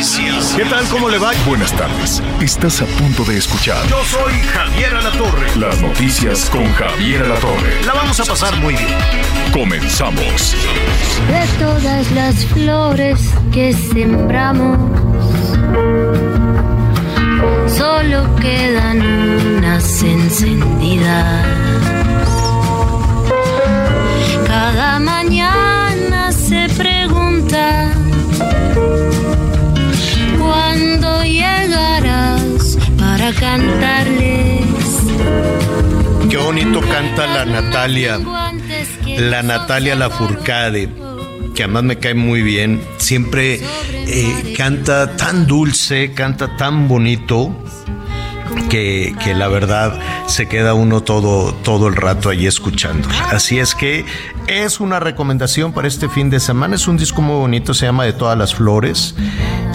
Noticias. 0.00 0.54
¿Qué 0.56 0.64
tal? 0.64 0.82
¿Cómo 0.88 1.10
le 1.10 1.18
va? 1.18 1.32
Buenas 1.46 1.74
tardes. 1.74 2.22
Estás 2.40 2.80
a 2.80 2.86
punto 2.86 3.22
de 3.22 3.36
escuchar 3.36 3.86
Yo 3.86 4.02
soy 4.02 4.32
Javier 4.32 4.94
Alatorre. 4.94 5.54
las 5.56 5.78
noticias 5.82 6.48
con 6.48 6.64
Javier 6.72 7.22
Alatorre. 7.24 7.84
La 7.84 7.92
vamos 7.92 8.18
a 8.18 8.24
pasar 8.24 8.56
muy 8.60 8.72
bien. 8.72 8.96
Comenzamos. 9.52 10.56
de 11.28 11.62
todas 11.62 12.10
las 12.12 12.46
flores 12.46 13.20
que 13.52 13.74
sembramos. 13.74 14.78
Solo 17.70 18.36
quedan 18.36 19.02
unas 19.02 20.02
encendidas. 20.02 21.46
Cada 24.46 24.98
mañana 24.98 26.32
se 26.32 26.70
pregunta 26.74 27.92
para 33.32 33.40
cantarles. 33.40 34.66
Qué 36.28 36.36
bonito 36.36 36.80
canta 36.80 37.26
la 37.26 37.44
Natalia, 37.44 38.18
la 39.18 39.42
Natalia 39.42 39.94
Lafourcade, 39.96 40.88
que 41.54 41.64
además 41.64 41.82
me 41.84 41.98
cae 41.98 42.14
muy 42.14 42.42
bien. 42.42 42.82
Siempre 42.98 43.60
eh, 43.92 44.54
canta 44.56 45.16
tan 45.16 45.46
dulce, 45.46 46.12
canta 46.12 46.56
tan 46.56 46.88
bonito. 46.88 47.54
Que, 48.68 49.14
que 49.22 49.34
la 49.34 49.48
verdad 49.48 49.98
se 50.26 50.46
queda 50.48 50.74
uno 50.74 51.02
todo, 51.02 51.52
todo 51.54 51.88
el 51.88 51.96
rato 51.96 52.30
ahí 52.30 52.46
escuchando. 52.46 53.08
Así 53.30 53.58
es 53.58 53.74
que 53.74 54.04
es 54.46 54.80
una 54.80 55.00
recomendación 55.00 55.72
para 55.72 55.88
este 55.88 56.08
fin 56.08 56.30
de 56.30 56.40
semana. 56.40 56.76
Es 56.76 56.86
un 56.86 56.96
disco 56.96 57.20
muy 57.22 57.36
bonito, 57.36 57.74
se 57.74 57.86
llama 57.86 58.04
De 58.04 58.12
todas 58.12 58.38
las 58.38 58.54
flores. 58.54 59.14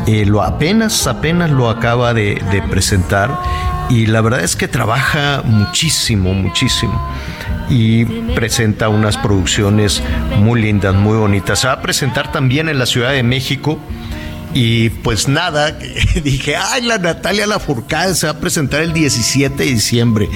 Eh, 0.07 0.25
lo 0.25 0.43
apenas, 0.43 1.07
apenas 1.07 1.49
lo 1.49 1.69
acaba 1.69 2.13
de, 2.13 2.39
presentar 2.69 3.39
y 3.89 4.05
la 4.05 4.21
verdad 4.21 4.43
es 4.43 4.55
que 4.55 4.67
trabaja 4.67 5.41
muchísimo, 5.43 6.33
muchísimo 6.33 7.09
y 7.69 8.05
presenta 8.35 8.89
unas 8.89 9.17
producciones 9.17 10.03
muy 10.37 10.61
lindas, 10.61 10.93
muy 10.93 11.17
bonitas. 11.17 11.59
Se 11.59 11.67
va 11.67 11.73
a 11.73 11.81
presentar 11.81 12.31
también 12.31 12.69
en 12.69 12.77
la 12.77 12.85
Ciudad 12.85 13.11
de 13.11 13.23
México. 13.23 13.79
Y 14.53 14.89
pues 14.89 15.27
nada, 15.27 15.71
dije, 16.23 16.55
ay, 16.55 16.83
la 16.83 16.99
Natalia 16.99 17.47
Lafourcade 17.47 18.13
se 18.13 18.27
va 18.27 18.33
a 18.33 18.39
presentar 18.39 18.81
el 18.81 18.93
17 18.93 19.55
de 19.55 19.65
diciembre. 19.65 20.29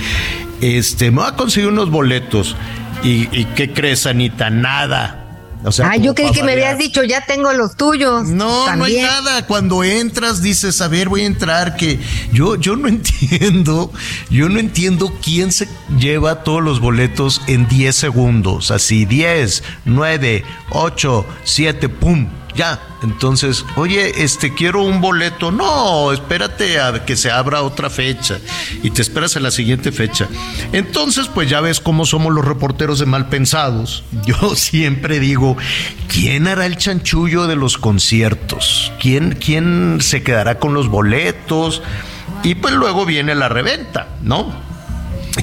Este, 0.62 1.12
me 1.12 1.22
va 1.22 1.30
a 1.30 1.36
conseguir 1.36 1.70
unos 1.70 1.92
boletos. 1.92 2.56
¿Y, 3.04 3.30
y 3.32 3.46
qué 3.56 3.72
crees, 3.72 4.08
Anita? 4.08 4.50
Nada. 4.50 5.29
O 5.64 5.72
sea, 5.74 5.90
Ah, 5.92 5.98
yo 5.98 6.16
creí 6.16 6.32
que 6.32 6.42
me 6.44 6.54
habías 6.54 6.78
dicho, 6.78 7.04
ya 7.04 7.26
tengo 7.26 7.52
los 7.52 7.76
tuyos. 7.76 8.28
No, 8.28 8.66
También. 8.66 8.80
no 8.80 8.86
hay 8.86 9.02
nada. 9.24 9.46
Cuando 9.46 9.84
entras 9.84 10.42
dices, 10.42 10.80
a 10.82 10.88
ver, 10.88 11.10
voy 11.10 11.22
a 11.22 11.26
entrar, 11.26 11.76
que 11.76 12.00
yo, 12.32 12.56
yo 12.56 12.76
no 12.78 12.88
entiendo, 13.30 13.92
yo 14.30 14.48
no 14.48 14.60
entiendo 14.60 15.14
quién 15.22 15.52
se 15.52 15.68
lleva 15.98 16.44
todos 16.44 16.64
los 16.64 16.80
boletos 16.80 17.42
en 17.48 17.68
10 17.68 17.96
segundos. 17.96 18.72
Así, 18.72 19.06
10, 19.06 19.64
9, 19.86 20.44
8, 20.72 21.26
7, 21.44 21.90
pum, 21.90 22.28
ya. 22.56 22.80
Entonces, 23.02 23.66
oye, 23.76 24.24
este, 24.24 24.54
quiero 24.54 24.84
un 24.84 25.02
boleto. 25.02 25.52
No, 25.52 26.12
espérate 26.12 26.80
a 26.80 27.06
que 27.06 27.16
se 27.16 27.32
abra 27.32 27.62
otra 27.62 27.90
fecha 27.90 28.40
y 28.84 28.92
te 28.92 29.02
esperas 29.02 29.36
a 29.36 29.40
la 29.40 29.52
siguiente 29.52 29.92
fecha. 29.92 30.28
Entonces, 30.74 31.28
pues 31.28 31.50
ya 31.50 31.62
ves 31.62 31.80
cómo 31.80 32.06
somos 32.06 32.34
los 32.34 32.46
reporteros 32.46 33.00
de 33.00 33.06
mal 33.06 33.30
pensados. 33.30 34.04
Yo 34.26 34.56
siempre 34.56 35.20
digo, 35.20 35.58
¿quién 36.08 36.48
hará 36.48 36.66
el 36.66 36.78
chanchullo 36.78 37.48
de 37.48 37.56
los 37.56 37.78
conciertos? 37.78 38.92
¿Quién, 39.00 39.38
quién 39.44 40.00
se 40.02 40.24
quedará 40.24 40.60
con 40.60 40.74
los 40.74 40.90
boletos? 40.90 41.82
Y 42.44 42.56
pues 42.56 42.74
luego 42.74 43.06
viene 43.06 43.36
la 43.36 43.50
reventa, 43.50 44.18
¿no? 44.22 44.69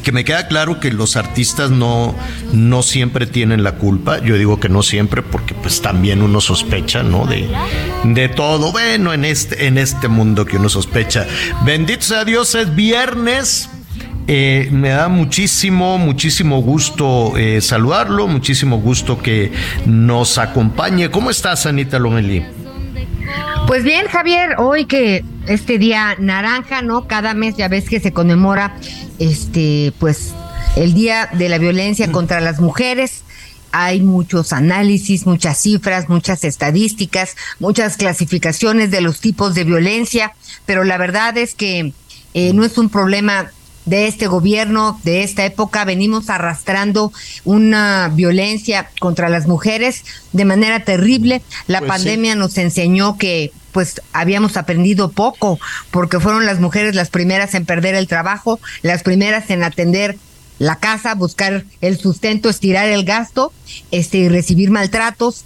Que 0.00 0.12
me 0.12 0.24
queda 0.24 0.48
claro 0.48 0.80
que 0.80 0.92
los 0.92 1.16
artistas 1.16 1.70
no, 1.70 2.14
no 2.52 2.82
siempre 2.82 3.26
tienen 3.26 3.62
la 3.62 3.72
culpa. 3.72 4.18
Yo 4.18 4.36
digo 4.36 4.60
que 4.60 4.68
no 4.68 4.82
siempre 4.82 5.22
porque 5.22 5.54
pues 5.54 5.80
también 5.82 6.22
uno 6.22 6.40
sospecha, 6.40 7.02
¿no? 7.02 7.26
De, 7.26 7.48
de 8.04 8.28
todo. 8.28 8.72
Bueno, 8.72 9.12
en 9.12 9.24
este, 9.24 9.66
en 9.66 9.78
este 9.78 10.08
mundo 10.08 10.44
que 10.44 10.56
uno 10.56 10.68
sospecha. 10.68 11.26
Bendito 11.64 12.02
sea 12.02 12.24
Dios, 12.24 12.54
es 12.54 12.74
viernes. 12.74 13.70
Eh, 14.28 14.68
me 14.72 14.88
da 14.88 15.08
muchísimo, 15.08 15.98
muchísimo 15.98 16.60
gusto 16.60 17.36
eh, 17.36 17.60
saludarlo, 17.60 18.26
muchísimo 18.26 18.78
gusto 18.78 19.18
que 19.18 19.52
nos 19.86 20.38
acompañe. 20.38 21.10
¿Cómo 21.10 21.30
estás, 21.30 21.64
Anita 21.66 22.00
Lomelí? 22.00 22.44
Pues 23.68 23.84
bien, 23.84 24.06
Javier, 24.06 24.56
hoy 24.58 24.86
que 24.86 25.24
este 25.46 25.78
día 25.78 26.16
naranja, 26.18 26.82
¿no? 26.82 27.06
Cada 27.06 27.34
mes 27.34 27.56
ya 27.56 27.68
ves 27.68 27.88
que 27.88 28.00
se 28.00 28.12
conmemora 28.12 28.76
este, 29.18 29.92
pues, 29.98 30.32
el 30.76 30.94
Día 30.94 31.28
de 31.32 31.48
la 31.48 31.58
Violencia 31.58 32.10
contra 32.12 32.40
las 32.40 32.60
Mujeres. 32.60 33.22
Hay 33.72 34.00
muchos 34.00 34.52
análisis, 34.52 35.26
muchas 35.26 35.60
cifras, 35.60 36.08
muchas 36.08 36.44
estadísticas, 36.44 37.36
muchas 37.58 37.96
clasificaciones 37.96 38.90
de 38.90 39.00
los 39.00 39.20
tipos 39.20 39.54
de 39.54 39.64
violencia, 39.64 40.34
pero 40.64 40.84
la 40.84 40.96
verdad 40.96 41.36
es 41.36 41.54
que 41.54 41.92
eh, 42.32 42.52
no 42.54 42.64
es 42.64 42.78
un 42.78 42.88
problema 42.88 43.50
de 43.86 44.08
este 44.08 44.26
gobierno, 44.26 45.00
de 45.04 45.22
esta 45.22 45.44
época, 45.44 45.84
venimos 45.84 46.28
arrastrando 46.28 47.12
una 47.44 48.10
violencia 48.12 48.90
contra 48.98 49.28
las 49.28 49.46
mujeres 49.46 50.04
de 50.32 50.44
manera 50.44 50.80
terrible. 50.80 51.40
La 51.68 51.78
Pues 51.78 51.92
sí. 51.92 51.96
pandemia 51.98 52.34
nos 52.34 52.58
enseñó 52.58 53.16
que 53.16 53.52
pues 53.76 54.00
habíamos 54.14 54.56
aprendido 54.56 55.10
poco, 55.10 55.60
porque 55.90 56.18
fueron 56.18 56.46
las 56.46 56.60
mujeres 56.60 56.94
las 56.94 57.10
primeras 57.10 57.52
en 57.52 57.66
perder 57.66 57.94
el 57.94 58.08
trabajo, 58.08 58.58
las 58.80 59.02
primeras 59.02 59.50
en 59.50 59.62
atender 59.62 60.16
la 60.58 60.76
casa, 60.76 61.14
buscar 61.14 61.64
el 61.82 61.98
sustento, 61.98 62.48
estirar 62.48 62.88
el 62.88 63.04
gasto, 63.04 63.52
este 63.90 64.16
y 64.16 64.28
recibir 64.30 64.70
maltratos. 64.70 65.44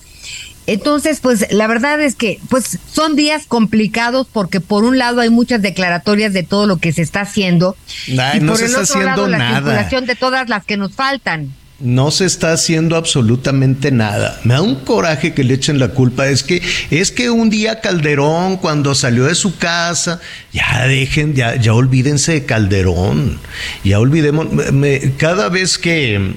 Entonces, 0.68 1.18
pues 1.18 1.44
la 1.50 1.66
verdad 1.66 2.00
es 2.00 2.14
que 2.14 2.38
pues 2.48 2.78
son 2.92 3.16
días 3.16 3.46
complicados 3.48 4.28
porque 4.32 4.60
por 4.60 4.84
un 4.84 4.96
lado 4.96 5.20
hay 5.20 5.30
muchas 5.30 5.60
declaratorias 5.60 6.32
de 6.32 6.44
todo 6.44 6.68
lo 6.68 6.76
que 6.76 6.92
se 6.92 7.02
está 7.02 7.22
haciendo 7.22 7.74
Ay, 8.16 8.38
y 8.38 8.40
no 8.42 8.52
por 8.52 8.58
se 8.58 8.66
el 8.66 8.70
está 8.70 8.82
otro 8.82 9.02
lado 9.02 9.26
la 9.26 9.54
circulación 9.56 10.06
de 10.06 10.14
todas 10.14 10.48
las 10.48 10.64
que 10.64 10.76
nos 10.76 10.92
faltan. 10.92 11.52
No 11.80 12.10
se 12.10 12.26
está 12.26 12.52
haciendo 12.52 12.94
absolutamente 12.96 13.90
nada. 13.90 14.38
Me 14.44 14.52
da 14.54 14.60
un 14.60 14.74
coraje 14.76 15.32
que 15.32 15.44
le 15.44 15.54
echen 15.54 15.78
la 15.78 15.88
culpa. 15.88 16.28
Es 16.28 16.42
que, 16.42 16.60
es 16.90 17.10
que 17.10 17.30
un 17.30 17.48
día 17.48 17.80
Calderón, 17.80 18.58
cuando 18.58 18.94
salió 18.94 19.24
de 19.24 19.34
su 19.34 19.56
casa, 19.56 20.20
ya 20.52 20.86
dejen, 20.86 21.34
ya, 21.34 21.56
ya 21.56 21.72
olvídense 21.72 22.32
de 22.32 22.44
Calderón. 22.44 23.38
Ya 23.82 23.98
olvidemos. 23.98 24.52
me- 24.52 24.70
me- 24.72 25.12
cada 25.16 25.48
vez 25.48 25.78
que, 25.78 26.34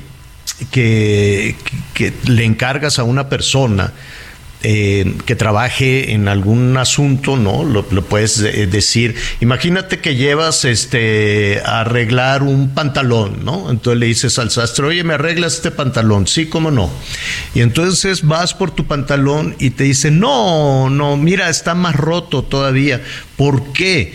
que, 0.72 1.56
que 1.94 2.14
le 2.28 2.46
encargas 2.46 2.98
a 3.00 3.04
una 3.04 3.28
persona 3.28 3.92
eh, 4.66 5.18
que 5.26 5.36
trabaje 5.36 6.14
en 6.14 6.30
algún 6.30 6.78
asunto, 6.78 7.36
¿no? 7.36 7.66
Lo, 7.66 7.84
puedes 7.84 8.40
eh, 8.40 8.66
decir. 8.66 9.16
Imagínate 9.42 10.00
que 10.00 10.16
llevas 10.16 10.64
este 10.64 11.62
a 11.66 11.82
arreglar 11.82 12.44
un 12.44 12.74
pantalón, 12.74 13.44
¿no? 13.44 13.70
Entonces 13.70 14.00
le 14.00 14.06
dices 14.06 14.40
al 14.40 14.52
sastre, 14.52 14.86
oye, 14.86 15.04
¿me 15.04 15.16
arreglas 15.16 15.56
este 15.56 15.70
pantalón? 15.70 16.28
Sí, 16.28 16.48
cómo 16.48 16.72
no. 16.72 16.90
Y 17.54 17.60
entonces 17.60 18.24
vas 18.24 18.54
por 18.54 18.72
tu 18.72 18.86
pantalón 18.86 19.56
y 19.60 19.72
te 19.72 19.84
dice, 19.84 20.12
no, 20.12 20.90
no, 20.90 21.18
mira, 21.18 21.50
está 21.50 21.76
más 21.76 21.96
roto 21.96 22.44
todavía. 22.44 23.02
¿Por 23.36 23.74
qué? 23.74 24.14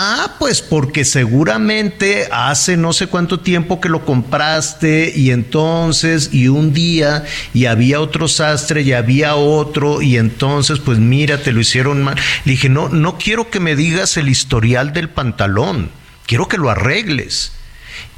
Ah, 0.00 0.36
pues 0.38 0.62
porque 0.62 1.04
seguramente 1.04 2.28
hace 2.30 2.76
no 2.76 2.92
sé 2.92 3.08
cuánto 3.08 3.40
tiempo 3.40 3.80
que 3.80 3.88
lo 3.88 4.04
compraste 4.04 5.12
y 5.12 5.32
entonces 5.32 6.30
y 6.32 6.46
un 6.46 6.72
día 6.72 7.24
y 7.52 7.64
había 7.64 8.00
otro 8.00 8.28
sastre 8.28 8.82
y 8.82 8.92
había 8.92 9.34
otro 9.34 10.00
y 10.00 10.16
entonces 10.16 10.78
pues 10.78 11.00
mira, 11.00 11.42
te 11.42 11.50
lo 11.50 11.58
hicieron 11.58 12.04
mal. 12.04 12.14
Le 12.44 12.52
dije, 12.52 12.68
no, 12.68 12.88
no 12.88 13.18
quiero 13.18 13.50
que 13.50 13.58
me 13.58 13.74
digas 13.74 14.16
el 14.16 14.28
historial 14.28 14.92
del 14.92 15.08
pantalón, 15.08 15.90
quiero 16.26 16.46
que 16.46 16.58
lo 16.58 16.70
arregles. 16.70 17.50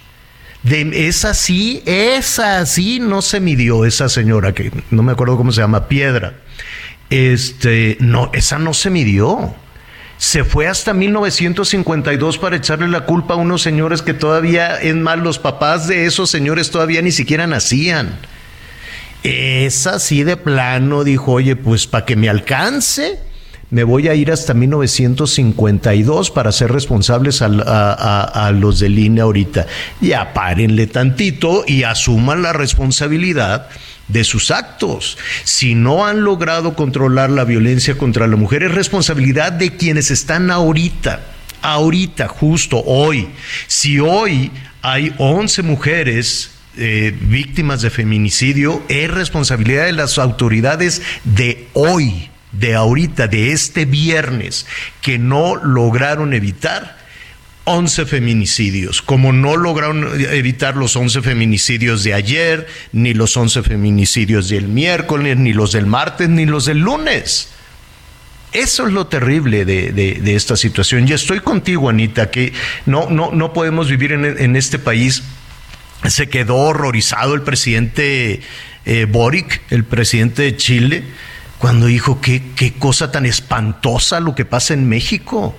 De, 0.64 1.08
esa 1.08 1.34
sí, 1.34 1.82
esa 1.86 2.66
sí 2.66 3.00
no 3.00 3.22
se 3.22 3.40
midió, 3.40 3.86
esa 3.86 4.10
señora 4.10 4.52
que 4.54 4.74
no 4.92 5.04
me 5.04 5.14
acuerdo 5.14 5.38
cómo 5.38 5.54
se 5.54 5.62
llama, 5.62 5.88
Piedra 5.88 6.34
este, 7.10 7.98
no, 8.00 8.32
esa 8.34 8.60
no 8.60 8.74
se 8.74 8.90
midió. 8.90 9.54
Se 10.18 10.44
fue 10.44 10.68
hasta 10.68 10.94
1952 10.94 12.38
para 12.38 12.58
echarle 12.58 12.88
la 12.90 13.06
culpa 13.06 13.36
a 13.36 13.38
unos 13.38 13.62
señores 13.62 14.02
que 14.02 14.14
todavía, 14.14 14.76
es 14.76 14.96
más, 14.96 15.18
los 15.18 15.40
papás 15.40 15.88
de 15.88 16.06
esos 16.06 16.30
señores 16.30 16.72
todavía 16.72 17.02
ni 17.02 17.12
siquiera 17.12 17.48
nacían. 17.48 18.20
Esa 19.24 20.00
sí 20.00 20.24
de 20.24 20.38
plano 20.38 21.04
dijo, 21.04 21.34
oye, 21.34 21.56
pues 21.56 21.88
para 21.88 22.06
que 22.06 22.16
me 22.16 22.30
alcance, 22.30 23.20
me 23.70 23.84
voy 23.84 24.08
a 24.08 24.16
ir 24.16 24.32
hasta 24.32 24.54
1952 24.54 26.32
para 26.32 26.52
ser 26.52 26.72
responsables 26.72 27.42
a, 27.42 28.52
los 28.54 28.80
de 28.80 28.90
línea 28.90 29.24
ahorita. 29.24 29.68
Ya 30.02 30.34
párenle 30.34 30.88
tantito 30.88 31.64
y 31.68 31.84
asuman 31.84 32.42
la 32.42 32.52
responsabilidad 32.52 33.70
de 34.10 34.24
sus 34.24 34.52
actos. 34.52 35.18
Si 35.44 35.76
no 35.76 36.06
han 36.06 36.24
logrado 36.24 36.76
controlar 36.76 37.30
la 37.30 37.46
violencia 37.46 37.98
contra 37.98 38.28
la 38.28 38.36
mujer, 38.36 38.64
es 38.64 38.72
responsabilidad 38.74 39.54
de 39.54 39.76
quienes 39.76 40.12
están 40.12 40.52
ahorita, 40.52 41.22
ahorita, 41.62 42.28
justo 42.28 42.84
hoy. 42.86 43.30
Si 43.68 44.00
hoy 44.00 44.52
hay 44.82 45.14
11 45.18 45.64
mujeres 45.64 46.52
eh, 46.78 47.16
víctimas 47.22 47.82
de 47.82 47.90
feminicidio, 47.90 48.84
es 48.90 49.10
responsabilidad 49.10 49.86
de 49.86 49.94
las 49.94 50.18
autoridades 50.18 51.02
de 51.24 51.68
hoy, 51.74 52.30
de 52.52 52.76
ahorita, 52.76 53.28
de 53.28 53.52
este 53.52 53.86
viernes, 53.86 54.66
que 55.02 55.18
no 55.20 55.56
lograron 55.56 56.34
evitar 56.34 56.99
11 57.72 58.08
feminicidios, 58.08 59.04
como 59.04 59.32
no 59.32 59.56
lograron 59.56 60.20
evitar 60.32 60.76
los 60.76 60.96
11 60.96 61.22
feminicidios 61.22 62.04
de 62.04 62.16
ayer, 62.16 62.66
ni 62.94 63.14
los 63.14 63.38
11 63.38 63.62
feminicidios 63.62 64.50
del 64.50 64.68
miércoles, 64.68 65.38
ni 65.38 65.54
los 65.54 65.72
del 65.74 65.86
martes, 65.86 66.30
ni 66.30 66.48
los 66.48 66.66
del 66.66 66.80
lunes. 66.80 67.50
Eso 68.54 68.88
es 68.88 68.94
lo 68.94 69.06
terrible 69.06 69.66
de, 69.66 70.36
esta 70.36 70.58
situación. 70.58 71.08
Y 71.08 71.12
estoy 71.12 71.42
contigo, 71.42 71.90
Anita, 71.90 72.32
que 72.32 72.54
no, 72.88 73.08
no, 73.12 73.30
no 73.32 73.54
podemos 73.54 73.88
vivir 73.88 74.14
en, 74.14 74.56
este 74.56 74.80
país. 74.80 75.22
Se 76.08 76.28
quedó 76.28 76.56
horrorizado 76.56 77.36
el 77.36 77.44
presidente 77.44 78.42
eh, 78.88 79.06
Boric, 79.06 79.62
el 79.70 79.84
presidente 79.84 80.42
de 80.42 80.58
Chile, 80.58 81.04
cuando 81.60 81.86
dijo 81.86 82.20
que 82.20 82.42
qué 82.56 82.74
cosa 82.74 83.12
tan 83.12 83.28
espantosa 83.28 84.20
lo 84.20 84.34
que 84.34 84.46
pasa 84.46 84.74
en 84.74 84.90
México. 84.90 85.56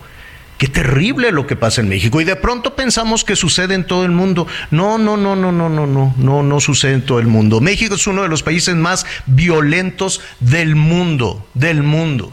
Qué 0.60 0.68
terrible 0.68 1.32
lo 1.32 1.46
que 1.46 1.56
pasa 1.56 1.80
en 1.80 1.88
México. 1.88 2.20
Y 2.20 2.24
de 2.24 2.36
pronto 2.36 2.76
pensamos 2.76 3.24
que 3.24 3.34
sucede 3.34 3.72
en 3.72 3.86
todo 3.86 4.04
el 4.04 4.10
mundo. 4.10 4.46
No, 4.70 4.98
no, 4.98 5.16
no, 5.16 5.34
no, 5.34 5.50
no, 5.50 5.70
no, 5.70 5.86
no, 5.86 6.14
no, 6.18 6.42
no 6.42 6.60
sucede 6.60 6.92
en 6.92 7.06
todo 7.06 7.18
el 7.18 7.28
mundo. 7.28 7.62
México 7.62 7.94
es 7.94 8.06
uno 8.06 8.24
de 8.24 8.28
los 8.28 8.42
países 8.42 8.76
más 8.76 9.06
violentos 9.24 10.20
del 10.38 10.76
mundo, 10.76 11.46
del 11.54 11.82
mundo. 11.82 12.30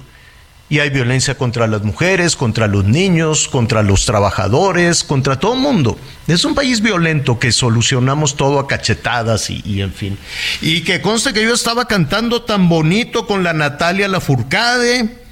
Y 0.67 0.79
hay 0.79 0.89
violencia 0.89 1.37
contra 1.37 1.67
las 1.67 1.83
mujeres, 1.83 2.35
contra 2.35 2.67
los 2.67 2.83
niños, 2.83 3.47
contra 3.47 3.81
los 3.81 4.05
trabajadores, 4.05 5.05
contra 5.05 5.39
todo 5.39 5.53
el 5.53 5.61
mundo. 5.61 5.97
Es 6.27 6.43
un 6.43 6.53
país 6.53 6.81
violento 6.81 7.39
que 7.39 7.53
solucionamos 7.53 8.35
todo 8.35 8.59
a 8.59 8.67
cachetadas 8.67 9.49
y, 9.49 9.81
en 9.81 9.93
fin. 9.93 10.17
Y 10.59 10.81
que 10.81 10.99
conste 10.99 11.31
que 11.31 11.43
yo 11.43 11.53
estaba 11.53 11.85
cantando 11.85 12.41
tan 12.41 12.67
bonito 12.67 13.25
con 13.25 13.45
la 13.45 13.53
Natalia 13.53 14.09
Lafourcade 14.09 15.26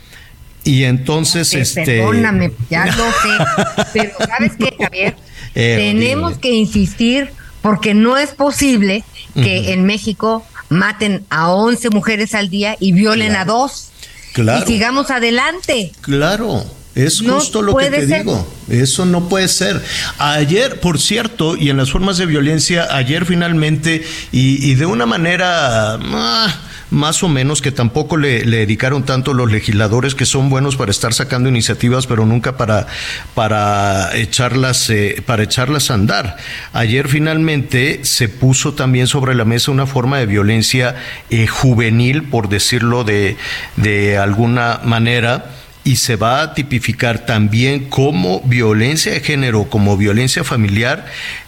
y 0.65 0.83
entonces, 0.83 1.53
este. 1.53 1.85
Perdóname, 1.85 2.51
ya 2.69 2.85
lo 2.87 2.93
sé. 3.11 3.85
pero 3.93 4.11
¿sabes 4.27 4.51
qué, 4.59 4.75
Javier? 4.77 5.15
Eh, 5.57 5.77
Tenemos 5.77 6.37
que 6.37 6.51
insistir 6.51 7.29
porque 7.61 7.93
no 7.93 8.17
es 8.17 8.31
posible 8.31 9.05
que 9.35 9.71
en 9.71 9.85
México 9.85 10.45
maten 10.67 11.23
a 11.29 11.49
11 11.51 11.91
mujeres 11.91 12.35
al 12.35 12.49
día 12.49 12.75
y 12.77 12.91
violen 12.91 13.37
a 13.37 13.45
dos. 13.45 13.91
Claro. 14.33 14.65
Y 14.65 14.67
sigamos 14.67 15.11
adelante. 15.11 15.93
Claro. 16.01 16.65
Es 16.95 17.21
justo 17.21 17.61
lo 17.61 17.75
que 17.75 17.89
te 17.89 18.05
digo. 18.05 18.47
Eso 18.69 19.05
no 19.05 19.27
puede 19.27 19.49
ser. 19.49 19.83
Ayer, 20.17 20.79
por 20.79 20.97
cierto, 20.99 21.57
y 21.57 21.69
en 21.69 21.75
las 21.75 21.91
formas 21.91 22.17
de 22.17 22.25
violencia, 22.25 22.87
ayer 22.95 23.25
finalmente, 23.25 24.03
y, 24.31 24.73
de 24.75 24.85
una 24.85 25.05
manera. 25.05 25.99
Ah, 26.01 26.61
más 26.91 27.23
o 27.23 27.27
menos 27.27 27.61
que 27.61 27.71
tampoco 27.71 28.17
le, 28.17 28.43
dedicaron 28.43 29.03
tanto 29.03 29.33
los 29.33 29.51
legisladores 29.51 30.15
que 30.15 30.25
son 30.25 30.49
buenos 30.49 30.75
para 30.75 30.91
estar 30.91 31.13
sacando 31.13 31.49
iniciativas, 31.49 32.07
pero 32.07 32.25
nunca 32.25 32.57
para, 32.57 32.87
para, 33.33 34.15
echarlas, 34.15 34.89
eh, 34.89 35.21
para 35.25 35.43
echarlas 35.43 35.91
a 35.91 35.95
andar. 35.95 36.37
Ayer 36.73 37.07
finalmente 37.07 38.01
se 38.03 38.29
puso 38.29 38.73
también 38.73 39.07
sobre 39.07 39.35
la 39.35 39.45
mesa 39.45 39.71
una 39.71 39.87
forma 39.87 40.19
de 40.19 40.25
violencia 40.25 40.95
eh, 41.29 41.47
juvenil, 41.47 42.23
por 42.23 42.49
decirlo 42.49 43.03
de, 43.03 43.37
de 43.75 44.17
alguna 44.17 44.81
manera 44.83 45.51
y 45.85 45.97
se 45.97 46.15
va 46.15 46.41
a 46.41 46.53
tipificar 46.55 47.27
también 47.27 47.85
como 47.89 48.41
violencia 48.41 49.13
de 49.13 49.19
género, 49.21 49.65
como 49.65 49.95
violencia 49.95 50.43
familiar, 50.43 51.05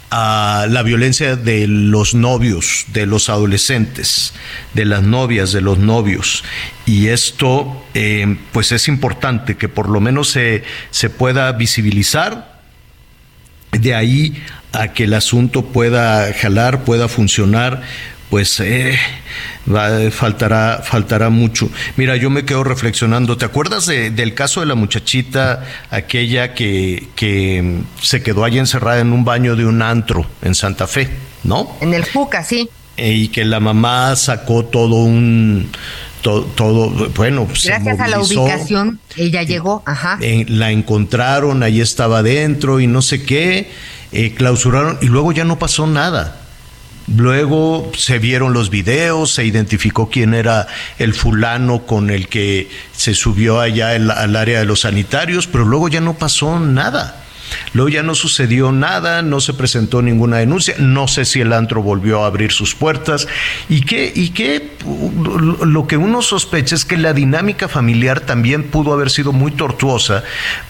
a 0.09 0.68
la 0.69 0.83
violencia 0.83 1.36
de 1.36 1.68
los 1.68 2.13
novios, 2.13 2.86
de 2.94 3.06
los 3.06 3.30
adolescentes, 3.30 4.33
de 4.74 4.86
las 4.86 5.04
novias, 5.04 5.51
de 5.51 5.62
los 5.62 5.80
novios. 5.80 6.44
Y 6.86 7.07
esto, 7.07 7.86
eh, 7.94 8.38
pues 8.54 8.71
es 8.71 8.88
importante 8.88 9.57
que 9.57 9.68
por 9.68 9.89
lo 9.89 10.00
menos 10.00 10.30
se, 10.30 10.63
se 10.92 11.09
pueda 11.09 11.51
visibilizar. 11.51 12.57
De 13.71 13.94
ahí 13.94 14.42
a 14.71 14.94
que 14.94 15.04
el 15.04 15.13
asunto 15.13 15.65
pueda 15.65 16.34
jalar, 16.34 16.84
pueda 16.84 17.10
funcionar, 17.10 17.81
pues 18.29 18.60
eh, 18.60 18.98
va, 19.74 20.12
faltará, 20.12 20.81
faltará 20.84 21.29
mucho. 21.29 21.69
Mira, 21.96 22.15
yo 22.15 22.29
me 22.29 22.46
quedo 22.46 22.63
reflexionando. 22.63 23.38
¿Te 23.38 23.46
acuerdas 23.46 23.86
del 23.88 24.34
caso 24.34 24.60
de 24.60 24.65
la 24.65 24.75
muchachita, 24.75 25.63
aquella 25.89 26.53
que, 26.53 27.07
que 27.15 27.81
se 28.01 28.22
quedó 28.22 28.43
allí 28.43 28.60
encerrada 28.60 29.00
en 29.00 29.13
un 29.13 29.24
baño 29.24 29.55
de 29.55 29.65
un 29.65 29.81
antro 29.81 30.25
en 30.41 30.55
Santa 30.55 30.88
Fe, 30.88 31.10
¿no? 31.43 31.77
En 31.81 31.93
el 31.93 32.05
Fuca, 32.05 32.43
sí. 32.43 32.69
Eh, 32.98 33.13
y 33.13 33.27
que 33.27 33.46
la 33.46 33.60
mamá 33.60 34.15
sacó 34.15 34.65
todo 34.65 35.03
un 35.03 35.69
todo, 36.22 37.10
bueno, 37.15 37.48
gracias 37.63 38.00
a 38.00 38.07
la 38.07 38.19
ubicación 38.19 39.00
ella 39.15 39.43
llegó, 39.43 39.81
ajá. 39.86 40.19
la 40.19 40.72
encontraron, 40.72 41.63
ahí 41.63 41.79
estaba 41.79 42.19
adentro 42.19 42.81
y 42.81 42.88
no 42.88 43.01
sé 43.01 43.24
qué, 43.24 43.72
eh, 44.12 44.34
clausuraron 44.34 44.98
y 45.01 45.05
luego 45.05 45.31
ya 45.31 45.46
no 45.46 45.57
pasó 45.57 45.88
nada. 45.88 46.47
Luego 47.15 47.91
se 47.95 48.19
vieron 48.19 48.53
los 48.53 48.69
videos, 48.69 49.31
se 49.31 49.45
identificó 49.45 50.09
quién 50.09 50.33
era 50.33 50.67
el 50.99 51.13
fulano 51.13 51.85
con 51.85 52.09
el 52.09 52.27
que 52.27 52.69
se 52.91 53.13
subió 53.13 53.61
allá 53.61 53.91
al 53.91 54.35
área 54.35 54.59
de 54.59 54.65
los 54.65 54.81
sanitarios, 54.81 55.47
pero 55.47 55.63
luego 55.63 55.87
ya 55.87 56.01
no 56.01 56.15
pasó 56.15 56.59
nada. 56.59 57.23
Luego 57.73 57.89
ya 57.89 58.03
no 58.03 58.15
sucedió 58.15 58.71
nada, 58.71 59.21
no 59.21 59.39
se 59.39 59.53
presentó 59.53 60.01
ninguna 60.01 60.37
denuncia, 60.37 60.75
no 60.79 61.07
sé 61.07 61.25
si 61.25 61.41
el 61.41 61.53
antro 61.53 61.81
volvió 61.81 62.23
a 62.23 62.27
abrir 62.27 62.51
sus 62.51 62.75
puertas 62.75 63.27
y 63.69 63.81
que, 63.81 64.11
y 64.13 64.29
que 64.29 64.71
lo 65.65 65.87
que 65.87 65.97
uno 65.97 66.21
sospecha 66.21 66.75
es 66.75 66.85
que 66.85 66.97
la 66.97 67.13
dinámica 67.13 67.67
familiar 67.67 68.21
también 68.21 68.63
pudo 68.63 68.93
haber 68.93 69.09
sido 69.09 69.31
muy 69.31 69.51
tortuosa 69.51 70.23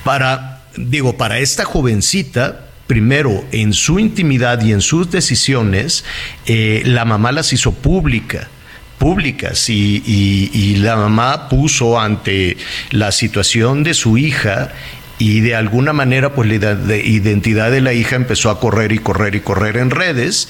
para, 0.03 0.61
digo, 0.75 1.17
para 1.17 1.39
esta 1.39 1.65
jovencita, 1.65 2.66
primero 2.87 3.45
en 3.51 3.73
su 3.73 3.99
intimidad 3.99 4.61
y 4.63 4.71
en 4.71 4.81
sus 4.81 5.11
decisiones, 5.11 6.03
eh, 6.45 6.81
la 6.85 7.05
mamá 7.05 7.31
las 7.31 7.53
hizo 7.53 7.73
pública 7.73 8.49
públicas 8.97 9.69
y, 9.69 10.75
la 10.77 10.95
mamá 10.95 11.49
puso 11.49 11.99
ante 11.99 12.57
la 12.91 13.11
situación 13.11 13.83
de 13.83 13.93
su 13.93 14.17
hija 14.17 14.71
y 15.19 15.39
de 15.39 15.55
alguna 15.55 15.93
manera 15.93 16.33
pues 16.33 16.49
la 16.49 16.97
identidad 16.97 17.71
de 17.71 17.81
la 17.81 17.93
hija 17.93 18.15
empezó 18.15 18.49
a 18.49 18.59
correr 18.59 18.91
y 18.91 18.99
correr 18.99 19.35
y 19.35 19.39
correr 19.39 19.77
en 19.77 19.89
redes 19.89 20.49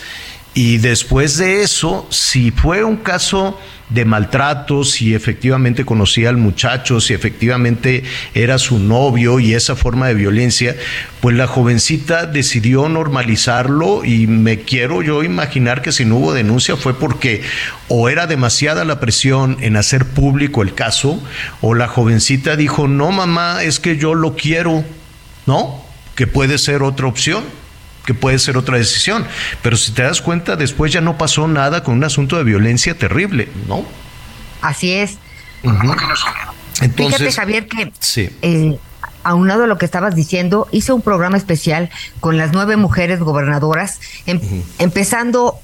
Y 0.57 0.79
después 0.79 1.37
de 1.37 1.61
eso, 1.61 2.07
si 2.09 2.49
fue 2.49 2.83
un 2.83 2.97
caso 2.97 3.59
de 3.89 4.05
maltrato, 4.05 4.83
si 4.83 5.13
efectivamente 5.13 5.85
conocía 5.85 6.29
al 6.29 6.37
muchacho, 6.37 6.99
si 6.99 7.13
efectivamente 7.13 8.03
era 8.33 8.57
su 8.57 8.79
novio 8.79 9.39
y 9.39 9.53
esa 9.53 9.75
forma 9.75 10.07
de 10.07 10.15
violencia, 10.15 10.75
pues 11.21 11.35
la 11.35 11.45
jovencita 11.45 12.25
decidió 12.25 12.89
normalizarlo 12.89 14.03
y 14.03 14.25
me 14.25 14.61
quiero 14.61 15.03
yo 15.03 15.21
imaginar 15.21 15.83
que 15.83 15.91
si 15.91 16.05
no 16.05 16.15
hubo 16.15 16.33
denuncia 16.33 16.75
fue 16.75 16.97
porque 16.97 17.43
o 17.87 18.09
era 18.09 18.25
demasiada 18.25 18.83
la 18.83 18.99
presión 18.99 19.57
en 19.61 19.77
hacer 19.77 20.05
público 20.05 20.63
el 20.63 20.73
caso 20.73 21.21
o 21.61 21.75
la 21.75 21.87
jovencita 21.87 22.55
dijo, 22.55 22.87
no 22.87 23.11
mamá, 23.11 23.61
es 23.61 23.79
que 23.79 23.97
yo 23.97 24.15
lo 24.15 24.35
quiero, 24.35 24.83
¿no? 25.45 25.85
Que 26.15 26.25
puede 26.25 26.57
ser 26.57 26.81
otra 26.81 27.05
opción 27.05 27.43
que 28.07 28.13
puede 28.15 28.39
ser 28.39 28.57
otra 28.57 28.77
decisión. 28.77 29.27
Pero 29.61 29.75
si 29.77 29.91
te 29.91 30.01
das 30.01 30.21
cuenta, 30.21 30.55
después 30.55 30.91
ya 30.93 31.01
no 31.01 31.17
pasó 31.17 31.47
nada 31.47 31.83
con 31.83 31.93
un 31.95 32.03
asunto 32.05 32.37
de 32.37 32.43
violencia 32.45 32.97
terrible, 32.97 33.49
¿no? 33.67 33.85
Así 34.61 34.93
es. 34.93 35.17
Entonces, 36.81 37.17
Fíjate, 37.17 37.31
Javier, 37.31 37.67
que 37.67 37.91
Sí. 37.99 38.29
eh, 38.41 38.77
aunado 39.23 39.65
a 39.65 39.67
lo 39.67 39.77
que 39.77 39.85
estabas 39.85 40.15
diciendo, 40.15 40.67
hice 40.71 40.93
un 40.93 41.01
programa 41.01 41.35
especial 41.37 41.89
con 42.21 42.37
las 42.37 42.53
nueve 42.53 42.77
mujeres 42.77 43.19
gobernadoras, 43.19 43.99
em- 44.25 44.39
empezando 44.79 45.55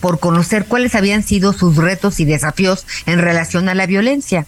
por 0.00 0.18
conocer 0.18 0.64
cuáles 0.66 0.96
habían 0.96 1.22
sido 1.22 1.52
sus 1.52 1.76
retos 1.76 2.18
y 2.18 2.24
desafíos 2.24 2.84
en 3.06 3.20
relación 3.20 3.68
a 3.68 3.74
la 3.74 3.86
violencia. 3.86 4.44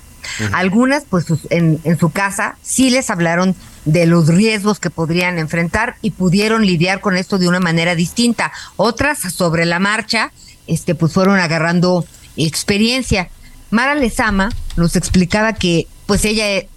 Algunas, 0.52 1.04
pues 1.08 1.26
sus- 1.26 1.46
en, 1.50 1.78
en 1.84 1.98
su 1.98 2.10
casa, 2.10 2.56
sí 2.62 2.90
les 2.90 3.10
hablaron 3.10 3.54
de 3.84 4.06
los 4.06 4.28
riesgos 4.28 4.80
que 4.80 4.90
podrían 4.90 5.38
enfrentar 5.38 5.96
y 6.02 6.10
pudieron 6.10 6.64
lidiar 6.64 7.00
con 7.00 7.16
esto 7.16 7.38
de 7.38 7.48
una 7.48 7.60
manera 7.60 7.94
distinta. 7.94 8.52
Otras, 8.76 9.20
sobre 9.20 9.66
la 9.66 9.78
marcha, 9.78 10.32
este, 10.66 10.94
pues 10.94 11.12
fueron 11.12 11.38
agarrando 11.38 12.04
experiencia. 12.36 13.28
Mara 13.70 13.94
Lezama 13.94 14.50
nos 14.76 14.96
explicaba 14.96 15.52
que, 15.52 15.86
pues 16.06 16.24
ella, 16.24 16.50
eh, 16.50 16.68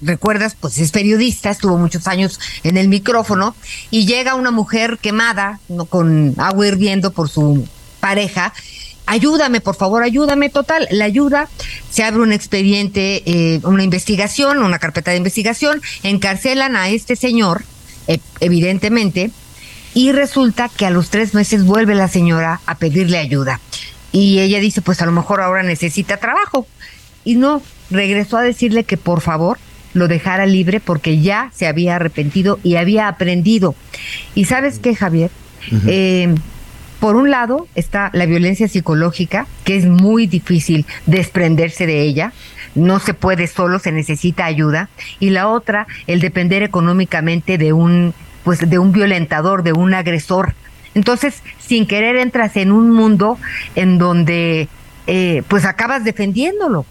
recuerdas, 0.00 0.56
pues 0.58 0.78
es 0.78 0.90
periodista, 0.90 1.50
estuvo 1.50 1.78
muchos 1.78 2.06
años 2.06 2.40
en 2.62 2.76
el 2.76 2.88
micrófono 2.88 3.54
y 3.90 4.06
llega 4.06 4.34
una 4.34 4.50
mujer 4.50 4.98
quemada, 5.00 5.60
no, 5.68 5.86
con 5.86 6.34
agua 6.38 6.66
hirviendo 6.66 7.12
por 7.12 7.28
su 7.28 7.66
pareja. 8.00 8.52
Ayúdame, 9.06 9.60
por 9.60 9.76
favor, 9.76 10.02
ayúdame. 10.02 10.50
Total, 10.50 10.88
la 10.90 11.04
ayuda, 11.04 11.48
se 11.90 12.02
abre 12.02 12.22
un 12.22 12.32
expediente, 12.32 13.22
eh, 13.24 13.60
una 13.62 13.84
investigación, 13.84 14.62
una 14.62 14.78
carpeta 14.78 15.12
de 15.12 15.18
investigación, 15.18 15.80
encarcelan 16.02 16.74
a 16.76 16.88
este 16.88 17.14
señor, 17.14 17.62
eh, 18.08 18.18
evidentemente, 18.40 19.30
y 19.94 20.12
resulta 20.12 20.68
que 20.68 20.86
a 20.86 20.90
los 20.90 21.08
tres 21.08 21.34
meses 21.34 21.64
vuelve 21.64 21.94
la 21.94 22.08
señora 22.08 22.60
a 22.66 22.74
pedirle 22.74 23.18
ayuda. 23.18 23.60
Y 24.12 24.40
ella 24.40 24.60
dice, 24.60 24.82
pues 24.82 25.00
a 25.02 25.06
lo 25.06 25.12
mejor 25.12 25.40
ahora 25.40 25.62
necesita 25.62 26.16
trabajo. 26.16 26.66
Y 27.24 27.36
no, 27.36 27.62
regresó 27.90 28.38
a 28.38 28.42
decirle 28.42 28.84
que 28.84 28.96
por 28.96 29.20
favor 29.20 29.58
lo 29.94 30.08
dejara 30.08 30.46
libre 30.46 30.80
porque 30.80 31.20
ya 31.20 31.50
se 31.54 31.66
había 31.66 31.96
arrepentido 31.96 32.58
y 32.62 32.76
había 32.76 33.08
aprendido. 33.08 33.74
¿Y 34.34 34.44
sabes 34.44 34.78
qué, 34.78 34.94
Javier? 34.94 35.30
Eh, 35.86 36.34
por 37.00 37.16
un 37.16 37.30
lado 37.30 37.68
está 37.74 38.10
la 38.12 38.26
violencia 38.26 38.68
psicológica, 38.68 39.46
que 39.64 39.76
es 39.76 39.86
muy 39.86 40.26
difícil 40.26 40.86
desprenderse 41.06 41.86
de 41.86 42.02
ella, 42.02 42.32
no 42.74 42.98
se 42.98 43.14
puede 43.14 43.46
solo, 43.46 43.78
se 43.78 43.92
necesita 43.92 44.44
ayuda, 44.44 44.88
y 45.18 45.30
la 45.30 45.48
otra, 45.48 45.86
el 46.06 46.20
depender 46.20 46.62
económicamente 46.62 47.58
de 47.58 47.72
un 47.72 48.14
pues 48.44 48.70
de 48.70 48.78
un 48.78 48.92
violentador, 48.92 49.64
de 49.64 49.72
un 49.72 49.92
agresor. 49.92 50.54
Entonces, 50.94 51.42
sin 51.58 51.84
querer 51.84 52.14
entras 52.14 52.56
en 52.56 52.70
un 52.70 52.92
mundo 52.92 53.38
en 53.74 53.98
donde 53.98 54.68
eh, 55.08 55.42
pues 55.48 55.64
acabas 55.64 56.04
defendiéndolo. 56.04 56.86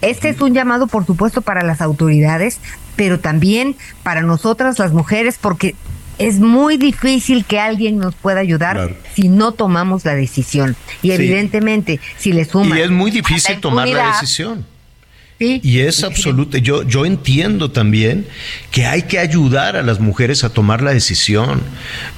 Este 0.00 0.30
es 0.30 0.40
un 0.40 0.52
llamado, 0.52 0.88
por 0.88 1.06
supuesto, 1.06 1.42
para 1.42 1.62
las 1.62 1.80
autoridades, 1.80 2.58
pero 2.96 3.20
también 3.20 3.76
para 4.02 4.22
nosotras 4.22 4.80
las 4.80 4.92
mujeres, 4.92 5.38
porque 5.40 5.76
es 6.26 6.38
muy 6.40 6.76
difícil 6.76 7.44
que 7.44 7.58
alguien 7.60 7.98
nos 7.98 8.14
pueda 8.14 8.40
ayudar 8.40 8.76
Claro. 8.76 8.96
si 9.14 9.28
no 9.28 9.52
tomamos 9.52 10.04
la 10.04 10.14
decisión. 10.14 10.76
Y 11.02 11.08
Sí. 11.08 11.12
evidentemente, 11.14 12.00
si 12.18 12.32
le 12.32 12.44
suman... 12.44 12.76
Y 12.78 12.80
es 12.82 12.90
muy 12.90 13.10
la 13.10 13.16
difícil 13.16 13.60
tomar 13.60 13.88
la 13.88 14.08
decisión. 14.12 14.66
sí, 15.38 15.60
Y 15.64 15.80
es 15.80 16.04
absoluto. 16.04 16.56
Yo, 16.58 16.84
yo 16.84 17.04
entiendo 17.04 17.70
también 17.72 18.26
que 18.70 18.86
hay 18.86 19.02
que 19.02 19.18
ayudar 19.18 19.76
a 19.76 19.82
las 19.82 19.98
mujeres 19.98 20.44
a 20.44 20.50
tomar 20.50 20.82
la 20.82 20.92
decisión, 20.92 21.60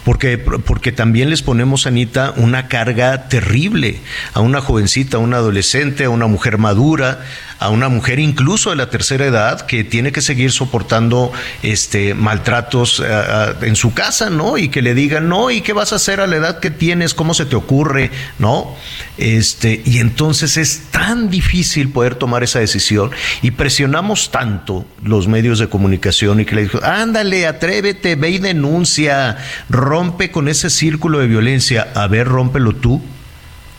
porque, 0.04 0.36
porque 0.36 0.92
también 0.92 1.30
les 1.30 1.40
ponemos, 1.42 1.86
Anita, 1.86 2.34
una 2.36 2.68
carga 2.68 3.28
terrible 3.28 3.98
a 4.34 4.40
una 4.40 4.60
jovencita, 4.60 5.16
a 5.16 5.20
una 5.20 5.38
adolescente, 5.38 6.04
a 6.04 6.10
una 6.10 6.26
mujer 6.26 6.58
madura, 6.58 7.24
a 7.58 7.70
una 7.70 7.88
mujer 7.88 8.18
incluso 8.18 8.70
de 8.70 8.76
la 8.76 8.90
tercera 8.90 9.26
edad 9.26 9.62
que 9.62 9.84
tiene 9.84 10.12
que 10.12 10.20
seguir 10.20 10.52
soportando 10.52 11.32
este 11.62 12.14
maltratos 12.14 13.00
eh, 13.00 13.06
ah, 13.08 13.54
en 13.62 13.76
su 13.76 13.94
casa, 13.94 14.30
¿no? 14.30 14.58
Y 14.58 14.68
que 14.68 14.82
le 14.82 14.94
digan, 14.94 15.28
no, 15.28 15.50
¿y 15.50 15.60
qué 15.60 15.72
vas 15.72 15.92
a 15.92 15.96
hacer 15.96 16.20
a 16.20 16.26
la 16.26 16.36
edad 16.36 16.60
que 16.60 16.70
tienes? 16.70 17.14
¿Cómo 17.14 17.34
se 17.34 17.46
te 17.46 17.56
ocurre? 17.56 18.10
¿No? 18.38 18.74
Este, 19.16 19.82
y 19.84 19.98
entonces 19.98 20.56
es 20.56 20.84
tan 20.90 21.30
difícil 21.30 21.90
poder 21.90 22.16
tomar 22.16 22.42
esa 22.42 22.58
decisión 22.58 23.10
y 23.42 23.52
presionamos 23.52 24.30
tanto 24.30 24.86
los 25.02 25.28
medios 25.28 25.58
de 25.58 25.68
comunicación 25.68 26.40
y 26.40 26.44
que 26.44 26.56
le 26.56 26.62
dijo, 26.62 26.80
ándale, 26.82 27.46
atrévete, 27.46 28.16
ve 28.16 28.30
y 28.30 28.38
denuncia, 28.38 29.38
rompe 29.68 30.30
con 30.30 30.48
ese 30.48 30.70
círculo 30.70 31.18
de 31.18 31.28
violencia, 31.28 31.88
a 31.94 32.06
ver, 32.06 32.26
rómpelo 32.28 32.74
tú. 32.74 33.02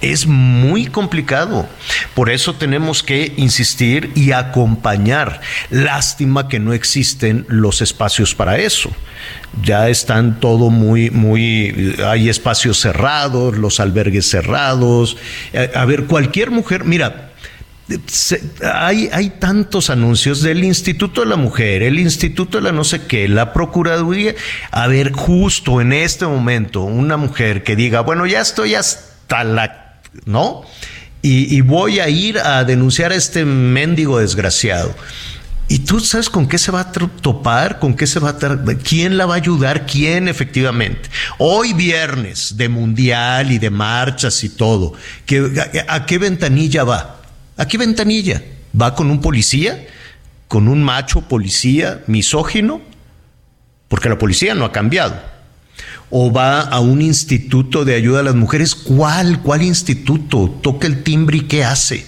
Es 0.02 0.28
muy 0.28 0.88
complicado. 0.88 1.68
Por 2.14 2.30
eso 2.30 2.54
tenemos 2.54 3.02
que 3.02 3.34
insistir 3.38 4.12
y 4.14 4.34
acompañar. 4.34 5.42
Lástima 5.70 6.48
que 6.48 6.60
no 6.60 6.74
existen 6.74 7.46
los 7.48 7.82
espacios 7.82 8.36
para 8.36 8.58
eso. 8.58 8.92
Ya 9.64 9.90
están 9.90 10.40
todo 10.40 10.70
muy, 10.70 11.10
muy, 11.10 11.96
hay 12.06 12.30
espacios 12.30 12.80
cerrados, 12.80 13.58
los 13.58 13.80
albergues 13.80 14.30
cerrados. 14.30 15.18
A, 15.54 15.80
a 15.80 15.86
ver, 15.86 16.06
cualquier 16.06 16.52
mujer, 16.52 16.84
mira, 16.84 17.32
hay, 18.74 19.10
hay 19.12 19.30
tantos 19.30 19.90
anuncios 19.90 20.42
del 20.42 20.64
Instituto 20.64 21.22
de 21.22 21.28
la 21.28 21.36
Mujer, 21.36 21.84
el 21.84 22.00
Instituto 22.00 22.58
de 22.58 22.64
la 22.64 22.72
no 22.72 22.84
sé 22.84 23.06
qué, 23.06 23.28
la 23.28 23.54
Procuraduría. 23.54 24.34
A 24.72 24.88
ver, 24.88 25.12
justo 25.12 25.82
en 25.82 25.94
este 25.94 26.26
momento, 26.26 26.82
una 26.82 27.18
mujer 27.18 27.64
que 27.64 27.76
diga, 27.76 28.02
bueno, 28.02 28.26
ya 28.26 28.42
estoy 28.42 28.76
hasta 28.76 29.44
la, 29.44 29.85
¿no? 30.26 30.64
Y, 31.22 31.62
voy 31.62 32.00
a 32.00 32.08
ir 32.08 32.38
a 32.38 32.64
denunciar 32.64 33.12
a 33.12 33.16
este 33.16 33.46
mendigo 33.46 34.20
desgraciado. 34.20 34.94
¿Y 35.68 35.80
tú 35.80 36.00
sabes 36.00 36.30
con 36.30 36.48
qué 36.48 36.60
se 36.60 36.72
va 36.72 36.82
a 36.82 36.92
topar? 36.92 37.80
¿Con 37.80 37.96
qué 37.96 38.06
se 38.06 38.20
va 38.20 38.30
a 38.30 38.38
¿Quién 38.84 39.18
la 39.18 39.26
va 39.26 39.34
a 39.34 39.38
ayudar? 39.38 39.88
¿Quién 39.88 40.28
efectivamente? 40.28 41.10
Hoy 41.40 41.74
viernes 41.74 42.56
de 42.58 42.70
mundial 42.70 43.52
y 43.52 43.58
de 43.58 43.72
marchas 43.72 44.44
y 44.44 44.50
todo, 44.50 44.94
¿qué- 45.26 45.52
a, 45.90 45.96
a 45.96 46.06
qué 46.06 46.20
ventanilla 46.20 46.84
va? 46.84 47.22
¿A 47.58 47.68
qué 47.68 47.80
ventanilla? 47.80 48.44
¿Va 48.80 48.94
con 48.94 49.10
un 49.10 49.20
policía? 49.20 49.88
¿Con 50.48 50.68
un 50.68 50.84
macho 50.84 51.22
policía 51.22 52.04
misógino? 52.06 52.82
Porque 53.88 54.10
la 54.10 54.20
policía 54.20 54.54
no 54.54 54.66
ha 54.66 54.72
cambiado. 54.72 55.20
¿O 56.10 56.32
va 56.32 56.62
a 56.62 56.80
un 56.80 57.02
instituto 57.02 57.84
de 57.84 57.96
ayuda 57.96 58.20
a 58.20 58.24
las 58.24 58.36
mujeres? 58.36 58.76
¿Cuál? 58.76 59.42
¿Cuál 59.42 59.64
instituto? 59.64 60.60
Toca 60.62 60.88
el 60.88 61.04
timbre 61.04 61.38
y 61.38 61.42
¿qué 61.42 61.64
hace? 61.64 62.06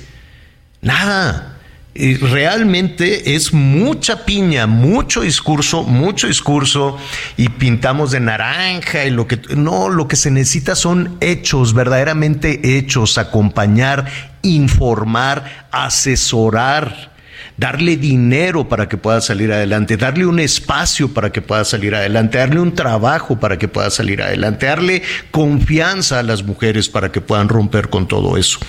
Nada. 0.82 1.58
Y 2.00 2.14
realmente 2.16 3.36
es 3.36 3.54
mucha 3.54 4.24
piña, 4.24 4.68
mucho 4.68 5.22
discurso, 5.22 5.82
mucho 5.82 6.28
discurso 6.28 6.96
y 7.38 7.50
pintamos 7.50 8.12
de 8.12 8.20
naranja 8.20 9.06
y 9.06 9.10
lo 9.10 9.28
que 9.28 9.40
no, 9.56 9.90
lo 9.90 10.08
que 10.08 10.16
se 10.16 10.30
necesita 10.30 10.76
son 10.76 11.18
hechos, 11.22 11.74
verdaderamente 11.74 12.78
hechos, 12.78 13.18
acompañar, 13.18 14.06
informar, 14.44 15.68
asesorar 15.72 17.17
darle 17.58 17.98
dinero 17.98 18.70
para 18.70 18.88
que 18.88 18.98
pueda 18.98 19.20
salir 19.20 19.52
adelante, 19.52 19.98
darle 19.98 20.28
un 20.28 20.40
espacio 20.40 21.12
para 21.12 21.32
que 21.32 21.42
pueda 21.42 21.66
salir 21.66 21.96
adelante, 21.96 22.38
darle 22.38 22.60
un 22.60 22.76
trabajo 22.76 23.40
para 23.40 23.58
que 23.58 23.68
pueda 23.68 23.90
salir 23.90 24.22
adelante, 24.22 24.68
darle 24.68 25.02
confianza 25.32 26.20
a 26.20 26.24
las 26.24 26.44
mujeres 26.44 26.88
para 26.88 27.12
que 27.12 27.20
puedan 27.20 27.50
romper 27.50 27.90
con 27.90 28.08
todo 28.08 28.38
eso. 28.38 28.60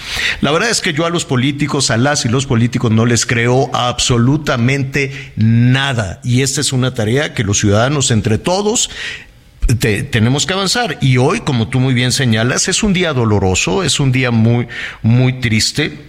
La 0.40 0.50
verdad 0.52 0.70
es 0.70 0.80
que 0.80 0.94
yo 0.94 1.04
a 1.04 1.10
los 1.10 1.26
políticos, 1.26 1.90
a 1.90 1.98
las 1.98 2.24
y 2.24 2.28
los 2.30 2.46
políticos 2.46 2.90
no 2.90 3.04
les 3.04 3.26
creo 3.26 3.70
absolutamente 3.74 5.32
nada 5.36 6.20
y 6.24 6.42
esta 6.42 6.60
es 6.60 6.72
una 6.72 6.94
tarea 6.94 7.34
que 7.34 7.44
los 7.44 7.58
ciudadanos 7.58 8.10
entre 8.10 8.38
todos 8.38 8.90
te- 9.80 10.02
tenemos 10.02 10.46
que 10.46 10.54
avanzar. 10.54 10.96
Y 11.02 11.18
hoy, 11.18 11.40
como 11.40 11.68
tú 11.68 11.78
muy 11.78 11.92
bien 11.92 12.10
señalas, 12.10 12.68
es 12.68 12.82
un 12.82 12.94
día 12.94 13.12
doloroso, 13.12 13.82
es 13.82 14.00
un 14.00 14.12
día 14.12 14.30
muy, 14.30 14.66
muy 15.02 15.40
triste, 15.40 16.07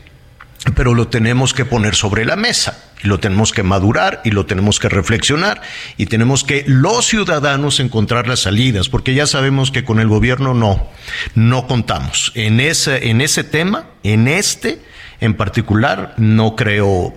pero 0.76 0.94
lo 0.94 1.08
tenemos 1.08 1.54
que 1.54 1.66
poner 1.66 1.96
sobre 1.96 2.26
la 2.26 2.36
mesa. 2.36 2.86
y 3.02 3.08
lo 3.08 3.20
tenemos 3.20 3.54
que 3.54 3.64
madurar 3.64 4.22
y 4.26 4.32
lo 4.32 4.46
tenemos 4.46 4.78
que 4.78 4.90
reflexionar 4.90 5.62
y 5.96 6.08
tenemos 6.08 6.44
que 6.44 6.66
los 6.68 7.06
ciudadanos 7.06 7.80
encontrar 7.80 8.28
las 8.28 8.42
salidas, 8.42 8.90
porque 8.90 9.14
ya 9.14 9.26
sabemos 9.26 9.72
que 9.72 9.86
con 9.86 10.02
el 10.02 10.10
gobierno 10.10 10.54
no, 10.54 10.86
no 11.34 11.66
contamos. 11.66 12.34
En 12.36 12.60
ese, 12.60 13.10
en 13.10 13.22
ese 13.22 13.46
tema, 13.46 13.86
en 14.04 14.28
este 14.28 14.82
en 15.22 15.36
particular, 15.36 16.14
no 16.18 16.56
creo 16.56 17.14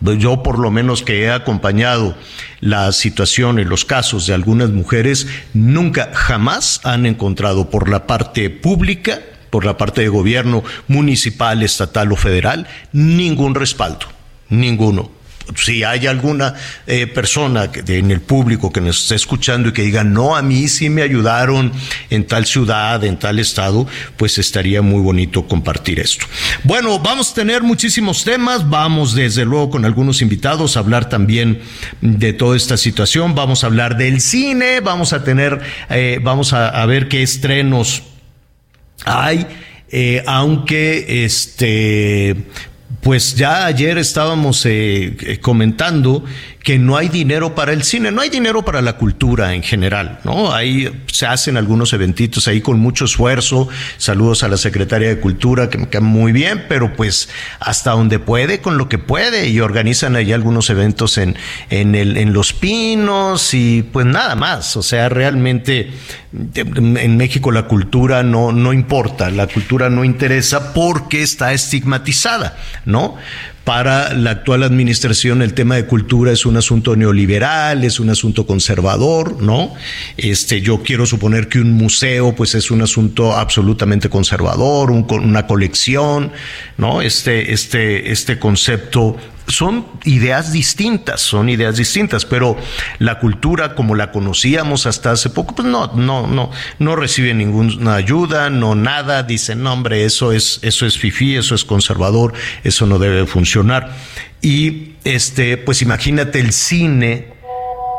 yo 0.00 0.42
por 0.42 0.58
lo 0.58 0.70
menos 0.70 1.02
que 1.02 1.22
he 1.22 1.30
acompañado 1.30 2.16
la 2.60 2.90
situación 2.92 3.58
en 3.58 3.68
los 3.68 3.84
casos 3.84 4.26
de 4.26 4.34
algunas 4.34 4.70
mujeres, 4.70 5.26
nunca, 5.54 6.10
jamás 6.12 6.80
han 6.84 7.06
encontrado 7.06 7.70
por 7.70 7.88
la 7.88 8.06
parte 8.06 8.50
pública, 8.50 9.20
por 9.56 9.64
la 9.64 9.78
parte 9.78 10.02
de 10.02 10.08
gobierno 10.08 10.62
municipal, 10.86 11.62
estatal 11.62 12.12
o 12.12 12.16
federal, 12.16 12.66
ningún 12.92 13.54
respaldo, 13.54 14.04
ninguno. 14.50 15.10
Si 15.54 15.82
hay 15.82 16.06
alguna 16.06 16.52
eh, 16.86 17.06
persona 17.06 17.70
en 17.74 18.10
el 18.10 18.20
público 18.20 18.70
que 18.70 18.82
nos 18.82 19.00
esté 19.00 19.14
escuchando 19.14 19.70
y 19.70 19.72
que 19.72 19.80
diga, 19.80 20.04
no, 20.04 20.36
a 20.36 20.42
mí 20.42 20.68
sí 20.68 20.90
me 20.90 21.00
ayudaron 21.00 21.72
en 22.10 22.26
tal 22.26 22.44
ciudad, 22.44 23.02
en 23.02 23.18
tal 23.18 23.38
estado, 23.38 23.86
pues 24.18 24.36
estaría 24.36 24.82
muy 24.82 25.00
bonito 25.00 25.48
compartir 25.48 25.98
esto. 25.98 26.26
Bueno, 26.62 26.98
vamos 26.98 27.30
a 27.30 27.34
tener 27.36 27.62
muchísimos 27.62 28.24
temas, 28.24 28.68
vamos 28.68 29.14
desde 29.14 29.46
luego 29.46 29.70
con 29.70 29.86
algunos 29.86 30.20
invitados 30.20 30.76
a 30.76 30.80
hablar 30.80 31.08
también 31.08 31.62
de 32.02 32.34
toda 32.34 32.58
esta 32.58 32.76
situación, 32.76 33.34
vamos 33.34 33.64
a 33.64 33.68
hablar 33.68 33.96
del 33.96 34.20
cine, 34.20 34.80
vamos 34.80 35.14
a 35.14 35.24
tener, 35.24 35.62
eh, 35.88 36.20
vamos 36.22 36.52
a, 36.52 36.84
ver 36.84 37.08
qué 37.08 37.22
estrenos 37.22 38.02
hay. 39.06 39.46
Eh, 39.88 40.22
aunque 40.26 41.24
este 41.24 42.36
pues 43.06 43.36
ya 43.36 43.66
ayer 43.66 43.98
estábamos 43.98 44.66
eh, 44.66 45.16
eh, 45.20 45.38
comentando 45.38 46.24
que 46.66 46.80
no 46.80 46.96
hay 46.96 47.08
dinero 47.08 47.54
para 47.54 47.72
el 47.72 47.84
cine, 47.84 48.10
no 48.10 48.22
hay 48.22 48.28
dinero 48.28 48.64
para 48.64 48.82
la 48.82 48.94
cultura 48.94 49.54
en 49.54 49.62
general, 49.62 50.18
¿no? 50.24 50.52
Ahí 50.52 51.04
se 51.06 51.24
hacen 51.24 51.56
algunos 51.56 51.92
eventitos 51.92 52.48
ahí 52.48 52.60
con 52.60 52.80
mucho 52.80 53.04
esfuerzo. 53.04 53.68
Saludos 53.98 54.42
a 54.42 54.48
la 54.48 54.56
secretaria 54.56 55.08
de 55.08 55.20
Cultura, 55.20 55.70
que 55.70 55.78
me 55.78 55.88
queda 55.88 56.00
muy 56.00 56.32
bien, 56.32 56.64
pero 56.68 56.92
pues 56.92 57.28
hasta 57.60 57.92
donde 57.92 58.18
puede, 58.18 58.62
con 58.62 58.78
lo 58.78 58.88
que 58.88 58.98
puede, 58.98 59.48
y 59.48 59.60
organizan 59.60 60.16
ahí 60.16 60.32
algunos 60.32 60.68
eventos 60.68 61.18
en, 61.18 61.36
en, 61.70 61.94
el, 61.94 62.16
en 62.16 62.32
Los 62.32 62.52
Pinos 62.52 63.54
y 63.54 63.84
pues 63.84 64.04
nada 64.04 64.34
más. 64.34 64.76
O 64.76 64.82
sea, 64.82 65.08
realmente 65.08 65.92
en 66.32 67.16
México 67.16 67.52
la 67.52 67.68
cultura 67.68 68.24
no, 68.24 68.50
no 68.50 68.72
importa, 68.72 69.30
la 69.30 69.46
cultura 69.46 69.88
no 69.88 70.02
interesa 70.02 70.74
porque 70.74 71.22
está 71.22 71.52
estigmatizada, 71.52 72.58
¿no? 72.84 73.14
Para 73.66 74.14
la 74.14 74.30
actual 74.30 74.62
administración 74.62 75.42
el 75.42 75.52
tema 75.52 75.74
de 75.74 75.86
cultura 75.86 76.30
es 76.30 76.46
un 76.46 76.56
asunto 76.56 76.94
neoliberal, 76.94 77.82
es 77.82 77.98
un 77.98 78.10
asunto 78.10 78.46
conservador, 78.46 79.42
¿no? 79.42 79.74
Este, 80.16 80.60
yo 80.60 80.84
quiero 80.84 81.04
suponer 81.04 81.48
que 81.48 81.58
un 81.58 81.72
museo 81.72 82.32
pues 82.32 82.54
es 82.54 82.70
un 82.70 82.82
asunto 82.82 83.34
absolutamente 83.34 84.08
conservador, 84.08 84.92
una 84.92 85.48
colección, 85.48 86.30
¿no? 86.78 87.02
Este, 87.02 87.52
este, 87.52 88.12
este 88.12 88.38
concepto 88.38 89.16
son 89.48 89.86
ideas 90.04 90.52
distintas, 90.52 91.20
son 91.20 91.48
ideas 91.48 91.76
distintas, 91.76 92.24
pero 92.24 92.56
la 92.98 93.18
cultura 93.18 93.74
como 93.74 93.94
la 93.94 94.10
conocíamos 94.10 94.86
hasta 94.86 95.12
hace 95.12 95.30
poco, 95.30 95.54
pues 95.54 95.68
no, 95.68 95.92
no, 95.94 96.26
no, 96.26 96.50
no 96.78 96.96
recibe 96.96 97.34
ninguna 97.34 97.94
ayuda, 97.94 98.50
no 98.50 98.74
nada, 98.74 99.22
dicen, 99.22 99.62
no 99.62 99.72
hombre, 99.72 100.04
eso 100.04 100.32
es, 100.32 100.58
eso 100.62 100.86
es 100.86 100.98
fifí, 100.98 101.36
eso 101.36 101.54
es 101.54 101.64
conservador, 101.64 102.32
eso 102.64 102.86
no 102.86 102.98
debe 102.98 103.26
funcionar. 103.26 103.94
Y 104.42 104.94
este, 105.04 105.56
pues 105.56 105.82
imagínate 105.82 106.40
el 106.40 106.52
cine, 106.52 107.35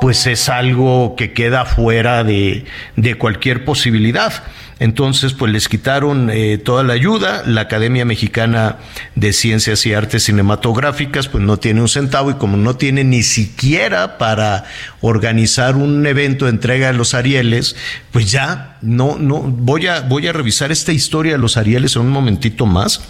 pues 0.01 0.27
es 0.27 0.50
algo 0.50 1.16
que 1.16 1.34
queda 1.34 1.66
fuera 1.66 2.24
de, 2.24 2.66
de 2.96 3.16
cualquier 3.16 3.66
posibilidad. 3.66 4.44
Entonces, 4.80 5.34
pues 5.34 5.51
les 5.51 5.68
quitaron 5.70 6.30
eh, 6.30 6.58
toda 6.60 6.84
la 6.84 6.94
ayuda. 6.94 7.44
La 7.46 7.62
Academia 7.62 8.06
Mexicana 8.06 8.77
de 9.16 9.34
Ciencias 9.34 9.86
y 9.86 9.94
Artes 9.94 10.24
Cinematográficas, 10.24 11.27
pues 11.27 11.44
no 11.44 11.58
tiene 11.58 11.82
un 11.82 11.88
centavo 11.88 12.30
y 12.30 12.36
como 12.36 12.58
no 12.58 12.75
tiene 12.75 13.04
ni 13.04 13.24
siquiera 13.24 14.18
para 14.18 14.66
organizar 15.01 15.75
un 15.75 16.06
evento 16.06 16.46
de 16.46 16.51
entrega 16.51 16.88
de 16.88 16.94
los 16.94 17.16
Arieles, 17.16 17.75
pues 18.12 18.32
ya 18.32 18.77
no, 18.82 19.18
no, 19.18 19.42
voy 19.42 19.88
a, 19.88 20.01
voy 20.01 20.27
a 20.27 20.34
revisar 20.34 20.72
esta 20.72 20.92
historia 20.92 21.34
de 21.34 21.39
los 21.39 21.58
Arieles 21.58 21.96
en 21.96 22.04
un 22.04 22.10
momentito 22.10 22.66
más. 22.68 23.01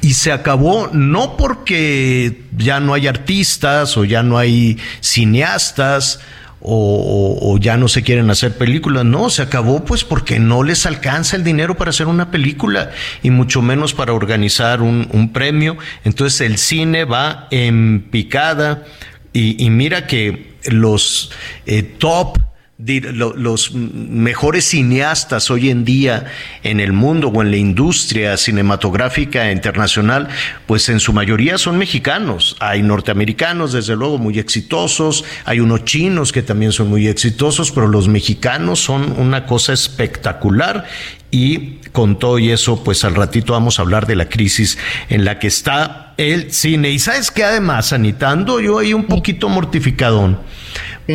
Y 0.00 0.14
se 0.14 0.32
acabó 0.32 0.88
no 0.92 1.36
porque 1.36 2.42
ya 2.56 2.80
no 2.80 2.94
hay 2.94 3.06
artistas 3.06 3.96
o 3.96 4.04
ya 4.04 4.22
no 4.22 4.38
hay 4.38 4.78
cineastas, 5.00 6.20
o, 6.60 7.56
ya 7.60 7.76
no 7.76 7.88
se 7.88 8.02
quieren 8.02 8.30
hacer 8.30 8.56
películas. 8.56 9.04
No, 9.04 9.30
se 9.30 9.42
acabó 9.42 9.84
pues 9.84 10.04
porque 10.04 10.38
no 10.38 10.62
les 10.62 10.86
alcanza 10.86 11.36
el 11.36 11.44
dinero 11.44 11.76
para 11.76 11.90
hacer 11.90 12.06
una 12.06 12.30
película 12.30 12.90
y 13.22 13.30
mucho 13.30 13.62
menos 13.62 13.94
para 13.94 14.12
organizar 14.12 14.82
un, 14.82 15.30
premio. 15.32 15.76
Entonces 16.04 16.40
el 16.40 16.58
cine 16.58 17.04
va 17.04 17.46
en 17.50 18.08
picada 18.10 18.84
y, 19.32 19.70
mira 19.70 20.06
que 20.06 20.56
los 20.64 21.30
eh, 21.66 21.82
top 21.82 22.38
los 22.78 23.74
mejores 23.74 24.66
cineastas 24.66 25.50
hoy 25.50 25.68
en 25.68 25.84
día 25.84 26.26
en 26.62 26.78
el 26.78 26.92
mundo 26.92 27.26
o 27.26 27.42
en 27.42 27.50
la 27.50 27.56
industria 27.56 28.36
cinematográfica 28.36 29.50
internacional, 29.50 30.28
pues 30.66 30.88
en 30.88 31.00
su 31.00 31.12
mayoría 31.12 31.58
son 31.58 31.76
mexicanos. 31.76 32.56
Hay 32.60 32.82
norteamericanos, 32.82 33.72
desde 33.72 33.96
luego, 33.96 34.18
muy 34.18 34.38
exitosos, 34.38 35.24
hay 35.44 35.58
unos 35.58 35.84
chinos 35.86 36.30
que 36.30 36.42
también 36.42 36.70
son 36.70 36.88
muy 36.88 37.08
exitosos, 37.08 37.72
pero 37.72 37.88
los 37.88 38.06
mexicanos 38.06 38.78
son 38.78 39.12
una 39.18 39.44
cosa 39.44 39.72
espectacular 39.72 40.86
y 41.32 41.78
con 41.90 42.16
todo 42.20 42.38
y 42.38 42.52
eso, 42.52 42.84
pues 42.84 43.04
al 43.04 43.16
ratito 43.16 43.54
vamos 43.54 43.80
a 43.80 43.82
hablar 43.82 44.06
de 44.06 44.14
la 44.14 44.28
crisis 44.28 44.78
en 45.08 45.24
la 45.24 45.40
que 45.40 45.48
está 45.48 46.14
el 46.16 46.52
cine. 46.52 46.90
Y 46.90 47.00
sabes 47.00 47.32
que 47.32 47.42
además, 47.42 47.88
sanitando, 47.88 48.60
yo 48.60 48.78
ahí 48.78 48.94
un 48.94 49.06
poquito 49.06 49.48
mortificadón 49.48 50.38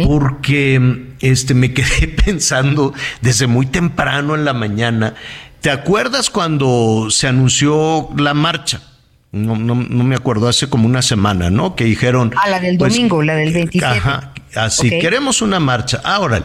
porque 0.05 1.12
este, 1.23 1.53
me 1.53 1.73
quedé 1.73 2.07
pensando 2.25 2.93
desde 3.21 3.47
muy 3.47 3.65
temprano 3.65 4.35
en 4.35 4.45
la 4.45 4.53
mañana. 4.53 5.15
¿Te 5.61 5.71
acuerdas 5.71 6.29
cuando 6.29 7.07
se 7.09 7.27
anunció 7.27 8.09
la 8.17 8.33
marcha? 8.33 8.81
No, 9.31 9.55
no, 9.55 9.73
no, 9.73 10.03
me 10.03 10.15
acuerdo, 10.15 10.47
hace 10.47 10.69
como 10.69 10.85
una 10.85 11.01
semana, 11.01 11.49
¿no? 11.49 11.75
Que 11.75 11.85
dijeron. 11.85 12.33
Ah, 12.35 12.49
la 12.49 12.59
del 12.59 12.77
pues, 12.77 12.93
domingo, 12.93 13.23
la 13.23 13.35
del 13.35 13.53
27. 13.53 13.97
Ajá, 13.97 14.33
así, 14.53 14.89
queremos 14.99 15.41
una 15.41 15.59
marcha. 15.59 16.01
Ahora, 16.03 16.43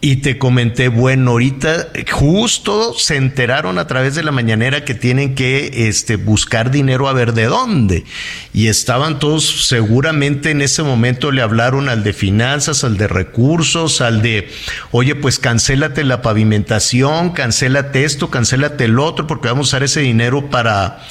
y 0.00 0.16
te 0.16 0.36
comenté, 0.36 0.88
bueno, 0.88 1.32
ahorita 1.32 1.88
justo 2.10 2.94
se 2.98 3.16
enteraron 3.16 3.78
a 3.78 3.86
través 3.86 4.14
de 4.14 4.22
la 4.22 4.30
mañanera 4.30 4.84
que 4.84 4.94
tienen 4.94 5.34
que 5.34 5.88
este, 5.88 6.16
buscar 6.16 6.70
dinero 6.70 7.08
a 7.08 7.14
ver 7.14 7.32
de 7.32 7.46
dónde. 7.46 8.04
Y 8.52 8.68
estaban 8.68 9.18
todos, 9.18 9.66
seguramente 9.66 10.50
en 10.50 10.60
ese 10.60 10.82
momento 10.82 11.32
le 11.32 11.40
hablaron 11.40 11.88
al 11.88 12.04
de 12.04 12.12
finanzas, 12.12 12.84
al 12.84 12.98
de 12.98 13.08
recursos, 13.08 14.00
al 14.02 14.20
de, 14.20 14.48
oye, 14.90 15.14
pues 15.14 15.38
cancélate 15.38 16.04
la 16.04 16.20
pavimentación, 16.20 17.30
cancélate 17.30 18.04
esto, 18.04 18.30
cancélate 18.30 18.84
el 18.84 18.98
otro, 18.98 19.26
porque 19.26 19.48
vamos 19.48 19.68
a 19.68 19.70
usar 19.70 19.82
ese 19.82 20.00
dinero 20.00 20.50
para, 20.50 21.06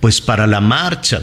pues 0.00 0.22
para 0.22 0.46
la 0.46 0.60
marcha. 0.60 1.22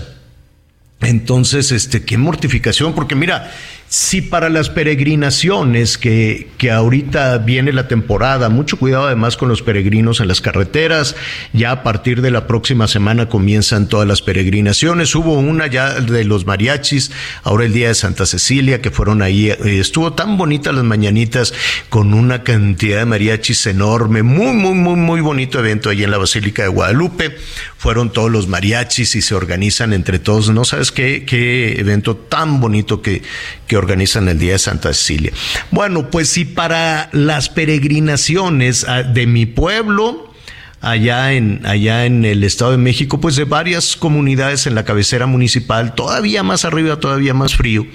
Entonces, 1.02 1.72
este, 1.72 2.04
qué 2.04 2.17
mortificación, 2.17 2.93
porque 2.93 3.15
mira, 3.15 3.52
si 3.89 4.21
para 4.21 4.49
las 4.49 4.69
peregrinaciones, 4.69 5.97
que, 5.97 6.47
que, 6.60 6.69
ahorita 6.69 7.39
viene 7.39 7.73
la 7.73 7.88
temporada, 7.88 8.47
mucho 8.47 8.78
cuidado 8.78 9.08
además 9.08 9.36
con 9.36 9.49
los 9.49 9.63
peregrinos 9.63 10.19
en 10.19 10.28
las 10.28 10.41
carreteras, 10.41 11.15
ya 11.54 11.71
a 11.71 11.82
partir 11.82 12.21
de 12.21 12.30
la 12.30 12.45
próxima 12.45 12.88
semana 12.88 13.30
comienzan 13.30 13.89
todas 13.89 14.08
las 14.08 14.21
peregrinaciones, 14.21 15.15
hubo 15.15 15.34
una 15.34 15.65
ya 15.65 16.02
de 16.02 16.23
los 16.23 16.45
mariachis, 16.45 17.10
ahora 17.41 17.65
el 17.65 17.73
día 17.73 17.88
de 17.88 17.95
Santa 17.95 18.28
Cecilia, 18.28 18.80
que 18.80 18.91
fueron 18.91 19.23
ahí, 19.23 19.49
eh, 19.49 19.58
estuvo 19.80 20.13
tan 20.13 20.38
bonita 20.38 20.71
las 20.71 20.84
mañanitas, 20.84 21.56
con 21.89 22.13
una 22.13 22.43
cantidad 22.43 22.99
de 22.99 23.06
mariachis 23.06 23.65
enorme, 23.65 24.21
muy, 24.21 24.54
muy, 24.54 24.75
muy, 24.75 24.97
muy 24.97 25.21
bonito 25.21 25.58
evento 25.58 25.89
allí 25.89 26.04
en 26.04 26.12
la 26.12 26.19
Basílica 26.19 26.62
de 26.62 26.67
Guadalupe, 26.67 27.36
fueron 27.80 28.12
todos 28.12 28.30
los 28.30 28.47
mariachis 28.47 29.15
y 29.15 29.23
se 29.23 29.34
organizan 29.34 29.93
entre 29.93 30.19
todos, 30.19 30.52
no 30.52 30.63
sabes 30.63 30.91
qué, 30.91 31.25
qué 31.25 31.80
evento 31.80 32.15
tan 32.15 32.60
bonito 32.60 33.02
que, 33.02 33.23
que 33.65 33.79
organizan 33.80 34.30
el 34.30 34.38
Día 34.38 34.54
de 34.54 34.60
Santa 34.60 34.94
Cecilia. 34.94 35.32
Bueno, 35.72 36.10
pues 36.12 36.30
si 36.30 36.46
para 36.46 37.10
las 37.12 37.50
peregrinaciones 37.50 38.86
ah, 38.88 39.04
de 39.04 39.26
mi 39.26 39.46
pueblo, 39.46 40.34
allá 40.82 41.34
en, 41.34 41.65
allá 41.65 42.06
en 42.06 42.26
el 42.26 42.44
Estado 42.44 42.72
de 42.72 42.78
México, 42.78 43.20
pues 43.20 43.36
de 43.36 43.46
varias 43.46 43.96
comunidades 43.96 44.68
en 44.68 44.76
la 44.76 44.86
cabecera 44.86 45.26
municipal, 45.26 45.96
todavía 45.96 46.44
más 46.44 46.65
arriba, 46.65 47.00
todavía 47.00 47.34
más 47.34 47.56
frío, 47.56 47.86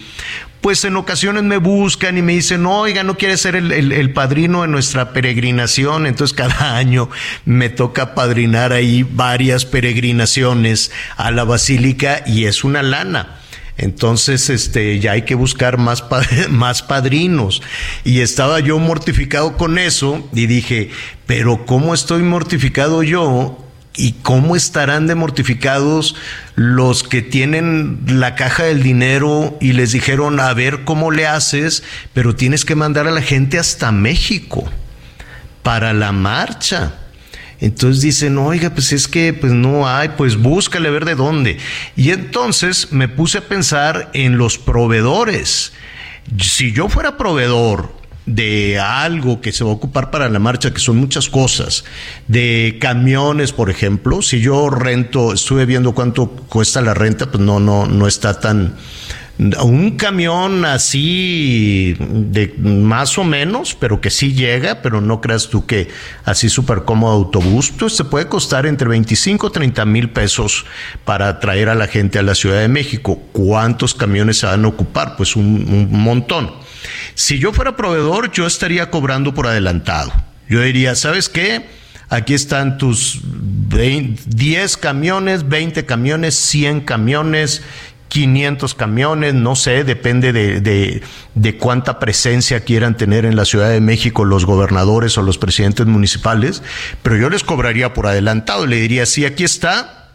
pues 0.60 0.82
en 0.86 0.96
ocasiones 0.96 1.42
me 1.42 1.58
buscan 1.58 2.16
y 2.16 2.22
me 2.22 2.32
dicen, 2.32 2.64
oiga, 2.64 3.02
no 3.02 3.18
quiere 3.18 3.36
ser 3.36 3.54
el, 3.54 3.70
el, 3.70 4.12
padrino 4.14 4.62
de 4.62 4.68
nuestra 4.68 5.12
peregrinación. 5.12 6.06
Entonces 6.06 6.34
cada 6.34 6.76
año 6.78 7.10
me 7.44 7.68
toca 7.68 8.14
padrinar 8.14 8.72
ahí 8.72 9.02
varias 9.02 9.66
peregrinaciones 9.66 10.90
a 11.18 11.30
la 11.32 11.44
basílica 11.44 12.22
y 12.26 12.46
es 12.46 12.64
una 12.64 12.82
lana. 12.82 13.40
Entonces, 13.76 14.50
este, 14.50 15.00
ya 15.00 15.12
hay 15.12 15.22
que 15.22 15.34
buscar 15.34 15.78
más, 15.78 16.04
más 16.50 16.82
padrinos. 16.82 17.62
Y 18.04 18.20
estaba 18.20 18.60
yo 18.60 18.78
mortificado 18.78 19.56
con 19.56 19.78
eso 19.78 20.28
y 20.32 20.46
dije, 20.46 20.90
pero 21.26 21.66
¿cómo 21.66 21.94
estoy 21.94 22.22
mortificado 22.22 23.02
yo 23.02 23.64
¿Y 23.96 24.14
cómo 24.22 24.56
estarán 24.56 25.06
de 25.06 25.14
mortificados 25.14 26.16
los 26.56 27.04
que 27.04 27.22
tienen 27.22 28.00
la 28.08 28.34
caja 28.34 28.64
del 28.64 28.82
dinero 28.82 29.56
y 29.60 29.72
les 29.72 29.92
dijeron, 29.92 30.40
a 30.40 30.52
ver 30.52 30.82
cómo 30.84 31.12
le 31.12 31.28
haces, 31.28 31.84
pero 32.12 32.34
tienes 32.34 32.64
que 32.64 32.74
mandar 32.74 33.06
a 33.06 33.12
la 33.12 33.22
gente 33.22 33.56
hasta 33.56 33.92
México 33.92 34.64
para 35.62 35.92
la 35.92 36.10
marcha? 36.10 36.94
Entonces 37.60 38.02
dicen, 38.02 38.38
oiga, 38.38 38.70
pues 38.70 38.92
es 38.92 39.08
que 39.08 39.32
pues 39.32 39.52
no 39.52 39.88
hay, 39.88 40.10
pues 40.10 40.36
búscale 40.36 40.90
ver 40.90 41.04
de 41.04 41.14
dónde. 41.14 41.58
Y 41.96 42.10
entonces 42.10 42.92
me 42.92 43.08
puse 43.08 43.38
a 43.38 43.48
pensar 43.48 44.10
en 44.12 44.38
los 44.38 44.58
proveedores. 44.58 45.72
Si 46.38 46.72
yo 46.72 46.88
fuera 46.88 47.16
proveedor 47.16 47.92
de 48.26 48.78
algo 48.78 49.40
que 49.40 49.52
se 49.52 49.64
va 49.64 49.70
a 49.70 49.74
ocupar 49.74 50.10
para 50.10 50.28
la 50.28 50.38
marcha, 50.38 50.72
que 50.72 50.80
son 50.80 50.96
muchas 50.96 51.28
cosas, 51.28 51.84
de 52.26 52.78
camiones, 52.80 53.52
por 53.52 53.70
ejemplo, 53.70 54.22
si 54.22 54.40
yo 54.40 54.70
rento, 54.70 55.34
estuve 55.34 55.66
viendo 55.66 55.92
cuánto 55.92 56.28
cuesta 56.28 56.80
la 56.80 56.94
renta, 56.94 57.30
pues 57.30 57.42
no, 57.42 57.60
no, 57.60 57.86
no 57.86 58.06
está 58.06 58.40
tan, 58.40 58.76
un 59.38 59.96
camión 59.96 60.64
así 60.64 61.96
de 61.98 62.54
más 62.58 63.18
o 63.18 63.24
menos, 63.24 63.74
pero 63.74 64.00
que 64.00 64.10
sí 64.10 64.32
llega, 64.32 64.80
pero 64.80 65.00
no 65.00 65.20
creas 65.20 65.48
tú 65.48 65.66
que 65.66 65.88
así 66.24 66.48
súper 66.48 66.84
cómodo 66.84 67.14
autobús, 67.14 67.72
pues 67.76 67.96
te 67.96 68.04
puede 68.04 68.28
costar 68.28 68.64
entre 68.66 68.88
25 68.88 69.48
y 69.48 69.50
30 69.50 69.84
mil 69.86 70.10
pesos 70.10 70.66
para 71.04 71.40
traer 71.40 71.68
a 71.68 71.74
la 71.74 71.88
gente 71.88 72.18
a 72.20 72.22
la 72.22 72.36
Ciudad 72.36 72.60
de 72.60 72.68
México. 72.68 73.20
¿Cuántos 73.32 73.94
camiones 73.94 74.38
se 74.38 74.46
van 74.46 74.64
a 74.64 74.68
ocupar? 74.68 75.16
Pues 75.16 75.34
un, 75.34 75.88
montón. 75.90 76.52
Si 77.14 77.38
yo 77.38 77.52
fuera 77.52 77.76
proveedor, 77.76 78.30
yo 78.30 78.46
estaría 78.46 78.90
cobrando 78.90 79.34
por 79.34 79.48
adelantado. 79.48 80.12
Yo 80.48 80.60
diría, 80.60 80.94
¿sabes 80.94 81.28
qué? 81.28 81.66
Aquí 82.08 82.34
están 82.34 82.78
tus 82.78 83.20
10 83.24 84.76
camiones, 84.76 85.48
20 85.48 85.86
camiones, 85.86 86.36
100 86.36 86.82
camiones 86.82 87.62
500 88.08 88.74
camiones, 88.74 89.34
no 89.34 89.56
sé, 89.56 89.84
depende 89.84 90.32
de, 90.32 90.60
de, 91.34 91.56
cuánta 91.56 91.98
presencia 91.98 92.60
quieran 92.60 92.96
tener 92.96 93.24
en 93.24 93.34
la 93.34 93.44
Ciudad 93.44 93.70
de 93.70 93.80
México 93.80 94.24
los 94.24 94.46
gobernadores 94.46 95.18
o 95.18 95.22
los 95.22 95.38
presidentes 95.38 95.86
municipales, 95.86 96.62
pero 97.02 97.16
yo 97.16 97.28
les 97.28 97.42
cobraría 97.42 97.92
por 97.92 98.06
adelantado, 98.06 98.66
le 98.66 98.76
diría, 98.76 99.06
sí, 99.06 99.24
aquí 99.24 99.42
está, 99.42 100.10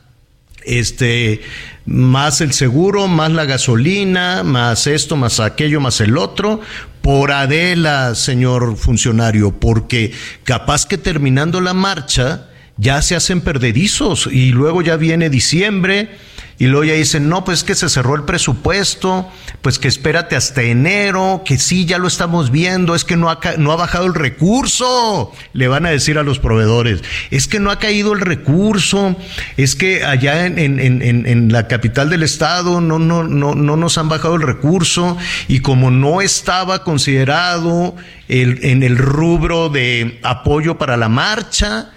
este, 0.63 1.41
más 1.85 2.41
el 2.41 2.53
seguro, 2.53 3.07
más 3.07 3.31
la 3.31 3.45
gasolina, 3.45 4.43
más 4.43 4.87
esto, 4.87 5.17
más 5.17 5.39
aquello, 5.39 5.81
más 5.81 5.99
el 6.01 6.17
otro, 6.17 6.61
por 7.01 7.31
Adela, 7.31 8.15
señor 8.15 8.77
funcionario, 8.77 9.59
porque 9.59 10.13
capaz 10.43 10.85
que 10.85 10.97
terminando 10.97 11.59
la 11.61 11.73
marcha 11.73 12.45
ya 12.77 13.01
se 13.01 13.15
hacen 13.15 13.41
perdedizos 13.41 14.29
y 14.31 14.51
luego 14.51 14.81
ya 14.81 14.95
viene 14.95 15.29
diciembre 15.29 16.11
y 16.59 16.67
luego 16.67 16.83
ya 16.83 16.93
dicen, 16.93 17.29
no, 17.29 17.45
pues 17.45 17.63
que 17.63 17.73
se 17.73 17.87
cerró 17.87 18.15
el 18.15 18.23
presupuesto, 18.23 19.29
pues 19.61 19.79
que 19.79 19.87
espérate 19.87 20.35
hasta 20.35 20.61
enero, 20.61 21.41
que 21.45 21.57
sí, 21.57 21.85
ya 21.85 21.97
lo 21.97 22.09
estamos 22.09 22.51
viendo, 22.51 22.95
es 22.95 23.05
que 23.05 23.15
no 23.15 23.29
ha, 23.29 23.39
no 23.57 23.71
ha 23.71 23.77
bajado 23.77 24.05
el 24.05 24.13
recurso, 24.13 25.31
le 25.53 25.69
van 25.69 25.85
a 25.85 25.89
decir 25.89 26.17
a 26.17 26.23
los 26.23 26.37
proveedores, 26.39 27.01
es 27.31 27.47
que 27.47 27.61
no 27.61 27.71
ha 27.71 27.79
caído 27.79 28.11
el 28.11 28.19
recurso, 28.19 29.15
es 29.55 29.77
que 29.77 30.03
allá 30.03 30.45
en, 30.45 30.59
en, 30.59 30.79
en, 30.79 31.25
en 31.25 31.51
la 31.53 31.69
capital 31.69 32.09
del 32.09 32.23
estado 32.23 32.81
no, 32.81 32.99
no, 32.99 33.23
no, 33.23 33.55
no 33.55 33.77
nos 33.77 33.97
han 33.97 34.09
bajado 34.09 34.35
el 34.35 34.41
recurso 34.41 35.17
y 35.47 35.61
como 35.61 35.91
no 35.91 36.19
estaba 36.19 36.83
considerado 36.83 37.95
el, 38.27 38.65
en 38.65 38.83
el 38.83 38.97
rubro 38.97 39.69
de 39.69 40.19
apoyo 40.23 40.77
para 40.77 40.97
la 40.97 41.07
marcha, 41.07 41.91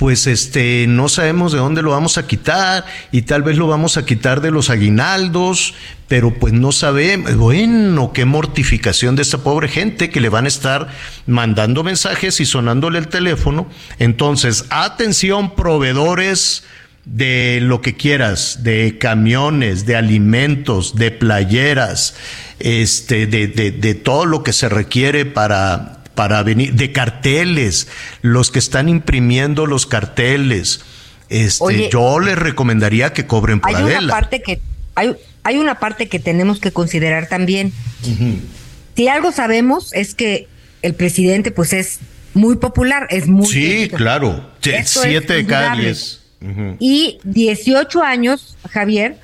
pues 0.00 0.26
este 0.26 0.86
no 0.88 1.10
sabemos 1.10 1.52
de 1.52 1.58
dónde 1.58 1.82
lo 1.82 1.90
vamos 1.90 2.16
a 2.16 2.26
quitar 2.26 2.86
y 3.12 3.20
tal 3.20 3.42
vez 3.42 3.58
lo 3.58 3.66
vamos 3.66 3.98
a 3.98 4.06
quitar 4.06 4.40
de 4.40 4.50
los 4.50 4.70
aguinaldos, 4.70 5.74
pero 6.08 6.32
pues 6.32 6.54
no 6.54 6.72
sabemos, 6.72 7.36
bueno, 7.36 8.10
qué 8.14 8.24
mortificación 8.24 9.14
de 9.14 9.20
esta 9.20 9.36
pobre 9.36 9.68
gente 9.68 10.08
que 10.08 10.22
le 10.22 10.30
van 10.30 10.46
a 10.46 10.48
estar 10.48 10.88
mandando 11.26 11.84
mensajes 11.84 12.40
y 12.40 12.46
sonándole 12.46 12.98
el 12.98 13.08
teléfono. 13.08 13.68
Entonces, 13.98 14.64
atención 14.70 15.54
proveedores 15.54 16.64
de 17.04 17.58
lo 17.60 17.82
que 17.82 17.94
quieras, 17.94 18.62
de 18.62 18.96
camiones, 18.96 19.84
de 19.84 19.96
alimentos, 19.96 20.96
de 20.96 21.10
playeras, 21.10 22.14
este, 22.58 23.26
de, 23.26 23.48
de, 23.48 23.70
de 23.70 23.94
todo 23.94 24.24
lo 24.24 24.42
que 24.44 24.54
se 24.54 24.70
requiere 24.70 25.26
para 25.26 25.99
para 26.14 26.42
venir, 26.42 26.74
de 26.74 26.92
carteles, 26.92 27.88
los 28.22 28.50
que 28.50 28.58
están 28.58 28.88
imprimiendo 28.88 29.66
los 29.66 29.86
carteles. 29.86 30.80
Este, 31.28 31.88
yo 31.90 32.18
les 32.18 32.36
recomendaría 32.36 33.12
que 33.12 33.26
cobren 33.26 33.60
por 33.60 33.74
hay 33.74 33.82
Una 33.82 34.08
parte 34.08 34.42
que, 34.42 34.60
hay, 34.96 35.16
hay 35.44 35.58
una 35.58 35.78
parte 35.78 36.08
que 36.08 36.18
tenemos 36.18 36.58
que 36.60 36.72
considerar 36.72 37.28
también. 37.28 37.72
Si 38.96 39.08
algo 39.08 39.32
sabemos 39.32 39.92
es 39.92 40.14
que 40.14 40.48
el 40.82 40.94
presidente 40.94 41.50
pues 41.52 41.72
es 41.72 42.00
muy 42.34 42.56
popular, 42.56 43.06
es 43.10 43.28
muy... 43.28 43.46
Sí, 43.46 43.88
claro, 43.94 44.50
siete 44.60 45.34
de 45.34 45.46
cada 45.46 45.76
diez. 45.76 46.22
Y 46.78 47.18
18 47.24 48.02
años, 48.02 48.56
Javier, 48.70 49.18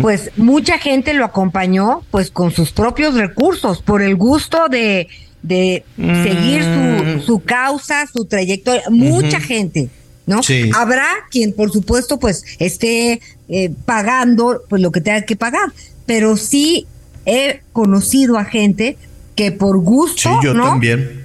pues 0.00 0.30
mucha 0.36 0.78
gente 0.78 1.14
lo 1.14 1.24
acompañó 1.24 2.02
pues 2.10 2.30
con 2.30 2.52
sus 2.52 2.72
propios 2.72 3.14
recursos, 3.14 3.82
por 3.82 4.02
el 4.02 4.16
gusto 4.16 4.68
de 4.68 5.08
de 5.42 5.84
seguir 5.96 6.62
su, 6.62 6.68
mm. 6.68 7.20
su, 7.22 7.40
causa, 7.40 8.06
su 8.06 8.24
trayectoria, 8.24 8.82
mucha 8.90 9.40
gente, 9.40 9.88
¿no? 10.26 10.40
Habrá 10.74 11.08
quien, 11.30 11.52
por 11.52 11.72
supuesto, 11.72 12.18
pues 12.18 12.44
esté 12.58 13.20
eh, 13.48 13.70
pagando 13.84 14.62
pues 14.68 14.80
lo 14.80 14.92
que 14.92 15.00
tenga 15.00 15.22
que 15.22 15.36
pagar, 15.36 15.72
pero 16.06 16.36
sí 16.36 16.86
he 17.26 17.60
conocido 17.72 18.38
a 18.38 18.44
gente 18.44 18.96
que 19.34 19.52
por 19.52 19.78
gusto, 19.78 20.30
sí, 20.40 20.46
yo 20.46 20.54
también. 20.54 21.22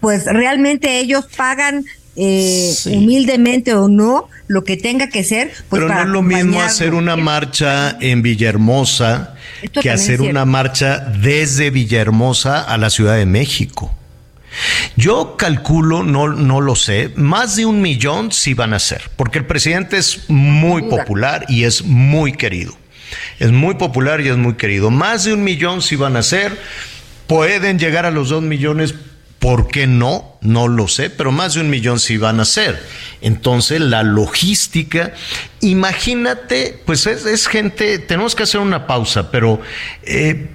Pues 0.00 0.24
realmente 0.24 0.98
ellos 0.98 1.26
pagan 1.36 1.84
eh, 2.16 2.74
humildemente 2.86 3.74
o 3.74 3.88
no, 3.88 4.28
lo 4.48 4.64
que 4.64 4.76
tenga 4.76 5.08
que 5.08 5.22
ser. 5.22 5.52
Pues 5.68 5.82
Pero 5.82 5.94
no 5.94 6.00
es 6.00 6.08
lo 6.08 6.22
mismo 6.22 6.60
hacer 6.60 6.94
una 6.94 7.16
marcha 7.16 7.96
en 8.00 8.22
Villahermosa 8.22 9.36
que 9.68 9.90
hacer 9.90 10.20
una 10.20 10.44
marcha 10.44 10.98
desde 10.98 11.70
Villahermosa 11.70 12.60
a 12.62 12.78
la 12.78 12.90
Ciudad 12.90 13.16
de 13.16 13.26
México. 13.26 13.94
Yo 14.96 15.36
calculo, 15.36 16.02
no, 16.02 16.28
no 16.28 16.60
lo 16.60 16.76
sé, 16.76 17.12
más 17.16 17.56
de 17.56 17.64
un 17.64 17.80
millón 17.80 18.32
sí 18.32 18.54
van 18.54 18.74
a 18.74 18.78
ser, 18.78 19.10
porque 19.16 19.38
el 19.38 19.46
presidente 19.46 19.96
es 19.96 20.28
muy 20.28 20.82
popular 20.82 21.46
y 21.48 21.64
es 21.64 21.84
muy 21.84 22.32
querido. 22.32 22.76
Es 23.38 23.50
muy 23.52 23.74
popular 23.74 24.20
y 24.20 24.28
es 24.28 24.36
muy 24.36 24.54
querido. 24.54 24.90
Más 24.90 25.24
de 25.24 25.34
un 25.34 25.44
millón 25.44 25.82
sí 25.82 25.96
van 25.96 26.16
a 26.16 26.22
ser. 26.22 26.56
Pueden 27.26 27.78
llegar 27.78 28.06
a 28.06 28.10
los 28.10 28.28
dos 28.28 28.42
millones 28.42 28.94
¿Por 29.42 29.66
qué 29.66 29.88
no? 29.88 30.38
No 30.40 30.68
lo 30.68 30.86
sé, 30.86 31.10
pero 31.10 31.32
más 31.32 31.54
de 31.54 31.62
un 31.62 31.68
millón 31.68 31.98
sí 31.98 32.16
van 32.16 32.38
a 32.38 32.44
ser. 32.44 32.80
Entonces, 33.22 33.80
la 33.80 34.04
logística, 34.04 35.14
imagínate, 35.60 36.80
pues 36.86 37.08
es, 37.08 37.48
gente, 37.48 37.98
tenemos 37.98 38.36
que 38.36 38.44
hacer 38.44 38.60
una 38.60 38.86
pausa, 38.86 39.32
pero 39.32 39.60
eh, 40.04 40.48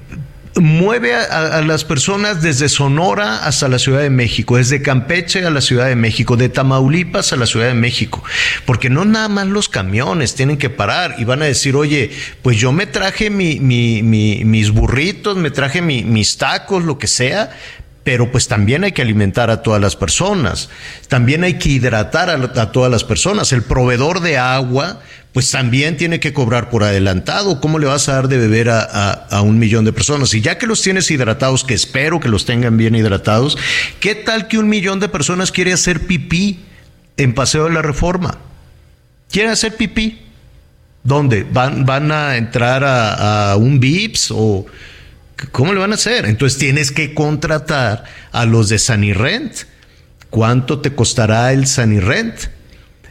mueve 0.56 1.16
a, 1.16 1.62
las 1.64 1.84
personas 1.84 2.42
desde 2.42 2.70
Sonora 2.70 3.46
hasta 3.46 3.68
la 3.68 3.78
Ciudad 3.78 4.00
de 4.00 4.10
México, 4.10 4.56
desde 4.56 4.82
Campeche 4.82 5.46
a 5.46 5.50
la 5.50 5.60
Ciudad 5.60 5.88
de 5.88 5.98
México, 5.98 6.38
de 6.38 6.48
Tamaulipas 6.48 7.34
a 7.34 7.36
la 7.36 7.46
Ciudad 7.46 7.68
de 7.68 7.74
México, 7.74 8.24
porque 8.66 8.90
no 8.90 9.04
nada 9.04 9.28
más 9.28 9.48
los 9.48 9.68
camiones 9.68 10.34
tienen 10.34 10.56
que 10.56 10.70
parar 10.70 11.16
y 11.18 11.26
van 11.26 11.42
a 11.42 11.46
decir, 11.46 11.76
oye, 11.76 12.12
pues 12.42 12.56
yo 12.56 12.72
me 12.72 12.88
traje 12.88 13.30
mis 13.30 14.72
burritos, 14.72 15.36
me 15.36 15.52
traje 15.52 15.82
mis 15.82 16.38
tacos, 16.38 16.86
lo 16.86 16.98
que 16.98 17.08
sea, 17.08 17.52
pero 18.08 18.32
pues 18.32 18.48
también 18.48 18.86
hay 18.86 18.94
que 18.94 19.02
alimentar 19.02 19.50
a 19.50 19.62
todas 19.62 19.82
las 19.82 19.98
personas, 19.98 20.70
también 21.10 21.44
hay 21.44 21.56
que 21.56 21.68
hidratar 21.68 22.30
a, 22.30 22.72
todas 22.72 22.90
las 22.90 23.04
personas. 23.04 23.52
El 23.52 23.64
proveedor 23.64 24.22
de 24.22 24.38
agua, 24.38 25.02
pues 25.34 25.52
también 25.52 25.98
tiene 25.98 26.22
que 26.22 26.32
cobrar 26.32 26.70
por 26.70 26.86
adelantado. 26.86 27.60
¿Cómo 27.60 27.80
le 27.80 27.86
vas 27.86 28.08
a 28.08 28.14
dar 28.14 28.30
de 28.30 28.38
beber 28.38 28.70
a, 28.70 29.42
un 29.44 29.60
millón 29.60 29.84
de 29.84 29.92
personas? 29.92 30.34
Y 30.34 30.40
ya 30.40 30.58
que 30.58 30.68
los 30.68 30.82
tienes 30.82 31.12
hidratados, 31.12 31.66
que 31.66 31.74
espero 31.74 32.22
que 32.22 32.30
los 32.30 32.46
tengan 32.46 32.78
bien 32.78 32.96
hidratados, 32.96 33.58
¿qué 34.00 34.16
tal 34.16 34.48
que 34.48 34.58
un 34.58 34.70
millón 34.70 35.02
de 35.02 35.10
personas 35.10 35.52
quiere 35.52 35.74
hacer 35.74 36.08
pipí 36.08 36.62
en 37.18 37.34
Paseo 37.34 37.66
de 37.66 37.72
la 37.72 37.82
Reforma? 37.82 38.38
¿Quieren 39.30 39.52
hacer 39.52 39.76
pipí? 39.76 40.22
¿Dónde? 41.04 41.46
¿Van, 41.52 41.86
van 41.86 42.14
a 42.14 42.38
entrar 42.38 42.86
a, 42.86 43.52
a 43.52 43.58
un 43.58 43.82
VIPS 43.82 44.32
o 44.32 44.66
¿Cómo 45.52 45.74
le 45.74 45.80
van 45.80 45.92
a 45.92 45.96
hacer? 45.96 46.26
Entonces 46.26 46.58
tienes 46.58 46.92
que 46.92 47.14
contratar 47.14 48.04
a 48.32 48.46
los 48.46 48.70
de 48.70 48.80
Sanirrent. 48.80 49.54
¿Cuánto 50.30 50.80
te 50.80 50.94
costará 50.94 51.54
el 51.54 51.68
Sanirrent? 51.68 52.36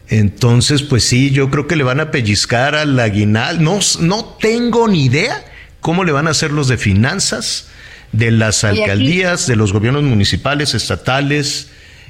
Entonces, 0.08 0.82
pues 0.82 1.04
sí, 1.04 1.30
yo 1.30 1.50
creo 1.50 1.66
que 1.66 1.76
le 1.76 1.84
van 1.84 2.00
a 2.00 2.10
pellizcar 2.10 2.74
al 2.74 2.98
aguinal. 2.98 3.62
No, 3.62 3.80
no 4.00 4.36
tengo 4.40 4.88
ni 4.88 5.06
idea 5.06 5.44
¿cómo 5.86 6.02
le 6.02 6.10
van 6.10 6.26
a 6.26 6.30
hacer 6.30 6.50
los 6.50 6.66
de 6.66 6.78
finanzas, 6.78 7.68
de 8.10 8.32
las 8.32 8.64
alcaldías, 8.64 9.46
de 9.46 9.54
los 9.54 9.72
gobiernos 9.72 10.02
municipales, 10.02 10.74
estatales, 10.74 11.68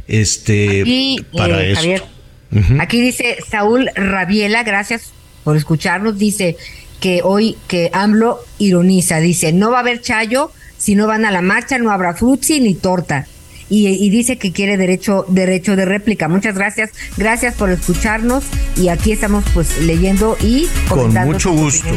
este, 0.09 0.83
para 1.37 1.63
eh, 1.63 1.73
esto? 1.73 2.09
Aquí 2.81 3.03
dice 3.03 3.37
Saúl 3.47 3.91
Rabiela, 3.95 4.63
gracias 4.63 5.13
por 5.45 5.59
escucharnos, 5.59 6.19
dice 6.19 6.57
que 7.01 7.21
hoy 7.23 7.57
que 7.69 7.91
AMLO 7.93 8.41
ironiza, 8.59 9.21
dice, 9.21 9.53
no 9.53 9.71
va 9.71 9.79
a 9.79 9.81
haber 9.81 10.01
chayo 10.01 10.51
si 10.79 10.95
no 10.95 11.07
van 11.07 11.25
a 11.25 11.31
la 11.31 11.43
marcha, 11.43 11.79
no 11.79 11.91
habrá 11.91 12.15
frutzi 12.15 12.61
ni 12.61 12.75
torta. 12.75 13.27
Y, 13.69 14.11
dice 14.11 14.39
que 14.39 14.53
quiere 14.53 14.77
derecho 14.77 15.25
derecho 15.27 15.75
de 15.75 15.85
réplica. 15.85 16.29
Muchas 16.29 16.55
gracias, 16.55 16.91
gracias 17.17 17.57
por 17.57 17.69
escucharnos 17.71 18.45
y 18.77 18.91
aquí 18.91 19.11
estamos 19.11 19.45
pues 19.53 19.81
leyendo 19.81 20.37
y 20.41 20.69
con 20.89 21.13
mucho 21.13 21.51
gusto, 21.51 21.89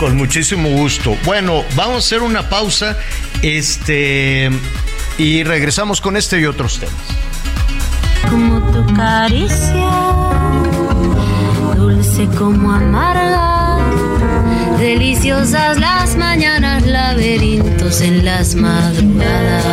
con 0.00 0.16
muchísimo 0.16 0.68
gusto. 0.70 1.16
Bueno, 1.24 1.62
vamos 1.76 1.94
a 1.94 1.98
hacer 1.98 2.22
una 2.22 2.48
pausa, 2.48 2.98
este 3.42 4.50
y 5.18 5.44
regresamos 5.44 6.00
con 6.00 6.16
este 6.16 6.40
y 6.40 6.46
otros 6.46 6.80
temas. 6.80 6.94
Como 8.28 8.60
tu 8.72 8.84
caricia, 8.94 9.90
dulce 11.76 12.26
como 12.36 12.72
amarga, 12.72 13.57
deliciosas 14.78 15.78
las 15.78 16.16
mañanas, 16.16 16.86
laberintos 16.86 18.00
en 18.00 18.24
las 18.24 18.54
madrugadas, 18.54 19.64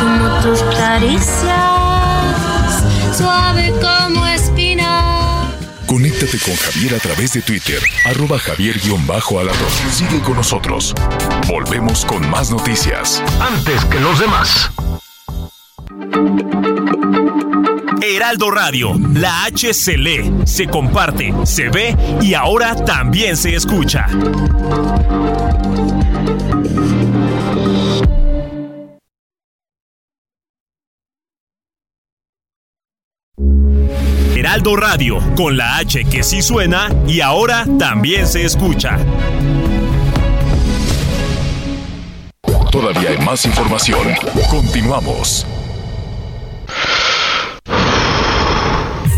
como 0.00 0.40
tus 0.42 0.62
caricias, 0.76 1.54
suave 3.16 3.72
como 3.80 4.26
espina. 4.26 5.48
Conéctate 5.86 6.38
con 6.38 6.56
Javier 6.56 6.94
a 6.94 6.98
través 6.98 7.32
de 7.32 7.42
Twitter, 7.42 7.80
arroba 8.04 8.38
javier-alador. 8.38 9.54
Sigue 9.92 10.20
con 10.20 10.36
nosotros. 10.36 10.94
Volvemos 11.46 12.04
con 12.04 12.28
más 12.28 12.50
noticias. 12.50 13.22
Antes 13.40 13.84
que 13.84 14.00
los 14.00 14.18
demás. 14.18 14.70
Heraldo 18.02 18.50
Radio, 18.50 18.92
la 19.14 19.44
H 19.44 19.72
se 19.74 19.96
lee, 19.96 20.32
se 20.44 20.66
comparte, 20.66 21.32
se 21.44 21.68
ve 21.68 21.96
y 22.20 22.34
ahora 22.34 22.74
también 22.84 23.36
se 23.36 23.54
escucha. 23.54 24.06
Heraldo 34.36 34.76
Radio, 34.76 35.18
con 35.36 35.56
la 35.56 35.78
H 35.78 36.04
que 36.04 36.22
sí 36.22 36.42
suena 36.42 36.88
y 37.06 37.20
ahora 37.20 37.66
también 37.78 38.26
se 38.26 38.44
escucha. 38.44 38.98
Todavía 42.70 43.10
hay 43.10 43.18
más 43.18 43.44
información. 43.46 44.08
Continuamos. 44.50 45.46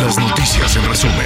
Las 0.00 0.18
noticias 0.18 0.76
en 0.76 0.86
resumen. 0.86 1.16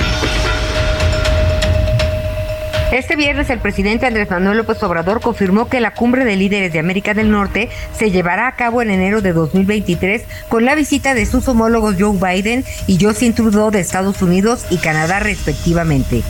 Este 2.93 3.17
viernes 3.17 3.51
el 3.51 3.59
presidente 3.59 4.07
Andrés 4.07 4.31
Manuel 4.31 4.59
López 4.59 4.81
Obrador 4.85 5.21
confirmó 5.21 5.69
que 5.69 5.81
la 5.81 5.93
cumbre 5.93 6.25
de 6.25 6.37
líderes 6.37 6.73
de 6.73 6.79
América 6.79 7.13
del 7.13 7.33
Norte 7.33 7.69
se 7.97 8.13
llevará 8.13 8.47
a 8.47 8.53
cabo 8.53 8.81
en 8.81 8.91
enero 8.91 9.23
de 9.23 9.33
2023 9.33 10.23
con 10.49 10.65
la 10.65 10.77
visita 10.77 11.15
de 11.15 11.27
sus 11.27 11.49
homólogos 11.49 11.97
Joe 11.99 12.17
Biden 12.17 12.65
y 12.87 13.03
Justin 13.03 13.35
Trudeau 13.35 13.73
de 13.73 13.81
Estados 13.81 14.23
Unidos 14.23 14.65
y 14.71 14.79
Canadá 14.79 15.19
respectivamente. 15.19 16.23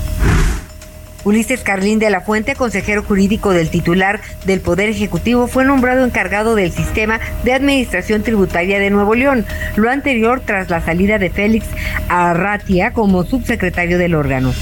Ulises 1.24 1.62
Carlín 1.62 1.98
de 1.98 2.10
la 2.10 2.20
Fuente, 2.20 2.54
consejero 2.54 3.02
jurídico 3.02 3.50
del 3.52 3.70
titular 3.70 4.20
del 4.46 4.60
Poder 4.60 4.88
Ejecutivo, 4.88 5.46
fue 5.46 5.64
nombrado 5.64 6.04
encargado 6.04 6.54
del 6.54 6.72
sistema 6.72 7.20
de 7.44 7.52
administración 7.52 8.22
tributaria 8.22 8.78
de 8.78 8.90
Nuevo 8.90 9.14
León, 9.14 9.44
lo 9.76 9.90
anterior 9.90 10.40
tras 10.44 10.70
la 10.70 10.80
salida 10.80 11.18
de 11.18 11.30
Félix 11.30 11.66
Arratia 12.08 12.92
como 12.92 13.24
subsecretario 13.24 13.98
del 13.98 14.14
órgano. 14.14 14.52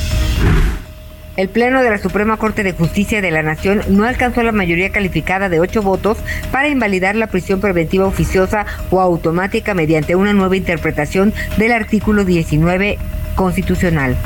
El 1.36 1.48
Pleno 1.48 1.84
de 1.84 1.90
la 1.90 1.98
Suprema 1.98 2.36
Corte 2.36 2.64
de 2.64 2.72
Justicia 2.72 3.22
de 3.22 3.30
la 3.30 3.44
Nación 3.44 3.82
no 3.88 4.02
alcanzó 4.02 4.42
la 4.42 4.50
mayoría 4.50 4.90
calificada 4.90 5.48
de 5.48 5.60
ocho 5.60 5.82
votos 5.82 6.18
para 6.50 6.66
invalidar 6.66 7.14
la 7.14 7.28
prisión 7.28 7.60
preventiva 7.60 8.06
oficiosa 8.06 8.66
o 8.90 9.00
automática 9.00 9.72
mediante 9.72 10.16
una 10.16 10.32
nueva 10.32 10.56
interpretación 10.56 11.32
del 11.56 11.70
artículo 11.70 12.24
19 12.24 12.98
constitucional. 13.36 14.16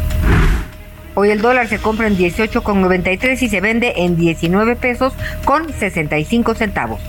Hoy 1.14 1.30
el 1.30 1.42
dólar 1.42 1.68
se 1.68 1.78
compra 1.78 2.06
en 2.06 2.16
18,93 2.16 3.42
y 3.42 3.48
se 3.48 3.60
vende 3.60 3.92
en 3.96 4.16
19 4.16 4.76
pesos 4.76 5.12
con 5.44 5.72
65 5.72 6.54
centavos. 6.54 7.00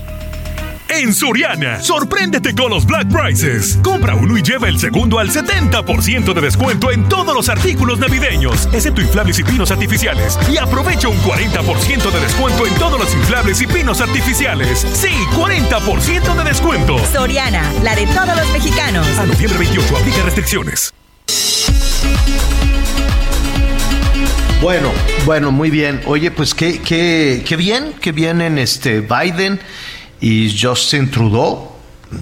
En 0.89 1.11
Soriana, 1.11 1.81
sorpréndete 1.81 2.53
con 2.53 2.69
los 2.69 2.85
Black 2.85 3.07
Prices. 3.07 3.79
Compra 3.81 4.15
uno 4.15 4.37
y 4.37 4.43
lleva 4.43 4.67
el 4.67 4.77
segundo 4.77 5.17
al 5.17 5.31
70% 5.31 6.33
de 6.33 6.41
descuento 6.41 6.91
en 6.91 7.09
todos 7.09 7.33
los 7.33 7.49
artículos 7.49 7.97
navideños, 7.97 8.69
excepto 8.71 9.01
inflables 9.01 9.39
y 9.39 9.43
pinos 9.43 9.71
artificiales. 9.71 10.37
Y 10.51 10.57
aprovecha 10.57 11.07
un 11.07 11.17
40% 11.17 12.11
de 12.11 12.19
descuento 12.19 12.67
en 12.67 12.75
todos 12.75 12.99
los 12.99 13.11
inflables 13.15 13.59
y 13.61 13.67
pinos 13.67 14.01
artificiales. 14.01 14.85
Sí, 14.93 15.13
40% 15.35 16.35
de 16.35 16.43
descuento. 16.43 16.99
Soriana, 17.11 17.73
la 17.81 17.95
de 17.95 18.05
todos 18.07 18.37
los 18.37 18.51
mexicanos. 18.51 19.07
A 19.17 19.25
noviembre 19.25 19.57
28, 19.57 19.97
aplica 19.97 20.21
restricciones. 20.23 20.93
Bueno, 24.63 24.93
bueno, 25.25 25.51
muy 25.51 25.69
bien. 25.69 25.99
Oye, 26.05 26.31
pues 26.31 26.53
qué, 26.53 26.79
qué, 26.79 27.43
qué 27.45 27.57
bien 27.57 27.95
que 27.99 28.13
vienen 28.13 28.57
este 28.57 29.01
Biden 29.01 29.59
y 30.21 30.57
Justin 30.57 31.11
Trudeau 31.11 31.69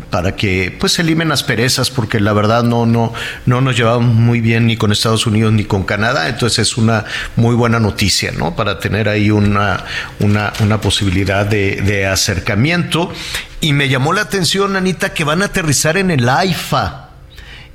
para 0.10 0.36
que 0.36 0.76
pues 0.80 0.94
se 0.94 1.04
limen 1.04 1.30
las 1.30 1.44
perezas 1.44 1.92
porque 1.92 2.20
la 2.20 2.34
verdad 2.34 2.64
no 2.64 2.88
no 2.88 3.14
no 3.46 3.62
nos 3.62 3.78
llevamos 3.78 4.16
muy 4.16 4.42
bien 4.42 4.66
ni 4.66 4.76
con 4.76 4.92
Estados 4.92 5.28
Unidos 5.28 5.54
ni 5.54 5.66
con 5.66 5.84
Canadá. 5.84 6.30
Entonces 6.30 6.68
es 6.68 6.78
una 6.78 7.06
muy 7.36 7.54
buena 7.54 7.80
noticia 7.80 8.32
no 8.32 8.56
para 8.56 8.80
tener 8.80 9.08
ahí 9.08 9.30
una 9.30 9.86
una, 10.20 10.52
una 10.62 10.82
posibilidad 10.82 11.46
de, 11.46 11.80
de 11.82 12.08
acercamiento. 12.08 13.14
Y 13.60 13.74
me 13.74 13.88
llamó 13.88 14.14
la 14.14 14.22
atención 14.22 14.76
Anita 14.76 15.14
que 15.14 15.24
van 15.24 15.44
a 15.44 15.46
aterrizar 15.46 15.96
en 15.96 16.10
el 16.10 16.28
AIFA 16.28 17.12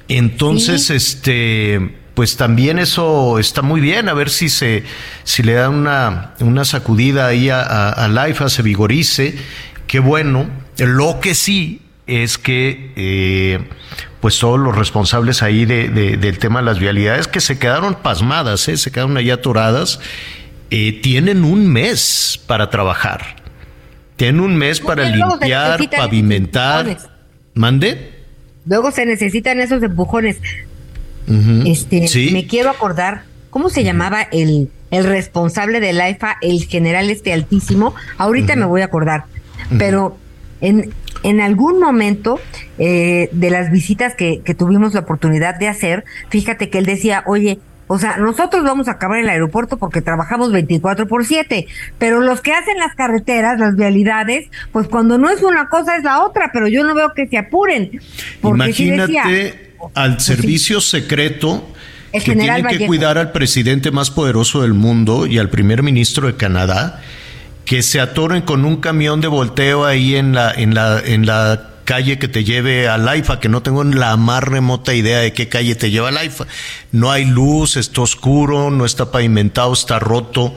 entonces 0.08 0.90
este 0.90 2.05
pues 2.16 2.38
también 2.38 2.78
eso 2.78 3.38
está 3.38 3.60
muy 3.60 3.78
bien, 3.78 4.08
a 4.08 4.14
ver 4.14 4.30
si 4.30 4.48
se, 4.48 4.84
si 5.22 5.42
le 5.42 5.52
dan 5.52 5.74
una, 5.74 6.32
una 6.40 6.64
sacudida 6.64 7.26
ahí 7.26 7.50
a, 7.50 7.60
a, 7.92 8.28
IFA, 8.30 8.48
se 8.48 8.62
vigorice, 8.62 9.36
qué 9.86 10.00
bueno. 10.00 10.48
Lo 10.78 11.20
que 11.20 11.34
sí 11.34 11.82
es 12.06 12.38
que 12.38 12.92
eh, 12.96 13.68
pues 14.20 14.38
todos 14.38 14.58
los 14.58 14.74
responsables 14.74 15.42
ahí 15.42 15.66
de, 15.66 15.88
del 16.16 16.38
tema 16.38 16.60
de 16.60 16.64
las 16.64 16.78
vialidades 16.78 17.28
que 17.28 17.40
se 17.40 17.58
quedaron 17.58 17.96
pasmadas, 17.96 18.66
¿eh? 18.68 18.78
se 18.78 18.90
quedaron 18.90 19.18
ahí 19.18 19.30
atoradas, 19.30 20.00
eh, 20.70 20.98
tienen 21.02 21.44
un 21.44 21.70
mes 21.70 22.42
para 22.46 22.70
trabajar. 22.70 23.36
Tienen 24.16 24.40
un 24.40 24.56
mes 24.56 24.80
para 24.80 25.04
limpiar, 25.04 25.90
pavimentar. 25.90 26.96
¿Mande? 27.52 28.22
Luego 28.64 28.90
se 28.90 29.04
necesitan 29.04 29.60
esos 29.60 29.82
empujones 29.82 30.40
este, 31.26 32.06
me 32.32 32.46
quiero 32.46 32.70
acordar, 32.70 33.24
¿cómo 33.50 33.68
se 33.68 33.84
llamaba 33.84 34.22
el, 34.22 34.70
el 34.90 35.04
responsable 35.04 35.80
del 35.80 36.00
AIFA, 36.00 36.36
el 36.40 36.64
general 36.64 37.10
este 37.10 37.32
altísimo? 37.32 37.94
Ahorita 38.18 38.56
me 38.56 38.66
voy 38.66 38.82
a 38.82 38.86
acordar, 38.86 39.24
pero 39.78 40.16
en, 40.60 40.92
en 41.22 41.40
algún 41.40 41.80
momento 41.80 42.40
eh, 42.78 43.28
de 43.32 43.50
las 43.50 43.70
visitas 43.70 44.14
que, 44.14 44.40
que 44.44 44.54
tuvimos 44.54 44.94
la 44.94 45.00
oportunidad 45.00 45.56
de 45.56 45.68
hacer, 45.68 46.04
fíjate 46.28 46.70
que 46.70 46.78
él 46.78 46.86
decía, 46.86 47.24
oye, 47.26 47.58
o 47.88 47.98
sea, 47.98 48.16
nosotros 48.16 48.64
vamos 48.64 48.88
a 48.88 48.92
acabar 48.92 49.20
el 49.20 49.28
aeropuerto 49.28 49.76
porque 49.76 50.02
trabajamos 50.02 50.50
24 50.50 51.06
por 51.06 51.24
7, 51.24 51.66
pero 51.98 52.20
los 52.20 52.40
que 52.40 52.52
hacen 52.52 52.78
las 52.78 52.94
carreteras, 52.96 53.60
las 53.60 53.76
vialidades, 53.76 54.48
pues 54.72 54.88
cuando 54.88 55.18
no 55.18 55.30
es 55.30 55.42
una 55.42 55.68
cosa 55.68 55.96
es 55.96 56.02
la 56.02 56.24
otra, 56.24 56.50
pero 56.52 56.66
yo 56.66 56.82
no 56.82 56.94
veo 56.94 57.12
que 57.14 57.28
se 57.28 57.38
apuren. 57.38 58.00
Imagínate 58.42 59.65
al 59.94 60.14
pues 60.14 60.24
servicio 60.24 60.80
secreto 60.80 61.66
El 62.12 62.22
que 62.22 62.36
tienen 62.36 62.66
que 62.66 62.86
cuidar 62.86 63.18
al 63.18 63.32
presidente 63.32 63.90
más 63.90 64.10
poderoso 64.10 64.62
del 64.62 64.74
mundo 64.74 65.26
y 65.26 65.38
al 65.38 65.50
primer 65.50 65.82
ministro 65.82 66.26
de 66.26 66.36
Canadá, 66.36 67.02
que 67.64 67.82
se 67.82 68.00
atoren 68.00 68.42
con 68.42 68.64
un 68.64 68.76
camión 68.76 69.20
de 69.20 69.28
volteo 69.28 69.84
ahí 69.84 70.16
en 70.16 70.34
la, 70.34 70.52
en 70.52 70.74
la, 70.74 71.00
en 71.04 71.26
la 71.26 71.70
calle 71.84 72.18
que 72.18 72.28
te 72.28 72.44
lleve 72.44 72.88
al 72.88 73.08
AIFA, 73.08 73.40
que 73.40 73.48
no 73.48 73.62
tengo 73.62 73.82
la 73.84 74.16
más 74.18 74.42
remota 74.42 74.92
idea 74.92 75.20
de 75.20 75.32
qué 75.32 75.48
calle 75.48 75.74
te 75.74 75.90
lleva 75.90 76.08
al 76.08 76.18
AIFA. 76.18 76.46
No 76.92 77.10
hay 77.10 77.24
luz, 77.24 77.76
está 77.76 78.02
oscuro, 78.02 78.70
no 78.70 78.84
está 78.84 79.10
pavimentado, 79.10 79.72
está 79.72 79.98
roto. 79.98 80.54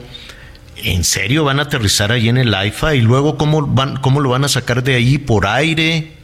¿En 0.76 1.04
serio 1.04 1.44
van 1.44 1.58
a 1.58 1.62
aterrizar 1.62 2.12
ahí 2.12 2.28
en 2.28 2.36
el 2.36 2.54
AIFA? 2.54 2.94
¿Y 2.94 3.00
luego 3.00 3.36
cómo, 3.38 3.66
van, 3.66 3.96
cómo 3.96 4.20
lo 4.20 4.30
van 4.30 4.44
a 4.44 4.48
sacar 4.48 4.82
de 4.82 4.94
ahí? 4.94 5.18
¿Por 5.18 5.46
aire? 5.46 6.19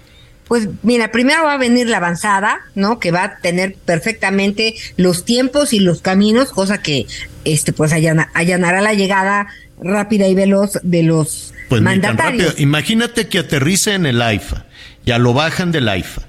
Pues 0.49 0.69
mira, 0.83 1.11
primero 1.11 1.45
va 1.45 1.55
a 1.55 1.59
venir 1.59 1.89
la 1.89 1.97
avanzada, 1.97 2.59
¿no? 2.75 2.99
Que 3.01 3.11
va 3.11 3.25
a 3.25 3.37
tener 3.39 3.75
perfectamente 3.85 4.75
los 4.97 5.25
tiempos 5.25 5.73
y 5.73 5.81
los 5.81 6.03
caminos, 6.03 6.51
cosa 6.53 6.79
que 6.83 7.07
este 7.45 7.73
pues 7.73 7.93
allana- 7.93 8.31
allanará 8.35 8.81
la 8.81 8.95
llegada 8.95 9.49
rápida 9.83 10.29
y 10.29 10.35
veloz 10.35 10.79
de 10.83 11.03
los 11.03 11.53
Pues 11.69 11.81
tan 11.81 11.85
mandatarios. 11.85 12.61
Imagínate 12.61 13.27
que 13.29 13.41
aterrice 13.41 13.95
en 13.95 14.07
el 14.07 14.23
AIFA, 14.23 14.67
ya 15.05 15.19
lo 15.19 15.33
bajan 15.35 15.73
del 15.73 15.89
AIFA. 15.89 16.23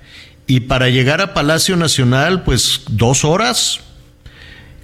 Y 0.48 0.62
para 0.62 0.90
llegar 0.90 1.22
a 1.22 1.34
Palacio 1.34 1.76
Nacional, 1.76 2.44
pues 2.44 2.82
dos 2.90 3.24
horas. 3.24 3.82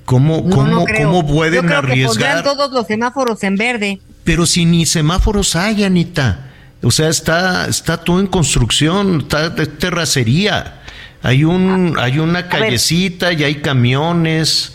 ¿Cómo, 0.05 0.43
No, 0.45 0.49
cómo, 0.55 0.65
no 0.67 0.85
cómo 0.85 1.25
pueden 1.25 1.61
Yo 1.63 1.67
creo 1.67 1.81
que 1.81 2.05
pondrán 2.05 2.37
arriesgar? 2.37 2.43
todos 2.43 2.71
los 2.71 2.85
semáforos 2.87 3.41
en 3.43 3.55
verde. 3.55 3.99
Pero 4.25 4.45
si 4.45 4.65
ni 4.65 4.85
semáforos 4.85 5.55
hay, 5.55 5.83
Anita. 5.85 6.49
O 6.83 6.91
sea, 6.91 7.09
está, 7.09 7.67
está 7.67 7.97
todo 7.97 8.19
en 8.19 8.27
construcción, 8.27 9.21
está 9.21 9.49
de 9.49 9.65
terracería. 9.67 10.81
Hay 11.21 11.43
un, 11.45 11.95
hay 11.97 12.19
una 12.19 12.49
callecita 12.49 13.31
y 13.33 13.43
hay 13.43 13.55
camiones. 13.55 14.73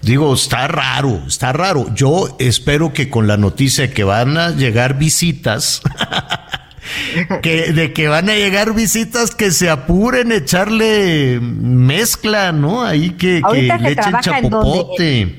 Digo, 0.00 0.32
está 0.34 0.66
raro, 0.66 1.22
está 1.28 1.52
raro. 1.52 1.94
Yo 1.94 2.36
espero 2.40 2.92
que 2.92 3.08
con 3.10 3.26
la 3.26 3.36
noticia 3.36 3.92
que 3.92 4.02
van 4.02 4.36
a 4.38 4.50
llegar 4.50 4.98
visitas, 4.98 5.82
que 7.42 7.72
de 7.72 7.92
que 7.92 8.08
van 8.08 8.28
a 8.28 8.34
llegar 8.34 8.74
visitas 8.74 9.34
que 9.34 9.50
se 9.50 9.70
apuren 9.70 10.32
a 10.32 10.36
echarle 10.36 11.38
mezcla, 11.40 12.52
¿no? 12.52 12.82
Ahí 12.84 13.10
que, 13.10 13.42
que 13.52 13.62
le 13.62 13.66
echen 13.92 13.94
trabaja 13.94 14.38
en 14.38 14.50
donde- 14.50 14.70
chapopote. 14.78 15.38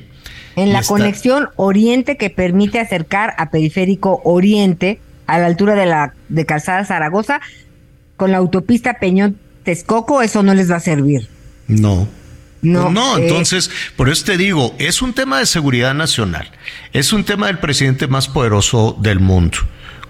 En 0.56 0.72
la 0.72 0.80
está- 0.82 0.88
conexión 0.94 1.50
Oriente 1.56 2.16
que 2.16 2.30
permite 2.30 2.80
acercar 2.80 3.34
a 3.40 3.50
Periférico 3.50 4.22
Oriente 4.24 5.00
a 5.28 5.40
la 5.40 5.48
altura 5.48 5.76
de 5.76 5.86
la 5.86 6.14
de 6.30 6.46
Calzada 6.46 6.86
Zaragoza 6.86 7.42
con 8.18 8.32
la 8.32 8.38
autopista 8.38 9.00
Peñón 9.00 9.38
Texcoco, 9.64 10.22
eso 10.22 10.44
no 10.44 10.54
les 10.54 10.70
va 10.72 10.78
a 10.78 10.82
servir. 10.82 11.28
No. 11.68 12.08
No, 12.62 12.84
Pues 12.84 12.94
no, 12.94 13.18
eh, 13.18 13.24
entonces, 13.24 13.70
por 13.98 14.08
eso 14.10 14.24
te 14.24 14.38
digo, 14.38 14.74
es 14.80 15.02
un 15.02 15.14
tema 15.14 15.40
de 15.40 15.46
seguridad 15.46 15.94
nacional, 15.94 16.50
es 16.94 17.12
un 17.12 17.26
tema 17.26 17.48
del 17.48 17.60
presidente 17.60 18.08
más 18.08 18.30
poderoso 18.30 18.98
del 19.02 19.20
mundo. 19.20 19.58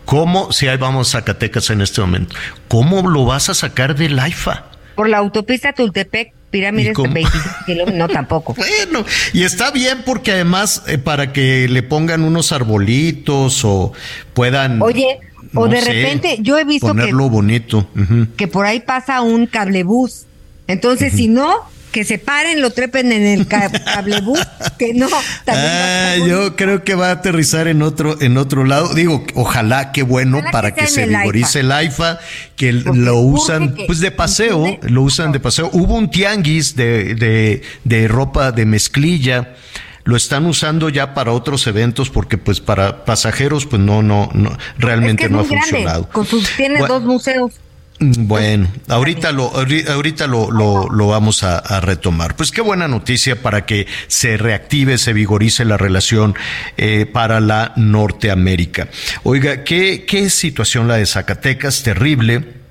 ¿Cómo, 0.06 0.52
si 0.52 0.68
ahí 0.68 0.78
vamos 0.78 1.10
a 1.16 1.20
Zacatecas 1.20 1.72
en 1.72 1.82
este 1.82 2.02
momento, 2.02 2.36
cómo 2.68 3.10
lo 3.10 3.26
vas 3.26 3.50
a 3.50 3.56
sacar 3.56 3.96
del 3.96 4.20
AIFA? 4.20 4.66
Por 4.94 5.10
la 5.10 5.18
autopista 5.18 5.74
Tultepec, 5.74 6.28
¿Y 6.28 6.34
Pirámides, 6.54 6.94
cómo? 6.94 7.12
25 7.12 7.50
kilómetros, 7.66 7.98
no 7.98 8.08
tampoco. 8.08 8.54
Bueno, 8.86 9.04
y 9.34 9.42
está 9.42 9.72
bien 9.72 10.04
porque 10.06 10.34
además 10.34 10.84
eh, 10.86 11.00
para 11.00 11.34
que 11.34 11.68
le 11.68 11.82
pongan 11.82 12.24
unos 12.24 12.52
arbolitos 12.52 13.66
o 13.66 13.92
puedan... 14.36 14.80
Oye, 14.84 15.20
o 15.56 15.68
de 15.68 15.82
sé, 15.82 15.92
repente, 15.92 16.38
yo 16.42 16.60
he 16.60 16.64
visto 16.64 16.86
que, 16.86 16.94
Ponerlo 16.94 17.28
bonito. 17.32 17.90
ujú. 17.96 18.28
que 18.38 18.48
por 18.48 18.68
ahí 18.68 18.82
pasa 18.82 19.22
un 19.22 19.48
cablebús. 19.48 20.28
Entonces, 20.68 21.14
si 21.14 21.28
no, 21.28 21.56
que 21.94 22.04
se 22.04 22.18
paren, 22.18 22.60
lo 22.62 22.72
trepen 22.72 23.12
en 23.14 23.24
el 23.26 23.48
ca- 23.48 23.70
cablebús, 23.72 24.40
que 24.78 24.94
no. 24.94 25.08
Ah, 25.48 26.16
yo 26.28 26.56
creo 26.58 26.84
que 26.84 26.96
va 26.96 27.10
a 27.10 27.12
aterrizar 27.12 27.68
en 27.70 27.82
otro, 27.82 28.20
en 28.22 28.38
otro 28.38 28.66
lado. 28.66 28.94
Digo, 28.94 29.24
ojalá, 29.36 29.92
qué 29.94 30.04
bueno 30.04 30.40
Ojalá 30.40 30.52
para 30.52 30.74
que 30.76 30.88
se 30.88 31.04
el 31.04 31.10
vigorice 31.16 31.62
el 31.62 31.72
AIFA, 31.72 32.20
que 32.58 32.74
Porque 32.74 33.00
lo 33.00 33.18
usan 33.20 33.76
que 33.76 33.86
pues 33.86 34.00
de 34.00 34.12
paseo, 34.12 34.78
lo 34.82 35.04
usan 35.04 35.32
de 35.32 35.40
paseo. 35.40 35.70
Hubo 35.72 35.96
un 35.96 36.10
tianguis 36.10 36.76
de, 36.76 37.16
de, 37.16 37.62
de 37.86 38.08
ropa 38.10 38.52
de 38.52 38.66
mezclilla. 38.66 39.54
Lo 40.06 40.18
están 40.18 40.46
usando 40.48 40.90
ya 40.90 41.14
para 41.14 41.32
otros 41.32 41.66
eventos 41.68 42.10
porque 42.10 42.38
pues 42.38 42.60
para 42.60 43.06
pasajeros 43.06 43.66
pues 43.66 43.82
no, 43.82 44.02
no, 44.02 44.30
no, 44.34 44.50
Es 44.52 44.58
realmente 44.78 45.22
que 45.22 45.26
es 45.28 45.32
no 45.32 45.40
ha 45.40 45.44
grande, 45.44 45.62
funcionado. 45.70 46.10
Con 46.10 46.26
sus, 46.26 46.50
tiene 46.58 46.80
Bueno, 46.80 46.96
dos 46.96 47.04
museos. 47.04 47.52
Mm, 48.04 48.28
Bueno, 48.28 48.68
ahorita 48.88 49.32
lo, 49.32 49.52
ahori- 49.54 49.88
ahorita 49.88 50.28
lo, 50.28 50.52
lo, 50.52 50.90
lo 50.90 51.08
vamos 51.08 51.44
a, 51.44 51.58
a 51.60 51.80
retomar. 51.80 52.36
Pues 52.36 52.52
qué 52.52 52.62
buena 52.62 52.88
noticia 52.88 53.42
para 53.42 53.66
que 53.66 53.88
se 54.08 54.38
reactive, 54.38 54.98
se 54.98 55.14
vigorice 55.14 55.64
la 55.66 55.78
relación 55.78 56.36
eh, 56.78 57.06
para 57.06 57.40
la 57.40 57.74
Norteamérica. 57.76 58.88
Oiga, 59.24 59.64
¿qué, 59.64 60.06
qué 60.06 60.30
situación 60.30 60.88
la 60.88 60.96
de 60.98 61.06
Zacatecas, 61.06 61.84
terrible 61.84 62.63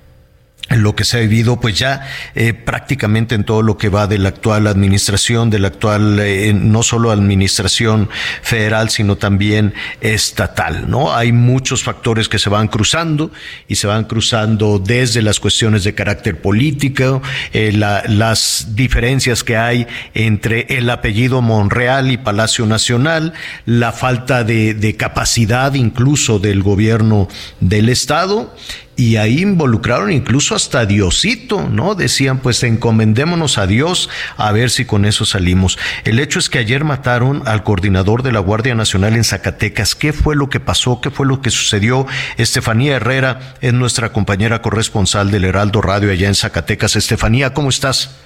lo 0.71 0.95
que 0.97 1.05
se 1.05 1.19
ha 1.19 1.21
vivido 1.21 1.61
pues 1.61 1.79
ya 1.79 2.09
eh, 2.35 2.55
prácticamente 2.55 3.35
en 3.35 3.45
todo 3.45 3.61
lo 3.63 3.77
que 3.77 3.91
va 3.91 4.07
de 4.07 4.19
la 4.19 4.31
actual 4.31 4.67
administración, 4.67 5.51
de 5.51 5.59
la 5.59 5.69
actual 5.69 6.19
eh, 6.21 6.55
no 6.55 6.83
solo 6.83 7.11
administración 7.11 8.09
federal, 8.43 8.89
sino 8.89 9.17
también 9.17 9.75
estatal, 10.01 10.89
¿no? 10.89 11.15
Hay 11.15 11.33
muchos 11.33 11.83
factores 11.83 12.29
que 12.29 12.39
se 12.39 12.49
van 12.49 12.69
cruzando 12.69 13.33
y 13.69 13.75
se 13.75 13.87
van 13.87 14.05
cruzando 14.05 14.79
desde 14.79 15.21
las 15.21 15.41
cuestiones 15.41 15.85
de 15.85 15.95
carácter 15.95 16.41
político, 16.41 17.21
eh, 17.53 17.73
la- 17.73 18.05
las 18.07 18.69
diferencias 18.75 19.45
que 19.45 19.57
hay 19.59 19.87
entre 20.15 20.67
el 20.79 20.89
apellido 20.89 21.43
Monreal 21.43 22.11
y 22.11 22.17
Palacio 22.17 22.65
Nacional, 22.67 23.35
la 23.67 23.93
falta 23.93 24.43
de 24.45 24.97
capacidad 24.99 25.75
incluso 25.75 26.39
del 26.39 26.63
gobierno 26.63 27.29
del 27.61 27.89
Estado 27.89 28.55
y 28.95 29.17
ahí 29.17 29.41
involucraron 29.41 30.13
incluso 30.13 30.55
hasta 30.55 30.85
Diosito, 30.85 31.69
¿no? 31.69 31.95
Decían, 31.95 32.39
pues 32.39 32.63
encomendémonos 32.63 33.57
a 33.59 33.67
Dios 33.67 34.11
a 34.37 34.53
ver 34.53 34.71
si 34.71 34.85
con 34.85 35.05
eso 35.07 35.25
salimos. 35.25 35.79
El 36.05 36.19
hecho 36.19 36.39
es 36.39 36.51
que 36.51 36.59
ayer 36.59 36.85
mataron 36.85 37.43
al 37.47 37.63
coordinador 37.63 38.23
de 38.23 38.33
la 38.33 38.41
Guardia 38.41 38.75
Nacional 38.75 39.15
en 39.15 39.25
Zacatecas. 39.25 39.95
¿Qué 39.95 40.13
fue 40.13 40.37
lo 40.37 40.51
que 40.51 40.61
pasó? 40.61 41.01
¿Qué 41.01 41.11
fue 41.11 41.27
lo 41.27 41.41
que 41.41 41.51
sucedió? 41.51 42.07
Estefanía 42.37 42.97
Herrera 42.97 43.55
es 43.61 43.73
nuestra 43.73 44.13
compañera 44.13 44.61
corresponsal 44.61 45.31
del 45.31 45.47
Heraldo 45.47 45.81
Radio 45.81 46.11
allá 46.11 46.29
en 46.29 46.35
Zacatecas. 46.35 46.95
Estefanía, 46.95 47.55
¿cómo 47.55 47.71
estás? 47.71 48.19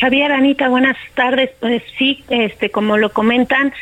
Javier, 0.00 0.32
Anita, 0.32 0.68
buenas 0.68 0.96
tardes. 1.14 1.50
Pues 1.60 1.82
sí, 1.98 2.22
este, 2.28 2.70
como 2.70 2.96
lo 2.98 3.12
comentan, 3.12 3.72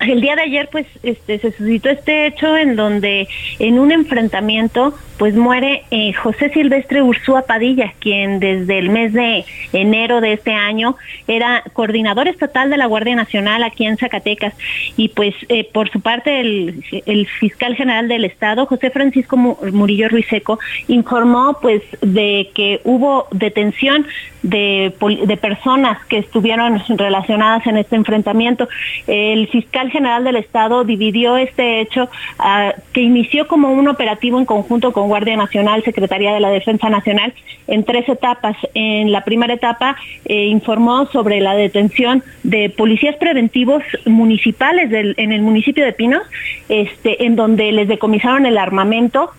el 0.00 0.20
día 0.20 0.36
de 0.36 0.42
ayer, 0.42 0.68
pues, 0.70 0.86
este, 1.02 1.38
se 1.38 1.52
suscitó 1.52 1.88
este 1.88 2.26
hecho 2.26 2.56
en 2.56 2.76
donde, 2.76 3.28
en 3.58 3.78
un 3.78 3.92
enfrentamiento, 3.92 4.94
pues 5.18 5.34
muere 5.34 5.84
eh, 5.90 6.12
José 6.12 6.50
Silvestre 6.50 7.00
Ursúa 7.02 7.46
Padilla, 7.46 7.94
quien 8.00 8.38
desde 8.38 8.78
el 8.78 8.90
mes 8.90 9.14
de 9.14 9.46
enero 9.72 10.20
de 10.20 10.34
este 10.34 10.52
año 10.52 10.96
era 11.26 11.64
coordinador 11.72 12.28
estatal 12.28 12.68
de 12.68 12.76
la 12.76 12.84
Guardia 12.84 13.16
Nacional 13.16 13.62
aquí 13.62 13.86
en 13.86 13.96
Zacatecas. 13.96 14.52
Y 14.98 15.08
pues, 15.08 15.34
eh, 15.48 15.66
por 15.72 15.88
su 15.90 16.00
parte, 16.02 16.40
el, 16.40 16.84
el 17.06 17.26
fiscal 17.26 17.74
general 17.74 18.08
del 18.08 18.26
Estado, 18.26 18.66
José 18.66 18.90
Francisco 18.90 19.38
Mu- 19.38 19.56
Murillo 19.72 20.10
Ruiseco, 20.10 20.58
informó, 20.88 21.58
pues, 21.62 21.82
de 22.02 22.50
que 22.54 22.80
hubo 22.84 23.26
detención 23.30 24.06
de, 24.48 25.38
personas 25.40 26.04
que 26.06 26.18
estuvieron 26.18 26.80
relacionadas 26.88 27.66
en 27.66 27.76
este 27.76 27.96
enfrentamiento. 27.96 28.68
El 29.06 29.48
fiscal 29.48 29.90
general 29.90 30.24
del 30.24 30.36
Estado 30.36 30.84
dividió 30.84 31.36
este 31.36 31.80
hecho 31.80 32.08
ah, 32.38 32.72
que 32.92 33.02
inició 33.02 33.46
como 33.48 33.72
un 33.72 33.88
operativo 33.88 34.38
en 34.38 34.44
conjunto 34.44 34.92
con 34.92 35.08
Guardia 35.08 35.36
Nacional, 35.36 35.82
Secretaría 35.84 36.32
de 36.32 36.40
la 36.40 36.50
Defensa 36.50 36.88
Nacional, 36.88 37.34
en 37.66 37.84
tres 37.84 38.08
etapas. 38.08 38.56
En 38.74 39.12
la 39.12 39.24
primera 39.24 39.54
etapa 39.54 39.96
eh, 40.24 40.46
informó 40.46 41.06
sobre 41.06 41.40
la 41.40 41.54
detención 41.54 42.22
de 42.42 42.70
policías 42.70 43.16
preventivos 43.16 43.82
municipales 44.04 44.90
en 44.92 45.32
el 45.32 45.42
municipio 45.42 45.84
de 45.84 45.92
Pinos, 45.92 46.22
este, 46.68 47.24
en 47.24 47.36
donde 47.36 47.72
les 47.72 47.88
decomisaron 47.88 48.46
el 48.46 48.58
armamento 48.58 49.30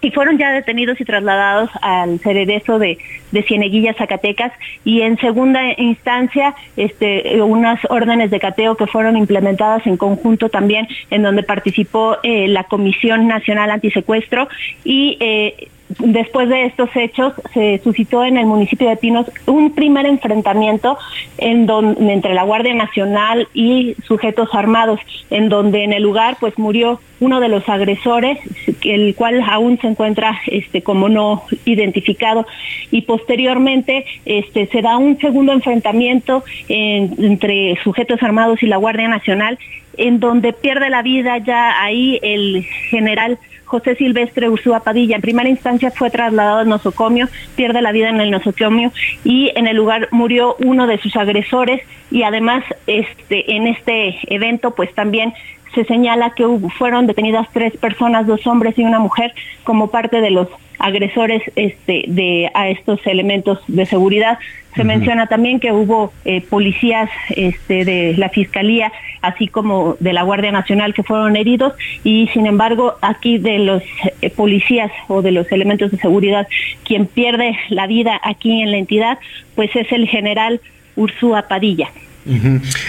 y 0.00 0.10
fueron 0.10 0.38
ya 0.38 0.52
detenidos 0.52 1.00
y 1.00 1.04
trasladados 1.04 1.70
al 1.82 2.18
cererezo 2.20 2.78
de, 2.78 2.98
de 3.32 3.42
Cieneguilla, 3.42 3.94
Zacatecas, 3.94 4.52
y 4.84 5.02
en 5.02 5.18
segunda 5.18 5.60
instancia, 5.78 6.54
este, 6.76 7.40
unas 7.42 7.80
órdenes 7.88 8.30
de 8.30 8.40
cateo 8.40 8.76
que 8.76 8.86
fueron 8.86 9.16
implementadas 9.16 9.86
en 9.86 9.96
conjunto 9.96 10.48
también, 10.48 10.88
en 11.10 11.22
donde 11.22 11.42
participó 11.42 12.16
eh, 12.22 12.48
la 12.48 12.64
Comisión 12.64 13.28
Nacional 13.28 13.70
Antisecuestro 13.70 14.48
y 14.84 15.16
eh, 15.20 15.68
después 15.98 16.48
de 16.48 16.66
estos 16.66 16.88
hechos 16.94 17.32
se 17.52 17.80
suscitó 17.82 18.24
en 18.24 18.36
el 18.36 18.46
municipio 18.46 18.88
de 18.88 18.96
Pinos 18.96 19.26
un 19.46 19.74
primer 19.74 20.06
enfrentamiento 20.06 20.96
en 21.38 21.66
donde, 21.66 22.12
entre 22.12 22.34
la 22.34 22.44
Guardia 22.44 22.74
Nacional 22.74 23.48
y 23.54 23.96
sujetos 24.06 24.48
armados, 24.52 25.00
en 25.30 25.48
donde 25.48 25.84
en 25.84 25.92
el 25.92 26.02
lugar 26.02 26.36
pues 26.38 26.58
murió 26.58 27.00
uno 27.18 27.40
de 27.40 27.48
los 27.48 27.68
agresores, 27.68 28.38
el 28.82 29.14
cual 29.14 29.42
aún 29.46 29.78
se 29.78 29.88
encuentra 29.88 30.40
este 30.46 30.82
como 30.82 31.08
no 31.08 31.42
identificado. 31.64 32.46
Y 32.90 33.02
posteriormente 33.02 34.06
este 34.24 34.66
se 34.68 34.80
da 34.80 34.96
un 34.96 35.18
segundo 35.18 35.52
enfrentamiento 35.52 36.44
entre 36.68 37.78
sujetos 37.82 38.22
armados 38.22 38.62
y 38.62 38.66
la 38.66 38.76
Guardia 38.76 39.08
Nacional 39.08 39.58
en 39.96 40.20
donde 40.20 40.52
pierde 40.52 40.88
la 40.88 41.02
vida 41.02 41.38
ya 41.38 41.82
ahí 41.82 42.18
el 42.22 42.64
general 42.90 43.38
José 43.70 43.94
Silvestre 43.94 44.48
Ursúa 44.48 44.80
Padilla. 44.80 45.14
En 45.14 45.22
primera 45.22 45.48
instancia 45.48 45.92
fue 45.92 46.10
trasladado 46.10 46.58
al 46.58 46.68
nosocomio, 46.68 47.28
pierde 47.54 47.80
la 47.82 47.92
vida 47.92 48.08
en 48.08 48.20
el 48.20 48.32
nosocomio 48.32 48.90
y 49.22 49.52
en 49.54 49.68
el 49.68 49.76
lugar 49.76 50.08
murió 50.10 50.56
uno 50.58 50.88
de 50.88 50.98
sus 50.98 51.14
agresores 51.14 51.80
y 52.10 52.24
además 52.24 52.64
este 52.88 53.54
en 53.54 53.68
este 53.68 54.18
evento 54.34 54.72
pues 54.72 54.92
también 54.92 55.34
se 55.72 55.84
señala 55.84 56.30
que 56.30 56.44
fueron 56.76 57.06
detenidas 57.06 57.46
tres 57.52 57.76
personas, 57.76 58.26
dos 58.26 58.44
hombres 58.48 58.76
y 58.76 58.82
una 58.82 58.98
mujer, 58.98 59.32
como 59.62 59.88
parte 59.88 60.20
de 60.20 60.30
los 60.30 60.48
agresores 60.80 61.42
este, 61.54 62.04
de, 62.08 62.50
a 62.54 62.68
estos 62.68 63.06
elementos 63.06 63.60
de 63.68 63.86
seguridad. 63.86 64.38
Se 64.74 64.84
menciona 64.84 65.26
también 65.26 65.58
que 65.58 65.72
hubo 65.72 66.12
eh, 66.24 66.42
policías 66.42 67.10
este, 67.30 67.84
de 67.84 68.14
la 68.16 68.28
Fiscalía, 68.28 68.92
así 69.20 69.48
como 69.48 69.96
de 69.98 70.12
la 70.12 70.22
Guardia 70.22 70.52
Nacional, 70.52 70.94
que 70.94 71.02
fueron 71.02 71.36
heridos 71.36 71.74
y, 72.04 72.28
sin 72.32 72.46
embargo, 72.46 72.94
aquí 73.02 73.38
de 73.38 73.58
los 73.58 73.82
eh, 74.20 74.30
policías 74.30 74.92
o 75.08 75.22
de 75.22 75.32
los 75.32 75.50
elementos 75.50 75.90
de 75.90 75.98
seguridad, 75.98 76.46
quien 76.84 77.06
pierde 77.06 77.58
la 77.68 77.88
vida 77.88 78.20
aquí 78.22 78.62
en 78.62 78.70
la 78.70 78.76
entidad, 78.76 79.18
pues 79.56 79.74
es 79.74 79.90
el 79.90 80.06
general 80.06 80.60
Ursúa 80.94 81.48
Padilla. 81.48 81.88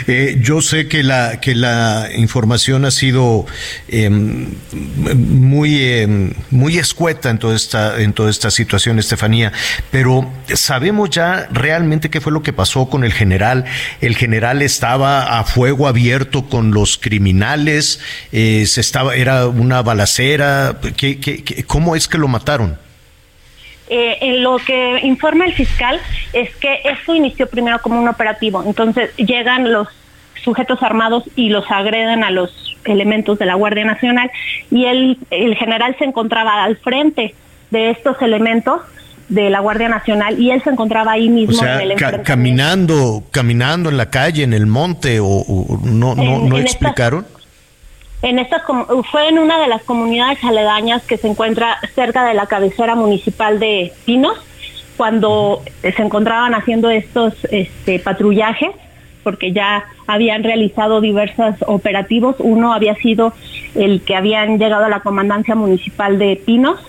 Eh, 0.07 0.39
yo 0.41 0.61
sé 0.61 0.87
que 0.87 1.03
la 1.03 1.39
que 1.39 1.55
la 1.55 2.09
información 2.15 2.83
ha 2.83 2.91
sido 2.91 3.45
em, 3.87 4.47
muy 5.15 5.81
em, 5.81 6.33
muy 6.49 6.77
escueta 6.77 7.29
en 7.29 7.39
toda 7.39 7.55
esta 7.55 8.01
en 8.01 8.11
toda 8.11 8.29
esta 8.29 8.51
situación, 8.51 8.99
Estefanía, 8.99 9.53
pero 9.89 10.29
sabemos 10.53 11.11
ya 11.11 11.47
realmente 11.51 12.09
qué 12.09 12.19
fue 12.19 12.33
lo 12.33 12.43
que 12.43 12.51
pasó 12.51 12.89
con 12.89 13.05
el 13.05 13.13
general. 13.13 13.63
El 14.01 14.17
general 14.17 14.61
estaba 14.61 15.39
a 15.39 15.45
fuego 15.45 15.87
abierto 15.87 16.49
con 16.49 16.71
los 16.71 16.97
criminales, 16.97 17.99
eh, 18.33 18.65
se 18.67 18.81
estaba 18.81 19.15
era 19.15 19.47
una 19.47 19.81
balacera. 19.81 20.79
¿Qué, 20.97 21.19
qué, 21.19 21.63
cómo 21.65 21.95
es 21.95 22.07
que 22.09 22.17
lo 22.17 22.27
mataron? 22.27 22.77
Eh, 23.93 24.17
en 24.21 24.41
lo 24.41 24.55
que 24.57 25.01
informa 25.03 25.43
el 25.43 25.51
fiscal 25.51 25.99
es 26.31 26.55
que 26.55 26.79
esto 26.85 27.13
inició 27.13 27.45
primero 27.47 27.81
como 27.81 27.99
un 27.99 28.07
operativo. 28.07 28.63
Entonces 28.65 29.13
llegan 29.17 29.69
los 29.69 29.89
sujetos 30.45 30.81
armados 30.81 31.25
y 31.35 31.49
los 31.49 31.69
agreden 31.69 32.23
a 32.23 32.31
los 32.31 32.77
elementos 32.85 33.37
de 33.37 33.45
la 33.45 33.55
Guardia 33.55 33.83
Nacional 33.83 34.31
y 34.71 34.85
el, 34.85 35.17
el 35.29 35.55
general 35.57 35.93
se 35.99 36.05
encontraba 36.05 36.63
al 36.63 36.77
frente 36.77 37.35
de 37.69 37.89
estos 37.89 38.21
elementos 38.21 38.79
de 39.27 39.49
la 39.49 39.59
Guardia 39.59 39.89
Nacional 39.89 40.39
y 40.39 40.51
él 40.51 40.63
se 40.63 40.69
encontraba 40.69 41.11
ahí 41.11 41.27
mismo 41.27 41.61
en 41.61 41.91
el 41.91 42.23
caminando 42.23 43.23
caminando 43.29 43.89
en 43.89 43.97
la 43.97 44.09
calle 44.09 44.43
en 44.43 44.53
el 44.53 44.67
monte 44.67 45.19
o, 45.21 45.79
no 45.83 46.15
no, 46.15 46.39
no 46.39 46.57
explicaron 46.57 47.25
en 48.21 48.39
fue 49.11 49.29
en 49.29 49.39
una 49.39 49.59
de 49.59 49.67
las 49.67 49.83
comunidades 49.83 50.43
aledañas 50.43 51.03
que 51.03 51.17
se 51.17 51.27
encuentra 51.27 51.77
cerca 51.95 52.25
de 52.25 52.33
la 52.33 52.45
cabecera 52.45 52.95
municipal 52.95 53.59
de 53.59 53.91
Pinos 54.05 54.37
cuando 54.97 55.63
se 55.81 56.01
encontraban 56.01 56.53
haciendo 56.53 56.89
estos 56.89 57.33
este, 57.49 57.99
patrullajes 57.99 58.71
porque 59.23 59.51
ya 59.51 59.85
habían 60.07 60.43
realizado 60.43 61.01
diversos 61.01 61.55
operativos. 61.67 62.35
Uno 62.39 62.73
había 62.73 62.95
sido 62.95 63.33
el 63.75 64.01
que 64.01 64.15
habían 64.15 64.57
llegado 64.57 64.85
a 64.85 64.89
la 64.89 65.01
comandancia 65.01 65.55
municipal 65.55 66.17
de 66.17 66.41
Pinos, 66.43 66.79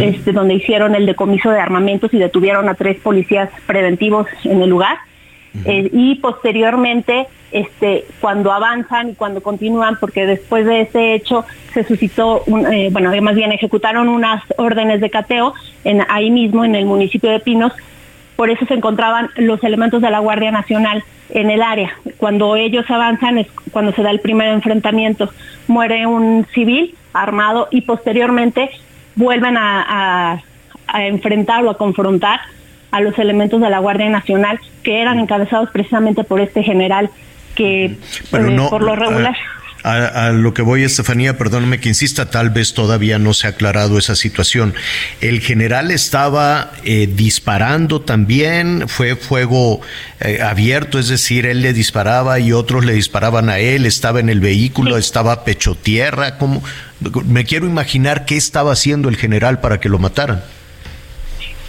este, 0.00 0.32
donde 0.32 0.54
hicieron 0.54 0.96
el 0.96 1.06
decomiso 1.06 1.50
de 1.50 1.60
armamentos 1.60 2.12
y 2.12 2.18
detuvieron 2.18 2.68
a 2.68 2.74
tres 2.74 2.98
policías 2.98 3.48
preventivos 3.66 4.26
en 4.44 4.60
el 4.60 4.70
lugar. 4.70 4.98
Eh, 5.64 5.90
y 5.92 6.16
posteriormente 6.16 7.26
este, 7.50 8.04
cuando 8.20 8.52
avanzan 8.52 9.10
y 9.10 9.14
cuando 9.14 9.42
continúan, 9.42 9.96
porque 9.98 10.26
después 10.26 10.66
de 10.66 10.82
ese 10.82 11.14
hecho 11.14 11.44
se 11.72 11.84
suscitó, 11.84 12.42
un, 12.46 12.72
eh, 12.72 12.90
bueno, 12.92 13.10
más 13.22 13.34
bien 13.34 13.52
ejecutaron 13.52 14.08
unas 14.08 14.42
órdenes 14.56 15.00
de 15.00 15.10
cateo 15.10 15.54
en, 15.84 16.04
ahí 16.08 16.30
mismo 16.30 16.64
en 16.64 16.74
el 16.74 16.84
municipio 16.84 17.30
de 17.30 17.40
Pinos, 17.40 17.72
por 18.36 18.50
eso 18.50 18.66
se 18.66 18.74
encontraban 18.74 19.30
los 19.36 19.64
elementos 19.64 20.00
de 20.00 20.10
la 20.10 20.20
Guardia 20.20 20.52
Nacional 20.52 21.02
en 21.30 21.50
el 21.50 21.62
área. 21.62 21.92
Cuando 22.18 22.54
ellos 22.54 22.88
avanzan 22.88 23.44
cuando 23.72 23.92
se 23.92 24.02
da 24.02 24.10
el 24.10 24.20
primer 24.20 24.48
enfrentamiento, 24.48 25.30
muere 25.66 26.06
un 26.06 26.46
civil 26.54 26.94
armado 27.12 27.68
y 27.70 27.80
posteriormente 27.80 28.70
vuelven 29.16 29.56
a, 29.56 30.36
a, 30.86 31.00
a 31.68 31.74
confrontar 31.74 32.40
a 32.90 33.00
los 33.00 33.18
elementos 33.18 33.60
de 33.60 33.70
la 33.70 33.78
Guardia 33.78 34.08
Nacional 34.08 34.58
que 34.82 35.00
eran 35.00 35.18
encabezados 35.18 35.70
precisamente 35.70 36.24
por 36.24 36.40
este 36.40 36.62
general 36.62 37.10
que 37.54 37.96
Pero 38.30 38.50
eh, 38.50 38.68
por 38.70 38.82
lo 38.82 38.96
regular... 38.96 39.34
A, 39.84 40.32
lo 40.32 40.52
que 40.54 40.60
voy, 40.60 40.82
Estefanía, 40.82 41.38
perdóname 41.38 41.78
que 41.78 41.88
insista, 41.88 42.30
tal 42.30 42.50
vez 42.50 42.74
todavía 42.74 43.18
no 43.18 43.32
se 43.32 43.46
ha 43.46 43.50
aclarado 43.50 43.96
esa 43.96 44.16
situación. 44.16 44.74
¿El 45.20 45.40
general 45.40 45.90
estaba 45.92 46.72
eh, 46.84 47.08
disparando 47.10 48.00
también? 48.00 48.88
¿Fue 48.88 49.14
fuego 49.14 49.80
eh, 50.20 50.40
abierto? 50.42 50.98
Es 50.98 51.08
decir, 51.08 51.46
él 51.46 51.62
le 51.62 51.72
disparaba 51.72 52.40
y 52.40 52.52
otros 52.52 52.84
le 52.84 52.92
disparaban 52.92 53.48
a 53.48 53.60
él, 53.60 53.86
estaba 53.86 54.20
en 54.20 54.28
el 54.28 54.40
vehículo, 54.40 54.98
estaba 54.98 55.44
pecho 55.44 55.76
tierra. 55.76 56.38
¿Cómo? 56.38 56.62
Me 57.24 57.44
quiero 57.44 57.66
imaginar 57.66 58.26
qué 58.26 58.36
estaba 58.36 58.72
haciendo 58.72 59.08
el 59.08 59.16
general 59.16 59.60
para 59.60 59.78
que 59.78 59.88
lo 59.88 59.98
mataran. 59.98 60.42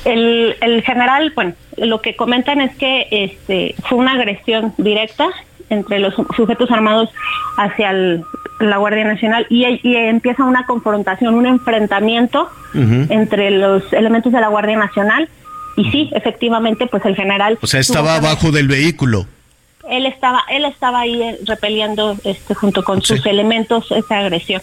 El, 0.06 0.56
el 0.62 0.82
general, 0.84 1.32
bueno, 1.36 1.54
lo 1.78 2.02
que 2.02 2.16
comentan 2.16 2.62
es 2.62 2.76
que 2.76 3.08
este, 3.12 3.76
fue 3.88 3.97
una 3.97 4.14
agresión 4.14 4.74
directa 4.78 5.30
entre 5.70 6.00
los 6.00 6.16
sujetos 6.36 6.72
armados 6.72 7.10
hacia 7.58 7.93
la 7.93 8.78
Guardia 8.78 9.06
Nacional 9.06 9.45
y, 9.50 9.66
empieza 9.84 10.43
una 10.43 10.66
confrontación, 10.66 11.36
un 11.36 11.45
enfrentamiento 11.45 12.50
entre 12.74 13.52
los 13.52 13.91
elementos 13.93 14.32
de 14.32 14.39
la 14.39 14.47
Guardia 14.47 14.78
Nacional 14.78 15.30
y 15.78 15.89
sí, 15.91 16.10
efectivamente, 16.14 16.88
pues 16.88 17.06
el 17.06 17.16
general... 17.16 17.58
O 17.62 17.68
sea, 17.68 17.80
estaba 17.80 18.16
abajo 18.16 18.52
del 18.52 18.68
vehículo. 18.68 19.26
Él 19.89 20.06
estaba, 20.06 20.43
él 20.50 20.66
estaba 20.66 21.02
ahí 21.02 21.22
eh, 21.22 21.39
repeliendo 21.45 22.18
este, 22.24 22.54
junto 22.54 22.84
con 22.84 23.02
sus 23.02 23.26
elementos 23.26 23.89
esa 23.91 24.20
agresión. 24.20 24.62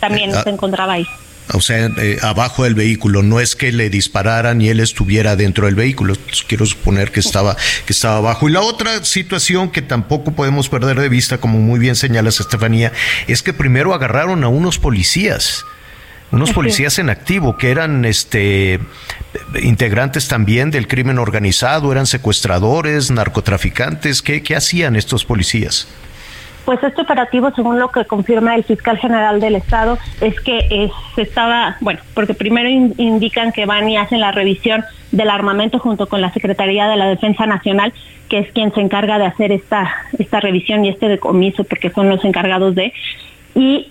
También 0.00 0.30
eh, 0.30 0.34
se 0.42 0.50
encontraba 0.50 0.94
ahí 0.94 1.06
o 1.52 1.60
sea, 1.60 1.90
eh, 1.98 2.18
abajo 2.22 2.64
del 2.64 2.74
vehículo. 2.74 3.22
No 3.22 3.40
es 3.40 3.56
que 3.56 3.72
le 3.72 3.90
dispararan 3.90 4.60
y 4.60 4.68
él 4.68 4.80
estuviera 4.80 5.36
dentro 5.36 5.66
del 5.66 5.74
vehículo. 5.74 6.14
Quiero 6.48 6.66
suponer 6.66 7.12
que 7.12 7.20
estaba, 7.20 7.56
que 7.86 7.92
estaba 7.92 8.18
abajo. 8.18 8.48
Y 8.48 8.52
la 8.52 8.60
otra 8.60 9.04
situación 9.04 9.70
que 9.70 9.82
tampoco 9.82 10.32
podemos 10.32 10.68
perder 10.68 10.98
de 10.98 11.08
vista, 11.08 11.38
como 11.38 11.58
muy 11.58 11.78
bien 11.78 11.96
señalas 11.96 12.40
Estefanía, 12.40 12.92
es 13.26 13.42
que 13.42 13.52
primero 13.52 13.94
agarraron 13.94 14.44
a 14.44 14.48
unos 14.48 14.78
policías 14.78 15.64
unos 16.32 16.52
policías 16.52 16.98
en 16.98 17.08
activo 17.08 17.56
que 17.56 17.70
eran 17.70 18.04
este 18.04 18.80
integrantes 19.62 20.26
también 20.26 20.72
del 20.72 20.88
crimen 20.88 21.18
organizado, 21.18 21.92
eran 21.92 22.06
secuestradores, 22.06 23.12
narcotraficantes, 23.12 24.22
¿qué, 24.22 24.42
qué 24.42 24.56
hacían 24.56 24.96
estos 24.96 25.24
policías? 25.24 25.86
Pues 26.66 26.82
este 26.82 27.00
operativo, 27.00 27.52
según 27.54 27.78
lo 27.78 27.90
que 27.90 28.04
confirma 28.04 28.56
el 28.56 28.64
fiscal 28.64 28.98
general 28.98 29.40
del 29.40 29.54
Estado, 29.54 29.98
es 30.20 30.38
que 30.40 30.90
se 31.14 31.22
estaba, 31.22 31.76
bueno, 31.80 32.00
porque 32.12 32.34
primero 32.34 32.68
indican 32.68 33.52
que 33.52 33.66
van 33.66 33.88
y 33.88 33.96
hacen 33.96 34.18
la 34.18 34.32
revisión 34.32 34.84
del 35.12 35.30
armamento 35.30 35.78
junto 35.78 36.08
con 36.08 36.20
la 36.20 36.32
Secretaría 36.32 36.88
de 36.88 36.96
la 36.96 37.06
Defensa 37.06 37.46
Nacional, 37.46 37.94
que 38.28 38.38
es 38.38 38.50
quien 38.50 38.74
se 38.74 38.80
encarga 38.80 39.18
de 39.18 39.26
hacer 39.26 39.52
esta, 39.52 39.94
esta 40.18 40.40
revisión 40.40 40.84
y 40.84 40.88
este 40.88 41.08
decomiso, 41.08 41.62
porque 41.62 41.90
son 41.90 42.08
los 42.08 42.24
encargados 42.24 42.74
de 42.74 42.92
y, 43.54 43.88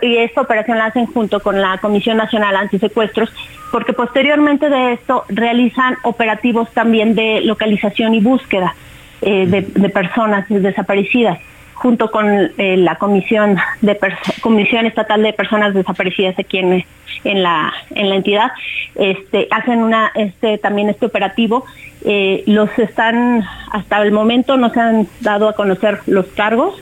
esta 0.00 0.42
operación 0.42 0.78
la 0.78 0.86
hacen 0.86 1.06
junto 1.06 1.40
con 1.40 1.60
la 1.60 1.78
Comisión 1.78 2.18
Nacional 2.18 2.54
Antisecuestros, 2.54 3.32
porque 3.72 3.92
posteriormente 3.92 4.68
de 4.68 4.92
esto 4.92 5.24
realizan 5.28 5.96
operativos 6.04 6.70
también 6.72 7.16
de 7.16 7.40
localización 7.40 8.14
y 8.14 8.20
búsqueda 8.20 8.76
eh, 9.22 9.46
de, 9.46 9.88
personas 9.88 10.44
desaparecidas 10.48 11.40
junto 11.78 12.10
con 12.10 12.26
eh, 12.58 12.76
la 12.76 12.96
comisión 12.96 13.56
de 13.82 13.96
comisión 14.40 14.86
estatal 14.86 15.22
de 15.22 15.32
personas 15.32 15.74
desaparecidas 15.74 16.36
aquí 16.36 16.58
en, 16.58 16.84
en 17.22 17.42
la 17.42 17.72
en 17.94 18.08
la 18.08 18.16
entidad 18.16 18.50
este 18.96 19.46
hacen 19.52 19.78
una 19.78 20.10
este 20.16 20.58
también 20.58 20.88
este 20.88 21.06
operativo 21.06 21.64
eh, 22.04 22.42
los 22.46 22.76
están 22.78 23.44
hasta 23.70 24.02
el 24.02 24.10
momento 24.10 24.56
no 24.56 24.70
se 24.70 24.80
han 24.80 25.06
dado 25.20 25.48
a 25.48 25.52
conocer 25.52 26.00
los 26.06 26.26
cargos 26.26 26.74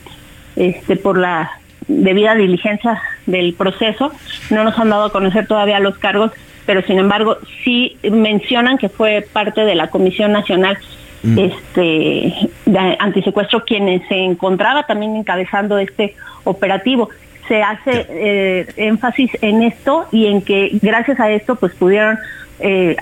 este 0.57 0.97
por 0.97 1.19
la 1.19 1.51
debida 1.89 2.35
diligencia 2.35 3.03
del 3.27 3.53
proceso 3.53 4.13
no 4.49 4.65
nos 4.65 4.79
han 4.79 4.89
dado 4.89 5.05
a 5.05 5.13
conocer 5.13 5.47
todavía 5.47 5.79
los 5.79 5.99
cargos 5.99 6.33
pero 6.65 6.81
sin 6.83 6.99
embargo 6.99 7.37
sí 7.65 7.99
mencionan 8.03 8.79
que 8.79 8.89
fue 8.89 9.27
parte 9.31 9.61
de 9.67 9.75
la 9.75 9.89
Comisión 9.89 10.33
Nacional 10.33 10.79
mm. 11.27 11.39
este 11.39 12.51
de 12.67 12.97
antisecuestro 12.99 13.65
quienes 13.65 14.07
se 14.09 14.17
encontraba 14.17 14.85
también 14.85 15.17
encabezando 15.17 15.79
este 15.79 16.15
operativo 16.45 17.11
se 17.49 17.63
hace 17.63 18.07
eh, 18.11 18.67
énfasis 18.77 19.31
en 19.41 19.63
esto 19.63 20.07
y 20.11 20.27
en 20.27 20.43
que 20.43 20.79
gracias 20.83 21.21
a 21.21 21.31
esto 21.31 21.57
pues 21.57 21.75
pudieron 21.75 22.19
eh, 22.59 22.97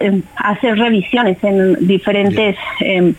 eh, 0.00 0.22
hacer 0.36 0.76
revisiones 0.76 1.38
en 1.42 1.86
diferentes 1.86 2.56
eh, 2.80 3.14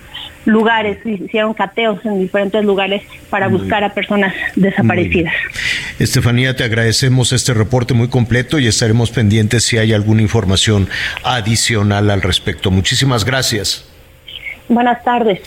lugares, 0.45 0.99
hicieron 1.03 1.55
cateos 1.55 1.99
en 2.05 2.19
diferentes 2.19 2.63
lugares 2.63 3.01
para 3.31 3.47
buscar 3.47 3.83
a 3.83 3.93
personas 3.93 4.33
desaparecidas. 4.55 5.33
Estefanía, 5.97 6.55
te 6.55 6.63
agradecemos 6.63 7.33
este 7.33 7.55
reporte 7.55 7.95
muy 7.95 8.07
completo 8.07 8.59
y 8.59 8.67
estaremos 8.67 9.09
pendientes 9.09 9.63
si 9.63 9.77
hay 9.79 9.93
alguna 9.93 10.21
información 10.21 10.87
adicional 11.23 12.11
al 12.11 12.21
respecto. 12.21 12.69
Muchísimas 12.69 13.25
gracias. 13.25 13.88
Buenas 14.69 15.03
tardes. 15.03 15.41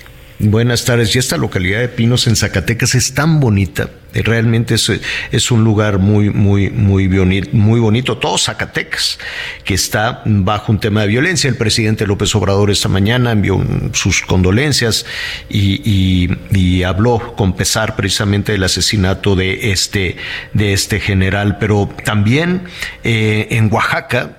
Buenas 0.45 0.85
tardes. 0.85 1.15
Y 1.15 1.21
esta 1.21 1.37
localidad 1.37 1.79
de 1.79 1.89
Pinos 1.89 2.27
en 2.27 2.35
Zacatecas 2.35 2.97
es 2.97 3.15
tan 3.15 3.39
bonita. 3.39 3.89
Realmente 4.13 4.75
es, 4.75 4.91
es 5.31 5.51
un 5.53 5.63
lugar 5.63 6.01
muy, 6.01 6.31
muy, 6.31 6.69
muy, 6.69 7.07
bonito, 7.07 7.51
muy 7.53 7.79
bonito. 7.79 8.19
Todo 8.19 8.37
Zacatecas, 8.37 9.21
que 9.65 9.75
está 9.75 10.23
bajo 10.27 10.73
un 10.73 10.81
tema 10.81 11.03
de 11.03 11.07
violencia. 11.07 11.49
El 11.49 11.57
presidente 11.57 12.09
López 12.09 12.35
Obrador 12.35 12.73
esta 12.73 12.89
mañana 12.89 13.31
envió 13.31 13.65
sus 13.93 14.23
condolencias 14.23 15.07
y, 15.49 16.29
y, 16.51 16.83
habló 16.83 17.37
con 17.37 17.53
pesar 17.55 17.95
precisamente 17.95 18.51
del 18.51 18.65
asesinato 18.65 19.37
de 19.37 19.71
este, 19.71 20.17
de 20.55 20.73
este 20.73 20.99
general. 20.99 21.59
Pero 21.59 21.89
también 22.05 22.65
eh, 23.05 23.47
en 23.51 23.73
Oaxaca, 23.73 24.39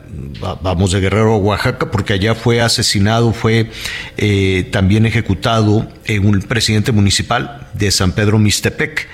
vamos 0.62 0.92
de 0.92 1.00
Guerrero 1.00 1.34
a 1.34 1.38
Oaxaca, 1.38 1.92
porque 1.92 2.14
allá 2.14 2.36
fue 2.36 2.62
asesinado, 2.62 3.34
fue 3.34 3.70
eh, 4.18 4.68
también 4.72 5.06
ejecutado 5.06 5.88
un 6.22 6.42
presidente 6.42 6.92
municipal 6.92 7.68
de 7.74 7.92
San 7.92 8.12
Pedro 8.12 8.40
Mixtepec. 8.40 9.08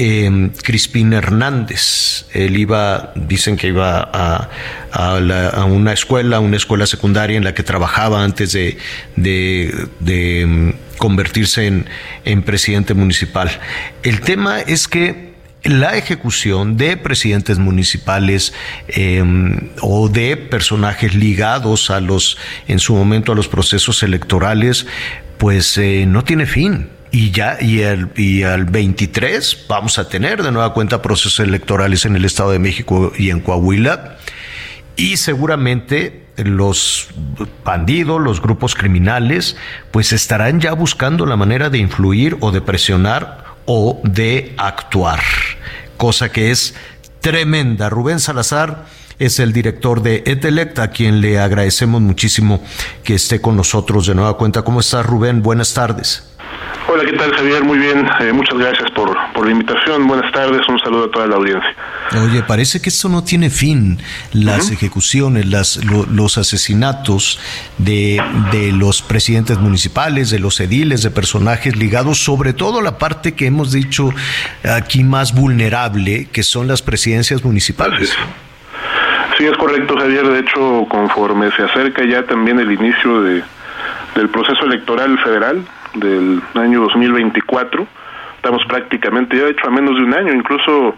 Eh, 0.00 0.50
Crispín 0.62 1.12
Hernández. 1.12 2.26
Él 2.32 2.56
iba, 2.56 3.12
dicen 3.16 3.56
que 3.56 3.66
iba 3.66 4.08
a, 4.12 5.64
una 5.66 5.92
escuela, 5.92 6.38
una 6.38 6.56
escuela 6.56 6.86
secundaria 6.86 7.36
en 7.36 7.42
la 7.42 7.52
que 7.52 7.64
trabajaba 7.64 8.22
antes 8.22 8.52
de, 8.52 8.78
de, 9.16 10.46
mm, 10.46 10.98
convertirse 10.98 11.66
en, 11.66 11.86
en 12.24 12.42
presidente 12.42 12.94
municipal. 12.94 13.50
El 14.04 14.20
tema 14.20 14.60
es 14.60 14.86
que 14.86 15.27
la 15.68 15.96
ejecución 15.96 16.76
de 16.76 16.96
presidentes 16.96 17.58
municipales 17.58 18.54
em, 18.88 19.68
o 19.80 20.08
de 20.08 20.36
personajes 20.36 21.14
ligados 21.14 21.90
a 21.90 22.00
los, 22.00 22.38
en 22.66 22.78
su 22.78 22.94
momento, 22.94 23.32
a 23.32 23.34
los 23.34 23.48
procesos 23.48 24.02
electorales, 24.02 24.86
pues 25.36 25.76
eh, 25.78 26.04
no 26.06 26.24
tiene 26.24 26.46
fin. 26.46 26.88
Y 27.10 27.30
ya, 27.30 27.56
y 27.60 27.82
al, 27.82 28.10
y 28.16 28.42
al 28.42 28.66
23 28.66 29.66
vamos 29.68 29.98
a 29.98 30.08
tener 30.08 30.42
de 30.42 30.52
nueva 30.52 30.74
cuenta 30.74 31.00
procesos 31.00 31.40
electorales 31.40 32.04
en 32.04 32.16
el 32.16 32.24
Estado 32.24 32.50
de 32.50 32.58
México 32.58 33.12
y 33.16 33.30
en 33.30 33.40
Coahuila. 33.40 34.18
Y 34.96 35.16
seguramente 35.16 36.26
los 36.36 37.08
bandidos, 37.64 38.20
los 38.20 38.42
grupos 38.42 38.74
criminales, 38.74 39.56
pues 39.90 40.12
estarán 40.12 40.60
ya 40.60 40.72
buscando 40.72 41.24
la 41.26 41.36
manera 41.36 41.70
de 41.70 41.78
influir 41.78 42.36
o 42.40 42.50
de 42.52 42.60
presionar 42.60 43.48
o 43.70 44.00
de 44.02 44.54
actuar, 44.56 45.20
cosa 45.98 46.32
que 46.32 46.50
es 46.50 46.74
tremenda. 47.20 47.90
Rubén 47.90 48.20
Salazar 48.20 48.86
es 49.18 49.38
el 49.40 49.52
director 49.52 50.00
de 50.00 50.22
Etelect, 50.24 50.78
a 50.78 50.90
quien 50.90 51.20
le 51.20 51.38
agradecemos 51.38 52.00
muchísimo 52.00 52.62
que 53.04 53.14
esté 53.14 53.42
con 53.42 53.56
nosotros 53.56 54.06
de 54.06 54.14
nueva 54.14 54.38
cuenta. 54.38 54.62
¿Cómo 54.62 54.80
estás, 54.80 55.04
Rubén? 55.04 55.42
Buenas 55.42 55.74
tardes. 55.74 56.24
Hola, 56.88 57.04
¿qué 57.04 57.12
tal 57.12 57.34
Javier? 57.34 57.62
Muy 57.64 57.78
bien, 57.78 58.08
eh, 58.20 58.32
muchas 58.32 58.56
gracias 58.56 58.87
por, 59.38 59.46
la 59.46 59.52
invitación. 59.52 60.06
Buenas 60.06 60.32
tardes, 60.32 60.68
un 60.68 60.78
saludo 60.80 61.04
a 61.04 61.10
toda 61.10 61.26
la 61.26 61.36
audiencia. 61.36 61.74
Oye, 62.22 62.42
parece 62.42 62.80
que 62.80 62.88
esto 62.88 63.08
no 63.08 63.22
tiene 63.22 63.50
fin, 63.50 63.98
las 64.32 64.70
ejecuciones, 64.70 65.46
las, 65.46 65.80
los 65.84 66.38
asesinatos 66.38 67.40
de, 67.78 68.20
de 68.50 68.72
los 68.72 69.02
presidentes 69.02 69.58
municipales, 69.58 70.30
de 70.30 70.38
los 70.38 70.60
ediles, 70.60 71.02
de 71.02 71.10
personajes 71.10 71.76
ligados, 71.76 72.18
sobre 72.18 72.52
todo 72.52 72.82
la 72.82 72.98
parte 72.98 73.34
que 73.34 73.46
hemos 73.46 73.72
dicho 73.72 74.10
aquí 74.64 75.04
más 75.04 75.34
vulnerable, 75.34 76.28
que 76.32 76.42
son 76.42 76.66
las 76.66 76.82
presidencias 76.82 77.44
municipales. 77.44 78.16
Sí, 79.36 79.46
es 79.46 79.56
correcto, 79.56 79.96
Javier. 79.96 80.26
De 80.26 80.40
hecho, 80.40 80.86
conforme 80.88 81.50
se 81.52 81.62
acerca 81.62 82.04
ya 82.04 82.24
también 82.24 82.58
el 82.58 82.72
inicio 82.72 83.22
de, 83.22 83.44
del 84.16 84.28
proceso 84.30 84.64
electoral 84.64 85.16
federal, 85.20 85.64
del 85.94 86.42
año 86.54 86.80
2024. 86.80 87.86
Estamos 88.48 88.64
prácticamente, 88.64 89.36
ya 89.36 89.44
de 89.44 89.50
hecho, 89.50 89.66
a 89.66 89.70
menos 89.70 89.94
de 89.94 90.04
un 90.04 90.14
año, 90.14 90.32
incluso 90.32 90.96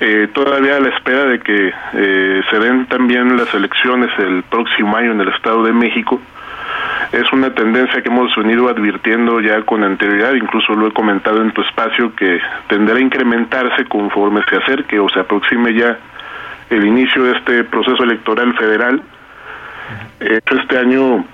eh, 0.00 0.28
todavía 0.34 0.76
a 0.76 0.80
la 0.80 0.90
espera 0.90 1.24
de 1.24 1.40
que 1.40 1.72
eh, 1.94 2.42
se 2.50 2.58
den 2.58 2.84
también 2.84 3.38
las 3.38 3.54
elecciones 3.54 4.10
el 4.18 4.42
próximo 4.42 4.94
año 4.94 5.12
en 5.12 5.22
el 5.22 5.28
Estado 5.28 5.64
de 5.64 5.72
México. 5.72 6.20
Es 7.10 7.32
una 7.32 7.54
tendencia 7.54 8.02
que 8.02 8.10
hemos 8.10 8.36
venido 8.36 8.68
advirtiendo 8.68 9.40
ya 9.40 9.62
con 9.62 9.82
anterioridad, 9.82 10.34
incluso 10.34 10.74
lo 10.74 10.88
he 10.88 10.92
comentado 10.92 11.40
en 11.40 11.52
tu 11.52 11.62
espacio, 11.62 12.14
que 12.14 12.38
tendrá 12.68 12.96
a 12.96 13.00
incrementarse 13.00 13.86
conforme 13.86 14.42
se 14.50 14.56
acerque 14.56 15.00
o 15.00 15.08
se 15.08 15.20
aproxime 15.20 15.72
ya 15.72 15.96
el 16.68 16.84
inicio 16.84 17.24
de 17.24 17.32
este 17.38 17.64
proceso 17.64 18.04
electoral 18.04 18.52
federal. 18.58 19.00
este 20.20 20.78
año 20.78 21.24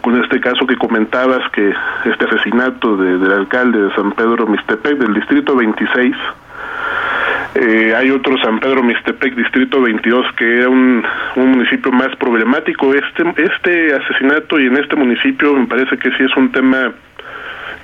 con 0.00 0.20
este 0.22 0.40
caso 0.40 0.66
que 0.66 0.76
comentabas, 0.76 1.48
que 1.50 1.72
este 2.04 2.24
asesinato 2.24 2.96
del 2.96 3.32
alcalde 3.32 3.80
de 3.80 3.94
San 3.94 4.12
Pedro 4.12 4.46
Mixtepec, 4.46 4.98
del 4.98 5.14
distrito 5.14 5.56
26, 5.56 6.16
eh, 7.54 7.94
hay 7.96 8.10
otro 8.10 8.36
San 8.38 8.58
Pedro 8.58 8.82
Mixtepec, 8.82 9.34
distrito 9.36 9.80
22, 9.80 10.26
que 10.36 10.58
era 10.58 10.68
un, 10.68 11.04
un, 11.36 11.50
municipio 11.52 11.92
más 11.92 12.14
problemático. 12.16 12.92
Este, 12.92 13.22
este 13.36 13.94
asesinato 13.94 14.58
y 14.58 14.66
en 14.66 14.76
este 14.76 14.96
municipio 14.96 15.54
me 15.54 15.66
parece 15.66 15.96
que 15.96 16.10
sí 16.10 16.24
es 16.24 16.36
un 16.36 16.50
tema 16.50 16.92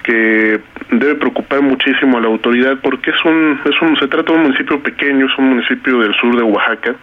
que 0.03 0.61
debe 0.91 1.15
preocupar 1.17 1.63
muchísimo 1.63 2.19
a 2.19 2.21
la 2.21 2.29
autoridad 2.29 2.79
porque 2.83 3.11
es 3.11 3.25
un, 3.25 3.61
es 3.65 3.81
un, 3.83 3.97
se 3.97 4.09
trata 4.09 4.33
de 4.33 4.39
un 4.39 4.45
municipio 4.45 4.81
pequeño, 4.81 5.27
es 5.27 5.39
un 5.39 5.51
municipio 5.51 6.01
del 6.01 6.15
sur 6.15 6.37
de 6.37 6.43
Oaxaca, 6.43 6.95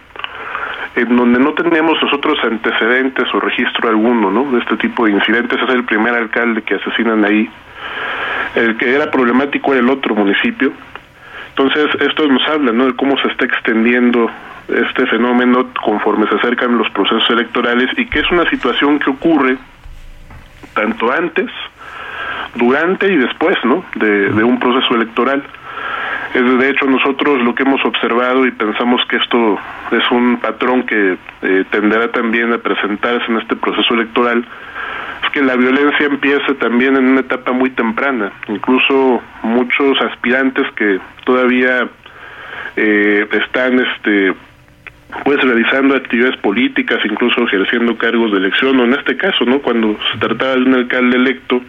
en 0.96 1.16
donde 1.16 1.38
no 1.38 1.52
tenemos 1.54 2.02
nosotros 2.02 2.38
antecedentes 2.42 3.32
o 3.32 3.40
registro 3.40 3.88
alguno, 3.88 4.30
¿no? 4.30 4.50
De 4.50 4.58
este 4.58 4.76
tipo 4.76 5.06
de 5.06 5.12
incidentes. 5.12 5.60
Es 5.60 5.68
el 5.70 5.84
primer 5.84 6.14
alcalde 6.14 6.62
que 6.62 6.74
asesinan 6.74 7.24
ahí. 7.24 7.48
El 8.54 8.76
que 8.76 8.94
era 8.94 9.10
problemático 9.10 9.72
era 9.72 9.80
el 9.80 9.90
otro 9.90 10.14
municipio. 10.14 10.72
Entonces, 11.50 11.86
esto 12.00 12.26
nos 12.26 12.46
habla, 12.48 12.72
¿no? 12.72 12.86
De 12.86 12.94
cómo 12.94 13.16
se 13.18 13.28
está 13.28 13.44
extendiendo 13.44 14.30
este 14.68 15.06
fenómeno 15.06 15.68
conforme 15.82 16.28
se 16.28 16.36
acercan 16.36 16.76
los 16.76 16.90
procesos 16.90 17.28
electorales 17.30 17.88
y 17.96 18.06
que 18.06 18.20
es 18.20 18.30
una 18.30 18.48
situación 18.50 18.98
que 18.98 19.10
ocurre 19.10 19.56
tanto 20.74 21.10
antes, 21.10 21.50
durante 22.54 23.12
y 23.12 23.16
después, 23.16 23.56
¿no? 23.64 23.84
De, 23.96 24.30
de 24.30 24.44
un 24.44 24.58
proceso 24.58 24.94
electoral. 24.94 25.42
Es 26.34 26.58
de 26.58 26.70
hecho 26.70 26.84
nosotros 26.86 27.42
lo 27.42 27.54
que 27.54 27.62
hemos 27.62 27.82
observado 27.84 28.46
y 28.46 28.50
pensamos 28.50 29.00
que 29.08 29.16
esto 29.16 29.58
es 29.90 30.10
un 30.10 30.38
patrón 30.38 30.82
que 30.82 31.16
eh, 31.42 31.64
tenderá 31.70 32.12
también 32.12 32.52
a 32.52 32.58
presentarse 32.58 33.24
en 33.30 33.38
este 33.38 33.56
proceso 33.56 33.94
electoral, 33.94 34.44
es 35.24 35.30
que 35.30 35.42
la 35.42 35.56
violencia 35.56 36.06
empieza 36.06 36.54
también 36.54 36.96
en 36.96 37.04
una 37.06 37.20
etapa 37.20 37.52
muy 37.52 37.70
temprana. 37.70 38.30
Incluso 38.48 39.22
muchos 39.42 40.00
aspirantes 40.02 40.70
que 40.76 41.00
todavía 41.24 41.88
eh, 42.76 43.26
están 43.32 43.80
este 43.80 44.34
pues 45.24 45.42
realizando 45.42 45.96
actividades 45.96 46.36
políticas, 46.36 46.98
incluso 47.04 47.42
ejerciendo 47.44 47.96
cargos 47.96 48.30
de 48.30 48.38
elección, 48.38 48.78
o 48.78 48.84
en 48.84 48.92
este 48.92 49.16
caso, 49.16 49.46
¿no? 49.46 49.60
Cuando 49.60 49.96
se 50.12 50.18
trataba 50.18 50.56
de 50.56 50.62
un 50.62 50.74
alcalde 50.74 51.16
electo, 51.16 51.62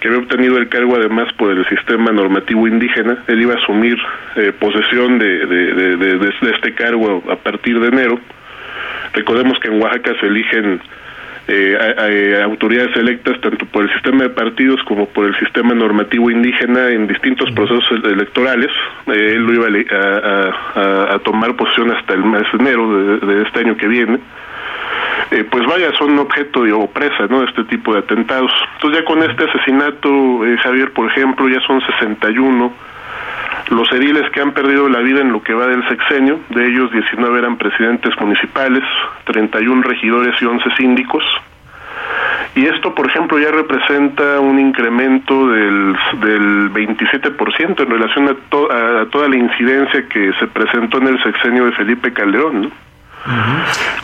que 0.00 0.08
había 0.08 0.20
obtenido 0.20 0.56
el 0.58 0.68
cargo 0.68 0.96
además 0.96 1.32
por 1.34 1.50
el 1.50 1.66
sistema 1.68 2.12
normativo 2.12 2.66
indígena. 2.66 3.18
Él 3.26 3.42
iba 3.42 3.54
a 3.54 3.58
asumir 3.58 3.96
eh, 4.36 4.52
posesión 4.58 5.18
de, 5.18 5.46
de, 5.46 5.96
de, 5.96 6.30
este 6.54 6.74
cargo 6.74 7.22
a 7.30 7.36
partir 7.36 7.80
de 7.80 7.88
enero. 7.88 8.20
Recordemos 9.12 9.58
que 9.58 9.68
en 9.68 9.80
Oaxaca 9.80 10.12
se 10.20 10.26
eligen 10.26 10.80
eh, 11.48 12.40
autoridades 12.42 12.96
electas 12.96 13.40
tanto 13.40 13.66
por 13.66 13.84
el 13.84 13.92
sistema 13.92 14.24
de 14.24 14.30
partidos 14.30 14.82
como 14.82 15.06
por 15.06 15.26
el 15.26 15.38
sistema 15.38 15.74
normativo 15.74 16.30
indígena 16.30 16.90
en 16.90 17.06
distintos 17.06 17.50
procesos 17.52 17.84
electorales. 18.04 18.70
Eh, 19.06 19.34
él 19.36 19.42
lo 19.42 19.54
iba 19.54 19.66
a, 19.66 21.14
a, 21.14 21.18
tomar 21.20 21.56
posesión 21.56 21.92
hasta 21.92 22.14
el 22.14 22.24
mes 22.24 22.42
de 22.52 22.58
enero 22.58 23.18
de 23.18 23.42
este 23.42 23.60
año 23.60 23.76
que 23.76 23.86
viene. 23.86 24.18
Eh, 25.30 25.44
pues 25.50 25.66
vaya, 25.66 25.92
son 25.98 26.18
objeto 26.18 26.62
de, 26.62 26.72
o 26.72 26.88
¿no? 27.28 27.40
de 27.40 27.46
este 27.46 27.64
tipo 27.64 27.92
de 27.92 28.00
atentados. 28.00 28.52
Entonces 28.74 29.00
ya 29.00 29.04
con 29.04 29.22
este 29.22 29.44
asesinato, 29.44 30.46
eh, 30.46 30.56
Javier, 30.58 30.92
por 30.92 31.10
ejemplo, 31.10 31.48
ya 31.48 31.60
son 31.66 31.80
61 31.80 32.72
los 33.70 33.90
ediles 33.92 34.30
que 34.30 34.40
han 34.40 34.52
perdido 34.52 34.88
la 34.88 35.00
vida 35.00 35.20
en 35.20 35.32
lo 35.32 35.42
que 35.42 35.52
va 35.52 35.66
del 35.66 35.86
sexenio, 35.88 36.38
de 36.50 36.68
ellos 36.68 36.92
19 36.92 37.38
eran 37.38 37.56
presidentes 37.56 38.12
municipales, 38.20 38.84
31 39.24 39.82
regidores 39.82 40.40
y 40.40 40.44
11 40.44 40.64
síndicos. 40.76 41.24
Y 42.54 42.64
esto, 42.66 42.94
por 42.94 43.06
ejemplo, 43.06 43.38
ya 43.38 43.50
representa 43.50 44.40
un 44.40 44.58
incremento 44.58 45.48
del, 45.48 45.96
del 46.20 46.72
27% 46.72 47.80
en 47.80 47.90
relación 47.90 48.28
a, 48.28 48.30
a, 48.30 49.06
toda 49.06 49.28
la 49.28 49.36
incidencia 49.36 50.08
que 50.08 50.32
se 50.38 50.46
presentó 50.46 50.98
en 50.98 51.08
el 51.08 51.22
sexenio 51.22 51.66
de 51.66 51.72
Felipe 51.72 52.12
Calderón. 52.12 52.62
¿no? 52.62 52.85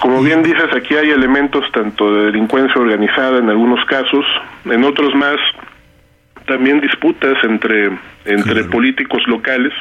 Como 0.00 0.22
bien 0.22 0.42
dices, 0.42 0.66
aquí 0.74 0.94
hay 0.94 1.10
elementos 1.10 1.64
tanto 1.72 2.12
de 2.14 2.26
delincuencia 2.26 2.80
organizada 2.80 3.38
en 3.38 3.48
algunos 3.48 3.84
casos, 3.86 4.24
en 4.64 4.84
otros 4.84 5.14
más 5.14 5.36
también 6.46 6.80
disputas 6.80 7.36
entre, 7.44 7.90
entre 8.24 8.64
políticos 8.64 9.22
locales 9.26 9.72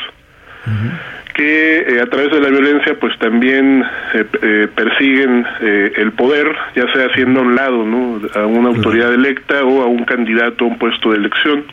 que 1.33 1.79
eh, 1.79 2.01
a 2.01 2.05
través 2.07 2.31
de 2.31 2.39
la 2.39 2.49
violencia 2.49 2.99
pues 2.99 3.17
también 3.19 3.83
eh, 4.13 4.25
eh, 4.41 4.67
persiguen 4.75 5.45
el 5.61 6.11
poder, 6.11 6.47
ya 6.75 6.91
sea 6.93 7.07
haciendo 7.07 7.39
a 7.39 7.43
un 7.43 7.55
lado 7.55 7.85
¿no? 7.85 8.21
a 8.35 8.45
una 8.45 8.69
autoridad 8.69 9.13
electa 9.13 9.63
o 9.63 9.81
a 9.81 9.87
un 9.87 10.03
candidato 10.03 10.65
a 10.65 10.67
un 10.67 10.77
puesto 10.77 11.11
de 11.11 11.17
elección. 11.17 11.65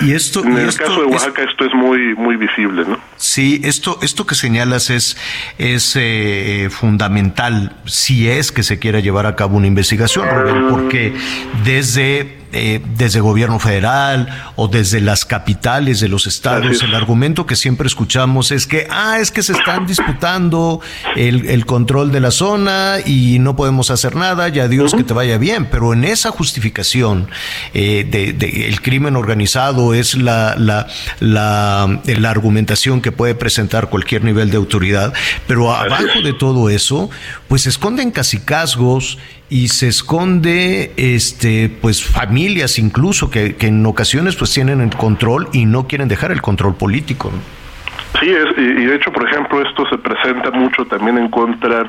Y 0.00 0.12
esto, 0.12 0.44
en 0.44 0.58
el 0.58 0.68
esto 0.68 0.84
caso 0.84 1.00
de 1.00 1.06
Oaxaca 1.06 1.42
esto 1.42 1.64
es 1.64 1.74
muy 1.74 2.14
muy 2.14 2.36
visible, 2.36 2.84
¿no? 2.86 2.98
Sí, 3.16 3.60
esto 3.64 3.98
esto 4.02 4.26
que 4.26 4.34
señalas 4.34 4.90
es 4.90 5.16
es 5.58 5.96
eh, 5.96 6.68
fundamental 6.70 7.76
si 7.86 8.28
es 8.28 8.52
que 8.52 8.62
se 8.62 8.78
quiera 8.78 9.00
llevar 9.00 9.26
a 9.26 9.36
cabo 9.36 9.56
una 9.56 9.66
investigación, 9.66 10.28
Rubén, 10.28 10.68
porque 10.68 11.14
desde 11.64 12.45
eh, 12.52 12.80
desde 12.96 13.20
gobierno 13.20 13.58
federal 13.58 14.28
o 14.56 14.68
desde 14.68 15.00
las 15.00 15.24
capitales 15.24 16.00
de 16.00 16.08
los 16.08 16.26
estados, 16.26 16.82
el 16.82 16.94
argumento 16.94 17.46
que 17.46 17.56
siempre 17.56 17.86
escuchamos 17.86 18.50
es 18.52 18.66
que, 18.66 18.86
ah, 18.90 19.18
es 19.20 19.30
que 19.30 19.42
se 19.42 19.52
están 19.52 19.86
disputando 19.86 20.80
el, 21.16 21.46
el 21.48 21.66
control 21.66 22.12
de 22.12 22.20
la 22.20 22.30
zona 22.30 22.96
y 23.04 23.38
no 23.38 23.56
podemos 23.56 23.90
hacer 23.90 24.16
nada, 24.16 24.48
ya 24.48 24.68
Dios 24.68 24.94
que 24.94 25.04
te 25.04 25.12
vaya 25.14 25.38
bien, 25.38 25.66
pero 25.70 25.92
en 25.92 26.04
esa 26.04 26.30
justificación 26.30 27.28
eh, 27.74 28.06
de, 28.08 28.32
de, 28.32 28.68
el 28.68 28.80
crimen 28.80 29.16
organizado 29.16 29.94
es 29.94 30.16
la, 30.16 30.54
la, 30.56 30.86
la, 31.20 32.00
la 32.04 32.30
argumentación 32.30 33.00
que 33.00 33.12
puede 33.12 33.34
presentar 33.34 33.88
cualquier 33.88 34.24
nivel 34.24 34.50
de 34.50 34.56
autoridad, 34.56 35.12
pero 35.46 35.74
abajo 35.74 36.20
de 36.22 36.32
todo 36.32 36.70
eso, 36.70 37.10
pues 37.48 37.62
se 37.62 37.70
esconden 37.70 38.10
casicazgos 38.10 39.18
y 39.48 39.68
se 39.68 39.88
esconde 39.88 40.92
este 40.96 41.68
pues 41.68 42.02
familias 42.36 42.78
incluso 42.78 43.30
que, 43.30 43.56
que, 43.56 43.68
en 43.68 43.86
ocasiones 43.86 44.36
pues 44.36 44.52
tienen 44.52 44.82
el 44.82 44.94
control 44.94 45.48
y 45.54 45.64
no 45.64 45.86
quieren 45.86 46.06
dejar 46.06 46.32
el 46.32 46.42
control 46.42 46.74
político 46.74 47.30
¿no? 47.32 47.40
sí 48.20 48.28
es, 48.28 48.58
y 48.58 48.84
de 48.84 48.94
hecho 48.94 49.10
por 49.10 49.26
ejemplo 49.26 49.62
esto 49.62 49.88
se 49.88 49.96
presenta 49.96 50.50
mucho 50.50 50.84
también 50.84 51.16
en 51.16 51.30
contra 51.30 51.84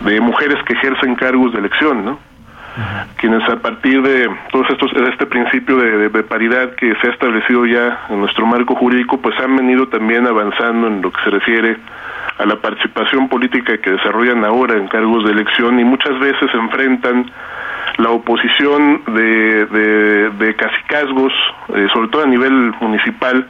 de 0.00 0.20
mujeres 0.20 0.62
que 0.66 0.74
ejercen 0.74 1.14
cargos 1.14 1.54
de 1.54 1.60
elección 1.60 2.04
no 2.04 2.18
quienes 3.16 3.48
a 3.48 3.56
partir 3.56 4.02
de 4.02 4.28
todos 4.52 4.66
estos 4.68 4.90
este 4.92 5.24
principio 5.24 5.78
de, 5.78 6.10
de, 6.10 6.22
paridad 6.24 6.74
que 6.74 6.94
se 7.00 7.06
ha 7.08 7.12
establecido 7.12 7.64
ya 7.64 8.04
en 8.10 8.20
nuestro 8.20 8.44
marco 8.44 8.74
jurídico 8.74 9.18
pues 9.18 9.34
han 9.40 9.56
venido 9.56 9.88
también 9.88 10.26
avanzando 10.26 10.88
en 10.88 11.00
lo 11.00 11.10
que 11.10 11.22
se 11.24 11.30
refiere 11.30 11.78
a 12.38 12.46
la 12.46 12.56
participación 12.56 13.28
política 13.28 13.78
que 13.78 13.90
desarrollan 13.90 14.44
ahora 14.44 14.76
en 14.76 14.88
cargos 14.88 15.24
de 15.24 15.32
elección 15.32 15.78
y 15.78 15.84
muchas 15.84 16.18
veces 16.18 16.52
enfrentan 16.52 17.30
la 17.98 18.10
oposición 18.10 19.02
de, 19.06 19.66
de, 19.66 20.30
de 20.30 20.50
eh, 20.50 21.88
sobre 21.92 22.08
todo 22.08 22.22
a 22.22 22.26
nivel 22.26 22.74
municipal, 22.80 23.46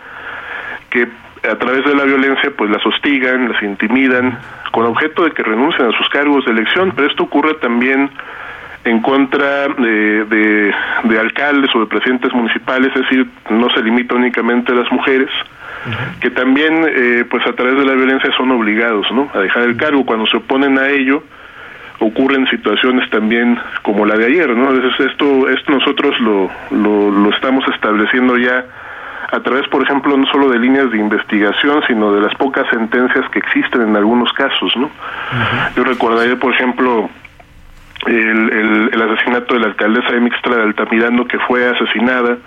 que 0.90 1.08
a 1.48 1.56
través 1.56 1.84
de 1.84 1.94
la 1.94 2.04
violencia 2.04 2.52
pues 2.56 2.70
las 2.70 2.84
hostigan, 2.84 3.50
las 3.52 3.62
intimidan, 3.62 4.38
con 4.72 4.86
objeto 4.86 5.24
de 5.24 5.32
que 5.32 5.42
renuncien 5.42 5.88
a 5.88 5.96
sus 5.96 6.08
cargos 6.10 6.44
de 6.44 6.52
elección, 6.52 6.92
pero 6.94 7.08
esto 7.08 7.24
ocurre 7.24 7.54
también 7.54 8.10
en 8.84 9.00
contra 9.00 9.68
de, 9.68 10.74
de 11.04 11.18
alcaldes 11.18 11.74
o 11.74 11.80
de 11.80 11.86
presidentes 11.86 12.32
municipales, 12.34 12.92
es 12.94 13.02
decir, 13.02 13.26
no 13.48 13.70
se 13.70 13.82
limita 13.82 14.14
únicamente 14.14 14.72
a 14.72 14.74
las 14.74 14.92
mujeres, 14.92 15.30
que 16.20 16.30
también 16.30 16.84
eh, 16.88 17.24
pues 17.30 17.46
a 17.46 17.52
través 17.52 17.76
de 17.76 17.84
la 17.84 17.92
violencia 17.92 18.30
son 18.36 18.50
obligados 18.52 19.06
¿no? 19.12 19.30
a 19.34 19.38
dejar 19.38 19.64
el 19.64 19.76
cargo. 19.76 20.04
Cuando 20.06 20.26
se 20.26 20.36
oponen 20.36 20.78
a 20.78 20.88
ello 20.88 21.22
ocurren 22.00 22.46
situaciones 22.48 23.08
también 23.10 23.58
como 23.82 24.04
la 24.04 24.16
de 24.16 24.26
ayer 24.26 24.48
no 24.50 24.72
Entonces, 24.74 25.06
esto 25.12 25.48
esto 25.48 25.72
nosotros 25.72 26.18
lo, 26.20 26.50
lo, 26.70 27.10
lo 27.10 27.30
estamos 27.30 27.64
estableciendo 27.72 28.36
ya 28.36 28.64
a 29.30 29.40
través 29.40 29.66
por 29.68 29.82
ejemplo 29.82 30.16
no 30.16 30.26
solo 30.26 30.48
de 30.48 30.58
líneas 30.58 30.90
de 30.90 30.98
investigación 30.98 31.82
sino 31.86 32.12
de 32.12 32.20
las 32.20 32.34
pocas 32.34 32.68
sentencias 32.70 33.28
que 33.30 33.38
existen 33.38 33.82
en 33.82 33.96
algunos 33.96 34.32
casos 34.32 34.76
no 34.76 34.86
uh 34.86 34.90
-huh. 34.90 35.74
yo 35.76 35.84
recordaría 35.84 36.36
por 36.36 36.52
ejemplo 36.52 37.08
el, 38.06 38.50
el, 38.50 38.90
el 38.92 39.02
asesinato 39.02 39.54
de 39.54 39.60
la 39.60 39.66
alcaldesa 39.68 40.10
de 40.12 40.20
Mixtra 40.20 40.56
de 40.56 40.62
Altamirano 40.62 41.26
que 41.26 41.38
fue 41.38 41.66
asesinada 41.66 42.38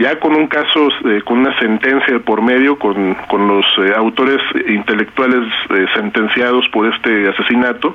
ya 0.00 0.18
con 0.18 0.34
un 0.34 0.46
caso, 0.46 0.88
eh, 1.04 1.20
con 1.24 1.40
una 1.40 1.56
sentencia 1.58 2.18
por 2.20 2.40
medio, 2.40 2.78
con, 2.78 3.14
con 3.28 3.46
los 3.46 3.66
eh, 3.78 3.92
autores 3.94 4.40
intelectuales 4.66 5.46
eh, 5.68 5.86
sentenciados 5.94 6.66
por 6.70 6.92
este 6.92 7.28
asesinato, 7.28 7.94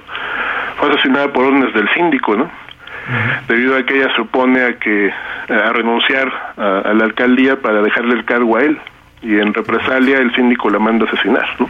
fue 0.78 0.90
asesinada 0.92 1.34
por 1.34 1.46
órdenes 1.46 1.74
del 1.74 1.90
síndico, 1.96 2.36
¿no? 2.36 2.44
Uh 2.44 2.48
-huh. 2.48 3.48
Debido 3.48 3.76
a 3.76 3.84
que 3.84 3.98
ella 3.98 4.14
se 4.16 4.22
opone 4.22 4.64
a 4.64 4.78
que 4.78 5.12
a 5.50 5.74
renunciar 5.74 6.32
a, 6.58 6.90
a, 6.90 6.94
la 6.94 7.06
alcaldía 7.06 7.60
para 7.60 7.82
dejarle 7.82 8.14
el 8.14 8.26
cargo 8.26 8.58
a 8.58 8.62
él 8.62 8.78
y 9.24 9.40
en 9.40 9.54
represalia 9.54 10.20
el 10.20 10.34
síndico 10.36 10.70
la 10.70 10.78
manda 10.80 11.06
a 11.06 11.08
asesinar, 11.08 11.48
¿no? 11.60 11.68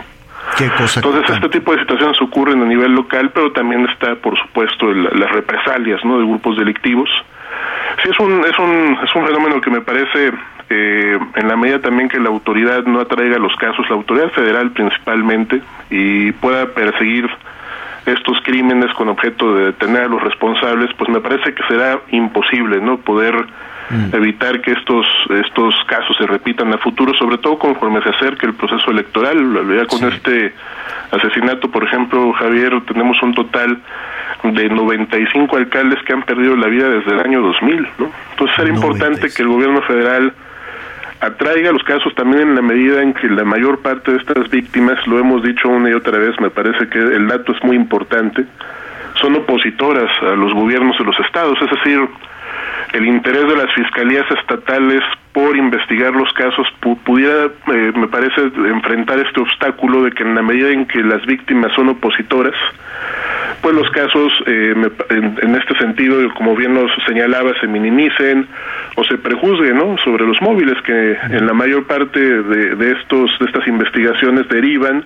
¿Qué 0.58 0.70
cosa 0.70 1.00
Entonces 1.00 1.36
este 1.36 1.50
tipo 1.50 1.74
de 1.74 1.80
situaciones 1.80 2.22
ocurren 2.22 2.62
a 2.62 2.66
nivel 2.66 2.94
local, 2.94 3.32
pero 3.34 3.52
también 3.54 3.86
está, 3.90 4.16
por 4.16 4.38
supuesto, 4.38 4.92
el, 4.92 5.04
las 5.04 5.32
represalias, 5.32 6.04
¿no? 6.04 6.20
De 6.20 6.26
grupos 6.26 6.58
delictivos 6.58 7.10
sí 8.04 8.10
es 8.10 8.20
un 8.20 8.44
es 8.46 8.58
un 8.60 8.98
es 9.04 9.16
un 9.16 9.26
fenómeno 9.26 9.62
que 9.62 9.70
me 9.70 9.82
parece 9.82 10.32
eh, 10.70 11.20
en 11.36 11.48
la 11.48 11.56
medida 11.56 11.80
también 11.80 12.10
que 12.10 12.20
la 12.20 12.30
autoridad 12.30 12.84
no 12.86 13.00
atraiga 13.00 13.38
los 13.38 13.56
casos 13.56 13.90
la 13.90 13.96
autoridad 13.96 14.30
federal 14.32 14.72
principalmente 14.72 15.62
y 15.90 16.32
pueda 16.34 16.68
perseguir 16.68 17.30
estos 18.06 18.40
crímenes 18.42 18.94
con 18.94 19.10
objeto 19.10 19.56
de 19.56 19.66
detener 19.68 20.04
a 20.04 20.08
los 20.08 20.22
responsables 20.22 20.92
pues 20.98 21.10
me 21.10 21.22
parece 21.22 21.54
que 21.54 21.64
será 21.68 22.00
imposible 22.12 22.80
no 22.82 22.98
poder 22.98 23.36
mm. 23.90 24.16
evitar 24.16 24.62
que 24.62 24.72
estos 24.72 25.06
estos 25.30 25.76
casos 25.88 26.16
se 26.18 26.26
repitan 26.26 26.74
a 26.74 26.78
futuro 26.78 27.14
sobre 27.14 27.38
todo 27.38 27.58
conforme 27.58 28.02
se 28.02 28.10
acerque 28.10 28.46
el 28.46 28.54
proceso 28.54 28.92
electoral 28.92 29.38
ya 29.76 29.86
con 29.86 30.00
sí. 30.00 30.06
este 30.06 30.54
asesinato 31.12 31.70
por 31.70 31.84
ejemplo 31.84 32.34
Javier 32.34 32.82
tenemos 32.88 33.22
un 33.22 33.34
total 33.34 33.82
de 34.44 34.70
95 34.70 35.58
alcaldes 35.58 36.02
que 36.04 36.14
han 36.14 36.24
perdido 36.24 36.56
la 36.56 36.68
vida 36.68 36.90
desde 36.90 37.12
el 37.12 37.20
año 37.20 37.42
2000, 37.42 37.88
¿no? 37.98 38.12
Entonces 38.32 38.60
era 38.60 38.70
importante 38.70 39.30
que 39.30 39.42
el 39.42 39.48
gobierno 39.48 39.82
federal 39.84 40.34
atraiga 41.22 41.72
los 41.72 41.84
casos 41.84 42.14
también 42.16 42.50
en 42.50 42.56
la 42.56 42.62
medida 42.62 43.02
en 43.02 43.14
que 43.14 43.28
la 43.28 43.44
mayor 43.44 43.80
parte 43.80 44.12
de 44.12 44.18
estas 44.18 44.50
víctimas, 44.50 45.06
lo 45.08 45.20
hemos 45.20 45.44
dicho 45.44 45.70
una 45.70 45.90
y 45.90 45.94
otra 45.94 46.18
vez, 46.18 46.40
me 46.40 46.50
parece 46.50 46.88
que 46.90 47.00
el 47.00 47.28
dato 47.28 47.54
es 47.54 47.64
muy 47.64 47.76
importante, 47.76 48.46
son 49.20 49.36
opositoras 49.36 50.12
a 50.22 50.36
los 50.36 50.54
gobiernos 50.54 50.98
de 50.98 51.06
los 51.06 51.20
estados, 51.22 51.58
es 51.62 51.70
decir, 51.72 52.00
el 52.94 53.06
interés 53.08 53.48
de 53.48 53.56
las 53.56 53.74
fiscalías 53.74 54.26
estatales 54.32 55.02
por 55.34 55.58
investigar 55.58 56.14
los 56.14 56.32
casos 56.34 56.66
pudiera, 57.04 57.48
eh, 57.74 57.92
me 57.96 58.08
parece, 58.08 58.42
enfrentar 58.42 59.20
este 59.20 59.42
obstáculo 59.42 60.04
de 60.04 60.12
que 60.12 60.24
en 60.24 60.34
la 60.34 60.42
medida 60.42 60.70
en 60.70 60.86
que 60.86 61.00
las 61.04 61.26
víctimas 61.26 61.74
son 61.74 61.90
opositoras, 61.90 62.56
pues 63.62 63.76
los 63.76 63.90
casos 63.90 64.32
eh, 64.46 64.74
me, 64.76 64.88
en, 65.16 65.38
en, 65.42 65.56
este 65.56 65.78
sentido, 65.78 66.18
como 66.36 66.56
bien 66.56 66.74
nos 66.74 66.90
señalaba, 67.06 67.52
se 67.60 67.68
minimicen 67.68 68.48
o 68.96 69.04
se 69.04 69.18
prejuzguen 69.18 69.78
¿no? 69.78 69.98
sobre 70.06 70.26
los 70.26 70.42
móviles 70.42 70.82
que 70.84 71.18
en 71.30 71.46
la 71.46 71.54
mayor 71.54 71.86
parte 71.86 72.20
de, 72.20 72.76
de 72.76 72.92
estos 72.94 73.38
de 73.40 73.46
estas 73.46 73.68
investigaciones 73.68 74.48
derivan 74.48 75.04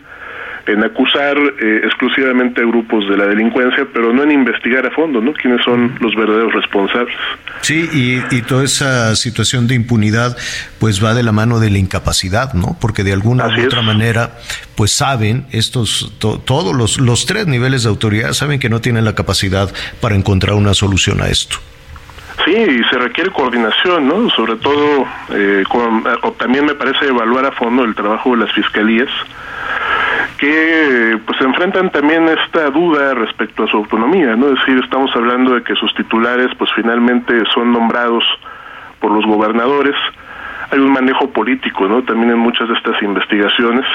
en 0.72 0.84
acusar 0.84 1.38
eh, 1.38 1.82
exclusivamente 1.84 2.62
a 2.62 2.66
grupos 2.66 3.08
de 3.10 3.18
la 3.18 3.26
delincuencia, 3.26 3.88
pero 3.94 4.14
no 4.14 4.24
en 4.24 4.32
investigar 4.32 4.86
a 4.86 4.92
fondo, 4.92 5.22
¿no? 5.22 5.34
Quiénes 5.34 5.64
son 5.64 5.96
los 6.00 6.16
verdaderos 6.16 6.54
responsables. 6.54 7.16
Sí, 7.62 7.90
y, 7.92 8.36
y 8.36 8.42
toda 8.42 8.64
esa 8.64 9.16
situación 9.16 9.68
de 9.68 9.76
impunidad, 9.76 10.38
pues 10.80 11.04
va 11.04 11.14
de 11.14 11.24
la 11.24 11.32
mano 11.32 11.60
de 11.60 11.70
la 11.70 11.78
incapacidad, 11.78 12.54
¿no? 12.54 12.78
Porque 12.80 13.04
de 13.04 13.14
alguna 13.14 13.48
u 13.48 13.66
otra 13.66 13.80
es. 13.80 13.86
manera, 13.86 14.32
pues 14.76 14.92
saben 14.92 15.46
estos, 15.52 16.14
to, 16.20 16.40
todos 16.40 16.76
los, 16.76 17.00
los 17.00 17.26
tres 17.26 17.48
niveles 17.48 17.84
de 17.84 17.90
autoridad 17.90 18.34
saben 18.34 18.60
que 18.60 18.70
no 18.70 18.82
tienen 18.82 19.06
la 19.06 19.16
capacidad 19.16 19.70
para 20.02 20.16
encontrar 20.16 20.56
una 20.56 20.74
solución 20.74 21.22
a 21.22 21.28
esto. 21.28 21.58
Sí, 22.46 22.54
y 22.54 22.84
se 22.86 22.98
requiere 22.98 23.32
coordinación, 23.32 24.08
¿no? 24.08 24.30
Sobre 24.30 24.56
todo, 24.56 25.06
eh, 25.32 25.64
con, 25.70 26.04
o 26.24 26.32
también 26.34 26.66
me 26.66 26.74
parece 26.74 27.08
evaluar 27.08 27.46
a 27.46 27.52
fondo 27.52 27.84
el 27.84 27.94
trabajo 27.96 28.32
de 28.32 28.38
las 28.38 28.52
fiscalías, 28.54 29.10
que 30.40 31.20
pues 31.26 31.40
enfrentan 31.42 31.92
también 31.92 32.28
esta 32.30 32.70
duda 32.70 33.14
respecto 33.14 33.64
a 33.64 33.68
su 33.68 33.78
autonomía, 33.78 34.36
¿no? 34.36 34.48
Es 34.48 34.60
decir, 34.60 34.80
estamos 34.84 35.12
hablando 35.16 35.56
de 35.56 35.64
que 35.64 35.76
sus 35.76 35.94
titulares 35.96 36.48
pues 36.58 36.72
finalmente 36.76 37.34
son 37.54 37.74
nombrados 37.74 38.24
por 39.02 39.12
los 39.12 39.26
gobernadores, 39.26 39.96
hay 40.72 40.80
un 40.80 40.92
manejo 40.92 41.30
político, 41.30 41.88
¿no? 41.88 42.04
También 42.04 42.32
en 42.32 42.40
muchas 42.40 42.68
de 42.68 42.76
estas 42.76 43.02
investigaciones 43.02 43.86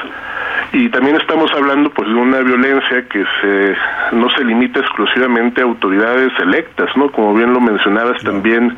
y 0.73 0.89
también 0.89 1.17
estamos 1.17 1.53
hablando 1.53 1.91
pues 1.91 2.09
de 2.09 2.15
una 2.15 2.41
violencia 2.41 3.07
que 3.09 3.25
se 3.41 3.77
no 4.13 4.29
se 4.31 4.45
limita 4.45 4.81
exclusivamente 4.81 5.61
a 5.61 5.65
autoridades 5.65 6.33
electas, 6.41 6.91
¿no? 6.97 7.11
Como 7.11 7.35
bien 7.35 7.53
lo 7.53 7.61
mencionabas 7.61 8.21
también, 8.23 8.77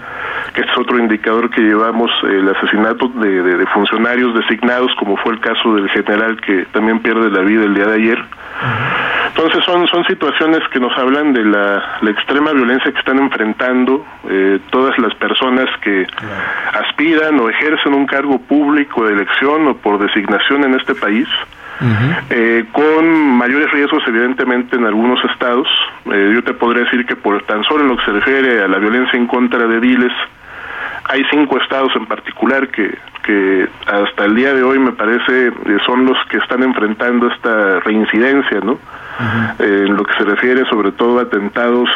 que 0.55 0.61
es 0.61 0.79
otro 0.79 0.99
indicador 0.99 1.49
que 1.51 1.63
llevamos 1.63 2.11
el 2.25 2.49
asesinato 2.49 3.09
de, 3.09 3.43
de, 3.43 3.67
funcionarios 3.69 4.35
designados, 4.35 4.91
como 4.99 5.17
fue 5.17 5.33
el 5.33 5.41
caso 5.41 5.75
del 5.75 5.89
general 5.89 6.39
que 6.41 6.67
también 6.73 7.01
pierde 7.01 7.31
la 7.31 7.41
vida 7.41 7.65
el 7.65 7.75
día 7.75 7.87
de 7.87 7.95
ayer. 7.95 8.25
Entonces 9.29 9.65
son 9.65 9.87
son 9.89 10.05
situaciones 10.05 10.61
que 10.73 10.81
nos 10.81 10.97
hablan 10.99 11.33
de 11.33 11.45
la, 11.45 11.99
la 12.01 12.11
extrema 12.11 12.53
violencia 12.53 12.91
que 12.93 12.99
están 12.99 13.19
enfrentando 13.19 14.05
eh, 14.29 14.59
todas 14.71 14.99
las 14.99 15.15
personas 15.15 15.67
que 15.83 16.07
aspiran 16.73 17.39
o 17.41 17.49
ejercen 17.49 17.86
un 17.95 18.07
cargo 18.07 18.39
público 18.39 19.05
de 19.05 19.15
elección 19.15 19.67
o 19.69 19.77
por 19.77 19.99
designación 19.99 20.65
en 20.65 20.75
este 20.75 20.95
país 20.95 21.29
eh, 22.31 22.65
con 22.73 23.37
mayores 23.37 23.71
riesgos 23.71 24.03
evidentemente 24.07 24.77
en 24.77 24.87
algunos 24.87 25.23
estados. 25.31 25.69
Eh, 26.07 26.33
yo 26.35 26.43
te 26.43 26.55
podría 26.55 26.85
decir 26.85 27.05
que 27.05 27.17
por 27.17 27.43
tan 27.43 27.65
solo 27.65 27.83
en 27.83 27.89
lo 27.89 27.97
que 27.99 28.05
se 28.05 28.13
refiere 28.13 28.63
a 28.63 28.69
la 28.69 28.79
violencia 28.79 29.19
en 29.19 29.27
contra 29.27 29.67
de 29.67 29.81
diles, 29.81 30.13
hay 31.05 31.23
cinco 31.31 31.59
estados 31.61 31.95
en 31.95 32.07
particular 32.07 32.69
que, 32.69 32.99
que 33.23 33.69
hasta 33.87 34.25
el 34.25 34.35
día 34.35 34.55
de 34.55 34.63
hoy 34.63 34.79
me 34.79 34.93
parece 34.93 35.49
eh, 35.49 35.53
son 35.85 36.07
los 36.07 36.17
que 36.31 36.39
están 36.39 36.63
enfrentando 36.63 37.29
esta 37.29 37.81
reincidencia, 37.81 38.61
¿no? 38.61 38.79
en 39.59 39.97
lo 39.97 40.05
que 40.05 40.13
se 40.13 40.25
refiere 40.25 40.67
sobre 40.67 40.93
todo 40.93 41.19
a 41.19 41.23
atentados 41.23 41.89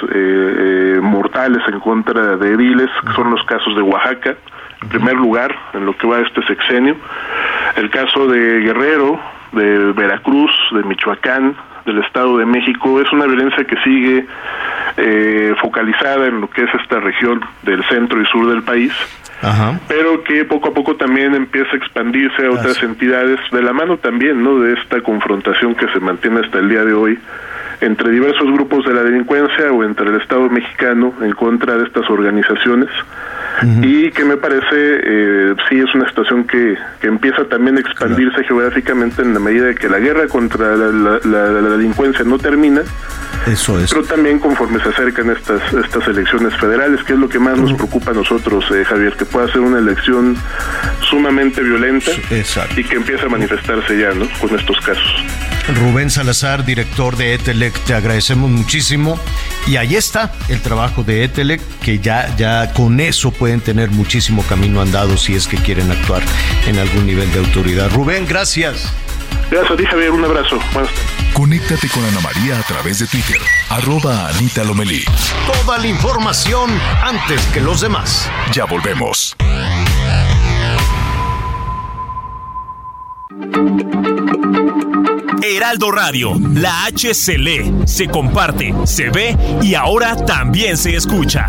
mortales 1.02 1.62
en 1.68 1.78
contra 1.80 2.38
de 2.38 2.54
ediles, 2.54 2.88
que 3.06 3.12
son 3.12 3.30
los 3.30 3.44
casos 3.44 3.76
de 3.76 3.82
Oaxaca, 3.82 4.36
en 4.82 4.88
primer 4.88 5.14
lugar, 5.14 5.54
en 5.74 5.86
lo 5.86 5.96
que 5.96 6.06
va 6.06 6.20
este 6.20 6.42
sexenio. 6.46 6.96
El 7.76 7.90
caso 7.90 8.26
de 8.26 8.60
Guerrero, 8.60 9.20
de 9.52 9.92
Veracruz, 9.92 10.50
de 10.72 10.82
Michoacán, 10.84 11.56
del 11.86 11.98
Estado 11.98 12.38
de 12.38 12.46
México, 12.46 13.00
es 13.00 13.10
una 13.12 13.26
violencia 13.26 13.64
que 13.64 13.76
sigue 13.82 14.26
eh, 14.96 15.54
focalizada 15.60 16.26
en 16.26 16.40
lo 16.40 16.50
que 16.50 16.64
es 16.64 16.74
esta 16.74 17.00
región 17.00 17.40
del 17.62 17.82
centro 17.84 18.20
y 18.20 18.26
sur 18.26 18.48
del 18.48 18.62
país, 18.62 18.92
pero 19.88 20.22
que 20.24 20.44
poco 20.44 20.68
a 20.68 20.74
poco 20.74 20.96
también 20.96 21.34
empieza 21.34 21.72
a 21.72 21.76
expandirse 21.76 22.46
a 22.46 22.50
otras 22.50 22.82
entidades, 22.82 23.38
de 23.50 23.62
la 23.62 23.72
mano 23.72 23.98
también, 23.98 24.42
¿no? 24.42 24.60
De 24.60 24.74
esta 24.74 25.00
confrontación 25.00 25.74
que 25.74 25.88
se 25.92 26.00
mantiene 26.00 26.40
hasta 26.40 26.58
el 26.58 26.68
día 26.68 26.84
de 26.84 26.92
hoy 26.92 27.18
entre 27.80 28.10
diversos 28.10 28.46
grupos 28.52 28.84
de 28.84 28.92
la 28.92 29.02
delincuencia 29.02 29.72
o 29.72 29.82
entre 29.82 30.10
el 30.10 30.20
Estado 30.20 30.48
mexicano 30.50 31.14
en 31.22 31.32
contra 31.32 31.76
de 31.76 31.84
estas 31.84 32.08
organizaciones 32.10 32.90
y 33.82 34.10
que 34.12 34.24
me 34.24 34.36
parece 34.36 34.66
eh, 34.72 35.54
sí 35.68 35.78
es 35.78 35.94
una 35.94 36.08
situación 36.08 36.44
que, 36.44 36.76
que 37.00 37.08
empieza 37.08 37.44
también 37.44 37.76
a 37.76 37.80
expandirse 37.80 38.42
geográficamente 38.44 39.20
en 39.22 39.34
la 39.34 39.40
medida 39.40 39.66
de 39.66 39.74
que 39.74 39.88
la 39.88 39.98
guerra 39.98 40.28
contra 40.28 40.76
la, 40.76 41.18
delincuencia 41.70 42.24
no 42.24 42.38
termina. 42.38 42.82
Eso 43.46 43.78
es. 43.78 43.92
Pero 43.92 44.04
también 44.04 44.38
conforme 44.38 44.82
se 44.82 44.88
acercan 44.88 45.30
estas 45.30 45.60
estas 45.74 46.08
elecciones 46.08 46.56
federales, 46.56 47.02
que 47.04 47.12
es 47.12 47.18
lo 47.18 47.28
que 47.28 47.38
más 47.38 47.58
nos 47.58 47.72
preocupa 47.74 48.12
a 48.12 48.14
nosotros, 48.14 48.64
eh, 48.70 48.84
Javier, 48.84 49.14
que 49.14 49.24
pueda 49.30 49.50
ser 49.52 49.60
una 49.60 49.78
elección 49.78 50.36
sumamente 51.08 51.62
violenta 51.62 52.10
y 52.76 52.84
que 52.84 52.96
empiece 52.96 53.24
a 53.24 53.28
manifestarse 53.28 53.98
ya, 53.98 54.12
¿no? 54.12 54.28
Con 54.38 54.58
estos 54.58 54.78
casos. 54.80 55.24
Rubén 55.74 56.10
Salazar, 56.10 56.64
director 56.64 57.16
de 57.16 57.34
Etelec, 57.34 57.78
te 57.84 57.94
agradecemos 57.94 58.50
muchísimo. 58.50 59.18
Y 59.66 59.76
ahí 59.76 59.94
está 59.94 60.32
el 60.48 60.60
trabajo 60.60 61.04
de 61.04 61.24
Etelec, 61.24 61.60
que 61.80 61.98
ya, 61.98 62.34
ya 62.36 62.72
con 62.72 62.98
eso 63.00 63.30
pueden 63.30 63.60
tener 63.60 63.90
muchísimo 63.90 64.42
camino 64.42 64.80
andado 64.80 65.16
si 65.16 65.34
es 65.34 65.46
que 65.46 65.56
quieren 65.58 65.90
actuar 65.90 66.22
en 66.66 66.78
algún 66.78 67.06
nivel 67.06 67.30
de 67.32 67.38
autoridad. 67.38 67.90
Rubén, 67.90 68.26
gracias. 68.26 68.92
Gracias 69.50 69.72
a 69.72 69.76
ti, 69.76 69.84
Javier. 69.84 70.10
Un 70.10 70.24
abrazo. 70.24 70.58
Conéctate 71.32 71.88
con 71.88 72.04
Ana 72.04 72.20
María 72.20 72.58
a 72.58 72.62
través 72.62 72.98
de 72.98 73.06
Twitter. 73.06 73.38
Arroba 73.68 74.28
Anita 74.28 74.62
Lomelí. 74.64 75.04
Toda 75.46 75.78
la 75.78 75.86
información 75.86 76.70
antes 77.02 77.40
que 77.46 77.60
los 77.60 77.80
demás. 77.80 78.30
Ya 78.52 78.64
volvemos. 78.64 79.36
Heraldo 85.42 85.90
Radio, 85.90 86.34
la 86.54 86.84
H 86.84 87.14
se 87.14 87.38
lee, 87.38 87.74
se 87.86 88.08
comparte, 88.08 88.74
se 88.84 89.10
ve 89.10 89.36
y 89.62 89.74
ahora 89.74 90.14
también 90.16 90.76
se 90.76 90.94
escucha. 90.94 91.48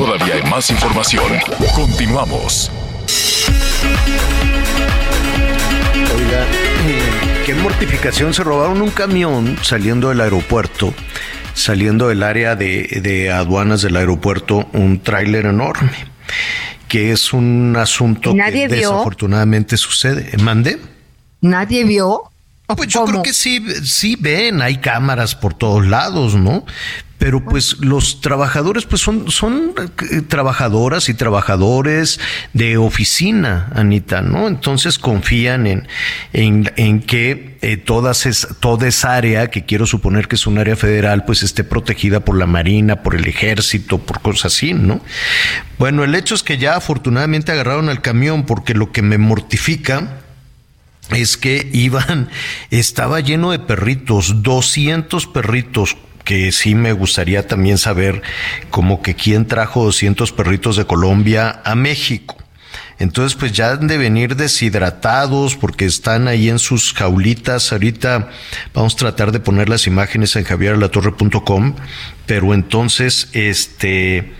Todavía 0.00 0.36
hay 0.36 0.42
más 0.50 0.70
información. 0.70 1.30
Continuamos. 1.74 2.72
Oiga, 6.16 6.46
eh, 6.86 7.42
qué 7.44 7.54
mortificación. 7.54 8.32
Se 8.32 8.42
robaron 8.42 8.80
un 8.80 8.88
camión 8.88 9.58
saliendo 9.60 10.08
del 10.08 10.22
aeropuerto, 10.22 10.94
saliendo 11.52 12.08
del 12.08 12.22
área 12.22 12.56
de, 12.56 13.30
aduanas 13.30 13.82
del 13.82 13.94
aeropuerto, 13.96 14.66
un 14.72 15.02
tráiler 15.02 15.44
enorme, 15.44 15.92
que 16.88 17.12
es 17.12 17.34
un 17.34 17.76
asunto 17.78 18.34
que 18.34 18.68
desafortunadamente 18.68 19.76
sucede. 19.76 20.34
¿Mande? 20.38 20.80
¿Nadie 21.42 21.84
vio? 21.84 22.22
Ah, 22.68 22.74
pues 22.74 22.88
yo 22.88 23.04
creo 23.04 23.22
que 23.22 23.34
sí, 23.34 23.62
sí 23.84 24.16
ven, 24.18 24.62
hay 24.62 24.78
cámaras 24.78 25.34
por 25.34 25.52
todos 25.52 25.86
lados, 25.86 26.36
¿no? 26.36 26.64
Pero 27.20 27.44
pues 27.44 27.76
los 27.80 28.22
trabajadores 28.22 28.86
pues 28.86 29.02
son, 29.02 29.30
son 29.30 29.74
eh, 30.10 30.22
trabajadoras 30.22 31.10
y 31.10 31.14
trabajadores 31.14 32.18
de 32.54 32.78
oficina, 32.78 33.70
Anita, 33.74 34.22
¿no? 34.22 34.48
Entonces 34.48 34.98
confían 34.98 35.66
en, 35.66 35.86
en, 36.32 37.02
que 37.02 37.58
eh, 37.60 37.76
todas 37.76 38.24
es, 38.24 38.48
toda 38.60 38.88
esa 38.88 39.16
área, 39.16 39.50
que 39.50 39.66
quiero 39.66 39.84
suponer 39.84 40.28
que 40.28 40.36
es 40.36 40.46
un 40.46 40.56
área 40.56 40.76
federal, 40.76 41.26
pues 41.26 41.42
esté 41.42 41.62
protegida 41.62 42.20
por 42.20 42.38
la 42.38 42.46
Marina, 42.46 43.02
por 43.02 43.14
el 43.14 43.28
ejército, 43.28 43.98
por 43.98 44.22
cosas 44.22 44.54
así, 44.54 44.72
¿no? 44.72 45.02
Bueno, 45.78 46.04
el 46.04 46.14
hecho 46.14 46.34
es 46.34 46.42
que 46.42 46.56
ya 46.56 46.74
afortunadamente 46.74 47.52
agarraron 47.52 47.90
al 47.90 48.00
camión 48.00 48.46
porque 48.46 48.72
lo 48.72 48.92
que 48.92 49.02
me 49.02 49.18
mortifica 49.18 50.22
es 51.10 51.36
que 51.36 51.68
iban, 51.74 52.30
estaba 52.70 53.20
lleno 53.20 53.50
de 53.50 53.58
perritos, 53.58 54.42
200 54.42 55.26
perritos, 55.26 55.98
que 56.30 56.52
sí 56.52 56.76
me 56.76 56.92
gustaría 56.92 57.48
también 57.48 57.76
saber 57.76 58.22
como 58.70 59.02
que 59.02 59.16
quién 59.16 59.46
trajo 59.46 59.82
200 59.82 60.30
perritos 60.30 60.76
de 60.76 60.86
Colombia 60.86 61.60
a 61.64 61.74
México. 61.74 62.36
Entonces, 63.00 63.36
pues 63.36 63.50
ya 63.50 63.72
han 63.72 63.88
de 63.88 63.98
venir 63.98 64.36
deshidratados 64.36 65.56
porque 65.56 65.86
están 65.86 66.28
ahí 66.28 66.48
en 66.48 66.60
sus 66.60 66.92
jaulitas. 66.92 67.72
Ahorita 67.72 68.28
vamos 68.72 68.94
a 68.94 68.98
tratar 68.98 69.32
de 69.32 69.40
poner 69.40 69.68
las 69.68 69.88
imágenes 69.88 70.36
en 70.36 70.44
javieralatorre.com, 70.44 71.74
pero 72.26 72.54
entonces, 72.54 73.28
este, 73.32 74.32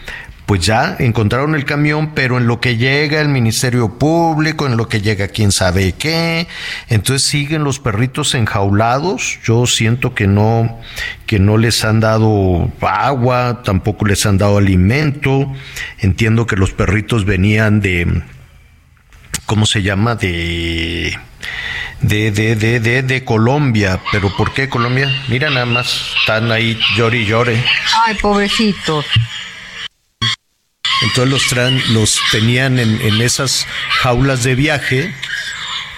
pues 0.50 0.66
ya 0.66 0.96
encontraron 0.98 1.54
el 1.54 1.64
camión, 1.64 2.10
pero 2.12 2.36
en 2.36 2.48
lo 2.48 2.60
que 2.60 2.76
llega 2.76 3.20
el 3.20 3.28
Ministerio 3.28 4.00
Público, 4.00 4.66
en 4.66 4.76
lo 4.76 4.88
que 4.88 5.00
llega 5.00 5.28
quién 5.28 5.52
sabe 5.52 5.92
qué, 5.92 6.48
entonces 6.88 7.22
siguen 7.28 7.62
los 7.62 7.78
perritos 7.78 8.34
enjaulados. 8.34 9.38
Yo 9.44 9.68
siento 9.68 10.12
que 10.12 10.26
no, 10.26 10.80
que 11.26 11.38
no 11.38 11.56
les 11.56 11.84
han 11.84 12.00
dado 12.00 12.68
agua, 12.80 13.62
tampoco 13.62 14.06
les 14.06 14.26
han 14.26 14.38
dado 14.38 14.58
alimento. 14.58 15.52
Entiendo 16.00 16.48
que 16.48 16.56
los 16.56 16.72
perritos 16.72 17.24
venían 17.24 17.80
de, 17.80 18.20
¿cómo 19.46 19.66
se 19.66 19.82
llama? 19.82 20.16
De 20.16 21.16
de, 22.00 22.30
de, 22.30 22.56
de, 22.56 22.80
de, 22.80 23.02
de 23.02 23.24
Colombia. 23.24 24.00
¿Pero 24.10 24.34
por 24.36 24.52
qué 24.52 24.68
Colombia? 24.68 25.10
Mira 25.28 25.50
nada 25.50 25.66
más, 25.66 26.12
están 26.20 26.50
ahí 26.50 26.76
llore 26.96 27.18
y 27.18 27.26
llore. 27.26 27.64
Ay, 28.04 28.16
pobrecitos. 28.16 29.06
Entonces 31.02 31.32
los, 31.32 31.48
tran, 31.48 31.80
los 31.94 32.18
tenían 32.30 32.78
en, 32.78 33.00
en 33.00 33.20
esas 33.22 33.66
jaulas 34.02 34.42
de 34.42 34.54
viaje, 34.54 35.14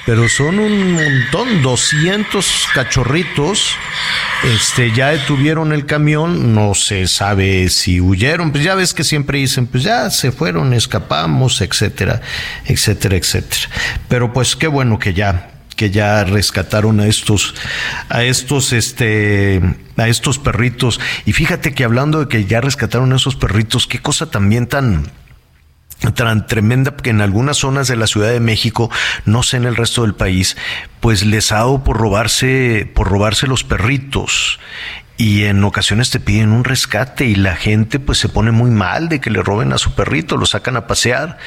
pero 0.05 0.29
son 0.29 0.59
un 0.59 0.93
montón, 0.93 1.63
200 1.63 2.69
cachorritos. 2.75 3.77
Este, 4.43 4.91
ya 4.93 5.11
detuvieron 5.11 5.73
el 5.73 5.87
camión, 5.87 6.55
no 6.55 6.75
se 6.75 7.07
sabe 7.07 7.69
si 7.69 8.01
huyeron, 8.01 8.51
pues 8.51 8.65
ya 8.65 8.75
ves 8.75 8.93
que 8.93 9.05
siempre 9.05 9.39
dicen, 9.39 9.69
pues 9.69 9.85
ya 9.85 10.11
se 10.11 10.33
fueron, 10.33 10.75
escapamos, 10.75 11.61
etcétera, 11.61 12.21
etcétera, 12.65 13.17
etcétera. 13.17 13.69
Pero 14.09 14.33
pues 14.33 14.57
qué 14.57 14.67
bueno 14.67 14.99
que 14.99 15.15
ya, 15.15 15.52
que 15.83 15.91
ya 15.91 16.23
rescataron 16.23 17.01
a 17.01 17.09
estos, 17.09 17.57
a 18.09 18.23
estos, 18.23 18.73
este, 18.73 19.61
a 19.97 20.07
estos 20.07 20.39
perritos. 20.39 21.01
Y 21.27 21.33
fíjate 21.33 21.75
que 21.75 21.83
hablando 21.83 22.21
de 22.21 22.29
que 22.29 22.45
ya 22.45 22.61
rescataron 22.61 23.13
a 23.13 23.17
esos 23.17 23.35
perritos, 23.35 23.89
qué 23.89 23.99
cosa 23.99 24.31
también 24.31 24.69
tan, 24.69 25.11
tan 26.15 26.47
tremenda 26.47 26.97
que 26.97 27.11
en 27.11 27.21
algunas 27.21 27.57
zonas 27.57 27.89
de 27.89 27.97
la 27.97 28.07
Ciudad 28.07 28.31
de 28.31 28.39
México, 28.39 28.93
no 29.25 29.43
sé 29.43 29.57
en 29.57 29.65
el 29.65 29.75
resto 29.75 30.03
del 30.03 30.15
país, 30.15 30.57
pues 31.01 31.27
les 31.27 31.51
ha 31.51 31.57
dado 31.57 31.83
por 31.83 31.97
robarse, 31.97 32.89
por 32.95 33.09
robarse 33.09 33.49
los 33.49 33.65
perritos 33.65 34.61
y 35.17 35.45
en 35.45 35.63
ocasiones 35.65 36.11
te 36.11 36.21
piden 36.21 36.51
un 36.51 36.65
rescate 36.65 37.27
y 37.27 37.35
la 37.35 37.55
gente 37.55 38.01
pues 38.01 38.19
se 38.19 38.29
pone 38.29 38.51
muy 38.51 38.71
mal 38.71 39.09
de 39.09 39.21
que 39.21 39.31
le 39.31 39.43
roben 39.43 39.73
a 39.73 39.79
su 39.79 39.95
perrito, 39.95 40.37
lo 40.37 40.47
sacan 40.47 40.77
a 40.77 40.87
pasear 40.87 41.39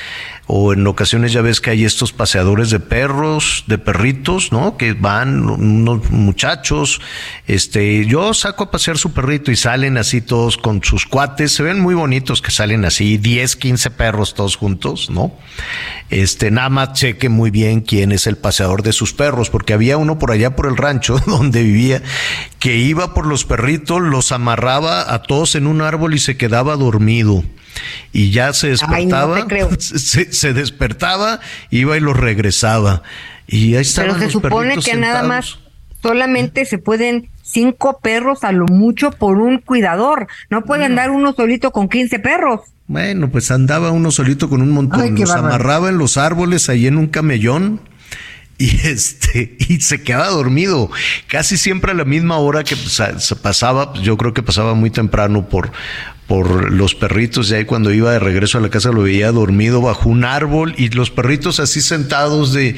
o 0.48 0.74
en 0.74 0.86
ocasiones 0.86 1.34
ya 1.34 1.42
ves 1.42 1.60
que 1.60 1.72
hay 1.72 1.86
estos 1.86 2.14
paseadores 2.14 2.70
de 2.70 2.80
perros, 2.80 3.64
de 3.68 3.80
perritos, 3.80 4.52
¿no? 4.52 4.78
Que 4.78 4.94
van 4.94 5.50
unos 5.50 6.12
muchachos, 6.12 7.02
este, 7.48 8.06
yo 8.06 8.34
saco 8.36 8.66
a 8.66 8.72
pasear 8.72 9.00
su 9.00 9.12
perrito 9.12 9.52
y 9.52 9.56
salen 9.56 9.98
así 9.98 10.22
todos 10.22 10.58
con 10.58 10.84
sus 10.84 11.08
cuates, 11.08 11.54
se 11.54 11.64
ven 11.64 11.80
muy 11.80 11.96
bonitos 11.96 12.44
que 12.44 12.52
salen 12.52 12.86
así 12.86 13.18
10, 13.18 13.56
15 13.56 13.90
perros 13.92 14.36
todos 14.36 14.56
juntos, 14.56 15.10
¿no? 15.10 15.34
Este, 16.12 16.52
nada 16.52 16.70
más 16.70 16.94
cheque 16.94 17.30
muy 17.30 17.50
bien 17.50 17.82
quién 17.82 18.12
es 18.12 18.28
el 18.28 18.38
paseador 18.38 18.84
de 18.84 18.94
sus 18.94 19.14
perros, 19.14 19.50
porque 19.50 19.74
había 19.74 19.98
uno 19.98 20.20
por 20.20 20.32
allá 20.32 20.56
por 20.56 20.68
el 20.68 20.78
rancho 20.78 21.18
donde 21.26 21.64
vivía 21.64 22.04
que 22.60 22.78
iba 22.78 23.14
por 23.14 23.26
los 23.26 23.46
perritos, 23.56 24.02
los 24.02 24.34
amarraba 24.34 25.14
a 25.14 25.22
todos 25.22 25.56
en 25.56 25.66
un 25.66 25.82
árbol 25.82 26.14
y 26.14 26.20
se 26.20 26.36
quedaba 26.36 26.76
dormido 26.76 27.44
y 28.12 28.32
ya 28.32 28.52
se 28.54 28.70
despertaba, 28.70 29.38
Ay, 29.38 29.62
no 29.62 29.70
se, 29.80 30.32
se, 30.34 30.54
despertaba, 30.54 31.40
iba 31.70 31.98
y 31.98 32.00
lo 32.00 32.14
regresaba. 32.14 33.02
Y 33.48 33.76
ahí 33.76 33.82
estaban 33.82 34.12
Pero 34.12 34.20
se 34.20 34.26
los 34.26 34.44
supone 34.44 34.78
que 34.78 34.96
nada 34.96 35.24
más 35.24 35.60
solamente 36.02 36.66
se 36.66 36.78
pueden 36.78 37.30
cinco 37.44 38.00
perros 38.02 38.44
a 38.44 38.52
lo 38.52 38.66
mucho 38.66 39.12
por 39.12 39.38
un 39.38 39.60
cuidador. 39.60 40.28
No 40.50 40.64
puede 40.64 40.86
andar 40.86 41.12
uno 41.12 41.34
solito 41.34 41.72
con 41.72 41.88
15 41.88 42.20
perros. 42.20 42.62
Bueno, 42.88 43.30
pues 43.30 43.52
andaba 43.52 43.92
uno 43.92 44.12
solito 44.12 44.50
con 44.50 44.62
un 44.62 44.72
montón, 44.72 45.02
Ay, 45.02 45.12
los 45.12 45.32
amarraba 45.32 45.90
en 45.90 45.98
los 45.98 46.18
árboles 46.18 46.70
ahí 46.70 46.88
en 46.88 46.98
un 46.98 47.08
camellón 47.08 47.82
y 48.58 48.76
este 48.88 49.58
y 49.60 49.82
se 49.82 50.04
quedaba 50.04 50.28
dormido 50.30 50.90
casi 51.28 51.58
siempre 51.58 51.92
a 51.92 51.96
la 51.96 52.06
misma 52.06 52.38
hora 52.38 52.64
que 52.64 52.76
se 52.76 53.36
pasaba, 53.36 53.94
yo 54.02 54.18
creo 54.18 54.34
que 54.34 54.44
pasaba 54.44 54.74
muy 54.74 54.90
temprano 54.90 55.48
por 55.48 55.72
por 56.28 56.72
los 56.72 56.96
perritos 56.96 57.52
y 57.52 57.56
ahí 57.56 57.66
cuando 57.66 57.94
iba 57.94 58.12
de 58.12 58.20
regreso 58.20 58.58
a 58.58 58.62
la 58.62 58.70
casa 58.70 58.92
lo 58.92 59.04
veía 59.04 59.32
dormido 59.32 59.82
bajo 59.82 60.10
un 60.10 60.26
árbol 60.26 60.74
y 60.78 60.90
los 60.90 61.12
perritos 61.12 61.60
así 61.60 61.82
sentados 61.82 62.52
de, 62.52 62.76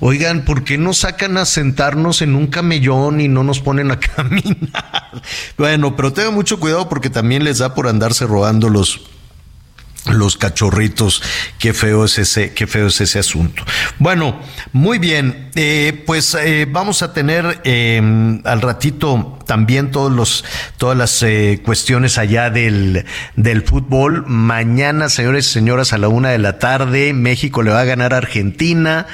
oigan, 0.00 0.44
¿por 0.44 0.64
qué 0.64 0.76
no 0.76 0.92
sacan 0.92 1.38
a 1.38 1.46
sentarnos 1.46 2.20
en 2.20 2.34
un 2.34 2.48
camellón 2.48 3.22
y 3.22 3.28
no 3.28 3.42
nos 3.42 3.60
ponen 3.60 3.90
a 3.90 3.98
caminar? 4.00 5.22
Bueno, 5.56 5.96
pero 5.96 6.12
tengan 6.12 6.34
mucho 6.34 6.60
cuidado 6.60 6.90
porque 6.90 7.08
también 7.08 7.42
les 7.42 7.58
da 7.58 7.74
por 7.74 7.88
andarse 7.88 8.26
robando 8.26 8.68
los 8.68 9.00
los 10.06 10.36
cachorritos, 10.36 11.22
qué 11.58 11.74
feo 11.74 12.04
es 12.04 12.18
ese, 12.18 12.52
qué 12.52 12.66
feo 12.66 12.86
es 12.86 13.00
ese 13.00 13.18
asunto. 13.18 13.64
Bueno, 13.98 14.40
muy 14.72 14.98
bien, 14.98 15.50
eh, 15.54 16.02
pues 16.06 16.34
eh, 16.34 16.66
vamos 16.68 17.02
a 17.02 17.12
tener 17.12 17.60
eh, 17.64 18.40
al 18.44 18.60
ratito 18.62 19.38
también 19.46 19.90
todos 19.90 20.10
los, 20.10 20.44
todas 20.78 20.96
las 20.96 21.22
eh, 21.22 21.60
cuestiones 21.64 22.18
allá 22.18 22.50
del, 22.50 23.04
del 23.36 23.62
fútbol. 23.62 24.24
Mañana, 24.26 25.08
señores 25.08 25.48
y 25.48 25.52
señoras, 25.52 25.92
a 25.92 25.98
la 25.98 26.08
una 26.08 26.30
de 26.30 26.38
la 26.38 26.58
tarde, 26.58 27.12
México 27.12 27.62
le 27.62 27.70
va 27.70 27.80
a 27.80 27.84
ganar 27.84 28.14
a 28.14 28.18
Argentina. 28.18 29.06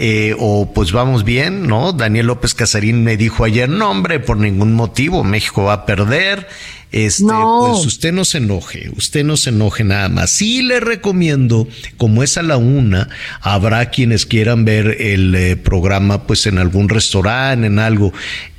Eh, 0.00 0.36
o 0.38 0.72
pues 0.72 0.92
vamos 0.92 1.24
bien, 1.24 1.66
¿no? 1.66 1.92
Daniel 1.92 2.28
López 2.28 2.54
Casarín 2.54 3.02
me 3.02 3.16
dijo 3.16 3.42
ayer, 3.42 3.68
no 3.68 3.90
hombre, 3.90 4.20
por 4.20 4.36
ningún 4.36 4.72
motivo, 4.72 5.24
México 5.24 5.64
va 5.64 5.72
a 5.72 5.86
perder. 5.86 6.46
Este, 6.90 7.24
No. 7.24 7.66
pues 7.72 7.84
usted 7.86 8.12
no 8.12 8.24
se 8.24 8.38
enoje, 8.38 8.90
usted 8.96 9.22
no 9.24 9.36
se 9.36 9.50
enoje 9.50 9.84
nada 9.84 10.08
más. 10.08 10.30
Sí 10.30 10.62
le 10.62 10.80
recomiendo, 10.80 11.68
como 11.98 12.22
es 12.22 12.38
a 12.38 12.42
la 12.42 12.56
una, 12.56 13.08
habrá 13.42 13.90
quienes 13.90 14.24
quieran 14.24 14.64
ver 14.64 14.96
el 15.00 15.34
eh, 15.34 15.56
programa 15.56 16.26
pues 16.26 16.46
en 16.46 16.56
algún 16.58 16.88
restaurante, 16.88 17.66
en 17.66 17.78
algo. 17.78 18.12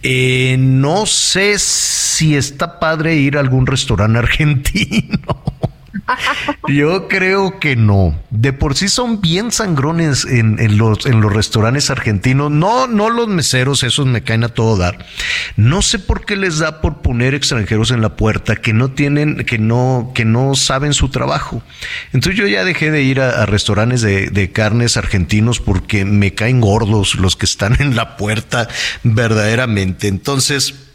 Eh, 0.03 0.57
no 0.59 1.05
sé 1.07 1.57
si 1.57 2.35
está 2.35 2.79
padre 2.79 3.15
ir 3.15 3.35
a 3.37 3.39
algún 3.39 3.65
restaurante 3.65 4.19
argentino. 4.19 5.43
Yo 6.67 7.07
creo 7.07 7.59
que 7.59 7.75
no. 7.75 8.19
De 8.29 8.53
por 8.53 8.75
sí 8.75 8.89
son 8.89 9.21
bien 9.21 9.51
sangrones 9.51 10.25
en, 10.25 10.77
los, 10.77 11.03
restaurantes 11.03 11.89
argentinos. 11.89 12.51
No, 12.51 12.87
no 12.87 13.09
los 13.09 13.27
meseros, 13.27 13.83
esos 13.83 14.05
me 14.05 14.23
caen 14.23 14.43
a 14.43 14.49
todo 14.49 14.77
dar. 14.77 15.05
No 15.55 15.81
sé 15.81 15.99
por 15.99 16.25
qué 16.25 16.35
les 16.35 16.59
da 16.59 16.81
por 16.81 17.01
poner 17.01 17.33
extranjeros 17.33 17.91
en 17.91 18.01
la 18.01 18.15
puerta 18.15 18.55
que 18.55 18.73
no 18.73 18.91
tienen, 18.91 19.45
que 19.45 19.57
no, 19.57 20.11
que 20.13 20.25
no 20.25 20.55
saben 20.55 20.93
su 20.93 21.09
trabajo. 21.09 21.61
Entonces 22.13 22.39
yo 22.39 22.47
ya 22.47 22.63
dejé 22.63 22.91
de 22.91 23.03
ir 23.03 23.21
a, 23.21 23.45
restaurantes 23.45 24.01
de 24.01 24.51
carnes 24.51 24.97
argentinos 24.97 25.59
porque 25.59 26.05
me 26.05 26.33
caen 26.33 26.61
gordos 26.61 27.15
los 27.15 27.35
que 27.35 27.45
están 27.45 27.77
en 27.79 27.95
la 27.95 28.17
puerta 28.17 28.67
verdaderamente. 29.03 30.07
Entonces, 30.07 30.88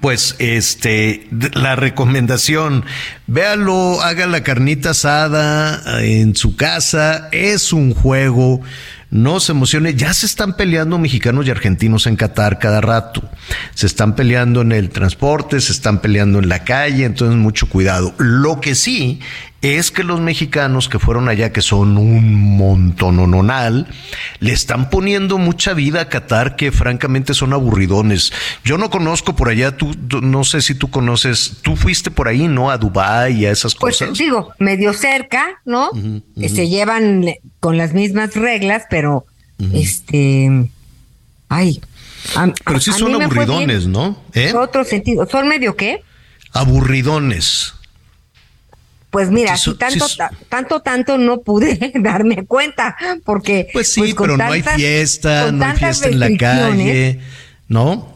pues 0.00 0.36
este, 0.38 1.26
la 1.54 1.74
recomendación, 1.74 2.84
véalo, 3.26 4.02
haga 4.02 4.26
la 4.26 4.42
carnita 4.42 4.90
asada 4.90 6.00
eh, 6.00 6.20
en 6.20 6.36
su 6.36 6.56
casa, 6.56 7.28
es 7.32 7.72
un 7.72 7.94
juego, 7.94 8.60
no 9.10 9.40
se 9.40 9.52
emocione, 9.52 9.94
ya 9.94 10.12
se 10.14 10.26
están 10.26 10.56
peleando 10.56 10.98
mexicanos 10.98 11.46
y 11.46 11.50
argentinos 11.50 12.06
en 12.06 12.16
Qatar 12.16 12.58
cada 12.58 12.80
rato, 12.80 13.22
se 13.74 13.86
están 13.86 14.14
peleando 14.14 14.60
en 14.62 14.72
el 14.72 14.90
transporte, 14.90 15.60
se 15.60 15.72
están 15.72 16.00
peleando 16.00 16.38
en 16.38 16.48
la 16.48 16.64
calle, 16.64 17.04
entonces 17.04 17.36
mucho 17.36 17.68
cuidado. 17.68 18.14
Lo 18.18 18.60
que 18.60 18.74
sí 18.74 19.20
es 19.62 19.90
que 19.90 20.04
los 20.04 20.20
mexicanos 20.20 20.88
que 20.88 20.98
fueron 20.98 21.28
allá, 21.28 21.52
que 21.52 21.60
son 21.60 21.98
un 21.98 22.56
montononal, 22.56 23.86
le 24.38 24.52
están 24.52 24.88
poniendo 24.90 25.38
mucha 25.38 25.74
vida 25.74 26.00
a 26.02 26.08
Qatar 26.08 26.56
que 26.56 26.72
francamente 26.72 27.34
son 27.34 27.52
aburridones. 27.52 28.32
Yo 28.64 28.78
no 28.78 28.88
conozco 28.90 29.36
por 29.36 29.48
allá, 29.48 29.76
tú, 29.76 29.94
no 30.22 30.44
sé 30.44 30.62
si 30.62 30.74
tú 30.74 30.88
conoces, 30.90 31.58
tú 31.62 31.76
fuiste 31.76 32.10
por 32.10 32.28
ahí, 32.28 32.48
¿no? 32.48 32.70
A 32.70 32.78
Dubái 32.78 33.40
y 33.42 33.46
a 33.46 33.50
esas 33.50 33.74
Pues 33.74 33.98
cosas. 33.98 34.16
digo, 34.18 34.52
medio 34.58 34.92
cerca, 34.92 35.60
¿no? 35.64 35.90
Se 36.36 36.68
llevan 36.68 37.24
le- 37.24 37.40
con 37.60 37.76
las 37.76 37.92
mismas 37.92 38.34
reglas, 38.34 38.84
pero 38.88 38.99
este, 39.72 40.70
ay, 41.48 41.80
a- 42.36 42.52
Pero 42.64 42.80
sí 42.80 42.90
a 42.90 42.94
son 42.94 43.08
bien 43.08 43.22
aburridones, 43.22 43.86
¿no? 43.86 44.22
¿Eh? 44.34 44.48
en 44.50 44.56
Otro 44.56 44.84
sentido, 44.84 45.26
son 45.30 45.48
medio 45.48 45.76
qué? 45.76 46.02
Aburridones. 46.52 47.74
Pues 49.10 49.28
mira, 49.30 49.56
Sí, 49.56 49.64
si 49.64 49.64
son- 49.70 49.78
tanto, 49.78 50.08
sí, 50.08 50.18
tanto, 50.48 50.80
tanto 50.82 51.18
no 51.18 51.40
pude 51.40 51.92
darme 51.96 52.44
cuenta, 52.46 52.96
porque 53.24 53.68
Pues 53.72 53.92
sí, 53.92 54.12
con 54.12 54.26
pero 54.28 54.36
no 54.36 54.44
hay 54.52 54.62
fiesta, 54.62 55.50
no 55.50 55.64
hay 55.64 55.76
fiesta 55.76 56.08
en 56.08 56.20
la 56.20 56.36
calle, 56.36 57.20
¿no? 57.68 58.09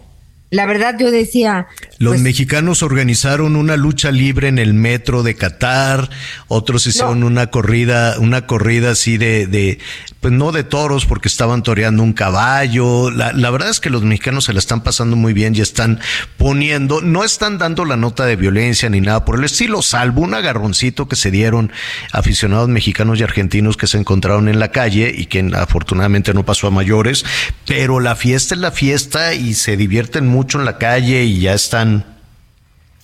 La 0.55 0.66
verdad 0.66 0.94
yo 0.96 1.11
decía, 1.11 1.66
Los 1.98 2.12
pues, 2.12 2.20
mexicanos 2.20 2.84
organizaron 2.84 3.57
una 3.57 3.76
lucha 3.76 4.12
libre 4.12 4.46
en 4.46 4.61
el 4.61 4.72
metro 4.72 5.24
de 5.24 5.34
Qatar, 5.34 6.09
otros 6.46 6.86
hicieron 6.86 7.24
una 7.24 7.48
corrida, 7.48 8.20
una 8.20 8.46
corrida 8.46 8.92
así 8.92 9.16
de, 9.16 9.48
de, 9.48 9.80
pues 10.20 10.32
no 10.32 10.52
de 10.52 10.62
toros 10.62 11.07
porque 11.07 11.26
estaban 11.26 11.64
toreando 11.64 12.05
un 12.05 12.12
caballo. 12.12 13.11
La, 13.11 13.32
la 13.32 13.50
verdad 13.50 13.68
es 13.68 13.80
que 13.80 13.90
los 13.90 14.05
mexicanos 14.05 14.44
se 14.44 14.52
la 14.52 14.61
están 14.61 14.84
pasando 14.84 15.16
muy 15.16 15.32
bien 15.32 15.57
y 15.57 15.61
están 15.61 15.98
poniendo, 16.36 17.00
no 17.00 17.24
están 17.24 17.59
dando 17.59 17.84
la 17.84 17.96
nota 17.96 18.24
de 18.24 18.36
violencia 18.36 18.88
ni 18.88 19.00
nada 19.00 19.24
por 19.24 19.40
el 19.40 19.44
estilo, 19.44 19.82
salvo 19.82 20.22
un 20.22 20.34
agarroncito 20.34 21.09
que 21.09 21.16
se 21.16 21.32
dieron 21.32 21.72
aficionados 22.12 22.68
mexicanos 22.68 23.18
y 23.18 23.24
argentinos 23.24 23.76
que 23.76 23.88
se 23.88 23.98
encontraron 23.98 24.48
en 24.48 24.61
la 24.61 24.70
calle 24.70 25.12
y 25.16 25.26
que 25.26 25.50
afortunadamente 25.57 26.32
no 26.32 26.44
pasó 26.44 26.68
a 26.68 26.70
mayores, 26.70 27.24
pero 27.66 27.98
la 27.98 28.14
fiesta 28.14 28.55
es 28.55 28.61
la 28.61 28.70
fiesta 28.70 29.34
y 29.34 29.55
se 29.55 29.76
divierten 29.76 30.28
mucho 30.28 30.43
en 30.59 30.64
la 30.64 30.78
calle 30.78 31.24
y 31.24 31.40
ya 31.40 31.55
están. 31.55 32.05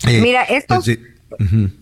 eh, 0.07 0.21
Mira, 0.21 0.45
estos- 0.45 0.85
pues, 0.85 0.99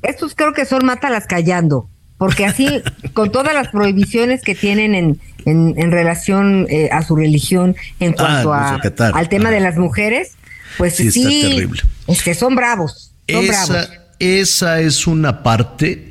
estos 0.03 0.35
creo 0.35 0.53
que 0.53 0.65
son 0.65 0.85
mátalas 0.85 1.27
callando. 1.27 1.89
porque 2.19 2.45
así, 2.47 2.83
con 3.15 3.31
todas 3.31 3.55
las 3.55 3.69
prohibiciones 3.69 4.43
que 4.43 4.57
tienen 4.57 4.95
en, 4.97 5.21
en, 5.47 5.91
relación 5.93 6.67
eh, 6.69 6.89
a 6.91 7.03
su 7.03 7.15
religión 7.15 7.77
en 8.01 8.11
Ah, 8.19 8.43
cuanto 8.43 8.49
pues, 8.89 9.01
a, 9.01 9.09
al 9.17 9.29
tema 9.29 9.51
Ah. 9.51 9.53
de 9.53 9.61
las 9.61 9.77
mujeres, 9.77 10.33
pues 10.79 10.97
Sí, 10.97 11.13
sí, 11.13 11.23
está 11.43 11.49
terrible. 11.55 11.83
es 12.09 12.23
que 12.25 12.35
son 12.35 12.57
bravos, 12.57 13.13
son 13.29 13.47
bravos. 13.47 13.71
Esa, 13.71 13.89
esa 14.19 14.81
es 14.81 15.07
una 15.07 15.45
parte 15.45 16.11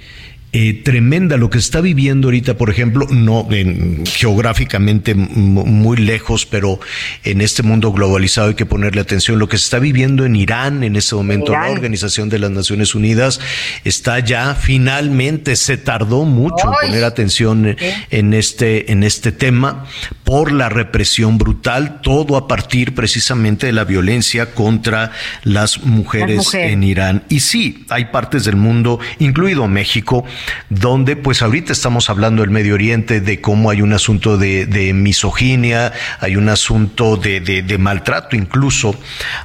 eh, 0.53 0.81
tremenda 0.83 1.35
lo 1.37 1.49
que 1.49 1.57
está 1.57 1.81
viviendo 1.81 2.27
ahorita, 2.29 2.57
por 2.57 2.69
ejemplo, 2.69 3.05
no 3.09 3.47
en- 3.51 4.05
geográficamente 4.05 5.13
muy 5.13 5.97
lejos, 5.97 6.45
pero 6.45 6.79
en 7.23 7.41
este 7.41 7.63
mundo 7.63 7.91
globalizado 7.91 8.47
hay 8.49 8.55
que 8.55 8.65
ponerle 8.65 9.01
atención. 9.01 9.39
Lo 9.39 9.49
que 9.49 9.57
se 9.57 9.65
está 9.65 9.79
viviendo 9.79 10.25
en 10.25 10.35
Irán 10.35 10.83
en 10.83 10.95
este 10.95 11.15
momento, 11.15 11.51
la. 11.51 11.71
Organización 11.71 12.29
de 12.29 12.39
las 12.39 12.49
Naciones 12.51 12.95
Unidas 12.95 13.39
está 13.83 14.19
ya 14.19 14.55
finalmente, 14.55 15.55
se 15.55 15.77
tardó 15.77 16.23
mucho 16.23 16.71
en 16.81 16.87
poner 16.89 17.03
atención 17.03 17.75
en 18.09 18.33
este, 18.33 18.91
en 18.91 19.03
este 19.03 19.31
tema 19.31 19.85
por 20.27 20.51
la 20.51 20.67
represión 20.67 21.37
brutal, 21.37 22.01
todo 22.01 22.35
a 22.35 22.49
partir 22.49 22.93
precisamente 22.93 23.67
de 23.67 23.71
la 23.71 23.85
violencia 23.85 24.53
contra 24.53 25.13
las 25.43 25.83
mujeres, 25.85 26.35
Las 26.35 26.45
mujeres. 26.47 26.71
en 26.73 26.83
Irán. 26.83 27.23
Y 27.29 27.39
sí, 27.39 27.85
hay 27.87 28.05
partes 28.07 28.43
del 28.43 28.57
mundo, 28.57 28.99
incluido 29.19 29.69
México, 29.69 30.25
donde 30.69 31.15
pues 31.15 31.41
ahorita 31.41 31.71
estamos 31.71 32.09
hablando 32.09 32.41
del 32.41 32.49
Medio 32.51 32.73
Oriente, 32.73 33.21
de 33.21 33.39
cómo 33.39 33.69
hay 33.69 33.81
un 33.81 33.93
asunto 33.93 34.37
de, 34.37 34.65
de 34.65 34.91
misoginia, 34.91 35.93
hay 36.19 36.35
un 36.35 36.49
asunto 36.49 37.15
de, 37.15 37.39
de- 37.39 37.61
de 37.61 37.77
maltrato 37.77 38.35
incluso 38.35 38.99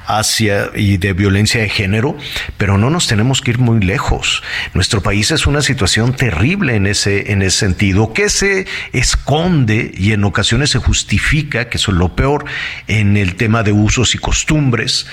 hacia 0.05 0.69
y 0.75 0.97
de 0.97 1.13
violencia 1.13 1.61
de 1.61 1.69
género, 1.69 2.17
pero 2.57 2.77
no 2.77 2.89
nos 2.89 3.07
tenemos 3.07 3.39
que 3.39 3.51
ir 3.51 3.57
muy 3.57 3.79
lejos. 3.79 4.43
Nuestro 4.73 5.01
país 5.01 5.31
es 5.31 5.47
una 5.47 5.61
situación 5.61 6.13
terrible 6.13 6.75
en 6.75 6.87
ese, 6.87 7.31
en 7.31 7.41
ese 7.41 7.57
sentido, 7.59 8.11
que 8.11 8.27
se 8.27 8.65
esconde 8.91 9.93
y 9.97 10.11
en 10.11 10.25
ocasiones 10.25 10.72
se 10.73 10.79
justifica, 10.79 11.69
que 11.69 11.77
eso 11.77 11.91
es 11.91 11.97
lo 11.97 12.15
peor, 12.15 12.45
en 12.87 13.15
el 13.17 13.35
tema 13.35 13.63
de 13.63 13.71
usos 13.71 14.15
y 14.15 14.17
costumbres 14.17 15.05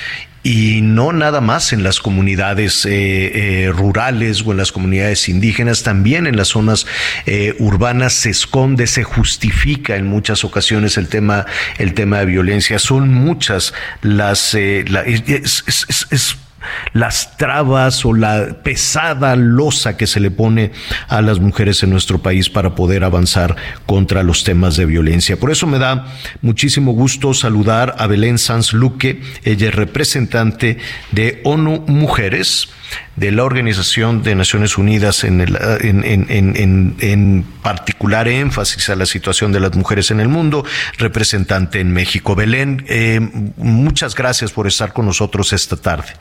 y 0.42 0.80
no 0.80 1.12
nada 1.12 1.42
más 1.42 1.74
en 1.74 1.82
las 1.82 2.00
comunidades 2.00 2.86
eh, 2.86 2.90
eh, 3.64 3.70
rurales 3.70 4.42
o 4.46 4.52
en 4.52 4.56
las 4.56 4.72
comunidades 4.72 5.28
indígenas, 5.28 5.82
también 5.82 6.26
en 6.26 6.36
las 6.38 6.48
zonas 6.48 6.86
eh, 7.26 7.54
urbanas 7.58 8.14
se 8.14 8.30
esconde, 8.30 8.86
se 8.86 9.02
justifica 9.04 9.96
en 9.96 10.06
muchas 10.06 10.42
ocasiones 10.42 10.96
el 10.96 11.08
tema, 11.08 11.44
el 11.76 11.92
tema 11.92 12.20
de 12.20 12.24
violencia. 12.26 12.78
Son 12.78 13.12
muchas 13.12 13.74
las, 14.00 14.54
la- 14.86 15.02
es- 15.02 15.24
es- 15.28 15.64
es- 15.66 15.86
es- 15.90 16.06
es 16.10 16.36
las 16.92 17.36
trabas 17.36 18.04
o 18.04 18.12
la 18.14 18.58
pesada 18.62 19.36
losa 19.36 19.96
que 19.96 20.06
se 20.06 20.20
le 20.20 20.30
pone 20.30 20.72
a 21.08 21.22
las 21.22 21.40
mujeres 21.40 21.82
en 21.82 21.90
nuestro 21.90 22.18
país 22.20 22.50
para 22.50 22.74
poder 22.74 23.04
avanzar 23.04 23.56
contra 23.86 24.22
los 24.22 24.44
temas 24.44 24.76
de 24.76 24.86
violencia. 24.86 25.38
Por 25.38 25.50
eso 25.50 25.66
me 25.66 25.78
da 25.78 26.06
muchísimo 26.42 26.92
gusto 26.92 27.32
saludar 27.34 27.94
a 27.98 28.06
Belén 28.06 28.38
Sanz 28.38 28.72
Luque, 28.72 29.20
ella 29.44 29.68
es 29.68 29.74
representante 29.74 30.78
de 31.12 31.40
ONU 31.44 31.84
Mujeres 31.86 32.68
de 33.16 33.30
la 33.30 33.44
Organización 33.44 34.22
de 34.22 34.34
Naciones 34.34 34.76
Unidas 34.76 35.22
en, 35.24 35.40
el, 35.40 35.56
en, 35.80 36.04
en- 36.04 36.96
en- 37.00 37.44
particular 37.62 38.26
énfasis 38.26 38.88
a 38.88 38.96
la 38.96 39.04
situación 39.06 39.52
de 39.52 39.60
las 39.60 39.76
mujeres 39.76 40.10
en 40.10 40.18
el 40.18 40.28
mundo, 40.28 40.64
representante 40.98 41.78
en 41.80 41.92
México. 41.92 42.34
Belén, 42.34 42.84
eh, 42.88 43.20
muchas 43.58 44.14
gracias 44.14 44.50
por 44.50 44.66
estar 44.66 44.92
con 44.92 45.04
nosotros 45.06 45.52
esta 45.52 45.76
tarde. 45.76 46.14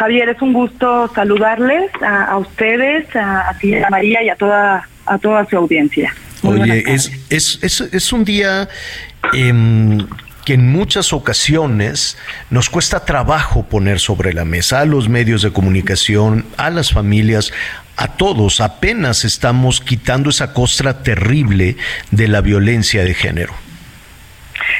Javier, 0.00 0.30
es 0.30 0.40
un 0.40 0.54
gusto 0.54 1.12
saludarles 1.14 1.90
a, 2.00 2.24
a 2.24 2.38
ustedes, 2.38 3.06
a, 3.14 3.54
ti, 3.60 3.74
a 3.74 3.90
María 3.90 4.22
y 4.22 4.30
a 4.30 4.34
toda, 4.34 4.88
a 5.04 5.18
toda 5.18 5.44
su 5.44 5.58
audiencia. 5.58 6.14
Muy 6.40 6.62
Oye, 6.62 6.84
es, 6.86 7.12
es, 7.28 7.58
es, 7.60 7.82
es 7.82 8.10
un 8.10 8.24
día 8.24 8.66
em, 9.34 10.06
que 10.46 10.54
en 10.54 10.72
muchas 10.72 11.12
ocasiones 11.12 12.16
nos 12.48 12.70
cuesta 12.70 13.04
trabajo 13.04 13.64
poner 13.64 14.00
sobre 14.00 14.32
la 14.32 14.46
mesa 14.46 14.80
a 14.80 14.86
los 14.86 15.10
medios 15.10 15.42
de 15.42 15.52
comunicación, 15.52 16.46
a 16.56 16.70
las 16.70 16.92
familias, 16.92 17.52
a 17.98 18.08
todos. 18.08 18.62
Apenas 18.62 19.26
estamos 19.26 19.82
quitando 19.82 20.30
esa 20.30 20.54
costra 20.54 21.02
terrible 21.02 21.76
de 22.10 22.26
la 22.26 22.40
violencia 22.40 23.04
de 23.04 23.12
género. 23.12 23.52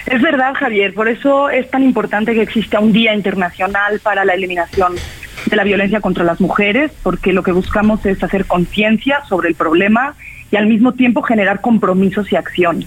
Es 0.06 0.20
verdad, 0.22 0.54
Javier, 0.54 0.94
por 0.94 1.08
eso 1.08 1.50
es 1.50 1.70
tan 1.70 1.82
importante 1.82 2.34
que 2.34 2.42
exista 2.42 2.80
un 2.80 2.92
Día 2.92 3.14
Internacional 3.14 4.00
para 4.00 4.24
la 4.24 4.34
Eliminación 4.34 4.94
de 5.46 5.56
la 5.56 5.64
Violencia 5.64 6.00
contra 6.00 6.24
las 6.24 6.40
Mujeres, 6.40 6.92
porque 7.02 7.32
lo 7.32 7.42
que 7.42 7.52
buscamos 7.52 8.04
es 8.06 8.22
hacer 8.22 8.46
conciencia 8.46 9.22
sobre 9.28 9.48
el 9.48 9.54
problema 9.54 10.14
y 10.50 10.56
al 10.56 10.66
mismo 10.66 10.92
tiempo 10.92 11.22
generar 11.22 11.60
compromisos 11.60 12.30
y 12.32 12.36
acción. 12.36 12.84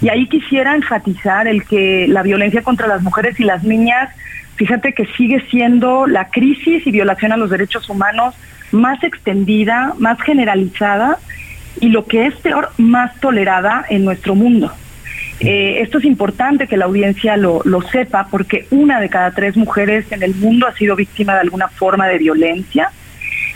Y 0.00 0.08
ahí 0.10 0.28
quisiera 0.28 0.74
enfatizar 0.74 1.48
el 1.48 1.64
que 1.64 2.06
la 2.08 2.22
violencia 2.22 2.62
contra 2.62 2.86
las 2.86 3.02
mujeres 3.02 3.40
y 3.40 3.44
las 3.44 3.64
niñas, 3.64 4.10
fíjate 4.56 4.92
que 4.92 5.06
sigue 5.16 5.40
siendo 5.50 6.06
la 6.06 6.28
crisis 6.28 6.86
y 6.86 6.90
violación 6.90 7.32
a 7.32 7.36
los 7.36 7.50
derechos 7.50 7.88
humanos 7.88 8.34
más 8.70 9.02
extendida, 9.02 9.94
más 9.98 10.20
generalizada 10.20 11.18
y 11.80 11.88
lo 11.88 12.06
que 12.06 12.26
es 12.26 12.34
peor, 12.36 12.70
más 12.76 13.18
tolerada 13.20 13.84
en 13.88 14.04
nuestro 14.04 14.34
mundo. 14.34 14.72
Eh, 15.40 15.80
esto 15.82 15.98
es 15.98 16.04
importante 16.04 16.66
que 16.66 16.76
la 16.76 16.86
audiencia 16.86 17.36
lo, 17.36 17.60
lo 17.64 17.80
sepa 17.82 18.26
porque 18.30 18.66
una 18.70 19.00
de 19.00 19.08
cada 19.08 19.30
tres 19.30 19.56
mujeres 19.56 20.10
en 20.10 20.22
el 20.22 20.34
mundo 20.34 20.66
ha 20.66 20.72
sido 20.74 20.96
víctima 20.96 21.34
de 21.34 21.40
alguna 21.40 21.68
forma 21.68 22.08
de 22.08 22.18
violencia 22.18 22.90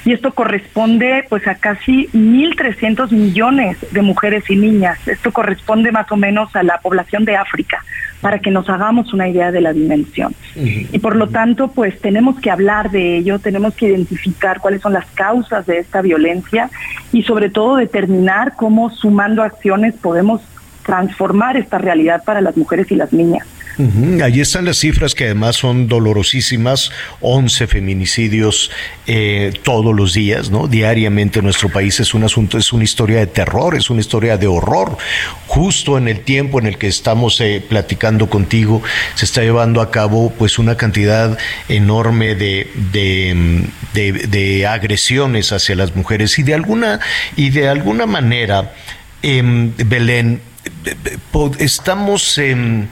y 0.05 0.12
esto 0.12 0.33
corresponde 0.33 1.24
pues 1.28 1.47
a 1.47 1.55
casi 1.55 2.09
1.300 2.09 3.12
millones 3.12 3.78
de 3.93 4.03
mujeres 4.03 4.49
y 4.51 4.57
niñas. 4.57 4.99
Esto 5.07 5.33
corresponde 5.33 5.93
más 5.93 6.11
o 6.11 6.16
menos 6.16 6.55
a 6.57 6.62
la 6.62 6.78
población 6.78 7.24
de 7.24 7.37
África 7.37 7.85
para 8.20 8.39
que 8.39 8.51
nos 8.51 8.68
hagamos 8.68 9.12
una 9.12 9.28
idea 9.28 9.51
de 9.51 9.61
la 9.61 9.72
dimensión. 9.72 10.35
Y 10.55 10.99
por 10.99 11.16
lo 11.16 11.28
tanto, 11.28 11.68
pues 11.68 12.01
tenemos 12.01 12.39
que 12.41 12.51
hablar 12.51 12.91
de 12.91 13.18
ello, 13.18 13.39
tenemos 13.39 13.74
que 13.74 13.87
identificar 13.87 14.61
cuáles 14.61 14.80
son 14.80 14.93
las 14.93 15.07
causas 15.07 15.66
de 15.66 15.78
esta 15.78 16.03
violencia 16.03 16.70
y 17.12 17.22
sobre 17.24 17.51
todo 17.51 17.76
determinar 17.76 18.55
cómo 18.57 18.91
sumando 18.91 19.43
acciones 19.43 19.95
podemos 19.95 20.41
transformar 20.85 21.57
esta 21.57 21.78
realidad 21.78 22.22
para 22.24 22.41
las 22.41 22.57
mujeres 22.57 22.91
y 22.91 22.95
las 22.97 23.12
niñas. 23.12 23.47
Ujú, 23.78 24.22
Allí 24.22 24.43
están 24.43 24.66
las 24.66 24.76
cifras 24.76 25.14
que 25.14 25.24
además 25.24 25.57
son 25.57 25.89
dolorosísimas, 25.89 26.93
11 27.22 27.66
feminicidios 27.66 28.70
eh, 29.07 29.55
todos 29.62 29.95
los 29.97 30.12
días, 30.12 30.51
¿no? 30.51 30.68
Diariamente 30.68 31.39
en 31.39 31.47
nuestro 31.47 31.70
país 31.70 31.99
es 31.99 32.12
un 32.12 32.22
asunto, 32.22 32.59
es 32.59 32.74
una 32.74 32.85
historia 32.85 33.20
de 33.20 33.26
terror, 33.28 33.74
es 33.74 33.89
una 33.89 34.01
historia 34.03 34.37
de 34.37 34.47
horror. 34.47 34.99
Justo 35.47 35.97
en 35.97 36.07
el 36.09 36.20
tiempo 36.20 36.59
en 36.61 36.66
el 36.66 36.76
que 36.76 36.87
estamos 36.87 37.41
eh, 37.41 37.64
platicando 37.66 38.28
contigo, 38.28 38.83
se 39.14 39.24
está 39.24 39.41
llevando 39.41 39.80
a 39.80 39.91
cabo 39.91 40.30
pues 40.39 40.59
una 40.59 40.76
cantidad 40.76 41.39
enorme 41.70 42.35
de, 42.35 42.70
de, 42.93 44.12
de- 44.28 44.66
agresiones 44.66 45.51
hacia 45.51 45.76
las 45.76 45.97
mujeres 45.97 46.39
y 46.39 46.43
de 46.43 46.53
alguna, 46.53 47.01
y 47.37 47.49
de 47.49 47.68
alguna 47.68 48.05
manera, 48.05 48.74
em, 49.22 49.72
Belén, 49.87 50.43
eh, 50.64 50.94
eh, 51.04 51.50
estamos... 51.58 52.38
em, 52.38 52.86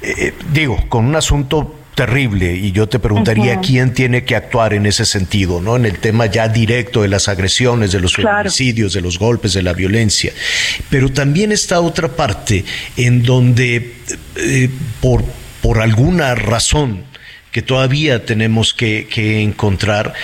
eh, 0.00 0.32
digo, 0.52 0.76
con 0.88 1.06
un 1.06 1.16
asunto 1.16 1.74
terrible 1.96 2.54
y 2.54 2.70
yo 2.70 2.88
te 2.88 3.00
preguntaría 3.00 3.58
quién 3.60 3.92
tiene 3.92 4.22
que 4.22 4.36
actuar 4.36 4.72
en 4.72 4.86
ese 4.86 5.04
sentido, 5.04 5.60
¿no? 5.60 5.74
En 5.74 5.84
el 5.84 5.98
tema 5.98 6.26
ya 6.26 6.46
directo 6.48 7.02
de 7.02 7.08
las 7.08 7.26
agresiones, 7.26 7.90
de 7.90 7.98
los 7.98 8.14
Claro. 8.14 8.36
feminicidios, 8.38 8.92
de 8.92 9.00
los 9.00 9.18
golpes, 9.18 9.52
de 9.54 9.62
la 9.62 9.72
violencia. 9.72 10.32
Pero 10.90 11.10
también 11.10 11.50
está 11.50 11.80
otra 11.80 12.06
parte 12.06 12.64
en 12.96 13.24
donde 13.24 13.96
eh, 14.36 14.70
por, 15.00 15.24
por 15.60 15.80
alguna 15.80 16.36
razón 16.36 17.02
que 17.50 17.62
todavía 17.62 18.24
tenemos 18.24 18.72
que, 18.74 19.08
que 19.12 19.42
encontrar, 19.42 20.14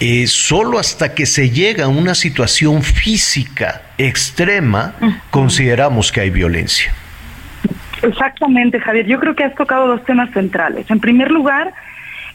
eh, 0.00 0.26
solo 0.26 0.78
hasta 0.78 1.14
que 1.14 1.26
se 1.26 1.50
llega 1.50 1.86
a 1.86 1.88
una 1.88 2.14
situación 2.14 2.82
física 2.82 3.82
extrema, 3.98 4.94
consideramos 5.30 6.12
que 6.12 6.20
hay 6.20 6.30
violencia. 6.30 6.92
Exactamente, 8.02 8.78
Javier. 8.80 9.06
Yo 9.06 9.18
creo 9.18 9.34
que 9.34 9.44
has 9.44 9.54
tocado 9.54 9.88
dos 9.88 10.04
temas 10.04 10.30
centrales. 10.32 10.88
En 10.90 11.00
primer 11.00 11.30
lugar, 11.30 11.72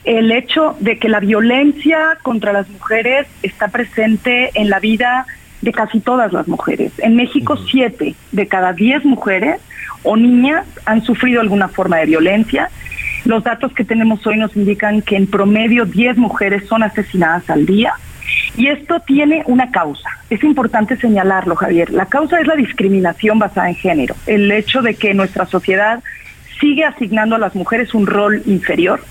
el 0.04 0.32
hecho 0.32 0.76
de 0.80 0.98
que 1.00 1.08
la 1.08 1.20
violencia 1.20 2.18
contra 2.22 2.52
las 2.52 2.68
mujeres 2.70 3.28
está 3.42 3.70
presente 3.70 4.52
en 4.56 4.70
la 4.70 4.80
vida 4.80 5.26
de 5.62 5.72
casi 5.72 6.02
todas 6.02 6.34
las 6.34 6.48
mujeres. 6.48 6.92
En 6.98 7.16
México, 7.16 7.58
siete 7.58 8.16
de 8.32 8.48
cada 8.48 8.74
diez 8.74 9.06
mujeres 9.06 9.62
o 10.04 10.18
niñas 10.18 10.66
han 10.86 11.04
sufrido 11.04 11.40
alguna 11.40 11.70
forma 11.70 11.98
de 11.98 12.08
violencia. 12.08 12.70
Los 13.26 13.44
datos 13.44 13.74
que 13.74 13.86
tenemos 13.86 14.26
hoy 14.28 14.38
nos 14.38 14.56
indican 14.56 15.02
que 15.02 15.16
en 15.16 15.28
promedio 15.28 15.86
10 15.86 16.18
mujeres 16.18 16.68
son 16.68 16.84
asesinadas 16.84 17.50
al 17.50 17.66
día. 17.66 17.94
Y 18.58 18.68
esto 18.68 19.00
tiene 19.00 19.44
una 19.48 19.72
causa. 19.72 20.10
Es 20.30 20.44
importante 20.44 20.98
señalarlo, 20.98 21.56
Javier. 21.56 21.92
La 21.92 22.06
causa 22.06 22.40
es 22.40 22.48
la 22.48 22.56
discriminación 22.56 23.40
basada 23.40 23.70
en 23.70 23.76
género. 23.76 24.16
El 24.28 24.52
hecho 24.52 24.82
de 24.82 24.96
que 24.96 25.14
nuestra 25.14 25.46
sociedad 25.46 26.04
sigue 26.60 26.86
asignando 26.86 27.36
a 27.36 27.40
las 27.40 27.56
mujeres 27.56 27.94
un 27.94 28.08
rol 28.08 28.42
inferior, 28.46 29.04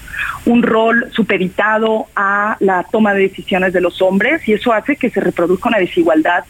un 0.47 0.63
rol 0.63 1.09
supeditado 1.13 2.07
a 2.15 2.57
la 2.61 2.85
toma 2.91 3.15
de 3.15 3.23
decisiones 3.23 3.73
de 3.73 3.81
los 3.81 4.01
hombres 4.01 4.47
y 4.49 4.53
eso 4.53 4.73
hace 4.73 4.97
que 4.97 5.11
se 5.11 5.21
reproduzca 5.21 5.69
una 5.69 5.79
desigualdad 5.79 6.45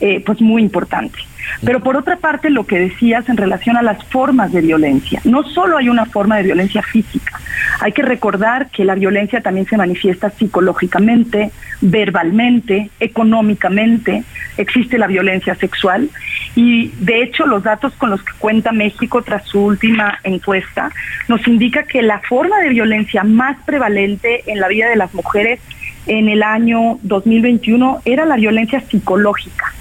eh, 0.00 0.22
pues 0.24 0.40
muy 0.40 0.62
importante. 0.62 1.18
Pero 1.64 1.80
por 1.80 1.96
otra 1.96 2.16
parte, 2.16 2.50
lo 2.50 2.66
que 2.66 2.78
decías 2.78 3.28
en 3.28 3.36
relación 3.36 3.76
a 3.76 3.82
las 3.82 4.02
formas 4.04 4.52
de 4.52 4.60
violencia, 4.60 5.20
no 5.24 5.42
solo 5.42 5.78
hay 5.78 5.88
una 5.88 6.06
forma 6.06 6.36
de 6.36 6.44
violencia 6.44 6.82
física, 6.82 7.40
hay 7.80 7.92
que 7.92 8.02
recordar 8.02 8.70
que 8.70 8.84
la 8.84 8.94
violencia 8.94 9.40
también 9.40 9.66
se 9.66 9.76
manifiesta 9.76 10.30
psicológicamente, 10.30 11.50
verbalmente, 11.80 12.90
económicamente, 13.00 14.24
existe 14.56 14.98
la 14.98 15.06
violencia 15.06 15.54
sexual. 15.54 16.08
Y 16.54 16.88
de 17.00 17.22
hecho 17.22 17.46
los 17.46 17.62
datos 17.62 17.92
con 17.94 18.10
los 18.10 18.22
que 18.22 18.32
cuenta 18.38 18.72
México 18.72 19.22
tras 19.22 19.46
su 19.46 19.60
última 19.60 20.18
encuesta 20.24 20.90
nos 21.28 21.46
indica 21.46 21.82
que 21.82 22.02
la 22.02 22.20
forma 22.20 22.58
de 22.60 22.70
violencia 22.70 23.24
más 23.24 23.56
prevalente 23.66 24.50
en 24.50 24.60
la 24.60 24.68
vida 24.68 24.88
de 24.88 24.96
las 24.96 25.12
mujeres 25.12 25.60
en 26.06 26.28
el 26.28 26.42
año 26.42 26.98
2021 27.02 28.02
era 28.04 28.24
la 28.24 28.36
violencia 28.36 28.80
psicológica. 28.80 29.74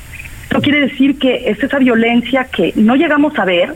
Esto 0.56 0.64
quiere 0.64 0.88
decir 0.88 1.20
que 1.20 1.50
es 1.50 1.62
esa 1.62 1.80
violencia 1.80 2.46
que 2.46 2.72
no 2.78 2.96
llegamos 2.96 3.38
a 3.38 3.44
ver, 3.44 3.76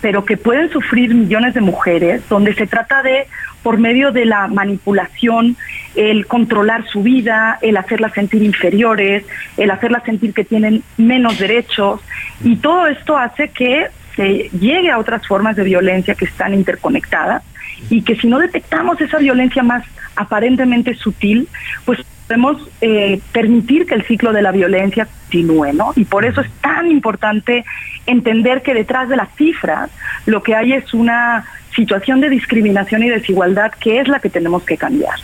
pero 0.00 0.24
que 0.24 0.36
pueden 0.36 0.70
sufrir 0.70 1.12
millones 1.12 1.54
de 1.54 1.60
mujeres, 1.60 2.22
donde 2.28 2.54
se 2.54 2.68
trata 2.68 3.02
de, 3.02 3.26
por 3.64 3.78
medio 3.78 4.12
de 4.12 4.26
la 4.26 4.46
manipulación, 4.46 5.56
el 5.96 6.28
controlar 6.28 6.86
su 6.86 7.02
vida, 7.02 7.58
el 7.62 7.76
hacerlas 7.76 8.12
sentir 8.12 8.44
inferiores, 8.44 9.24
el 9.56 9.72
hacerlas 9.72 10.04
sentir 10.04 10.32
que 10.32 10.44
tienen 10.44 10.84
menos 10.96 11.36
derechos, 11.40 12.00
y 12.44 12.54
todo 12.58 12.86
esto 12.86 13.18
hace 13.18 13.48
que 13.48 13.88
se 14.14 14.50
llegue 14.50 14.92
a 14.92 14.98
otras 14.98 15.26
formas 15.26 15.56
de 15.56 15.64
violencia 15.64 16.14
que 16.14 16.26
están 16.26 16.54
interconectadas 16.54 17.42
y 17.88 18.02
que 18.02 18.14
si 18.14 18.28
no 18.28 18.38
detectamos 18.38 19.00
esa 19.00 19.18
violencia 19.18 19.64
más 19.64 19.82
aparentemente 20.14 20.94
sutil, 20.94 21.48
pues 21.84 21.98
podemos 22.30 22.62
eh, 22.80 23.20
permitir 23.32 23.86
que 23.86 23.94
el 23.94 24.06
ciclo 24.06 24.32
de 24.32 24.40
la 24.40 24.52
violencia 24.52 25.04
continúe, 25.06 25.72
¿no? 25.72 25.92
Y 25.96 26.04
por 26.04 26.24
eso 26.24 26.40
es 26.40 26.50
tan 26.60 26.88
importante 26.88 27.64
entender 28.06 28.62
que 28.62 28.72
detrás 28.72 29.08
de 29.08 29.16
las 29.16 29.34
cifras 29.36 29.90
lo 30.26 30.40
que 30.40 30.54
hay 30.54 30.74
es 30.74 30.94
una 30.94 31.44
situación 31.74 32.20
de 32.20 32.30
discriminación 32.30 33.02
y 33.02 33.08
desigualdad 33.08 33.72
que 33.72 33.98
es 33.98 34.06
la 34.06 34.20
que 34.20 34.30
tenemos 34.30 34.62
que 34.62 34.76
cambiar. 34.76 35.14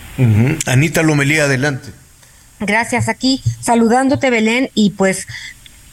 Anita 0.66 1.04
Lomelía, 1.04 1.44
adelante. 1.44 1.90
Gracias, 2.58 3.08
aquí 3.08 3.40
saludándote 3.60 4.28
Belén 4.28 4.70
y 4.74 4.90
pues 4.90 5.28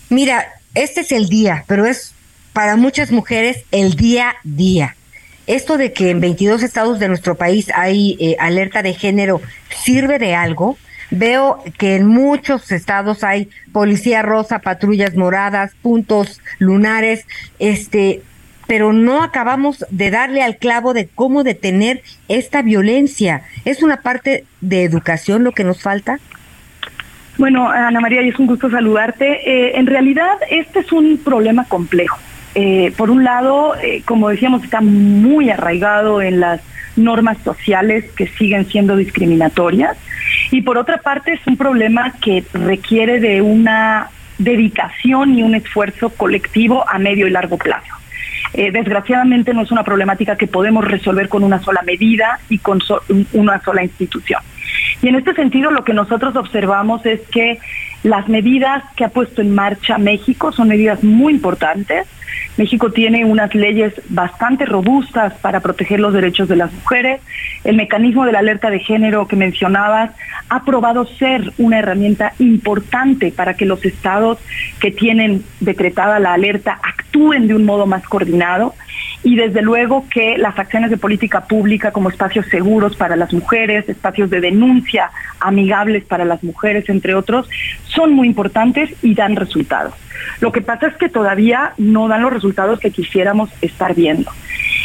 mira, 0.10 0.48
este 0.74 1.02
es 1.02 1.12
el 1.12 1.30
día, 1.30 1.64
pero 1.68 1.86
es 1.86 2.16
para 2.54 2.76
muchas 2.76 3.12
mujeres 3.12 3.66
el 3.70 3.94
día 3.96 4.34
día. 4.44 4.96
Esto 5.46 5.78
de 5.78 5.94
que 5.94 6.10
en 6.10 6.22
22 6.22 6.64
estados 6.64 6.98
de 6.98 7.08
nuestro 7.08 7.36
país 7.36 7.68
hay 7.76 8.18
eh, 8.20 8.36
alerta 8.40 8.82
de 8.82 8.96
género 8.96 9.42
sirve 9.84 10.18
de 10.18 10.34
algo. 10.34 10.78
Veo 11.16 11.64
que 11.78 11.96
en 11.96 12.08
muchos 12.08 12.72
estados 12.72 13.24
hay 13.24 13.48
policía 13.72 14.24
rosa, 14.24 14.60
patrullas 14.60 15.16
moradas, 15.16 15.76
puntos 15.84 16.42
lunares, 16.58 17.28
este, 17.60 18.24
pero 18.66 18.94
no 18.94 19.22
acabamos 19.22 19.86
de 19.92 20.10
darle 20.10 20.42
al 20.42 20.58
clavo 20.58 20.94
de 20.96 21.08
cómo 21.14 21.44
detener 21.44 22.02
esta 22.30 22.64
violencia. 22.64 23.44
¿Es 23.64 23.84
una 23.84 23.98
parte 23.98 24.46
de 24.62 24.84
educación 24.84 25.44
lo 25.44 25.52
que 25.52 25.64
nos 25.64 25.84
falta? 25.84 26.20
Bueno, 27.38 27.70
Ana 27.70 28.00
María, 28.00 28.22
es 28.22 28.40
un 28.40 28.48
gusto 28.48 28.72
saludarte. 28.72 29.50
Eh, 29.50 29.78
en 29.78 29.86
realidad, 29.86 30.38
este 30.50 30.80
es 30.80 30.92
un 30.92 31.20
problema 31.20 31.66
complejo. 31.66 32.18
Eh, 32.56 32.92
por 32.98 33.12
un 33.12 33.24
lado, 33.24 33.76
eh, 33.76 34.02
como 34.06 34.30
decíamos, 34.30 34.64
está 34.64 34.82
muy 34.82 35.52
arraigado 35.52 36.22
en 36.22 36.40
las 36.40 36.62
normas 36.96 37.38
sociales 37.44 38.06
que 38.16 38.28
siguen 38.28 38.66
siendo 38.66 38.96
discriminatorias 38.96 39.98
y 40.52 40.62
por 40.62 40.78
otra 40.78 40.98
parte 40.98 41.34
es 41.34 41.48
un 41.48 41.58
problema 41.58 42.14
que 42.22 42.44
requiere 42.54 43.20
de 43.20 43.42
una 43.42 44.10
dedicación 44.38 45.38
y 45.38 45.44
un 45.44 45.56
esfuerzo 45.56 46.10
colectivo 46.10 46.86
a 46.90 47.00
medio 47.00 47.28
y 47.28 47.32
largo 47.32 47.58
plazo. 47.58 47.94
Eh, 48.54 48.72
desgraciadamente 48.72 49.54
no 49.54 49.64
es 49.64 49.72
una 49.72 49.84
problemática 49.84 50.36
que 50.36 50.48
podemos 50.48 50.86
resolver 50.86 51.28
con 51.28 51.44
una 51.44 51.60
sola 51.62 51.82
medida 51.84 52.40
y 52.50 52.60
con 52.60 52.80
una 53.34 53.60
sola 53.62 53.84
institución. 53.84 54.42
Y 55.02 55.08
en 55.08 55.16
este 55.16 55.34
sentido 55.34 55.72
lo 55.72 55.84
que 55.84 55.94
nosotros 55.94 56.36
observamos 56.36 57.06
es 57.06 57.22
que 57.32 57.60
las 58.04 58.28
medidas 58.28 58.84
que 58.96 59.06
ha 59.06 59.10
puesto 59.10 59.42
en 59.42 59.56
marcha 59.56 59.98
México 59.98 60.52
son 60.52 60.68
medidas 60.68 61.04
muy 61.04 61.34
importantes. 61.34 62.08
México 62.58 62.92
tiene 62.92 63.26
unas 63.26 63.54
leyes 63.56 63.94
bastante 64.10 64.66
robustas 64.66 65.34
para 65.36 65.60
proteger 65.60 66.00
los 66.00 66.14
derechos 66.14 66.48
de 66.48 66.56
las 66.56 66.72
mujeres. 66.72 67.22
El 67.64 67.76
mecanismo 67.76 68.26
de 68.26 68.32
la 68.32 68.40
alerta 68.40 68.70
de 68.70 68.80
género 68.80 69.28
que 69.28 69.36
mencionabas 69.36 70.12
ha 70.50 70.64
probado 70.64 71.06
ser 71.06 71.52
una 71.58 71.80
herramienta 71.80 72.34
importante 72.40 73.32
para 73.32 73.56
que 73.56 73.66
los 73.66 73.84
estados 73.86 74.38
que 74.80 74.92
tienen 74.92 75.44
decretada 75.60 76.20
la 76.20 76.34
alerta 76.34 76.80
actúen 76.84 77.48
de 77.48 77.56
un 77.56 77.66
modo 77.66 77.86
más 77.88 78.04
coordinado 78.04 78.76
y 79.24 79.36
desde 79.36 79.62
luego 79.62 80.06
que 80.10 80.38
las 80.38 80.60
acciones 80.60 80.90
de 80.90 80.98
política 80.98 81.46
pública 81.46 81.92
como 81.92 82.10
espacios 82.10 82.46
seguros 82.48 82.96
para 82.96 83.16
las 83.16 83.34
mujeres, 83.34 83.88
espacios 83.88 84.30
de 84.30 84.42
denuncia 84.42 85.12
amigables 85.40 86.04
para 86.04 86.26
las 86.26 86.44
mujeres, 86.44 86.90
entre 86.90 87.16
otros, 87.16 87.50
son 87.86 88.14
muy 88.14 88.28
importantes 88.28 88.94
y 89.02 89.16
dan 89.16 89.36
resultados. 89.36 89.94
Lo 90.42 90.52
que 90.52 90.62
pasa 90.62 90.88
es 90.88 90.96
que 90.96 91.10
todavía 91.10 91.74
no 91.78 92.08
dan 92.08 92.23
los 92.24 92.34
resultados 92.34 92.80
que 92.80 92.92
quisiéramos 92.92 93.50
estar 93.62 93.94
viendo. 93.94 94.32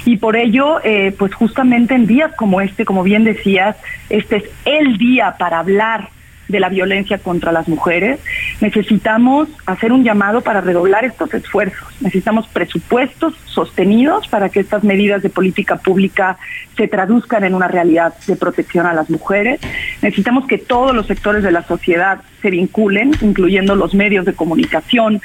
Y 0.05 0.17
por 0.17 0.37
ello, 0.37 0.81
eh, 0.85 1.15
pues 1.19 1.35
justamente 1.35 1.95
en 1.95 2.07
días 2.07 2.33
como 2.37 2.61
este, 2.61 2.85
como 2.85 3.03
bien 3.03 3.25
decías, 3.25 3.77
este 4.09 4.37
es 4.37 4.45
el 4.65 4.99
día 4.99 5.37
para 5.39 5.59
hablar 5.59 6.11
de 6.49 6.61
la 6.61 6.69
violencia 6.69 7.19
contra 7.19 7.53
las 7.53 7.69
mujeres, 7.69 8.21
necesitamos 8.61 9.49
hacer 9.67 9.93
un 9.93 10.03
llamado 10.03 10.41
para 10.41 10.61
redoblar 10.61 11.05
estos 11.05 11.33
esfuerzos. 11.35 11.89
Necesitamos 12.01 12.49
presupuestos 12.49 13.35
sostenidos 13.45 14.29
para 14.29 14.49
que 14.49 14.61
estas 14.61 14.83
medidas 14.83 15.23
de 15.23 15.31
política 15.31 15.77
pública 15.77 16.39
se 16.77 16.89
traduzcan 16.89 17.45
en 17.45 17.55
una 17.55 17.69
realidad 17.69 18.15
de 18.27 18.37
protección 18.37 18.87
a 18.87 18.95
las 18.95 19.11
mujeres. 19.11 19.61
Necesitamos 20.01 20.47
que 20.47 20.59
todos 20.59 20.95
los 20.95 21.07
sectores 21.07 21.43
de 21.43 21.51
la 21.51 21.63
sociedad 21.65 22.21
se 22.41 22.51
vinculen, 22.51 23.13
incluyendo 23.21 23.75
los 23.75 23.95
medios 23.95 24.25
de 24.25 24.33
comunicación, 24.33 25.21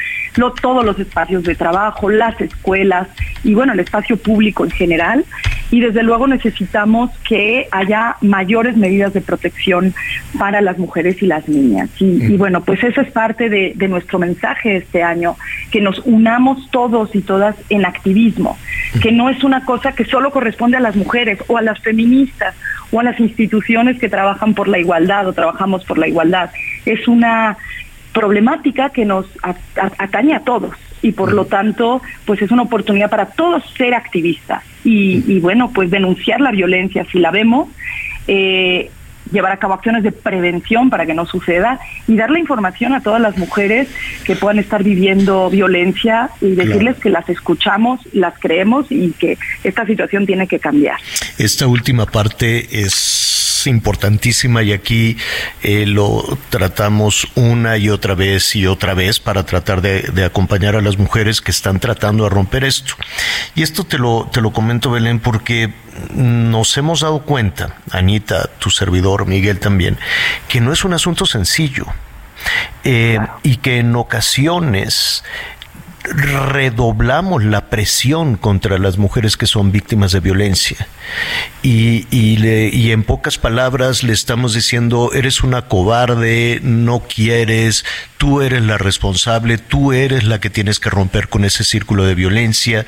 todos 0.62 0.84
los 0.84 1.00
espacios 1.00 1.44
de 1.44 1.56
trabajo, 1.56 2.10
las 2.10 2.40
escuelas 2.42 3.08
y 3.44 3.54
bueno, 3.54 3.74
el 3.74 3.80
espacio 3.80 4.18
público 4.18 4.64
en 4.64 4.72
general. 4.72 5.26
Y 5.74 5.80
desde 5.80 6.04
luego 6.04 6.28
necesitamos 6.28 7.10
que 7.28 7.68
haya 7.72 8.18
mayores 8.22 8.78
medidas 8.78 9.12
de 9.12 9.22
protección 9.22 9.96
para 10.38 10.62
las 10.62 10.78
mujeres 10.78 11.20
y 11.24 11.26
las 11.26 11.50
niñas. 11.50 11.90
Y, 12.00 12.38
bueno, 12.38 12.64
pues 12.64 12.84
eso 12.84 13.02
es 13.02 13.10
parte 13.10 13.50
de, 13.50 13.74
de 13.76 13.88
nuestro 13.88 14.20
mensaje 14.20 14.76
este 14.78 15.02
año, 15.02 15.36
que 15.72 15.82
nos 15.82 15.98
unamos 16.06 16.70
todos 16.70 17.16
y 17.16 17.22
todas 17.22 17.56
en 17.70 17.88
activismo, 17.88 18.56
que 19.02 19.12
no 19.12 19.32
es 19.32 19.44
una 19.44 19.66
cosa 19.66 19.94
que 19.94 20.06
solo 20.06 20.30
corresponde 20.30 20.78
a 20.78 20.80
las 20.80 20.96
mujeres 20.96 21.40
o 21.48 21.58
a 21.58 21.64
las 21.64 21.80
feministas 21.80 22.54
o 22.92 23.00
a 23.00 23.04
las 23.04 23.20
instituciones 23.20 23.98
que 23.98 24.10
trabajan 24.10 24.54
por 24.54 24.68
la 24.68 24.78
igualdad 24.78 25.28
o 25.28 25.34
trabajamos 25.34 25.86
por 25.86 25.98
la 25.98 26.08
igualdad. 26.08 26.52
Es 26.86 27.08
una 27.08 27.58
problemática 28.14 28.92
que 28.92 29.06
nos 29.06 29.26
atañe 29.98 30.36
a 30.36 30.42
todos 30.42 30.76
y 31.04 31.12
por 31.12 31.34
lo 31.34 31.46
tanto 31.46 32.02
pues 32.26 32.42
es 32.42 32.50
una 32.50 32.64
oportunidad 32.64 33.12
para 33.12 33.28
todos 33.28 33.64
ser 33.78 33.94
activistas 33.94 34.64
y, 34.84 35.40
bueno 35.40 35.70
pues 35.72 35.92
denunciar 35.92 36.42
la 36.42 36.52
violencia 36.52 37.06
si 37.12 37.20
la 37.20 37.30
vemos 37.30 37.70
eh, 38.28 38.90
llevar 39.34 39.52
a 39.52 39.58
cabo 39.58 39.74
acciones 39.74 40.04
de 40.04 40.12
prevención 40.12 40.90
para 40.90 41.06
que 41.06 41.14
no 41.14 41.26
suceda 41.26 41.80
y 42.08 42.16
darle 42.16 42.40
información 42.40 42.94
a 42.94 43.02
todas 43.02 43.20
las 43.20 43.38
mujeres 43.38 43.90
que 44.24 44.36
puedan 44.36 44.60
estar 44.60 44.84
viviendo 44.84 45.50
violencia 45.50 46.30
y 46.40 46.52
decirles 46.52 46.98
que 46.98 47.10
las 47.10 47.28
escuchamos, 47.28 48.00
las 48.14 48.38
creemos 48.40 48.86
y 48.90 49.12
que 49.12 49.38
esta 49.64 49.86
situación 49.86 50.26
tiene 50.26 50.48
que 50.48 50.60
cambiar. 50.60 50.98
Esta 51.38 51.68
última 51.68 52.06
parte 52.06 52.82
es 52.82 53.68
importantísima 53.68 54.64
y 54.64 54.74
aquí 54.74 55.18
eh, 55.62 55.86
lo 55.86 56.38
tratamos 56.50 57.28
una 57.36 57.78
y 57.78 57.90
otra 57.90 58.16
vez 58.16 58.56
y 58.56 58.68
otra 58.68 58.94
vez 58.94 59.20
para 59.20 59.46
tratar 59.46 59.82
de, 59.82 60.02
de, 60.02 60.26
acompañar 60.26 60.76
a 60.76 60.82
las 60.82 60.98
mujeres 60.98 61.42
que 61.42 61.52
están 61.52 61.80
tratando 61.80 62.26
de 62.26 62.30
romper 62.30 62.64
esto. 62.64 62.94
Y 63.56 63.62
esto 63.62 63.84
te 63.84 63.98
lo, 63.98 64.30
te 64.32 64.42
lo 64.42 64.52
comento, 64.52 64.92
Belén, 64.92 65.20
porque 65.20 65.72
nos 66.14 66.78
hemos 66.78 67.02
dado 67.02 67.22
cuenta, 67.22 67.78
Anita, 67.92 68.50
tu 68.60 68.70
servidor, 68.70 69.23
Miguel 69.26 69.60
también, 69.60 69.98
que 70.48 70.62
no 70.62 70.72
es 70.72 70.84
un 70.84 70.94
asunto 70.94 71.26
sencillo. 71.26 71.86
Eh, 72.84 73.20
y 73.44 73.58
que 73.58 73.78
en 73.78 73.96
ocasiones 73.96 75.24
redoblamos 76.04 77.44
la 77.44 77.70
presión 77.70 78.36
contra 78.36 78.78
las 78.78 78.98
mujeres 78.98 79.38
que 79.38 79.48
son 79.48 79.72
víctimas 79.72 80.12
de 80.12 80.20
violencia. 80.20 80.88
Y, 81.62 82.08
y, 82.12 82.92
en 82.92 83.04
pocas 83.04 83.38
palabras 83.38 84.04
le 84.04 84.14
estamos 84.14 84.54
diciendo, 84.54 85.12
eres 85.14 85.44
una 85.44 85.64
cobarde, 85.64 86.60
no 86.62 87.04
quieres, 87.08 87.86
tú 88.18 88.42
eres 88.42 88.64
la 88.64 88.78
responsable, 88.78 89.58
tú 89.58 89.94
eres 89.94 90.26
la 90.26 90.40
que 90.40 90.50
tienes 90.50 90.80
que 90.80 90.90
romper 90.90 91.30
con 91.30 91.46
ese 91.46 91.64
círculo 91.64 92.04
de 92.04 92.16
violencia. 92.16 92.86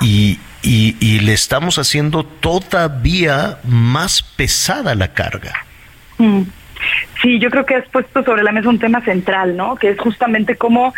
Y, 0.00 0.38
y, 0.62 0.96
y 1.00 1.20
le 1.20 1.32
estamos 1.32 1.78
haciendo 1.78 2.24
todavía 2.24 3.58
más 3.64 4.22
pesada 4.22 4.94
la 4.94 5.08
carga. 5.08 5.52
Mm. 6.18 6.42
Sí, 7.20 7.38
yo 7.38 7.50
creo 7.50 7.64
que 7.64 7.76
has 7.76 7.86
puesto 7.88 8.24
sobre 8.24 8.42
la 8.42 8.52
mesa 8.52 8.68
un 8.68 8.78
tema 8.78 9.00
central, 9.02 9.56
¿no? 9.56 9.76
Que 9.76 9.90
es 9.90 9.98
justamente 9.98 10.56
cómo 10.56 10.92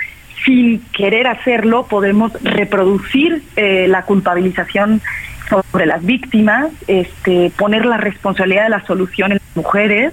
sin 0.45 0.81
querer 0.93 1.27
hacerlo 1.27 1.86
podemos 1.86 2.32
reproducir 2.43 3.43
eh, 3.57 3.86
la 3.89 4.03
culpabilización 4.03 5.01
sobre 5.49 5.86
las 5.86 6.05
víctimas, 6.05 6.70
este, 6.86 7.51
poner 7.57 7.85
la 7.85 7.99
responsabilidad 7.99 8.65
de 8.65 8.70
la 8.70 8.86
solución 8.86 9.32
en 9.32 9.39
las 9.39 9.57
mujeres 9.57 10.12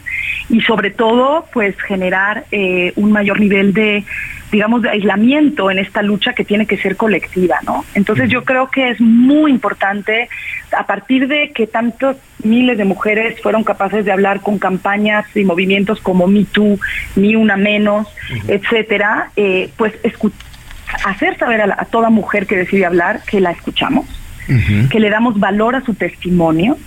y 0.50 0.62
sobre 0.62 0.92
todo 0.92 1.46
pues 1.54 1.80
generar 1.82 2.46
eh, 2.52 2.92
un 2.96 3.12
mayor 3.12 3.40
nivel 3.40 3.74
de 3.74 4.04
digamos 4.52 4.82
de 4.82 4.90
aislamiento 4.90 5.72
en 5.72 5.80
esta 5.80 6.02
lucha 6.02 6.34
que 6.34 6.44
tiene 6.44 6.66
que 6.66 6.78
ser 6.78 6.98
colectiva 6.98 7.60
no 7.66 7.86
entonces 7.94 8.30
yo 8.30 8.44
creo 8.44 8.70
que 8.70 8.90
es 8.92 9.00
muy 9.00 9.52
importante 9.52 10.30
a 10.78 10.86
partir 10.86 11.28
de 11.28 11.52
que 11.52 11.68
tantos 11.68 12.18
miles 12.44 12.78
de 12.78 12.86
mujeres 12.86 13.42
fueron 13.42 13.64
capaces 13.64 14.06
de 14.06 14.12
hablar 14.12 14.42
con 14.42 14.58
campañas 14.60 15.26
y 15.36 15.44
movimientos 15.44 16.00
como 16.00 16.28
Me 16.28 16.46
Too, 16.46 16.80
Ni 17.16 17.36
Una 17.36 17.58
Menos, 17.58 18.08
etcétera, 18.48 19.32
eh, 19.36 19.70
pues 19.78 19.94
hacer 21.06 21.38
saber 21.38 21.62
a, 21.62 21.86
toda 21.86 22.10
mujer 22.10 22.48
que 22.48 22.56
decide 22.56 22.86
hablar 22.86 23.22
que 23.26 23.40
la 23.40 23.52
escuchamos, 23.52 24.06
que 24.90 25.00
le 25.00 25.10
damos 25.10 25.40
valor 25.40 25.76
a 25.76 25.82
su 25.82 25.94
testimonio, 25.94 26.78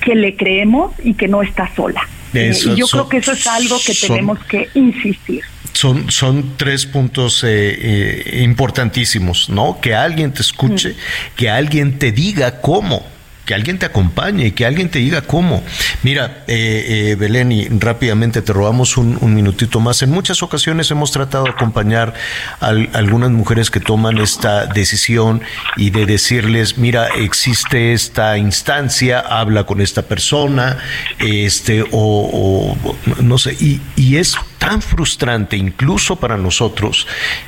que 0.00 0.14
le 0.14 0.36
creemos 0.36 0.92
y 1.04 1.14
que 1.14 1.28
no 1.28 1.42
está 1.42 1.68
sola. 1.74 2.00
Eh, 2.32 2.52
y 2.54 2.76
yo 2.76 2.86
creo 2.86 3.08
que 3.08 3.18
eso 3.18 3.32
es 3.32 3.46
algo 3.46 3.76
que 3.84 3.92
tenemos 3.94 4.38
que 4.44 4.68
insistir. 4.74 5.42
Son, 5.72 6.10
son 6.10 6.56
tres 6.56 6.86
puntos 6.86 7.44
eh, 7.44 7.48
eh, 7.48 8.42
importantísimos, 8.42 9.48
¿no? 9.48 9.80
Que 9.80 9.94
alguien 9.94 10.32
te 10.32 10.42
escuche, 10.42 10.96
que 11.36 11.48
alguien 11.48 11.98
te 11.98 12.12
diga 12.12 12.60
cómo 12.60 13.04
que 13.50 13.54
alguien 13.54 13.80
te 13.80 13.86
acompañe, 13.86 14.54
que 14.54 14.64
alguien 14.64 14.90
te 14.90 15.00
diga 15.00 15.22
cómo. 15.22 15.64
Mira, 16.04 16.44
eh, 16.46 17.10
eh, 17.10 17.16
Belén, 17.18 17.50
y 17.50 17.68
rápidamente 17.68 18.42
te 18.42 18.52
robamos 18.52 18.96
un, 18.96 19.18
minutito 19.34 19.80
más. 19.80 20.02
En 20.02 20.10
muchas 20.10 20.44
ocasiones 20.44 20.88
hemos 20.92 21.10
tratado 21.10 21.46
de 21.46 21.50
acompañar 21.50 22.14
a, 22.60 22.68
algunas 22.68 23.32
mujeres 23.32 23.68
que 23.72 23.80
toman 23.80 24.18
esta 24.18 24.66
decisión 24.66 25.42
y 25.76 25.90
de 25.90 26.06
decirles, 26.06 26.78
mira, 26.78 27.08
existe 27.08 27.92
esta 27.92 28.38
instancia, 28.38 29.18
habla 29.18 29.64
con 29.64 29.80
esta 29.80 30.02
persona, 30.02 30.78
este, 31.18 31.84
o, 31.90 32.76
no 33.20 33.36
sé, 33.36 33.56
y, 33.58 33.80
y 33.96 34.18
es 34.18 34.36
tan 34.60 34.82
frustrante, 34.82 35.56
incluso 35.56 36.16
para 36.16 36.36
nosotros, 36.36 37.06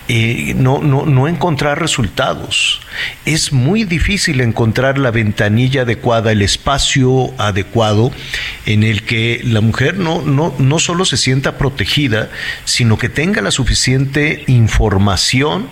eh, 0.08 0.54
no, 0.56 0.78
no, 0.80 1.04
no 1.04 1.28
encontrar 1.28 1.78
resultados. 1.78 2.80
Es 3.26 3.52
muy 3.52 3.84
difícil 3.84 4.40
encontrar 4.40 4.96
la 4.98 5.10
ventanilla 5.10 5.82
adecuada, 5.82 6.32
el 6.32 6.40
espacio 6.40 7.34
adecuado 7.36 8.12
en 8.64 8.82
el 8.82 9.02
que 9.02 9.42
la 9.44 9.60
mujer 9.60 9.98
no, 9.98 10.22
no, 10.22 10.54
no 10.58 10.78
solo 10.78 11.04
se 11.04 11.18
sienta 11.18 11.58
protegida, 11.58 12.30
sino 12.64 12.96
que 12.96 13.10
tenga 13.10 13.42
la 13.42 13.50
suficiente 13.50 14.44
información 14.46 15.68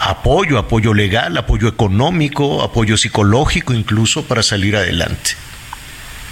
apoyo, 0.00 0.58
apoyo 0.58 0.92
legal, 0.92 1.36
apoyo 1.36 1.68
económico, 1.68 2.62
apoyo 2.62 2.96
psicológico 2.96 3.74
incluso 3.74 4.24
para 4.24 4.42
salir 4.42 4.74
adelante. 4.74 5.36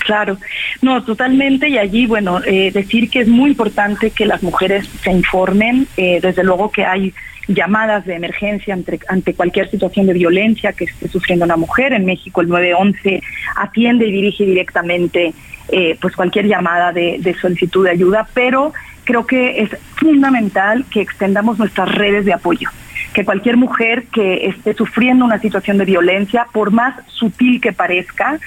Claro, 0.08 0.38
no, 0.80 1.04
totalmente. 1.04 1.68
Y 1.68 1.76
allí, 1.76 2.06
bueno, 2.06 2.40
eh, 2.46 2.70
decir 2.72 3.10
que 3.10 3.20
es 3.20 3.28
muy 3.28 3.50
importante 3.50 4.10
que 4.10 4.24
las 4.24 4.42
mujeres 4.42 4.88
se 5.02 5.12
informen. 5.12 5.86
Eh, 5.98 6.18
desde 6.22 6.42
luego 6.44 6.70
que 6.70 6.86
hay 6.86 7.12
llamadas 7.46 8.06
de 8.06 8.14
emergencia 8.14 8.74
ante, 9.08 9.34
cualquier 9.34 9.70
situación 9.70 10.06
de 10.06 10.14
violencia 10.14 10.72
que 10.72 10.84
esté 10.84 11.08
sufriendo 11.08 11.44
una 11.44 11.58
mujer. 11.58 11.92
En 11.92 12.06
México 12.06 12.40
el 12.40 12.48
911 12.48 13.20
atiende 13.56 14.06
y 14.06 14.12
dirige 14.12 14.46
directamente 14.46 15.34
eh, 15.70 15.98
pues 16.00 16.16
cualquier 16.16 16.46
llamada 16.46 16.90
de 16.90 17.36
solicitud 17.38 17.84
de 17.84 17.90
ayuda, 17.90 18.26
pero 18.32 18.72
creo 19.04 19.26
que 19.26 19.60
es 19.60 19.76
fundamental 19.96 20.86
que 20.90 21.02
extendamos 21.02 21.58
nuestras 21.58 21.94
redes 21.94 22.24
de 22.24 22.32
apoyo 22.32 22.70
que 23.12 23.24
cualquier 23.24 23.56
mujer 23.56 24.04
que 24.12 24.46
esté 24.46 24.74
sufriendo 24.74 25.24
una 25.24 25.40
situación 25.40 25.78
de 25.78 25.84
violencia, 25.84 26.46
por 26.52 26.70
más 26.70 26.94
sutil 27.08 27.60
que 27.60 27.72
parezca, 27.72 28.38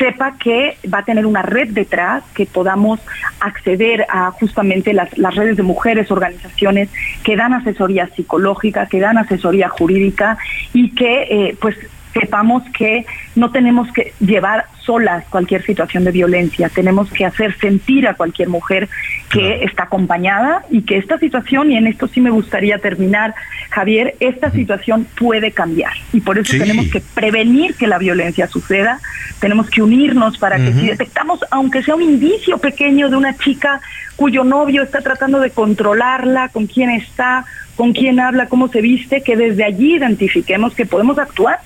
sepa 0.00 0.34
que 0.38 0.78
va 0.92 0.98
a 0.98 1.04
tener 1.04 1.26
una 1.26 1.42
red 1.42 1.68
detrás, 1.68 2.24
que 2.34 2.46
podamos 2.46 3.00
acceder 3.38 4.06
a 4.08 4.30
justamente 4.30 4.94
las, 4.94 5.10
redes 5.36 5.58
de 5.58 5.62
mujeres, 5.62 6.10
organizaciones 6.10 6.88
que 7.22 7.36
dan 7.36 7.52
asesoría 7.52 8.08
psicológica, 8.08 8.86
que 8.86 8.98
dan 8.98 9.18
asesoría 9.18 9.68
jurídica 9.68 10.38
y 10.72 10.94
que 10.94 11.22
eh, 11.30 11.56
pues 11.60 11.76
sepamos 12.12 12.62
que 12.76 13.06
no 13.36 13.50
tenemos 13.50 13.92
que 13.92 14.12
llevar 14.20 14.66
solas 14.80 15.24
cualquier 15.30 15.64
situación 15.64 16.04
de 16.04 16.10
violencia, 16.10 16.68
tenemos 16.68 17.10
que 17.10 17.24
hacer 17.24 17.56
sentir 17.58 18.08
a 18.08 18.14
cualquier 18.14 18.48
mujer 18.48 18.88
que 19.30 19.62
está 19.64 19.84
acompañada 19.84 20.64
y 20.70 20.82
que 20.82 20.96
esta 20.96 21.18
situación, 21.18 21.70
y 21.70 21.76
en 21.76 21.86
esto 21.86 22.08
sí 22.08 22.20
me 22.20 22.30
gustaría 22.30 22.78
terminar, 22.78 23.34
Javier, 23.70 24.16
esta 24.18 24.50
situación 24.50 25.06
puede 25.18 25.52
cambiar. 25.52 25.92
Y 26.12 26.20
por 26.20 26.38
eso 26.38 26.56
tenemos 26.58 26.88
que 26.88 27.00
prevenir 27.00 27.74
que 27.74 27.86
la 27.86 27.98
violencia 27.98 28.48
suceda, 28.48 29.00
tenemos 29.38 29.70
que 29.70 29.82
unirnos 29.82 30.38
para 30.38 30.56
que 30.56 30.72
si 30.72 30.86
detectamos, 30.86 31.40
aunque 31.50 31.82
sea 31.82 31.94
un 31.94 32.02
indicio 32.02 32.58
pequeño 32.58 33.08
de 33.08 33.16
una 33.16 33.36
chica 33.36 33.80
cuyo 34.16 34.44
novio 34.44 34.82
está 34.82 35.00
tratando 35.00 35.38
de 35.40 35.50
controlarla, 35.50 36.48
con 36.48 36.66
quién 36.66 36.90
está, 36.90 37.44
con 37.76 37.92
quién 37.92 38.20
habla, 38.20 38.46
cómo 38.46 38.68
se 38.68 38.80
viste, 38.80 39.22
que 39.22 39.36
desde 39.36 39.64
allí 39.64 39.94
identifiquemos 39.96 40.74
que 40.74 40.84
podemos 40.84 41.18
actuar 41.18 41.60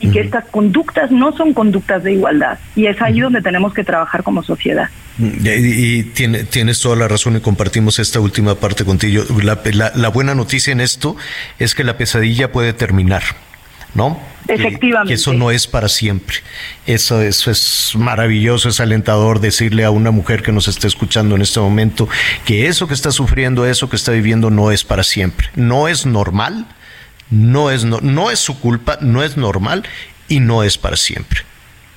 y 0.00 0.10
que 0.10 0.20
estas 0.20 0.44
conductas 0.46 1.10
no 1.10 1.36
son 1.36 1.52
conductas 1.52 2.02
de 2.02 2.12
igualdad. 2.12 2.58
Y 2.74 2.86
es 2.86 3.00
ahí 3.00 3.20
donde 3.20 3.42
tenemos 3.42 3.74
que 3.74 3.84
trabajar 3.84 4.22
como 4.22 4.42
sociedad. 4.42 4.88
Mm, 5.18 5.46
y, 5.46 6.02
tienes 6.04 6.80
toda 6.80 6.96
la 6.96 7.08
razón 7.08 7.36
y 7.36 7.40
compartimos 7.40 7.98
esta 7.98 8.20
última 8.20 8.54
parte 8.54 8.84
contigo. 8.84 9.24
La, 9.42 10.08
buena 10.08 10.34
noticia 10.34 10.72
en 10.72 10.80
esto 10.80 11.16
es 11.58 11.74
que 11.74 11.84
la 11.84 11.96
pesadilla 11.96 12.50
puede 12.50 12.72
terminar. 12.72 13.22
¿no? 13.92 14.20
Efectivamente. 14.46 15.08
Que 15.08 15.14
eso 15.14 15.32
no 15.34 15.50
es 15.50 15.66
para 15.66 15.88
siempre. 15.88 16.36
Eso, 16.86 17.20
eso 17.22 17.50
es 17.50 17.92
maravilloso, 17.96 18.68
es 18.68 18.78
alentador 18.78 19.40
decirle 19.40 19.84
a 19.84 19.90
una 19.90 20.12
mujer 20.12 20.42
que 20.42 20.52
nos 20.52 20.68
está 20.68 20.86
escuchando 20.86 21.34
en 21.34 21.42
este 21.42 21.58
momento 21.58 22.08
que 22.44 22.66
eso 22.66 22.86
que 22.86 22.94
está 22.94 23.10
sufriendo, 23.10 23.66
eso 23.66 23.90
que 23.90 23.96
está 23.96 24.12
viviendo 24.12 24.48
no 24.48 24.70
es 24.70 24.84
para 24.84 25.02
siempre. 25.02 25.48
No 25.56 25.88
es 25.88 26.06
normal, 26.06 26.66
no 27.30 27.70
es, 27.70 27.84
no, 27.84 28.00
no 28.00 28.30
es 28.30 28.38
su 28.38 28.58
culpa, 28.60 28.98
no 29.00 29.22
es 29.22 29.36
normal 29.36 29.84
y 30.28 30.40
no 30.40 30.62
es 30.62 30.78
para 30.78 30.96
siempre. 30.96 31.40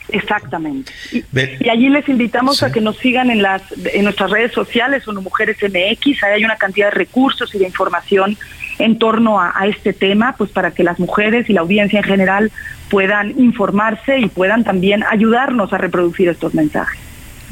Exactamente. 0.10 0.92
Y, 1.12 1.70
allí 1.70 1.90
les 1.90 2.08
invitamos 2.08 2.62
a 2.62 2.72
que 2.72 2.82
nos 2.82 2.98
sigan 2.98 3.32
en 3.32 3.42
las 3.42 3.64
en 3.94 4.04
nuestras 4.04 4.30
redes 4.30 4.52
sociales, 4.52 5.08
Uno 5.08 5.22
Mujeres 5.22 5.58
MX, 5.62 6.24
ahí 6.24 6.34
hay 6.36 6.46
una 6.46 6.58
cantidad 6.58 6.88
de 6.88 6.98
recursos 6.98 7.54
y 7.56 7.60
de 7.60 7.66
información 7.66 8.38
en 8.80 9.00
torno 9.00 9.40
a, 9.40 9.54
a, 9.56 9.68
este 9.68 9.94
tema, 9.94 10.36
pues 10.38 10.52
para 10.52 10.72
que 10.72 10.84
las 10.84 11.00
mujeres 11.00 11.50
y 11.50 11.54
la 11.54 11.62
audiencia 11.62 12.00
en 12.00 12.06
general 12.06 12.52
puedan 12.90 13.40
informarse 13.40 14.20
y 14.20 14.28
puedan 14.28 14.64
también 14.64 15.04
ayudarnos 15.04 15.74
a 15.74 15.78
reproducir 15.78 16.30
estos 16.30 16.54
mensajes. 16.54 17.00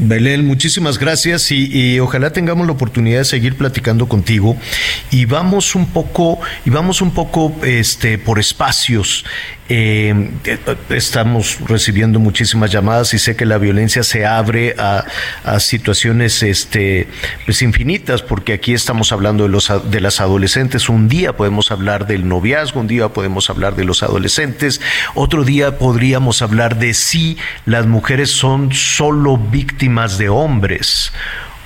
Belén, 0.04 0.48
muchísimas 0.48 0.98
gracias 0.98 1.52
y, 1.52 2.00
ojalá 2.00 2.34
tengamos 2.34 2.66
la 2.66 2.74
oportunidad 2.74 3.20
de 3.20 3.26
seguir 3.26 3.56
platicando 3.56 4.08
contigo 4.08 4.58
y 5.12 5.26
vamos 5.26 5.76
un 5.76 5.86
poco 5.86 6.40
y 6.66 6.72
vamos 6.72 7.04
un 7.04 7.12
poco 7.12 7.56
este 7.62 8.18
por 8.18 8.40
espacios 8.40 9.24
eh, 9.74 10.32
estamos 10.90 11.60
recibiendo 11.66 12.20
muchísimas 12.20 12.72
llamadas 12.72 13.14
y 13.14 13.20
sé 13.20 13.38
que 13.38 13.46
la 13.46 13.58
violencia 13.58 14.04
se 14.04 14.26
abre 14.26 14.76
a, 14.78 15.06
situaciones 15.60 16.44
este, 16.44 17.08
pues 17.46 17.62
infinitas, 17.62 18.22
porque 18.22 18.52
aquí 18.52 18.74
estamos 18.74 19.14
hablando 19.14 19.44
de, 19.44 19.50
los, 19.50 19.72
de 19.90 20.02
las 20.02 20.20
adolescentes. 20.20 20.90
Un 20.90 21.08
día 21.08 21.38
podemos 21.38 21.72
hablar 21.72 22.06
del 22.06 22.28
noviazgo, 22.28 22.82
un 22.82 22.88
día 22.88 23.08
podemos 23.10 23.50
hablar 23.50 23.78
de 23.78 23.86
los 23.86 24.04
adolescentes, 24.04 24.82
otro 25.16 25.46
día 25.46 25.78
podríamos 25.78 26.42
hablar 26.42 26.78
de 26.78 26.94
si 26.94 27.38
las 27.66 27.86
mujeres 27.86 28.30
son 28.32 28.74
solo 28.74 29.38
víctimas 29.38 29.91
de 30.18 30.30
hombres 30.30 31.12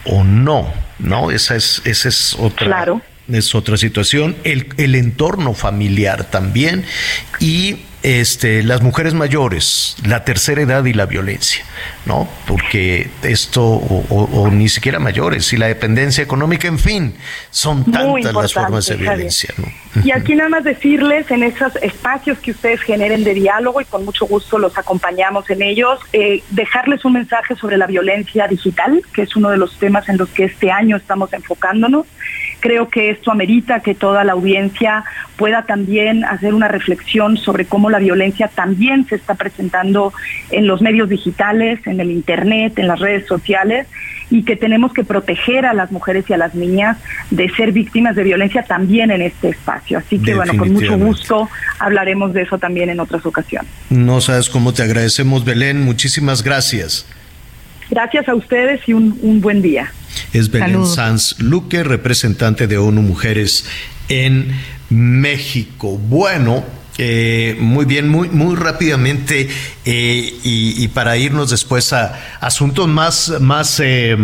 o 0.06 0.24
no. 0.24 0.74
¿no? 1.00 1.32
Esa 1.32 1.56
es, 1.56 1.82
esa 1.86 2.10
es 2.10 2.36
otra. 2.40 2.68
Claro 2.68 3.02
es 3.32 3.56
otra 3.56 3.78
situación, 3.78 4.36
el, 4.44 4.68
el 4.78 4.96
entorno 4.96 5.54
familiar 5.54 6.26
también 6.26 6.86
y 7.40 7.78
este, 8.06 8.62
las 8.62 8.84
mujeres 8.84 9.16
mayores, 9.16 9.96
la 10.06 10.24
tercera 10.24 10.62
edad 10.62 10.86
y 10.86 10.94
la 10.94 11.08
violencia, 11.08 11.66
¿no? 12.06 12.30
Porque 12.46 13.10
esto, 13.24 13.64
o, 13.64 14.50
ni 14.52 14.70
siquiera 14.70 15.00
mayores, 15.00 15.52
y 15.54 15.58
la 15.58 15.66
dependencia 15.66 16.24
económica, 16.24 16.68
en 16.68 16.78
fin, 16.78 17.16
son 17.50 17.84
tantas 17.84 18.32
las 18.32 18.54
formas 18.54 18.86
de 18.86 18.98
violencia, 18.98 19.56
Y 20.04 20.12
aquí 20.12 20.36
nada 20.36 20.50
más 20.50 20.64
decirles 20.64 21.32
en 21.32 21.42
esos 21.42 21.76
espacios 21.78 22.38
que 22.38 22.52
ustedes 22.52 22.80
generen 22.82 23.24
de 23.24 23.34
diálogo 23.34 23.82
y 23.82 23.86
con 23.86 24.06
mucho 24.06 24.28
gusto 24.28 24.60
los 24.60 24.78
acompañamos 24.78 25.50
en 25.50 25.64
ellos, 25.64 26.00
eh, 26.14 26.44
dejarles 26.52 27.06
un 27.06 27.14
mensaje 27.14 27.56
sobre 27.56 27.76
la 27.76 27.88
violencia 27.88 28.48
digital, 28.48 29.02
que 29.14 29.24
es 29.24 29.36
uno 29.36 29.50
de 29.50 29.58
los 29.58 29.80
temas 29.80 30.08
en 30.10 30.18
los 30.18 30.30
que 30.30 30.44
este 30.44 30.70
año 30.70 30.96
estamos 30.96 31.34
enfocándonos 31.34 32.06
Creo 32.60 32.90
que 32.90 33.10
esto 33.10 33.32
amerita 33.32 33.82
que 33.82 33.96
toda 33.96 34.24
la 34.24 34.34
audiencia 34.34 35.04
pueda 35.36 35.64
también 35.64 36.24
hacer 36.24 36.54
una 36.54 36.68
reflexión 36.68 37.38
sobre 37.38 37.66
cómo 37.66 37.90
la 37.90 38.00
violencia 38.00 38.48
también 38.48 39.06
se 39.08 39.16
está 39.16 39.36
presentando 39.36 40.14
en 40.52 40.68
los 40.68 40.82
medios 40.82 41.10
digitales, 41.10 41.86
en 41.86 42.00
el 42.00 42.12
Internet, 42.12 42.80
en 42.80 42.88
las 42.88 43.00
redes 43.00 43.28
sociales 43.28 43.88
y 44.30 44.44
que 44.44 44.56
tenemos 44.56 44.94
que 44.94 45.04
proteger 45.04 45.66
a 45.66 45.74
las 45.74 45.92
mujeres 45.92 46.26
y 46.30 46.34
a 46.34 46.38
las 46.38 46.56
niñas 46.56 46.98
de 47.30 47.50
ser 47.50 47.72
víctimas 47.72 48.16
de 48.16 48.24
violencia 48.24 48.64
también 48.64 49.12
en 49.12 49.22
este 49.22 49.50
espacio. 49.50 50.00
Así 50.00 50.20
que 50.20 50.36
bueno, 50.36 50.58
con 50.58 50.74
mucho 50.74 50.98
gusto 50.98 51.50
hablaremos 51.80 52.34
de 52.34 52.44
eso 52.44 52.58
también 52.58 52.90
en 52.90 53.00
otras 53.00 53.26
ocasiones. 53.26 53.70
No 53.90 54.22
sabes 54.22 54.50
cómo 54.50 54.74
te 54.74 54.84
agradecemos, 54.84 55.46
Belén. 55.46 55.84
Muchísimas 55.84 56.44
gracias. 56.44 57.08
Gracias 57.90 58.28
a 58.28 58.36
ustedes 58.36 58.82
y 58.88 58.94
un, 58.94 59.42
buen 59.42 59.62
día. 59.62 59.92
Es 60.34 60.52
Belén 60.52 60.86
Sanz 60.86 61.40
Luque, 61.40 61.84
representante 61.84 62.68
de 62.68 62.78
ONU 62.78 63.02
Mujeres 63.02 63.66
en 64.10 64.56
México. 64.90 65.98
Bueno, 65.98 66.64
eh, 66.98 67.58
muy 67.60 67.86
bien, 67.86 68.08
muy, 68.08 68.30
muy 68.30 68.56
rápidamente 68.56 69.50
eh, 69.86 70.34
y, 70.44 70.88
para 70.90 71.18
irnos 71.18 71.50
después 71.50 71.92
a 71.94 72.38
asuntos 72.40 72.88
más, 72.88 73.34
más 73.42 73.82
eh, 73.82 74.18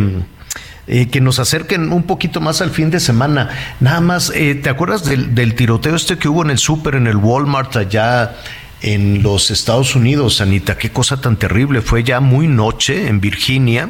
que 0.88 1.22
nos 1.22 1.40
acerquen 1.40 1.92
un 1.92 2.04
poquito 2.04 2.40
más 2.40 2.62
al 2.62 2.72
fin 2.72 2.90
de 2.90 3.00
semana. 3.00 3.50
Nada 3.80 4.02
más, 4.02 4.32
¿te 4.32 4.70
acuerdas 4.70 5.06
del, 5.06 5.36
del, 5.36 5.56
tiroteo 5.56 5.96
este 5.96 6.18
que 6.18 6.30
hubo 6.30 6.44
en 6.44 6.52
el 6.52 6.58
súper, 6.58 6.96
en 6.96 7.08
el 7.08 7.18
Walmart 7.18 7.76
allá 7.76 8.36
en 8.82 9.22
los 9.22 9.52
Estados 9.52 9.96
Unidos, 9.96 10.42
Anita, 10.42 10.78
qué 10.78 10.92
cosa 10.92 11.22
tan 11.22 11.38
terrible. 11.38 11.82
Fue 11.82 12.04
ya 12.04 12.20
muy 12.20 12.48
noche 12.48 13.08
en 13.08 13.22
Virginia, 13.22 13.90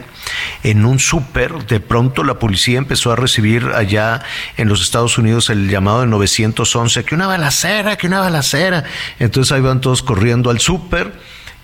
en 0.63 0.85
un 0.85 0.99
súper, 0.99 1.65
de 1.65 1.79
pronto 1.79 2.23
la 2.23 2.39
policía 2.39 2.77
empezó 2.77 3.11
a 3.11 3.15
recibir 3.15 3.67
allá 3.73 4.21
en 4.57 4.67
los 4.67 4.81
Estados 4.81 5.17
Unidos 5.17 5.49
el 5.49 5.69
llamado 5.69 6.01
de 6.01 6.07
911, 6.07 7.03
que 7.05 7.15
una 7.15 7.27
balacera, 7.27 7.97
que 7.97 8.07
una 8.07 8.19
balacera. 8.19 8.83
Entonces 9.19 9.51
ahí 9.51 9.61
van 9.61 9.81
todos 9.81 10.03
corriendo 10.03 10.49
al 10.49 10.59
súper 10.59 11.13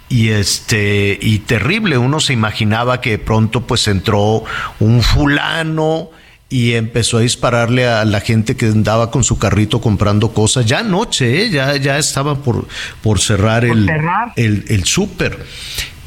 y 0.09 0.29
este 0.29 1.17
y 1.21 1.39
terrible 1.39 1.97
uno 1.97 2.21
se 2.21 2.31
imaginaba 2.31 3.01
que 3.01 3.11
de 3.11 3.19
pronto 3.19 3.67
pues 3.67 3.87
entró 3.89 4.45
un 4.79 5.01
fulano 5.01 6.11
y 6.49 6.73
empezó 6.73 7.17
a 7.17 7.21
dispararle 7.21 7.87
a 7.87 8.05
la 8.05 8.21
gente 8.21 8.55
que 8.55 8.67
andaba 8.67 9.11
con 9.11 9.23
su 9.23 9.37
carrito 9.37 9.81
comprando 9.81 10.33
cosas. 10.33 10.65
Ya 10.65 10.79
anoche, 10.79 11.43
¿eh? 11.43 11.49
ya, 11.49 11.75
ya 11.75 11.97
estaba 11.97 12.41
por, 12.41 12.67
por 13.01 13.19
cerrar 13.19 13.65
el, 13.65 13.89
el, 14.35 14.65
el 14.69 14.85
súper. 14.85 15.45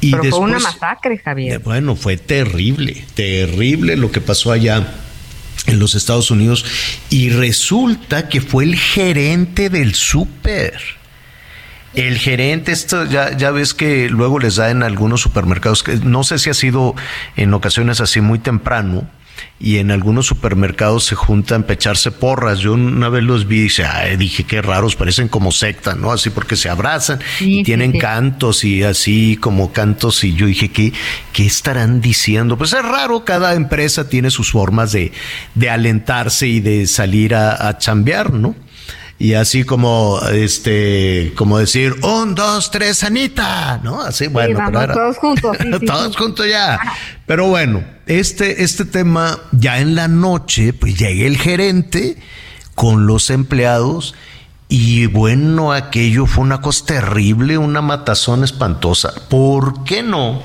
Y 0.01 0.11
Pero 0.11 0.23
fue 0.31 0.39
una 0.39 0.59
masacre, 0.59 1.19
Javier. 1.19 1.59
Bueno, 1.59 1.95
fue 1.95 2.17
terrible, 2.17 3.05
terrible 3.13 3.95
lo 3.95 4.11
que 4.11 4.19
pasó 4.19 4.51
allá 4.51 4.95
en 5.67 5.79
los 5.79 5.93
Estados 5.93 6.31
Unidos. 6.31 6.65
Y 7.11 7.29
resulta 7.29 8.27
que 8.27 8.41
fue 8.41 8.63
el 8.63 8.75
gerente 8.75 9.69
del 9.69 9.93
súper. 9.93 10.73
El 11.93 12.17
gerente, 12.17 12.71
esto 12.71 13.05
ya, 13.05 13.37
ya 13.37 13.51
ves 13.51 13.73
que 13.73 14.09
luego 14.09 14.39
les 14.39 14.55
da 14.55 14.71
en 14.71 14.81
algunos 14.81 15.21
supermercados, 15.21 15.83
que 15.83 15.97
no 15.97 16.23
sé 16.23 16.39
si 16.39 16.49
ha 16.49 16.53
sido 16.53 16.95
en 17.35 17.53
ocasiones 17.53 17.99
así 17.99 18.21
muy 18.21 18.39
temprano, 18.39 19.09
y 19.59 19.77
en 19.77 19.91
algunos 19.91 20.25
supermercados 20.25 21.05
se 21.05 21.15
juntan 21.15 21.63
para 21.63 21.75
echarse 21.75 22.11
porras. 22.11 22.59
Yo 22.59 22.73
una 22.73 23.09
vez 23.09 23.23
los 23.23 23.47
vi 23.47 23.59
y 23.59 23.61
dije, 23.63 23.85
dije 24.17 24.43
qué 24.43 24.61
raros, 24.61 24.95
parecen 24.95 25.27
como 25.27 25.51
secta, 25.51 25.93
¿no? 25.95 26.11
Así 26.11 26.29
porque 26.29 26.55
se 26.55 26.69
abrazan 26.69 27.19
y 27.39 27.63
tienen 27.63 27.97
cantos 27.99 28.63
y 28.63 28.83
así 28.83 29.37
como 29.39 29.71
cantos 29.71 30.23
y 30.23 30.33
yo 30.33 30.47
dije, 30.47 30.69
¿qué, 30.69 30.93
¿qué 31.33 31.45
estarán 31.45 32.01
diciendo? 32.01 32.57
Pues 32.57 32.73
es 32.73 32.83
raro, 32.83 33.23
cada 33.23 33.53
empresa 33.53 34.09
tiene 34.09 34.31
sus 34.31 34.51
formas 34.51 34.91
de, 34.91 35.11
de 35.55 35.69
alentarse 35.69 36.47
y 36.47 36.59
de 36.59 36.87
salir 36.87 37.35
a, 37.35 37.67
a 37.67 37.77
chambear, 37.77 38.33
¿no? 38.33 38.55
Y 39.21 39.35
así 39.35 39.65
como 39.65 40.19
este 40.31 41.31
como 41.35 41.59
decir 41.59 41.93
un 42.01 42.33
dos 42.33 42.71
tres 42.71 43.03
Anita 43.03 43.79
no 43.83 44.01
así 44.01 44.25
bueno 44.25 44.59
todos 44.91 45.17
juntos 45.17 45.57
todos 45.85 46.17
juntos 46.17 46.47
ya. 46.49 46.79
Pero 47.27 47.47
bueno 47.47 47.83
este 48.07 48.63
este 48.63 48.83
tema 48.83 49.37
ya 49.51 49.77
en 49.77 49.93
la 49.93 50.07
noche 50.07 50.73
pues 50.73 50.97
llega 50.97 51.27
el 51.27 51.37
gerente 51.37 52.17
con 52.73 53.05
los 53.05 53.29
empleados 53.29 54.15
y 54.69 55.05
bueno 55.05 55.71
aquello 55.71 56.25
fue 56.25 56.43
una 56.43 56.61
cosa 56.61 56.85
terrible 56.87 57.59
una 57.59 57.83
matazón 57.83 58.43
espantosa. 58.43 59.13
Por 59.29 59.83
qué 59.83 60.01
no 60.01 60.41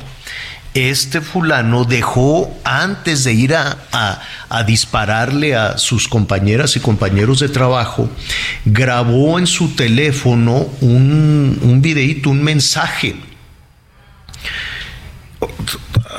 este 0.76 1.20
fulano 1.20 1.84
dejó 1.84 2.54
antes 2.64 3.24
de 3.24 3.32
ir 3.32 3.54
a, 3.54 4.22
dispararle 4.66 5.54
a 5.54 5.78
sus 5.78 6.08
compañeras 6.08 6.76
y 6.76 6.80
compañeros 6.80 7.40
de 7.40 7.48
trabajo, 7.48 8.08
grabó 8.64 9.38
en 9.38 9.46
su 9.46 9.74
teléfono 9.74 10.66
un, 10.80 11.58
un 11.62 11.82
videíto, 11.82 12.30
un 12.30 12.42
mensaje. 12.42 13.16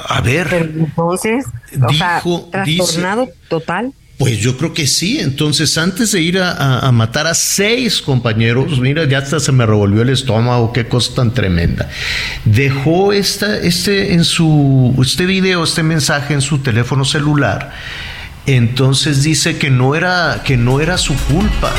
A 0.09 0.21
ver. 0.21 0.71
entonces, 0.77 1.45
dijo, 1.71 2.49
trastornado 2.51 3.29
total. 3.49 3.93
Pues 4.17 4.39
yo 4.39 4.57
creo 4.57 4.73
que 4.73 4.87
sí. 4.87 5.19
Entonces, 5.19 5.77
antes 5.77 6.11
de 6.11 6.21
ir 6.21 6.39
a, 6.39 6.91
matar 6.91 7.27
a 7.27 7.35
seis 7.35 8.01
compañeros, 8.01 8.79
mira, 8.79 9.05
ya 9.05 9.19
hasta 9.19 9.39
se 9.39 9.51
me 9.51 9.65
revolvió 9.65 10.01
el 10.01 10.09
estómago, 10.09 10.73
qué 10.73 10.87
cosa 10.87 11.13
tan 11.13 11.33
tremenda. 11.33 11.87
Dejó 12.43 13.13
esta, 13.13 13.59
este 13.59 14.13
en 14.13 14.23
su, 14.23 14.95
este 15.03 15.27
video, 15.27 15.63
este 15.63 15.83
mensaje 15.83 16.33
en 16.33 16.41
su 16.41 16.59
teléfono 16.59 17.05
celular. 17.05 17.73
Entonces 18.47 19.21
dice 19.21 19.57
que 19.57 19.69
no 19.69 19.93
era, 19.93 20.41
que 20.43 20.57
no 20.57 20.79
era 20.79 20.97
su 20.97 21.13
culpa. 21.13 21.71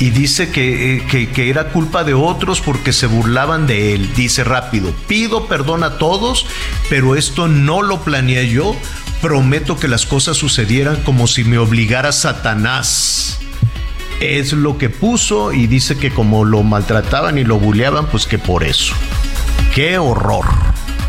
Y 0.00 0.10
dice 0.10 0.50
que, 0.50 0.96
eh, 0.96 1.02
que, 1.08 1.28
que 1.28 1.50
era 1.50 1.68
culpa 1.68 2.02
de 2.02 2.14
otros 2.14 2.60
porque 2.60 2.94
se 2.94 3.06
burlaban 3.06 3.66
de 3.66 3.94
él. 3.94 4.08
Dice 4.16 4.42
rápido, 4.42 4.92
pido 5.06 5.46
perdón 5.48 5.84
a 5.84 5.98
todos, 5.98 6.46
pero 6.88 7.14
esto 7.14 7.46
no 7.46 7.82
lo 7.82 8.02
planeé 8.02 8.48
yo 8.48 8.74
prometo 9.22 9.78
que 9.78 9.88
las 9.88 10.04
cosas 10.04 10.36
sucedieran 10.36 10.96
como 11.04 11.26
si 11.28 11.44
me 11.44 11.56
obligara 11.56 12.10
Satanás. 12.12 13.38
Es 14.20 14.52
lo 14.52 14.78
que 14.78 14.90
puso 14.90 15.52
y 15.52 15.68
dice 15.68 15.96
que 15.96 16.12
como 16.12 16.44
lo 16.44 16.62
maltrataban 16.64 17.38
y 17.38 17.44
lo 17.44 17.58
buleaban, 17.58 18.06
pues 18.06 18.26
que 18.26 18.38
por 18.38 18.64
eso. 18.64 18.94
Qué 19.74 19.96
horror, 19.96 20.44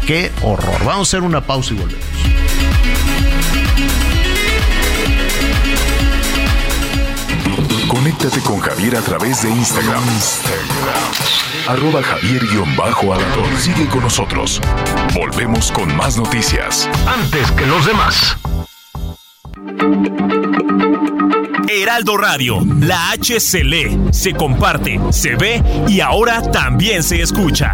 qué 0.05 0.31
horror. 0.43 0.85
Vamos 0.85 1.07
a 1.07 1.09
hacer 1.09 1.21
una 1.23 1.41
pausa 1.41 1.73
y 1.73 1.77
volvemos. 1.77 2.05
Conéctate 7.87 8.39
con 8.41 8.59
Javier 8.59 8.95
a 8.95 9.01
través 9.01 9.41
de 9.41 9.49
Instagram. 9.49 10.03
Arroba 11.67 12.01
Javier-Alador. 12.03 13.57
Sigue 13.57 13.87
con 13.87 14.01
nosotros. 14.01 14.59
Volvemos 15.13 15.71
con 15.71 15.95
más 15.95 16.17
noticias. 16.17 16.89
Antes 17.07 17.51
que 17.51 17.65
los 17.65 17.85
demás. 17.85 18.37
Heraldo 21.69 22.17
Radio, 22.17 22.59
la 22.81 23.11
H 23.11 23.39
se 23.39 23.63
lee, 23.63 23.97
se 24.11 24.33
comparte, 24.33 24.99
se 25.11 25.35
ve 25.35 25.63
y 25.87 26.01
ahora 26.01 26.41
también 26.51 27.01
se 27.01 27.21
escucha. 27.21 27.73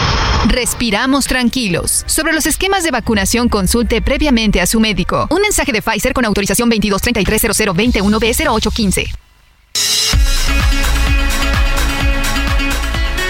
respiramos 0.47 1.25
tranquilos. 1.25 2.03
Sobre 2.07 2.33
los 2.33 2.45
esquemas 2.45 2.83
de 2.83 2.91
vacunación, 2.91 3.49
consulte 3.49 4.01
previamente 4.01 4.61
a 4.61 4.65
su 4.65 4.79
médico. 4.79 5.27
Un 5.29 5.41
mensaje 5.41 5.71
de 5.71 5.81
Pfizer 5.81 6.13
con 6.13 6.25
autorización 6.25 6.69
22330021B0815. 6.71 9.07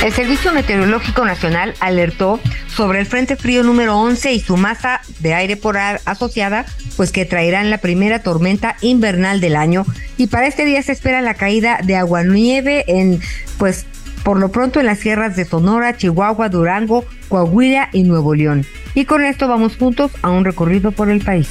El 0.04 0.14
Servicio 0.14 0.52
Meteorológico 0.52 1.26
Nacional 1.26 1.76
alertó 1.80 2.40
sobre 2.76 3.00
el 3.00 3.06
Frente 3.06 3.36
Frío 3.36 3.64
número 3.64 4.00
11 4.00 4.34
y 4.34 4.40
su 4.40 4.58
masa 4.58 5.02
de 5.20 5.36
aire 5.36 5.58
polar 5.58 6.02
asociada, 6.06 6.66
pues 6.98 7.12
que 7.12 7.26
traerán 7.26 7.70
la 7.70 7.78
primera 7.78 8.24
tormenta 8.24 8.78
invernal 8.82 9.42
del 9.42 9.56
año. 9.56 9.86
Y 10.18 10.26
para 10.26 10.48
este 10.48 10.66
día 10.66 10.82
se 10.82 10.92
espera 10.92 11.22
la 11.22 11.36
caída 11.36 11.82
de 11.84 11.98
agua 11.98 12.24
nieve 12.24 12.84
en, 12.88 13.22
pues, 13.60 13.86
por 14.24 14.40
lo 14.40 14.50
pronto 14.50 14.80
en 14.80 14.86
las 14.86 15.00
sierras 15.00 15.36
de 15.36 15.46
Sonora, 15.46 15.98
Chihuahua, 15.98 16.50
Durango, 16.50 17.06
Coahuila 17.30 17.90
y 17.92 18.04
Nuevo 18.04 18.36
León. 18.36 18.66
Y 18.94 19.06
con 19.06 19.24
esto 19.24 19.48
vamos 19.48 19.78
juntos 19.78 20.12
a 20.22 20.30
un 20.30 20.46
recorrido 20.46 20.92
por 20.92 21.10
el 21.10 21.24
país. 21.24 21.50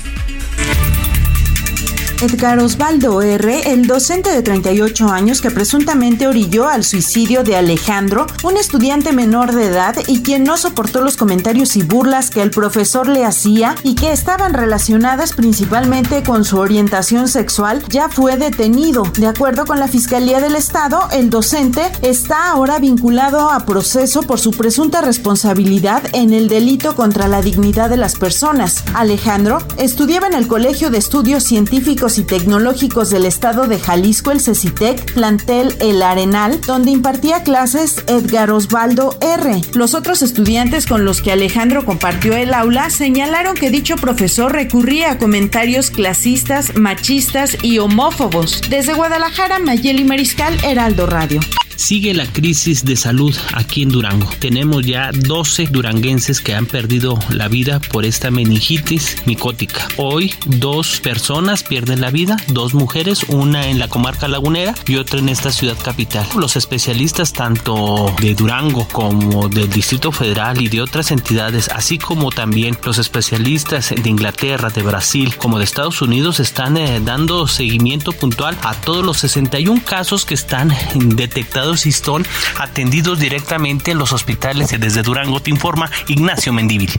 Edgar 2.23 2.59
Osvaldo 2.59 3.23
R., 3.23 3.73
el 3.73 3.87
docente 3.87 4.31
de 4.31 4.43
38 4.43 5.09
años 5.09 5.41
que 5.41 5.51
presuntamente 5.51 6.29
orilló 6.29 6.69
al 6.69 6.85
suicidio 6.85 7.45
de 7.45 7.57
Alejandro, 7.57 8.27
un 8.43 8.59
estudiante 8.59 9.13
menor 9.13 9.55
de 9.55 9.65
edad 9.65 9.97
y 10.07 10.21
quien 10.21 10.45
no 10.45 10.59
soportó 10.59 11.01
los 11.01 11.17
comentarios 11.17 11.77
y 11.77 11.83
burlas 11.83 12.29
que 12.29 12.43
el 12.43 12.51
profesor 12.51 13.09
le 13.09 13.25
hacía 13.25 13.75
y 13.85 13.95
que 13.95 14.13
estaban 14.13 14.53
relacionadas 14.53 15.33
principalmente 15.33 16.23
con 16.23 16.45
su 16.45 16.59
orientación 16.59 17.27
sexual, 17.27 17.83
ya 17.89 18.11
fue 18.11 18.37
detenido. 18.37 19.05
De 19.17 19.27
acuerdo 19.27 19.65
con 19.65 19.81
la 19.81 19.89
Fiscalía 19.89 20.41
del 20.41 20.57
Estado, 20.57 21.09
el 21.13 21.31
docente 21.31 21.91
está 22.03 22.51
ahora 22.51 22.79
vinculado 22.79 23.51
a 23.51 23.65
proceso 23.65 24.23
por 24.23 24.39
su 24.39 24.51
presunta 24.51 25.01
responsabilidad 25.01 26.03
en 26.13 26.35
el 26.35 26.49
delito 26.49 26.95
contra 26.95 27.29
la 27.29 27.41
dignidad 27.41 27.89
de 27.89 27.97
las 27.97 28.17
personas. 28.17 28.85
Alejandro 28.93 29.59
estudiaba 29.79 30.27
en 30.27 30.35
el 30.35 30.49
Colegio 30.49 30.91
de 30.91 30.99
Estudios 30.99 31.45
Científicos 31.45 32.10
y 32.19 32.25
Tecnológicos 32.25 33.11
del 33.11 33.27
Estado 33.27 33.67
de 33.67 33.79
Jalisco, 33.79 34.31
el 34.31 34.41
CECITEC, 34.41 35.15
plantel 35.15 35.75
El 35.81 36.03
Arenal, 36.03 36.61
donde 36.61 36.91
impartía 36.91 37.43
clases 37.43 38.05
Edgar 38.07 38.51
Osvaldo 38.51 39.17
R. 39.21 39.61
Los 39.75 39.95
otros 39.95 40.23
estudiantes 40.23 40.87
con 40.87 41.05
los 41.05 41.23
que 41.23 41.33
Alejandro 41.33 41.85
compartió 41.85 42.37
el 42.37 42.55
aula 42.55 42.91
señalaron 42.91 43.55
que 43.55 43.71
dicho 43.71 43.97
profesor 43.97 44.53
recurría 44.53 45.13
a 45.13 45.19
comentarios 45.19 45.91
clasistas, 45.91 46.77
machistas 46.77 47.57
y 47.63 47.79
homófobos. 47.79 48.61
Desde 48.69 48.95
Guadalajara, 48.95 49.59
Mayeli 49.59 50.05
Mariscal, 50.05 50.57
Heraldo 50.65 51.07
Radio 51.07 51.41
sigue 51.81 52.13
la 52.13 52.27
crisis 52.27 52.85
de 52.85 52.95
salud 52.95 53.35
aquí 53.55 53.83
en 53.83 53.89
Durango. 53.89 54.29
Tenemos 54.39 54.85
ya 54.85 55.11
12 55.13 55.69
duranguenses 55.71 56.43
que 56.43 56.55
han 56.55 56.67
perdido 56.67 57.19
la 57.31 57.49
vida 57.49 57.81
por 57.81 58.05
esta 58.05 58.31
meningitis 58.31 59.17
micótica. 59.25 59.89
Hoy 59.97 60.35
dos 60.45 61.01
personas 61.01 61.63
pierden 61.63 62.03
la 62.03 62.11
vida, 62.11 62.37
dos 62.49 62.75
mujeres, 62.75 63.25
una 63.29 63.69
en 63.69 63.79
la 63.79 63.89
comarca 63.89 64.29
lagunera 64.29 64.75
y 64.87 64.97
otra 64.97 65.21
en 65.21 65.31
esta 65.31 65.51
ciudad 65.51 65.77
capital. 65.83 66.27
Los 66.37 66.57
especialistas 66.57 67.33
tanto 67.33 68.15
de 68.21 68.35
Durango 68.35 68.87
como 68.89 69.49
del 69.49 69.71
Distrito 69.71 70.13
Federal 70.13 70.61
y 70.61 70.69
de 70.69 70.83
otras 70.83 71.11
entidades, 71.11 71.71
así 71.71 71.97
como 71.97 72.31
también 72.31 72.77
los 72.85 72.99
especialistas 72.99 73.89
de 73.91 74.11
Inglaterra, 74.11 74.69
de 74.69 74.83
Brasil, 74.83 75.35
como 75.37 75.59
de 75.59 75.65
Estados 75.65 76.03
Unidos, 76.03 76.41
están 76.41 76.77
eh, 76.77 77.01
dando 77.03 77.49
seguimiento 77.49 78.13
puntual 78.13 78.57
a 78.63 78.75
todos 78.75 79.05
los 79.05 79.17
61 79.19 79.83
casos 79.83 80.27
que 80.27 80.35
están 80.35 80.75
detectados 80.95 81.70
son 81.77 82.27
atendidos 82.59 83.19
directamente 83.19 83.93
en 83.93 83.99
los 83.99 84.13
hospitales 84.13 84.75
desde 84.79 85.03
Durango, 85.03 85.41
te 85.41 85.51
informa 85.51 85.91
Ignacio 86.09 86.53
Mendívil. 86.53 86.91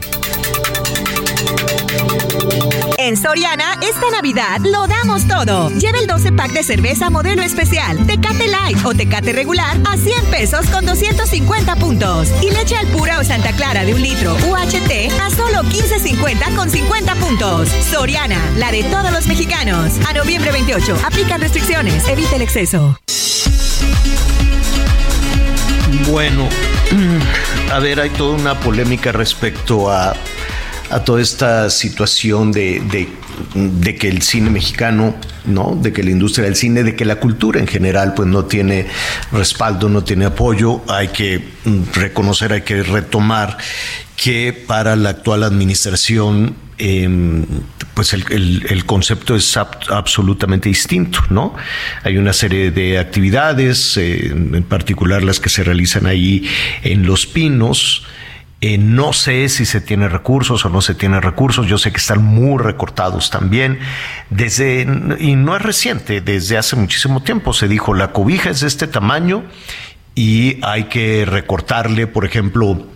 En 2.98 3.16
Soriana, 3.16 3.78
esta 3.82 4.10
Navidad 4.10 4.60
lo 4.60 4.86
damos 4.86 5.26
todo. 5.26 5.70
Lleva 5.70 5.98
el 5.98 6.06
12 6.06 6.32
pack 6.32 6.52
de 6.52 6.62
cerveza 6.62 7.10
modelo 7.10 7.42
especial, 7.42 8.06
Tecate 8.06 8.46
Light 8.46 8.78
o 8.84 8.94
Tecate 8.94 9.32
regular 9.32 9.76
a 9.84 9.96
100 9.96 10.26
pesos 10.26 10.66
con 10.66 10.86
250 10.86 11.76
puntos. 11.76 12.28
Y 12.42 12.50
leche 12.50 12.76
al 12.76 12.86
pura 12.88 13.18
o 13.18 13.24
Santa 13.24 13.52
Clara 13.52 13.84
de 13.84 13.94
un 13.94 14.02
litro 14.02 14.34
UHT 14.34 15.10
a 15.20 15.30
solo 15.30 15.62
15.50 15.64 16.54
con 16.54 16.70
50 16.70 17.14
puntos. 17.16 17.68
Soriana, 17.90 18.40
la 18.56 18.70
de 18.70 18.84
todos 18.84 19.10
los 19.10 19.26
mexicanos. 19.26 19.94
A 20.08 20.12
noviembre 20.12 20.52
28, 20.52 20.96
aplican 21.04 21.40
restricciones, 21.40 22.06
evita 22.06 22.36
el 22.36 22.42
exceso. 22.42 22.98
Bueno, 26.08 26.48
a 27.70 27.78
ver, 27.78 28.00
hay 28.00 28.10
toda 28.10 28.34
una 28.34 28.58
polémica 28.58 29.12
respecto 29.12 29.90
a, 29.90 30.14
toda 31.04 31.20
esta 31.22 31.70
situación 31.70 32.52
de, 32.52 32.82
de, 33.54 33.96
que 33.96 34.08
el 34.08 34.22
cine 34.22 34.50
mexicano, 34.50 35.14
¿no? 35.46 35.78
De 35.80 35.92
que 35.92 36.02
la 36.02 36.10
industria 36.10 36.44
del 36.44 36.56
cine, 36.56 36.82
de 36.82 36.96
que 36.96 37.04
la 37.04 37.16
cultura 37.16 37.60
en 37.60 37.66
general, 37.66 38.14
pues 38.14 38.28
no 38.28 38.44
tiene 38.44 38.86
respaldo, 39.32 39.88
no 39.88 40.04
tiene 40.04 40.26
apoyo. 40.26 40.82
Hay 40.88 41.08
que 41.08 41.44
reconocer, 41.94 42.52
hay 42.52 42.62
que 42.62 42.82
retomar 42.82 43.56
que 44.16 44.52
para 44.52 44.96
la 44.96 45.10
actual 45.10 45.42
administración 45.42 46.56
Em, 46.84 47.46
pues 47.94 48.12
el, 48.12 48.84
concepto 48.86 49.36
es 49.36 49.56
absolutamente 49.56 50.68
distinto, 50.68 51.20
¿no? 51.30 51.54
Hay 52.02 52.18
una 52.18 52.32
serie 52.32 52.72
de 52.72 52.98
actividades, 52.98 53.96
eh, 53.96 54.32
en 54.32 54.64
particular 54.64 55.22
las 55.22 55.38
que 55.38 55.48
se 55.48 55.62
realizan 55.62 56.06
ahí 56.06 56.44
en 56.82 57.06
Los 57.06 57.26
Pinos. 57.26 58.04
Eh, 58.60 58.78
no 58.78 59.12
sé 59.12 59.48
si 59.48 59.64
se 59.64 59.80
tiene 59.80 60.08
recursos 60.08 60.64
o 60.64 60.70
no 60.70 60.80
se 60.80 60.96
tiene 60.96 61.20
recursos. 61.20 61.68
Yo 61.68 61.78
sé 61.78 61.92
que 61.92 61.98
están 61.98 62.24
muy 62.24 62.60
recortados 62.60 63.30
también. 63.30 63.78
Desde, 64.30 64.84
y 65.20 65.36
no 65.36 65.54
es 65.54 65.62
reciente, 65.62 66.20
desde 66.20 66.58
hace 66.58 66.74
muchísimo 66.74 67.22
tiempo 67.22 67.52
se 67.52 67.68
dijo 67.68 67.94
la 67.94 68.10
cobija 68.10 68.50
es 68.50 68.60
de 68.60 68.66
este 68.66 68.88
tamaño 68.88 69.44
y 70.16 70.58
hay 70.62 70.84
que 70.84 71.26
recortarle, 71.26 72.08
por 72.08 72.24
ejemplo, 72.24 72.88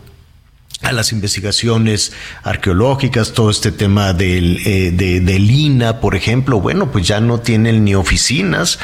a 0.82 0.93
las 0.93 1.11
investigaciones 1.12 2.12
arqueológicas, 2.43 3.32
todo 3.32 3.51
este 3.51 3.73
tema 3.73 4.12
del, 4.12 4.59
eh, 4.66 4.90
de, 4.93 5.20
del 5.20 5.51
INA, 5.51 6.01
por 6.01 6.15
ejemplo, 6.15 6.61
bueno, 6.61 6.93
pues 6.93 7.07
ya 7.07 7.20
no 7.20 7.40
tienen 7.40 7.85
ni 7.85 7.94
oficinas. 7.94 8.78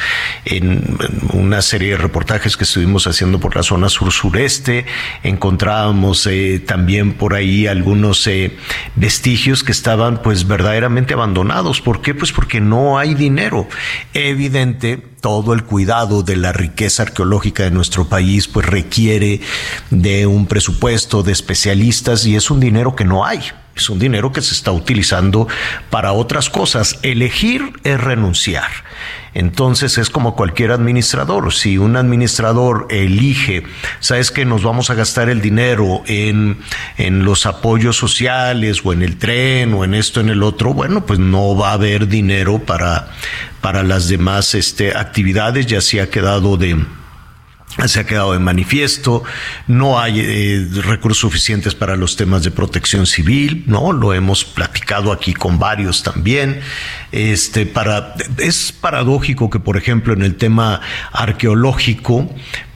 En, 0.45 0.97
una 1.33 1.61
serie 1.61 1.91
de 1.91 1.97
reportajes 1.97 2.57
que 2.57 2.63
estuvimos 2.63 3.05
haciendo 3.05 3.39
por 3.39 3.55
la 3.55 3.63
zona 3.63 3.89
sur-sureste, 3.89 4.85
encontrábamos 5.21 6.25
eh, 6.27 6.61
también 6.65 7.13
por 7.13 7.35
ahí 7.35 7.67
algunos 7.67 8.25
eh, 8.27 8.51
vestigios 8.95 9.63
que 9.63 9.71
estaban 9.71 10.21
pues 10.21 10.47
verdaderamente 10.47 11.13
abandonados. 11.13 11.79
¿Por 11.79 12.01
qué? 12.01 12.15
Pues 12.15 12.31
porque 12.31 12.59
no 12.59 12.97
hay 12.97 13.13
dinero. 13.13 13.67
Evidente, 14.13 15.12
todo 15.23 15.53
el 15.53 15.63
cuidado 15.63 16.21
de 16.21 16.35
la 16.35 16.51
riqueza 16.51 17.03
arqueológica 17.03 17.63
de 17.63 17.71
nuestro 17.71 18.09
país 18.09 18.49
pues 18.49 18.65
requiere 18.65 19.39
de 19.89 20.27
un 20.27 20.47
presupuesto 20.47 21.23
de 21.23 21.31
especialistas 21.31 22.25
y 22.25 22.35
es 22.35 22.51
un 22.51 22.59
dinero 22.59 22.93
que 22.93 23.05
no 23.05 23.25
hay. 23.25 23.39
Es 23.73 23.89
un 23.89 23.99
dinero 23.99 24.33
que 24.33 24.41
se 24.41 24.53
está 24.53 24.73
utilizando 24.73 25.47
para 25.89 26.11
otras 26.11 26.49
cosas. 26.49 26.99
Elegir 27.03 27.71
es 27.85 28.01
renunciar. 28.01 28.69
Entonces 29.33 29.97
es 29.97 30.09
como 30.09 30.35
cualquier 30.35 30.71
administrador. 30.71 31.53
Si 31.53 31.77
un 31.77 31.95
administrador 31.95 32.87
elige, 32.89 33.63
sabes 33.99 34.31
que 34.31 34.45
nos 34.45 34.63
vamos 34.63 34.89
a 34.89 34.95
gastar 34.95 35.29
el 35.29 35.41
dinero 35.41 36.03
en, 36.05 36.57
en 36.97 37.25
los 37.25 37.45
apoyos 37.45 37.97
sociales 37.97 38.81
o 38.83 38.93
en 38.93 39.01
el 39.01 39.17
tren 39.17 39.73
o 39.73 39.83
en 39.83 39.93
esto, 39.93 40.21
en 40.21 40.29
el 40.29 40.43
otro, 40.43 40.73
bueno, 40.73 41.05
pues 41.05 41.19
no 41.19 41.55
va 41.55 41.71
a 41.71 41.73
haber 41.73 42.07
dinero 42.07 42.59
para, 42.59 43.09
para 43.61 43.83
las 43.83 44.07
demás 44.07 44.55
este, 44.55 44.95
actividades. 44.95 45.65
Ya 45.65 45.81
se 45.81 46.01
ha 46.01 46.09
quedado 46.09 46.57
de 46.57 46.77
se 47.85 47.99
ha 47.99 48.05
quedado 48.05 48.33
de 48.33 48.39
manifiesto, 48.39 49.23
no 49.67 49.99
hay 49.99 50.19
eh, 50.19 50.67
recursos 50.83 51.19
suficientes 51.19 51.75
para 51.75 51.95
los 51.95 52.15
temas 52.15 52.43
de 52.43 52.51
protección 52.51 53.05
civil, 53.05 53.63
¿no? 53.67 53.91
Lo 53.91 54.13
hemos 54.13 54.45
platicado 54.45 55.11
aquí 55.11 55.33
con 55.33 55.59
varios 55.59 56.03
también. 56.03 56.61
Este, 57.11 57.65
para, 57.65 58.15
es 58.37 58.71
paradójico 58.71 59.49
que, 59.49 59.59
por 59.59 59.77
ejemplo, 59.77 60.13
en 60.13 60.21
el 60.21 60.35
tema 60.35 60.81
arqueológico, 61.11 62.33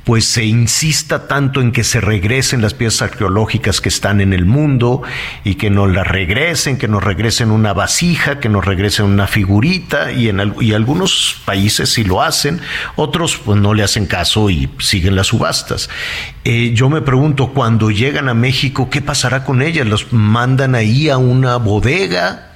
pues 0.08 0.24
se 0.24 0.46
insista 0.46 1.28
tanto 1.28 1.60
en 1.60 1.74
que 1.74 1.84
se 1.84 2.00
regresen 2.00 2.62
las 2.62 2.74
piezas 2.74 3.02
arqueológicas 3.02 3.82
que 3.82 3.90
están 3.90 4.22
en 4.22 4.32
el 4.32 4.46
mundo 4.46 5.02
y 5.44 5.56
que 5.56 5.70
nos 5.70 5.92
las 5.92 6.08
regresen, 6.08 6.78
que 6.78 6.88
nos 6.88 7.04
regresen 7.04 7.52
una 7.52 7.74
vasija, 7.74 8.40
que 8.40 8.48
nos 8.48 8.64
regresen 8.64 9.06
una 9.06 9.28
figurita 9.28 10.14
y 10.14 10.30
en 10.30 10.56
y 10.62 10.72
algunos 10.72 11.42
países 11.44 11.90
sí 11.92 12.06
lo 12.06 12.24
hacen, 12.24 12.62
otros 12.96 13.36
pues 13.36 13.60
no 13.60 13.74
le 13.74 13.84
hacen 13.84 14.06
caso 14.06 14.50
y 14.50 14.70
siguen 14.80 15.18
las 15.18 15.28
subastas. 15.28 15.90
Eh, 16.46 16.72
yo 16.74 16.88
me 16.88 17.02
pregunto, 17.02 17.52
cuando 17.52 17.92
llegan 17.92 18.30
a 18.30 18.34
México, 18.34 18.90
¿qué 18.90 19.02
pasará 19.02 19.44
con 19.44 19.62
ellas? 19.62 19.88
¿Los 19.88 20.14
mandan 20.14 20.74
ahí 20.76 21.10
a 21.10 21.18
una 21.18 21.58
bodega? 21.58 22.54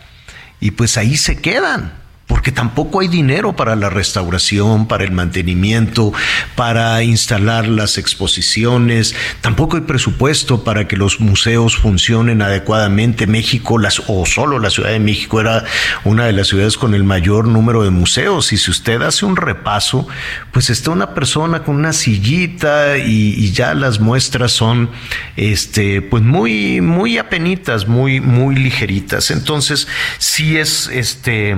Y 0.61 0.71
pues 0.71 0.95
ahí 0.95 1.17
se 1.17 1.41
quedan 1.41 2.00
porque 2.31 2.53
tampoco 2.53 3.01
hay 3.01 3.09
dinero 3.09 3.57
para 3.57 3.75
la 3.75 3.89
restauración, 3.89 4.87
para 4.87 5.03
el 5.03 5.11
mantenimiento, 5.11 6.13
para 6.55 7.03
instalar 7.03 7.67
las 7.67 7.97
exposiciones, 7.97 9.13
tampoco 9.41 9.75
hay 9.75 9.81
presupuesto 9.81 10.63
para 10.63 10.87
que 10.87 10.95
los 10.95 11.19
museos 11.19 11.75
funcionen 11.75 12.41
adecuadamente. 12.41 13.27
México, 13.27 13.77
las, 13.77 14.03
o 14.07 14.25
solo 14.25 14.59
la 14.59 14.69
Ciudad 14.69 14.91
de 14.91 15.01
México, 15.01 15.41
era 15.41 15.65
una 16.05 16.25
de 16.25 16.31
las 16.31 16.47
ciudades 16.47 16.77
con 16.77 16.95
el 16.95 17.03
mayor 17.03 17.49
número 17.49 17.83
de 17.83 17.89
museos. 17.89 18.53
Y 18.53 18.57
si 18.57 18.71
usted 18.71 19.01
hace 19.01 19.25
un 19.25 19.35
repaso, 19.35 20.07
pues 20.53 20.69
está 20.69 20.91
una 20.91 21.13
persona 21.13 21.63
con 21.63 21.75
una 21.75 21.91
sillita 21.91 22.97
y, 22.97 23.51
ya 23.51 23.73
las 23.73 23.99
muestras 23.99 24.53
son 24.53 24.89
este, 25.35 26.01
pues 26.01 26.23
muy, 26.23 26.79
muy 26.79 27.17
apenitas, 27.17 27.89
muy, 27.89 28.21
muy 28.21 28.55
ligeritas. 28.55 29.31
Entonces, 29.31 29.89
sí 30.17 30.55
es 30.55 30.87
este 30.87 31.57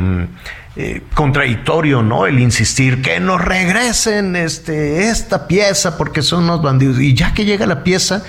eh, 0.76 1.02
contradictorio, 1.14 2.02
¿no? 2.02 2.26
El 2.26 2.40
insistir 2.40 3.02
que 3.04 3.20
nos 3.20 3.40
regresen 3.40 4.36
este, 4.36 5.10
esta 5.10 5.48
pieza 5.48 5.98
porque 5.98 6.24
son 6.24 6.46
unos 6.46 6.64
bandidos. 6.64 7.00
Y 7.00 7.14
ya 7.14 7.34
que 7.34 7.46
llega 7.46 7.68
la 7.68 7.84
pieza, 7.84 8.24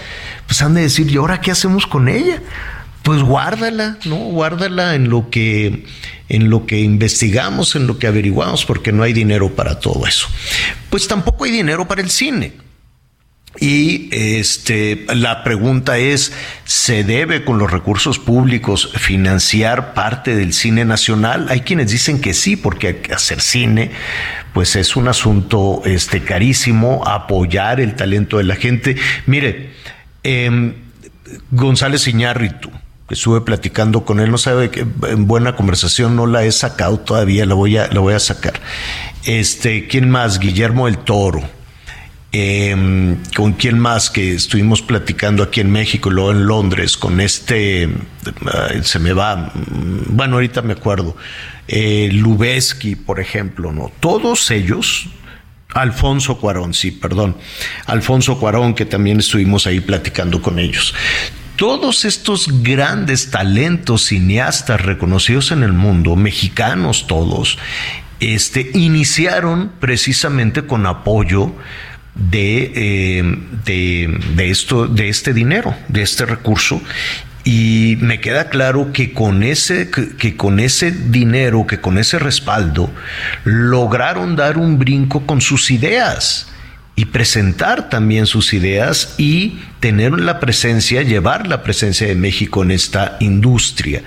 pues 0.46 0.60
han 0.60 0.74
de 0.74 0.82
decir, 0.82 1.10
¿y 1.10 1.16
ahora 1.16 1.40
qué 1.40 1.50
hacemos 1.50 1.86
con 1.86 2.08
ella? 2.08 2.42
Pues 3.02 3.22
guárdala, 3.22 3.98
¿no? 4.04 4.16
Guárdala 4.16 4.94
en 4.94 5.08
lo 5.08 5.30
que 5.30 5.86
en 6.28 6.50
lo 6.50 6.66
que 6.66 6.80
investigamos, 6.80 7.76
en 7.76 7.86
lo 7.86 7.98
que 7.98 8.06
averiguamos, 8.06 8.64
porque 8.64 8.92
no 8.92 9.02
hay 9.02 9.12
dinero 9.12 9.54
para 9.54 9.78
todo 9.78 10.06
eso. 10.06 10.26
Pues 10.90 11.06
tampoco 11.06 11.44
hay 11.44 11.50
dinero 11.50 11.86
para 11.86 12.02
el 12.02 12.10
cine. 12.10 12.63
Y 13.60 14.08
este, 14.10 15.06
la 15.14 15.44
pregunta 15.44 15.98
es, 15.98 16.32
¿se 16.64 17.04
debe 17.04 17.44
con 17.44 17.58
los 17.58 17.70
recursos 17.70 18.18
públicos 18.18 18.90
financiar 18.96 19.94
parte 19.94 20.34
del 20.34 20.52
cine 20.52 20.84
nacional? 20.84 21.46
Hay 21.48 21.60
quienes 21.60 21.90
dicen 21.90 22.20
que 22.20 22.34
sí, 22.34 22.56
porque 22.56 23.02
hacer 23.14 23.40
cine 23.40 23.92
pues 24.52 24.76
es 24.76 24.94
un 24.94 25.08
asunto 25.08 25.82
este, 25.84 26.22
carísimo, 26.22 27.02
apoyar 27.06 27.80
el 27.80 27.96
talento 27.96 28.38
de 28.38 28.44
la 28.44 28.54
gente. 28.54 28.96
Mire, 29.26 29.70
eh, 30.22 30.74
González 31.50 32.06
Iñárritu, 32.06 32.70
que 33.08 33.14
estuve 33.14 33.40
platicando 33.40 34.04
con 34.04 34.20
él, 34.20 34.30
no 34.30 34.38
sabe 34.38 34.70
que 34.70 34.86
en 35.08 35.26
buena 35.26 35.56
conversación 35.56 36.14
no 36.14 36.26
la 36.26 36.44
he 36.44 36.52
sacado 36.52 37.00
todavía, 37.00 37.46
la 37.46 37.54
voy 37.54 37.76
a, 37.76 37.88
la 37.88 37.98
voy 37.98 38.14
a 38.14 38.20
sacar. 38.20 38.54
Este, 39.24 39.88
¿quién 39.88 40.08
más? 40.08 40.38
Guillermo 40.38 40.86
el 40.86 40.98
Toro 40.98 41.42
Em, 42.36 43.16
con 43.36 43.52
quién 43.52 43.78
más 43.78 44.10
que 44.10 44.34
estuvimos 44.34 44.82
platicando 44.82 45.44
aquí 45.44 45.60
en 45.60 45.70
México 45.70 46.10
y 46.10 46.14
luego 46.14 46.32
en 46.32 46.46
Londres, 46.46 46.96
con 46.96 47.20
este, 47.20 47.88
se 48.82 48.98
me 48.98 49.12
va, 49.12 49.52
mm, 49.54 50.16
bueno, 50.16 50.34
ahorita 50.34 50.60
me 50.62 50.72
acuerdo, 50.72 51.16
eh, 51.68 52.08
Lubeski, 52.10 52.96
por 52.96 53.20
ejemplo, 53.20 53.70
¿no? 53.70 53.92
Todos 54.00 54.50
ellos, 54.50 55.06
Alfonso 55.74 56.40
Cuarón, 56.40 56.74
sí, 56.74 56.90
perdón, 56.90 57.36
Alfonso 57.86 58.36
Cuarón, 58.40 58.74
que 58.74 58.84
también 58.84 59.20
estuvimos 59.20 59.68
ahí 59.68 59.78
platicando 59.78 60.42
con 60.42 60.58
ellos. 60.58 60.92
Todos 61.54 62.04
estos 62.04 62.64
grandes 62.64 63.30
talentos 63.30 64.06
cineastas 64.06 64.80
reconocidos 64.80 65.52
en 65.52 65.62
el 65.62 65.72
mundo, 65.72 66.16
mexicanos 66.16 67.06
todos, 67.06 67.58
este, 68.18 68.72
iniciaron 68.74 69.70
precisamente 69.78 70.66
con 70.66 70.86
apoyo 70.86 71.52
eh, 72.16 73.22
de, 73.64 74.18
de, 74.36 74.50
esto, 74.50 74.86
de 74.86 75.08
este 75.08 75.32
dinero, 75.32 75.74
de 75.88 76.02
este 76.02 76.26
recurso. 76.26 76.80
Y 77.44 77.98
me 78.00 78.20
queda 78.20 78.48
claro 78.48 78.92
que 78.92 79.12
con 79.12 79.42
ese, 79.42 79.90
que, 79.90 80.36
con 80.36 80.60
ese 80.60 80.90
dinero, 80.90 81.66
que 81.66 81.80
con 81.80 81.98
ese 81.98 82.18
respaldo, 82.18 82.90
lograron 83.44 84.34
dar 84.34 84.56
un 84.56 84.78
brinco 84.78 85.26
con 85.26 85.42
sus 85.42 85.70
ideas 85.70 86.48
y 86.96 87.06
presentar 87.06 87.90
también 87.90 88.26
sus 88.26 88.54
ideas 88.54 89.14
y 89.18 89.58
tener 89.80 90.12
la 90.12 90.40
presencia, 90.40 91.02
llevar 91.02 91.46
la 91.46 91.62
presencia 91.62 92.06
de 92.06 92.14
México 92.14 92.62
en 92.62 92.70
esta 92.70 93.16
industria. 93.20 94.02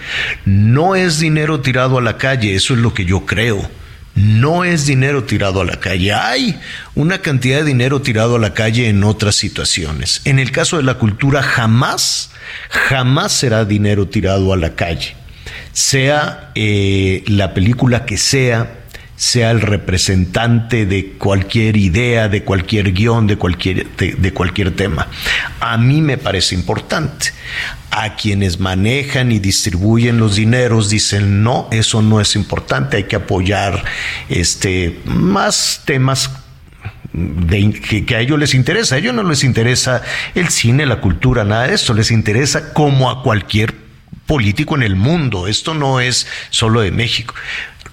No 0.46 0.96
es 0.96 1.20
dinero 1.20 1.60
tirado 1.60 2.00
a 2.00 2.02
la 2.02 2.18
calle, 2.18 2.56
eso 2.56 2.74
es 2.74 2.80
lo 2.80 2.94
que 2.94 3.06
yo 3.06 3.26
creo 3.26 3.70
no 4.18 4.66
es 4.66 4.88
dinero 4.88 5.24
tirado 5.26 5.62
a 5.62 5.66
la 5.66 5.80
calle. 5.80 6.12
Hay 6.12 6.60
una 6.96 7.20
cantidad 7.20 7.60
de 7.60 7.66
dinero 7.66 8.02
tirado 8.02 8.36
a 8.36 8.40
la 8.40 8.56
calle 8.56 8.90
en 8.90 9.04
otras 9.04 9.36
situaciones. 9.36 10.22
En 10.26 10.40
el 10.40 10.52
caso 10.52 10.78
de 10.78 10.84
la 10.84 10.96
cultura, 10.96 11.44
jamás, 11.44 12.32
jamás 12.70 13.32
será 13.32 13.64
dinero 13.64 14.08
tirado 14.08 14.52
a 14.54 14.58
la 14.58 14.76
calle. 14.76 15.16
Sea 15.72 16.52
eh, 16.56 17.24
la 17.28 17.54
película 17.54 18.06
que 18.06 18.18
sea, 18.18 18.77
sea 19.18 19.50
el 19.50 19.62
representante 19.62 20.86
de 20.86 21.14
cualquier 21.18 21.76
idea, 21.76 22.30
de 22.30 22.44
cualquier 22.44 22.94
guion, 22.94 23.26
de 23.26 23.36
cualquier, 23.36 23.88
de, 23.98 24.34
cualquier 24.34 24.76
tema. 24.76 25.08
A 25.60 25.78
mí 25.78 26.02
me 26.02 26.18
parece 26.20 26.54
importante. 26.54 27.34
A 27.90 28.16
quienes 28.16 28.60
manejan 28.60 29.32
y 29.32 29.40
distribuyen 29.40 30.20
los 30.20 30.36
dineros 30.36 30.92
dicen, 30.92 31.42
no, 31.42 31.68
eso 31.72 32.04
no 32.04 32.22
es 32.22 32.36
importante, 32.36 32.98
hay 32.98 33.06
que 33.06 33.16
apoyar 33.16 33.84
este, 34.30 35.00
más 35.06 35.82
temas 35.86 36.30
que, 37.12 38.06
que, 38.06 38.16
a 38.16 38.20
ellos 38.20 38.38
les 38.38 38.54
interesa. 38.54 38.96
A 38.96 38.98
ellos 39.00 39.16
no 39.16 39.24
les 39.24 39.44
interesa 39.44 40.04
el 40.36 40.50
cine, 40.50 40.86
la 40.86 41.02
cultura, 41.02 41.44
nada 41.44 41.68
de 41.68 41.74
eso. 41.74 41.96
Les 41.96 42.12
interesa 42.12 42.72
como 42.72 43.10
a 43.10 43.24
cualquier 43.24 43.74
político 44.28 44.76
en 44.76 44.84
el 44.84 44.96
mundo. 44.96 45.48
Esto 45.48 45.74
no 45.74 46.00
es 46.00 46.28
solo 46.52 46.82
de 46.82 46.92
México 46.92 47.34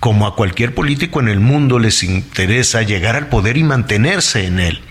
como 0.05 0.27
a 0.27 0.37
cualquier 0.37 0.75
político 0.75 1.19
en 1.21 1.29
el 1.29 1.41
mundo 1.41 1.79
les 1.79 2.03
interesa 2.03 2.83
llegar 2.83 3.17
al 3.17 3.29
poder 3.29 3.57
y 3.57 3.65
mantenerse 3.65 4.45
en 4.45 4.61
él. 4.61 4.83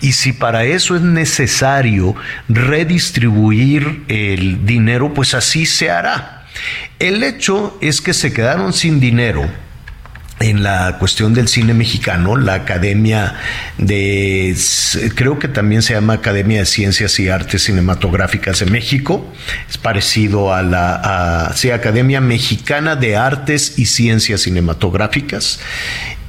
Y 0.00 0.12
si 0.12 0.32
para 0.32 0.64
eso 0.64 0.96
es 0.96 1.02
necesario 1.02 2.14
redistribuir 2.48 4.04
el 4.08 4.64
dinero, 4.64 5.12
pues 5.12 5.34
así 5.34 5.66
se 5.66 5.90
hará. 5.90 6.46
El 6.98 7.22
hecho 7.22 7.76
es 7.82 8.00
que 8.00 8.14
se 8.14 8.32
quedaron 8.32 8.72
sin 8.72 9.00
dinero 9.00 9.46
en 10.40 10.62
la 10.62 10.96
cuestión 10.98 11.32
del 11.32 11.48
cine 11.48 11.74
mexicano, 11.74 12.36
la 12.36 12.54
Academia 12.54 13.36
de, 13.78 14.56
creo 15.14 15.38
que 15.38 15.48
también 15.48 15.82
se 15.82 15.94
llama 15.94 16.14
Academia 16.14 16.58
de 16.60 16.66
Ciencias 16.66 17.18
y 17.20 17.28
Artes 17.28 17.64
Cinematográficas 17.64 18.58
de 18.58 18.66
México, 18.66 19.32
es 19.68 19.78
parecido 19.78 20.52
a 20.52 20.62
la 20.62 21.54
Academia 21.72 22.20
Mexicana 22.20 22.96
de 22.96 23.16
Artes 23.16 23.78
y 23.78 23.86
Ciencias 23.86 24.42
Cinematográficas. 24.42 25.60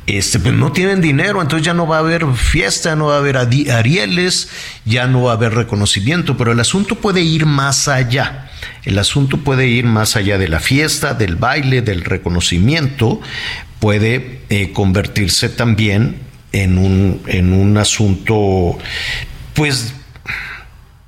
Este, 0.08 0.38
pues 0.38 0.54
no 0.54 0.72
tienen 0.72 1.02
dinero, 1.02 1.42
entonces 1.42 1.66
ya 1.66 1.74
no 1.74 1.88
va 1.88 1.96
a 1.96 2.00
haber 2.00 2.28
fiesta, 2.36 2.96
no 2.96 3.08
va 3.08 3.16
a 3.16 3.18
haber 3.18 3.38
arieles, 3.38 4.50
ya 4.86 5.08
no 5.08 5.24
va 5.24 5.32
a 5.32 5.34
haber 5.34 5.56
reconocimiento, 5.56 6.38
pero 6.38 6.52
el 6.52 6.60
asunto 6.60 6.96
puede 6.96 7.22
ir 7.22 7.48
más 7.48 7.88
allá. 7.88 8.52
El 8.84 9.00
asunto 9.00 9.38
puede 9.38 9.68
ir 9.68 9.86
más 9.86 10.16
allá 10.16 10.38
de 10.38 10.48
la 10.48 10.60
fiesta, 10.60 11.16
del 11.16 11.38
baile, 11.38 11.82
del 11.82 12.04
reconocimiento, 12.04 13.20
puede 13.80 14.42
eh, 14.50 14.72
convertirse 14.74 15.50
también 15.50 16.18
en 16.52 16.78
un, 16.78 17.22
en 17.28 17.54
un 17.54 17.78
asunto, 17.78 18.78
pues, 19.54 19.94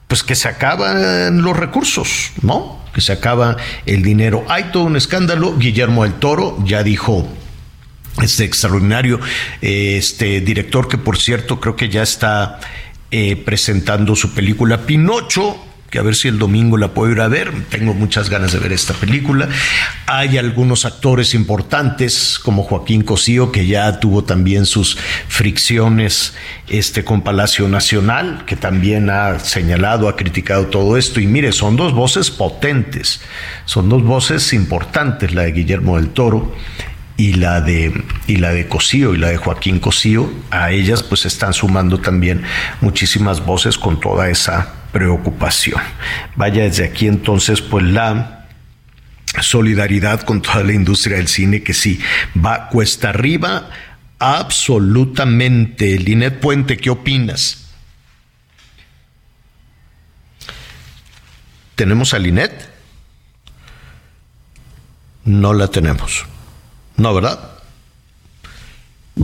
pues 0.07 0.23
que 0.23 0.35
se 0.35 0.47
acaban 0.47 1.41
los 1.41 1.55
recursos, 1.55 2.31
¿no? 2.41 2.79
Que 2.93 3.01
se 3.01 3.13
acaba 3.13 3.57
el 3.85 4.01
dinero. 4.01 4.45
Hay 4.49 4.65
todo 4.65 4.83
un 4.83 4.95
escándalo. 4.95 5.57
Guillermo 5.57 6.03
del 6.03 6.13
Toro 6.13 6.57
ya 6.65 6.83
dijo 6.83 7.27
este 8.21 8.45
extraordinario 8.45 9.19
este 9.61 10.41
director 10.41 10.87
que 10.87 10.97
por 10.97 11.19
cierto 11.19 11.59
creo 11.59 11.75
que 11.75 11.87
ya 11.87 12.01
está 12.01 12.59
eh, 13.11 13.35
presentando 13.35 14.15
su 14.15 14.33
película 14.33 14.87
Pinocho 14.87 15.66
que 15.89 15.99
a 15.99 16.01
ver 16.01 16.15
si 16.15 16.27
el 16.27 16.37
domingo 16.37 16.77
la 16.77 16.89
puedo 16.89 17.11
ir 17.11 17.21
a 17.21 17.27
ver. 17.27 17.51
Tengo 17.69 17.93
muchas 17.93 18.29
ganas 18.29 18.51
de 18.51 18.59
ver 18.59 18.73
esta 18.73 18.93
película. 18.93 19.47
Hay 20.05 20.37
algunos 20.37 20.85
actores 20.85 21.33
importantes, 21.33 22.39
como 22.43 22.63
Joaquín 22.63 23.03
Cosío, 23.03 23.51
que 23.51 23.67
ya 23.67 23.99
tuvo 23.99 24.23
también 24.23 24.65
sus 24.65 24.97
fricciones 25.27 26.33
este, 26.67 27.05
con 27.05 27.21
Palacio 27.21 27.69
Nacional, 27.69 28.43
que 28.45 28.57
también 28.57 29.09
ha 29.09 29.39
señalado, 29.39 30.09
ha 30.09 30.17
criticado 30.17 30.67
todo 30.67 30.97
esto. 30.97 31.21
Y 31.21 31.27
mire, 31.27 31.53
son 31.53 31.77
dos 31.77 31.93
voces 31.93 32.31
potentes, 32.31 33.21
son 33.65 33.87
dos 33.87 34.03
voces 34.03 34.51
importantes, 34.51 35.33
la 35.33 35.43
de 35.43 35.53
Guillermo 35.53 35.97
del 35.97 36.09
Toro 36.09 36.53
y 37.15 37.33
la 37.33 37.61
de 37.61 38.03
y 38.27 38.35
la 38.35 38.51
de 38.51 38.67
Cosío 38.67 39.15
y 39.15 39.17
la 39.17 39.29
de 39.29 39.37
Joaquín 39.37 39.79
Cosío 39.79 40.31
a 40.51 40.69
ellas 40.69 41.01
pues 41.01 41.25
están 41.25 41.51
sumando 41.51 41.99
también 41.99 42.43
muchísimas 42.79 43.43
voces 43.43 43.79
con 43.79 43.99
toda 43.99 44.29
esa 44.29 44.76
preocupación. 44.97 45.79
Vaya 46.35 46.63
desde 46.63 46.85
aquí 46.85 47.07
entonces 47.07 47.61
pues 47.61 47.83
la 47.85 48.47
solidaridad 49.41 50.21
con 50.21 50.41
toda 50.41 50.63
la 50.63 50.73
industria 50.73 51.17
del 51.17 51.27
cine 51.27 51.61
que 51.61 51.75
sí 51.75 51.99
va 52.35 52.67
cuesta 52.69 53.09
arriba 53.09 53.69
absolutamente. 54.17 55.99
Linet 55.99 56.39
Puente, 56.39 56.77
¿qué 56.77 56.89
opinas? 56.89 57.67
¿Tenemos 61.75 62.15
a 62.15 62.19
Linet? 62.19 62.67
No 65.25 65.53
la 65.53 65.67
tenemos. 65.67 66.25
No, 66.95 67.13
¿verdad? 67.13 67.56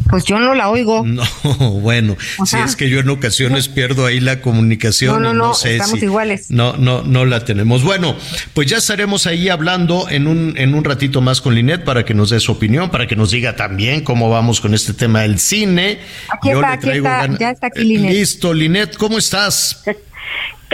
Pues 0.10 0.24
yo 0.26 0.40
no 0.40 0.54
la 0.54 0.70
oigo. 0.70 1.04
No, 1.14 1.24
bueno, 1.72 2.18
si 2.46 2.58
es 2.58 2.76
que 2.76 2.90
yo 2.90 3.00
en 3.00 3.10
ocasiones 3.10 3.68
pierdo 3.68 4.06
ahí 4.06 4.20
la 4.20 4.42
comunicación. 4.42 5.22
No, 5.22 5.34
no, 5.34 5.48
no, 5.48 5.54
sé 5.54 5.76
estamos 5.76 6.02
iguales. 6.02 6.50
No, 6.50 6.76
no, 6.78 7.04
no 7.04 7.26
la 7.26 7.46
tenemos. 7.46 7.84
Bueno, 7.84 8.16
pues 8.54 8.68
ya 8.68 8.78
estaremos 8.78 9.28
ahí 9.28 9.50
hablando 9.50 10.10
en 10.10 10.28
un, 10.28 10.56
en 10.58 10.74
un 10.74 10.84
ratito 10.84 11.22
más 11.22 11.42
con 11.42 11.54
Linet 11.54 11.84
para 11.84 12.04
que 12.04 12.14
nos 12.14 12.32
dé 12.32 12.40
su 12.40 12.52
opinión, 12.52 12.90
para 12.90 13.06
que 13.08 13.16
nos 13.16 13.32
diga 13.32 13.56
también 13.56 14.02
cómo 14.02 14.30
vamos 14.30 14.60
con 14.60 14.74
este 14.74 14.94
tema 14.94 15.22
del 15.22 15.40
cine. 15.40 16.00
Aquí 16.30 16.50
está, 16.50 16.72
aquí 16.72 16.90
está, 16.90 17.38
ya 17.38 17.52
está 17.52 17.68
aquí 17.68 17.84
Linet. 17.84 18.12
Listo, 18.12 18.54
Linet, 18.54 18.98
¿cómo 18.98 19.18
estás? 19.18 19.84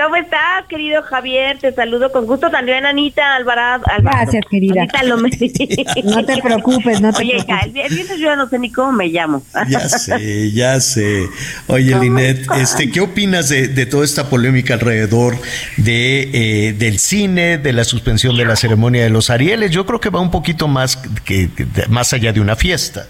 ¿Cómo 0.01 0.15
estás, 0.15 0.65
querido 0.69 1.03
Javier? 1.03 1.59
Te 1.59 1.73
saludo 1.73 2.09
con 2.11 2.25
gusto 2.25 2.49
también, 2.49 2.85
Anita 2.85 3.35
Alvarado. 3.35 3.83
Gracias, 4.01 4.45
querida. 4.49 4.83
Anita 4.83 5.03
No 6.05 6.25
te 6.25 6.41
preocupes, 6.41 7.01
no 7.01 7.11
te 7.11 7.23
Oye, 7.23 7.43
preocupes. 7.43 7.65
el 7.65 7.71
viernes 7.71 8.17
yo 8.17 8.35
no 8.37 8.47
sé 8.47 8.59
ni 8.59 8.71
cómo 8.71 8.93
me 8.93 9.07
llamo. 9.07 9.43
Ya 9.67 9.89
sé, 9.89 10.51
ya 10.53 10.79
sé. 10.79 11.27
Oye, 11.67 11.99
Linet, 11.99 12.47
este, 12.55 12.89
¿qué 12.89 13.01
opinas 13.01 13.49
de, 13.49 13.67
de, 13.67 13.85
toda 13.85 14.05
esta 14.05 14.29
polémica 14.29 14.75
alrededor 14.75 15.35
de, 15.75 16.29
eh, 16.69 16.73
del 16.73 16.97
cine, 16.99 17.57
de 17.57 17.73
la 17.73 17.83
suspensión 17.83 18.37
de 18.37 18.45
la 18.45 18.55
ceremonia 18.55 19.03
de 19.03 19.09
los 19.09 19.29
Arieles? 19.29 19.71
Yo 19.71 19.85
creo 19.85 19.99
que 19.99 20.09
va 20.09 20.21
un 20.21 20.31
poquito 20.31 20.69
más, 20.69 20.95
que, 21.25 21.49
más 21.89 22.13
allá 22.13 22.31
de 22.31 22.39
una 22.39 22.55
fiesta. 22.55 23.07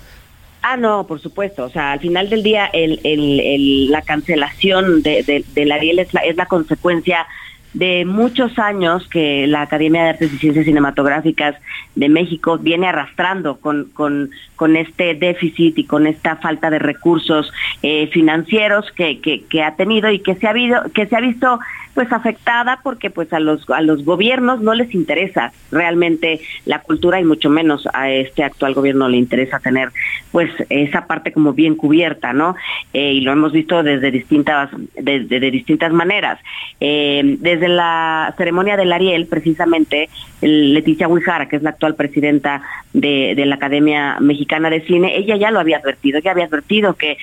Ah, 0.61 0.77
no, 0.77 1.07
por 1.07 1.19
supuesto. 1.19 1.65
O 1.65 1.69
sea, 1.69 1.93
al 1.93 1.99
final 1.99 2.29
del 2.29 2.43
día, 2.43 2.69
la 2.73 4.01
cancelación 4.01 5.01
de, 5.01 5.23
de, 5.23 5.45
del 5.53 5.71
Ariel 5.71 5.99
es 5.99 6.13
la, 6.13 6.45
consecuencia 6.47 7.25
de 7.73 8.03
muchos 8.03 8.57
años 8.57 9.07
que 9.07 9.45
la 9.47 9.61
Academia 9.61 10.03
de 10.03 10.09
Artes 10.09 10.33
y 10.33 10.37
Ciencias 10.37 10.65
Cinematográficas 10.65 11.55
de 11.95 12.09
México 12.09 12.57
viene 12.57 12.87
arrastrando 12.87 13.59
con, 13.59 14.31
este 14.75 15.13
déficit 15.13 15.77
y 15.77 15.85
con 15.85 16.07
esta 16.07 16.35
falta 16.37 16.69
de 16.69 16.79
recursos 16.79 17.51
eh, 17.81 18.07
financieros 18.07 18.91
que, 18.91 19.19
ha 19.63 19.75
tenido 19.75 20.11
y 20.11 20.19
que 20.19 20.35
se 20.35 20.47
ha 20.47 21.21
visto 21.21 21.59
pues 21.93 22.11
afectada 22.11 22.79
porque 22.83 23.09
pues 23.09 23.31
a 23.33 23.39
los 23.39 23.69
a 23.69 23.81
los 23.81 24.05
gobiernos 24.05 24.61
no 24.61 24.73
les 24.73 24.93
interesa 24.93 25.51
realmente 25.71 26.41
la 26.65 26.79
cultura 26.81 27.19
y 27.19 27.23
mucho 27.23 27.49
menos 27.49 27.87
a 27.93 28.09
este 28.09 28.43
actual 28.43 28.73
gobierno 28.73 29.09
le 29.09 29.17
interesa 29.17 29.59
tener 29.59 29.91
pues 30.31 30.49
esa 30.69 31.07
parte 31.07 31.31
como 31.31 31.53
bien 31.53 31.75
cubierta 31.75 32.33
no 32.33 32.55
eh, 32.93 33.13
y 33.13 33.21
lo 33.21 33.31
hemos 33.31 33.51
visto 33.51 33.83
desde 33.83 34.11
distintas 34.11 34.69
de, 34.95 35.19
de, 35.21 35.51
distintas 35.51 35.91
maneras. 35.91 36.39
Eh, 36.79 37.37
desde 37.39 37.67
la 37.67 38.33
ceremonia 38.37 38.77
del 38.77 38.91
Ariel 38.91 39.27
precisamente 39.27 40.09
Leticia 40.41 41.07
Huijara 41.07 41.47
que 41.47 41.57
es 41.57 41.63
la 41.63 41.71
actual 41.71 41.95
presidenta 41.95 42.61
de, 42.93 43.35
la 43.45 43.55
Academia 43.55 44.17
Mexicana 44.19 44.69
de 44.69 44.81
Cine 44.81 45.17
ella 45.17 45.35
ya 45.35 45.51
lo 45.51 45.59
había 45.59 45.77
advertido 45.77 46.19
ya 46.19 46.31
había 46.31 46.45
advertido 46.45 46.95
que 46.95 47.17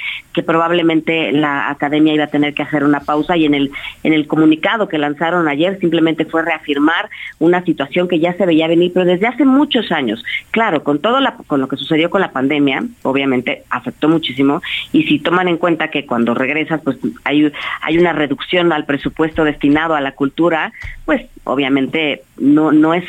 probablemente 0.44 1.32
la 1.32 1.70
academia 1.70 2.12
iba 2.12 2.24
a 2.24 2.28
tener 2.28 2.52
que 2.52 2.62
hacer 2.62 2.84
una 2.84 3.00
pausa 3.00 3.36
y 3.36 3.46
en 3.46 3.54
el 4.02 4.26
comunicado 4.26 4.88
que 4.88 4.98
lanzaron 4.98 5.48
ayer 5.48 5.78
simplemente 5.80 6.26
fue 6.26 6.42
reafirmar 6.42 7.08
una 7.38 7.64
situación 7.64 8.08
que 8.08 8.18
ya 8.18 8.34
se 8.34 8.46
veía 8.46 8.68
venir, 8.68 8.92
pero 8.92 9.06
desde 9.06 9.26
hace 9.26 9.44
muchos 9.44 9.92
años. 9.92 10.22
Claro, 10.50 10.82
con 10.82 11.00
todo 11.00 11.18
con 11.46 11.60
lo 11.60 11.68
que 11.68 11.76
sucedió 11.76 12.10
con 12.10 12.20
la 12.20 12.32
pandemia, 12.32 12.84
obviamente 13.02 13.64
afectó 13.70 14.08
muchísimo, 14.08 14.62
y 14.92 15.04
si 15.04 15.18
toman 15.18 15.48
en 15.48 15.58
cuenta 15.58 15.88
que 15.88 16.06
cuando 16.06 16.34
regresas, 16.34 16.80
pues 16.82 16.98
hay, 17.24 17.50
hay 17.82 17.98
una 17.98 18.12
reducción 18.12 18.72
al 18.72 18.84
presupuesto 18.84 19.44
destinado 19.44 19.94
a 19.94 20.00
la 20.00 20.12
cultura, 20.12 20.72
pues 21.04 21.26
obviamente 21.44 22.22
no, 22.38 22.72
no 22.72 22.94
es 22.94 23.05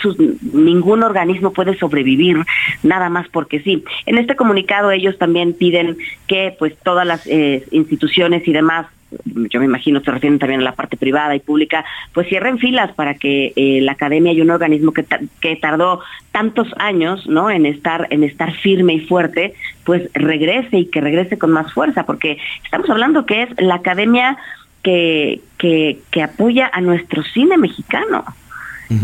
ningún 0.54 1.04
organismo 1.04 1.54
puede 1.54 1.78
sobrevivir 1.78 2.38
nada 2.84 3.10
más 3.10 3.28
porque 3.30 3.60
sí. 3.62 3.84
En 4.06 4.18
este 4.18 4.36
comunicado 4.36 4.92
ellos 4.92 5.18
también 5.18 5.54
piden 5.54 5.98
que 6.28 6.56
pues 6.58 6.78
todas 6.84 7.06
las 7.06 7.26
eh, 7.28 7.66
instituciones 7.72 8.48
y 8.48 8.54
demás 8.54 8.88
yo 9.26 9.60
me 9.60 9.66
imagino 9.66 10.02
se 10.02 10.12
refieren 10.12 10.40
también 10.40 10.62
a 10.62 10.66
la 10.66 10.76
parte 10.76 10.98
privada 10.98 11.36
y 11.36 11.40
pública, 11.40 11.86
pues 12.14 12.28
cierren 12.28 12.60
filas 12.60 12.94
para 12.94 13.14
que 13.16 13.54
eh, 13.56 13.80
la 13.82 13.94
academia 13.94 14.34
y 14.34 14.42
un 14.42 14.52
organismo 14.52 14.92
que, 14.92 15.06
que 15.40 15.56
tardó 15.56 16.02
tantos 16.32 16.68
años, 16.78 17.26
¿no? 17.28 17.50
En 17.50 17.66
estar 17.66 18.08
en 18.10 18.24
estar 18.24 18.54
firme 18.54 18.94
y 18.94 19.00
fuerte, 19.02 19.54
pues 19.86 20.10
regrese 20.14 20.78
y 20.80 20.86
que 20.88 21.02
regrese 21.02 21.38
con 21.38 21.52
más 21.52 21.72
fuerza, 21.74 22.06
porque 22.06 22.38
estamos 22.64 22.90
hablando 22.90 23.26
que 23.26 23.44
es 23.44 23.50
la 23.58 23.76
academia 23.76 24.38
que, 24.84 25.42
que 25.58 26.24
apoya 26.24 26.70
a 26.72 26.82
nuestro 26.82 27.24
cine 27.24 27.58
mexicano. 27.58 28.24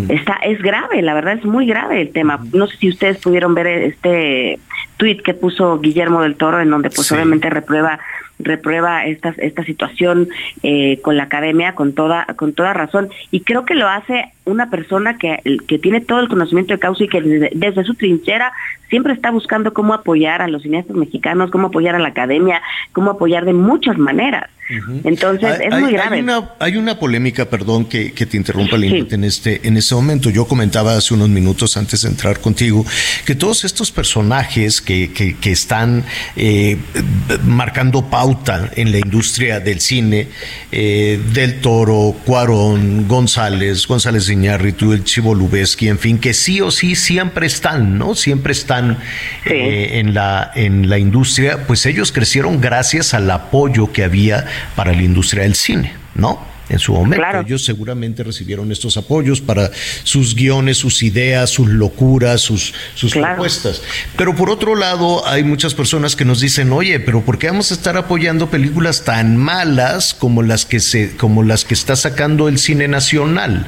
Está, 0.09 0.35
es 0.43 0.61
grave, 0.61 1.01
la 1.01 1.13
verdad 1.13 1.37
es 1.37 1.45
muy 1.45 1.65
grave 1.65 2.01
el 2.01 2.11
tema. 2.11 2.39
No 2.53 2.67
sé 2.67 2.77
si 2.77 2.89
ustedes 2.89 3.17
pudieron 3.17 3.53
ver 3.53 3.67
este 3.67 4.59
tweet 4.97 5.17
que 5.17 5.33
puso 5.33 5.79
Guillermo 5.79 6.21
del 6.21 6.35
Toro, 6.35 6.61
en 6.61 6.69
donde 6.69 6.89
pues 6.89 7.07
sí. 7.07 7.13
obviamente 7.13 7.49
reprueba 7.49 7.99
reprueba 8.39 9.05
esta 9.05 9.33
esta 9.37 9.63
situación 9.63 10.27
eh, 10.63 10.99
con 11.01 11.15
la 11.15 11.23
academia 11.23 11.75
con 11.75 11.93
toda 11.93 12.25
con 12.35 12.53
toda 12.53 12.73
razón 12.73 13.09
y 13.31 13.41
creo 13.41 13.63
que 13.63 13.75
lo 13.75 13.87
hace 13.87 14.33
una 14.45 14.69
persona 14.69 15.17
que, 15.17 15.39
que 15.67 15.79
tiene 15.79 16.01
todo 16.01 16.19
el 16.19 16.27
conocimiento 16.27 16.73
de 16.73 16.79
causa 16.79 17.03
y 17.03 17.07
que 17.07 17.21
desde, 17.21 17.51
desde, 17.53 17.83
su 17.83 17.95
trinchera 17.95 18.51
siempre 18.89 19.13
está 19.13 19.31
buscando 19.31 19.73
cómo 19.73 19.93
apoyar 19.93 20.41
a 20.41 20.47
los 20.47 20.63
cineastas 20.63 20.95
mexicanos, 20.95 21.49
cómo 21.49 21.67
apoyar 21.67 21.95
a 21.95 21.99
la 21.99 22.09
academia, 22.09 22.61
cómo 22.91 23.11
apoyar 23.11 23.45
de 23.45 23.53
muchas 23.53 23.97
maneras. 23.97 24.49
Uh 24.69 24.73
-huh. 24.73 25.01
Entonces, 25.05 25.59
hay, 25.59 25.67
es 25.67 25.73
muy 25.73 25.89
hay, 25.89 25.93
grave. 25.93 26.15
Hay 26.17 26.21
una, 26.21 26.49
hay 26.59 26.77
una 26.77 26.99
polémica, 26.99 27.45
perdón, 27.45 27.85
que, 27.85 28.13
que 28.13 28.25
te 28.25 28.37
interrumpa, 28.37 28.77
Lindit, 28.77 29.09
sí. 29.09 29.15
en, 29.15 29.23
este, 29.23 29.67
en 29.67 29.77
este 29.77 29.95
momento. 29.95 30.29
Yo 30.29 30.45
comentaba 30.45 30.95
hace 30.95 31.13
unos 31.13 31.29
minutos 31.29 31.75
antes 31.75 32.01
de 32.03 32.09
entrar 32.09 32.39
contigo 32.39 32.85
que 33.25 33.35
todos 33.35 33.65
estos 33.65 33.91
personajes 33.91 34.81
que, 34.83 35.11
que, 35.11 35.35
que 35.37 35.51
están 35.51 36.03
eh, 36.35 36.77
marcando 37.43 38.09
pauta 38.09 38.71
en 38.75 38.91
la 38.91 38.99
industria 38.99 39.59
del 39.59 39.79
cine, 39.79 40.27
eh, 40.71 41.19
del 41.33 41.61
Toro, 41.61 42.15
Cuarón, 42.25 43.07
González, 43.07 43.87
González 43.87 44.29
Iñárritu, 44.29 44.93
el 44.93 45.03
Chivo 45.03 45.33
Lubeski, 45.33 45.87
en 45.87 45.99
fin, 45.99 46.19
que 46.19 46.33
sí 46.33 46.61
o 46.61 46.71
sí 46.71 46.95
siempre 46.95 47.47
están, 47.47 47.97
¿no? 47.97 48.15
Siempre 48.15 48.53
están 48.53 48.97
sí. 49.45 49.53
eh, 49.53 49.99
en, 49.99 50.13
la, 50.13 50.51
en 50.55 50.89
la 50.89 50.99
industria, 50.99 51.65
pues 51.65 51.85
ellos 51.85 52.11
crecieron 52.11 52.61
gracias 52.61 53.13
al 53.13 53.29
apoyo 53.31 53.91
que 53.91 54.03
había 54.03 54.45
para 54.75 54.93
la 54.93 55.01
industria 55.01 55.43
del 55.43 55.55
cine, 55.55 55.93
¿no? 56.15 56.52
En 56.73 56.79
su 56.79 56.93
momento, 56.93 57.17
claro. 57.17 57.41
ellos 57.41 57.63
seguramente 57.63 58.23
recibieron 58.23 58.71
estos 58.71 58.97
apoyos 58.97 59.41
para 59.41 59.69
sus 60.03 60.33
guiones, 60.33 60.77
sus 60.77 61.03
ideas, 61.03 61.51
sus 61.51 61.67
locuras, 61.67 62.41
sus, 62.41 62.73
sus 62.95 63.13
claro. 63.13 63.35
propuestas. 63.35 63.83
Pero 64.17 64.35
por 64.35 64.49
otro 64.49 64.75
lado, 64.75 65.25
hay 65.27 65.43
muchas 65.43 65.75
personas 65.75 66.15
que 66.15 66.25
nos 66.25 66.41
dicen, 66.41 66.71
oye, 66.73 66.99
pero 66.99 67.21
¿por 67.21 67.37
qué 67.37 67.47
vamos 67.47 67.69
a 67.69 67.75
estar 67.75 67.95
apoyando 67.95 68.49
películas 68.49 69.05
tan 69.05 69.37
malas 69.37 70.15
como 70.15 70.41
las 70.41 70.65
que 70.65 70.79
se, 70.79 71.15
como 71.15 71.43
las 71.43 71.63
que 71.63 71.75
está 71.75 71.95
sacando 71.95 72.47
el 72.47 72.57
cine 72.57 72.87
nacional? 72.87 73.67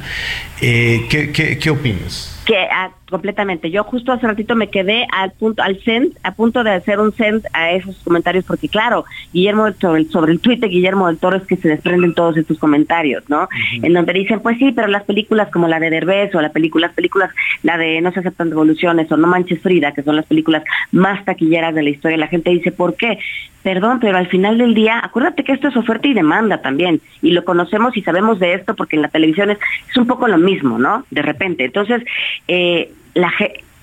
Eh, 0.61 1.05
¿qué, 1.09 1.31
qué, 1.31 1.59
¿Qué 1.59 1.69
opinas? 1.69 2.35
que 2.45 2.57
a, 2.57 2.91
completamente 3.15 3.71
yo 3.71 3.85
justo 3.85 4.11
hace 4.11 4.27
ratito 4.27 4.57
me 4.57 4.69
quedé 4.69 5.07
al 5.09 5.31
punto 5.31 5.63
al 5.63 5.81
send 5.83 6.17
a 6.21 6.33
punto 6.33 6.65
de 6.65 6.71
hacer 6.71 6.99
un 6.99 7.13
send 7.13 7.47
a 7.53 7.71
esos 7.71 7.95
comentarios 8.03 8.43
porque 8.43 8.67
claro 8.67 9.05
Guillermo 9.31 9.71
sobre 9.79 10.01
el, 10.01 10.09
sobre 10.09 10.33
el 10.33 10.41
tweet 10.41 10.57
de 10.57 10.67
Guillermo 10.67 11.07
del 11.07 11.17
Toro 11.17 11.37
es 11.37 11.47
que 11.47 11.55
se 11.55 11.69
desprenden 11.69 12.13
todos 12.13 12.35
estos 12.35 12.59
comentarios 12.59 13.23
no 13.29 13.43
uh 13.43 13.45
-huh. 13.45 13.85
en 13.85 13.93
donde 13.93 14.11
dicen 14.11 14.41
pues 14.41 14.57
sí 14.57 14.73
pero 14.73 14.89
las 14.89 15.03
películas 15.03 15.49
como 15.49 15.69
la 15.69 15.79
de 15.79 15.89
Derbez 15.89 16.35
o 16.35 16.41
la 16.41 16.51
película 16.51 16.87
las 16.87 16.95
películas 16.95 17.29
la 17.63 17.77
de 17.77 18.01
no 18.01 18.11
se 18.11 18.19
aceptan 18.19 18.49
devoluciones 18.49 19.09
o 19.09 19.15
no 19.15 19.27
manches 19.27 19.61
Frida 19.61 19.93
que 19.93 20.03
son 20.03 20.17
las 20.17 20.25
películas 20.25 20.63
más 20.91 21.23
taquilleras 21.23 21.73
de 21.73 21.83
la 21.83 21.91
historia 21.91 22.17
la 22.17 22.27
gente 22.27 22.49
dice 22.49 22.73
por 22.73 22.97
qué 22.97 23.17
perdón, 23.65 23.99
pero 23.99 24.15
al 24.15 24.27
final 24.27 24.59
del 24.59 24.75
día, 24.75 25.01
acuérdate 25.03 25.43
que 25.43 25.51
esto 25.51 25.69
es 25.69 25.75
oferta 25.75 26.07
y 26.07 26.13
demanda 26.13 26.61
también, 26.61 27.01
y 27.23 27.31
lo 27.31 27.43
conocemos 27.43 27.97
y 27.97 28.03
sabemos 28.03 28.37
de 28.37 28.53
esto 28.53 28.75
porque 28.75 28.95
en 28.95 29.01
la 29.01 29.07
televisión 29.07 29.49
es, 29.49 29.57
es 29.89 29.97
un 29.97 30.05
poco 30.05 30.27
lo 30.27 30.37
mismo, 30.37 30.77
¿no? 30.77 31.03
De 31.09 31.23
repente. 31.23 31.65
Entonces, 31.65 32.03
eh, 32.47 32.91
la, 33.15 33.33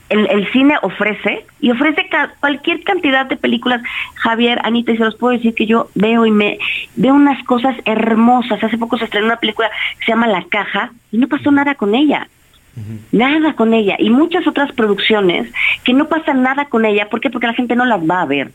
el, 0.08 0.26
el, 0.30 0.52
cine 0.52 0.76
ofrece, 0.82 1.44
y 1.60 1.70
ofrece 1.70 2.06
ca 2.08 2.34
cualquier 2.38 2.84
cantidad 2.84 3.26
de 3.26 3.36
películas, 3.36 3.82
Javier, 4.14 4.60
Anita, 4.62 4.92
y 4.92 4.98
se 4.98 5.04
los 5.04 5.16
puedo 5.16 5.36
decir 5.36 5.54
que 5.54 5.66
yo 5.66 5.88
veo 5.94 6.24
y 6.26 6.30
me 6.30 6.58
veo 6.94 7.14
unas 7.14 7.42
cosas 7.44 7.76
hermosas. 7.84 8.62
Hace 8.62 8.78
poco 8.78 8.98
se 8.98 9.04
estrenó 9.04 9.26
una 9.26 9.40
película 9.40 9.70
que 9.98 10.04
se 10.04 10.12
llama 10.12 10.28
La 10.28 10.44
Caja, 10.44 10.92
y 11.10 11.18
no 11.18 11.26
pasó 11.28 11.50
nada 11.50 11.74
con 11.74 11.94
ella. 11.94 12.28
Uh 12.76 12.80
-huh. 12.80 12.98
Nada 13.12 13.54
con 13.54 13.74
ella. 13.74 13.96
Y 13.98 14.10
muchas 14.10 14.46
otras 14.46 14.72
producciones 14.72 15.52
que 15.84 15.92
no 15.92 16.08
pasa 16.08 16.32
nada 16.32 16.66
con 16.66 16.84
ella. 16.84 17.08
¿Por 17.10 17.20
qué? 17.20 17.28
Porque 17.28 17.46
la 17.46 17.54
gente 17.54 17.76
no 17.76 17.84
las 17.84 18.00
va 18.00 18.22
a 18.22 18.26
ver 18.26 18.50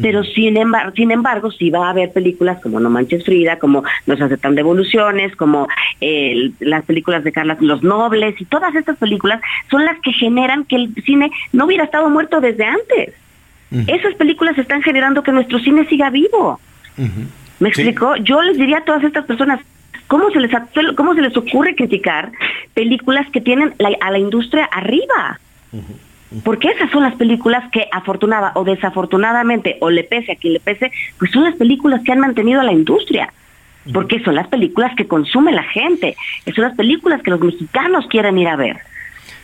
pero 0.00 0.24
sin 0.24 0.56
embargo, 0.56 0.92
sin 0.94 1.10
embargo 1.10 1.50
sí 1.50 1.70
va 1.70 1.86
a 1.86 1.90
haber 1.90 2.12
películas 2.12 2.60
como 2.62 2.80
No 2.80 2.90
Manches 2.90 3.24
Frida, 3.24 3.58
como 3.58 3.82
Nos 4.06 4.20
aceptan 4.20 4.54
devoluciones, 4.54 5.36
como 5.36 5.68
eh, 6.00 6.50
las 6.60 6.84
películas 6.84 7.24
de 7.24 7.32
Carla 7.32 7.56
Los 7.60 7.82
Nobles 7.82 8.40
y 8.40 8.44
todas 8.44 8.74
estas 8.74 8.96
películas 8.98 9.40
son 9.70 9.84
las 9.84 9.98
que 10.00 10.12
generan 10.12 10.64
que 10.64 10.76
el 10.76 10.94
cine 11.04 11.30
no 11.52 11.66
hubiera 11.66 11.84
estado 11.84 12.08
muerto 12.10 12.40
desde 12.40 12.64
antes. 12.64 13.14
Uh 13.70 13.76
-huh. 13.76 13.98
Esas 13.98 14.14
películas 14.14 14.58
están 14.58 14.82
generando 14.82 15.22
que 15.22 15.32
nuestro 15.32 15.58
cine 15.60 15.86
siga 15.86 16.10
vivo. 16.10 16.60
Uh 16.98 17.02
-huh. 17.02 17.26
¿Me 17.60 17.68
explico? 17.68 18.14
Sí. 18.16 18.22
Yo 18.24 18.42
les 18.42 18.56
diría 18.56 18.78
a 18.78 18.84
todas 18.84 19.04
estas 19.04 19.24
personas, 19.26 19.60
¿cómo 20.08 20.30
se 20.30 20.40
les, 20.40 20.50
cómo 20.96 21.14
se 21.14 21.20
les 21.20 21.36
ocurre 21.36 21.74
criticar 21.74 22.32
películas 22.74 23.30
que 23.30 23.40
tienen 23.40 23.74
la, 23.78 23.90
a 24.00 24.10
la 24.10 24.18
industria 24.18 24.64
arriba? 24.64 25.38
Porque 26.44 26.68
esas 26.68 26.90
son 26.90 27.02
las 27.02 27.14
películas 27.16 27.64
que 27.72 27.88
afortunada 27.92 28.52
o 28.54 28.64
desafortunadamente, 28.64 29.76
o 29.80 29.90
le 29.90 30.04
pese 30.04 30.32
a 30.32 30.36
quien 30.36 30.52
le 30.54 30.60
pese, 30.60 30.92
pues 31.18 31.30
son 31.32 31.44
las 31.44 31.56
películas 31.56 32.02
que 32.04 32.12
han 32.12 32.20
mantenido 32.20 32.60
a 32.60 32.64
la 32.64 32.72
industria. 32.72 33.32
Porque 33.92 34.20
son 34.22 34.34
las 34.34 34.46
películas 34.48 34.92
que 34.96 35.06
consume 35.08 35.52
la 35.52 35.62
gente, 35.64 36.14
son 36.54 36.64
las 36.64 36.76
películas 36.76 37.22
que 37.22 37.30
los 37.30 37.40
mexicanos 37.40 38.06
quieren 38.08 38.36
ir 38.38 38.46
a 38.48 38.54
ver. 38.56 38.76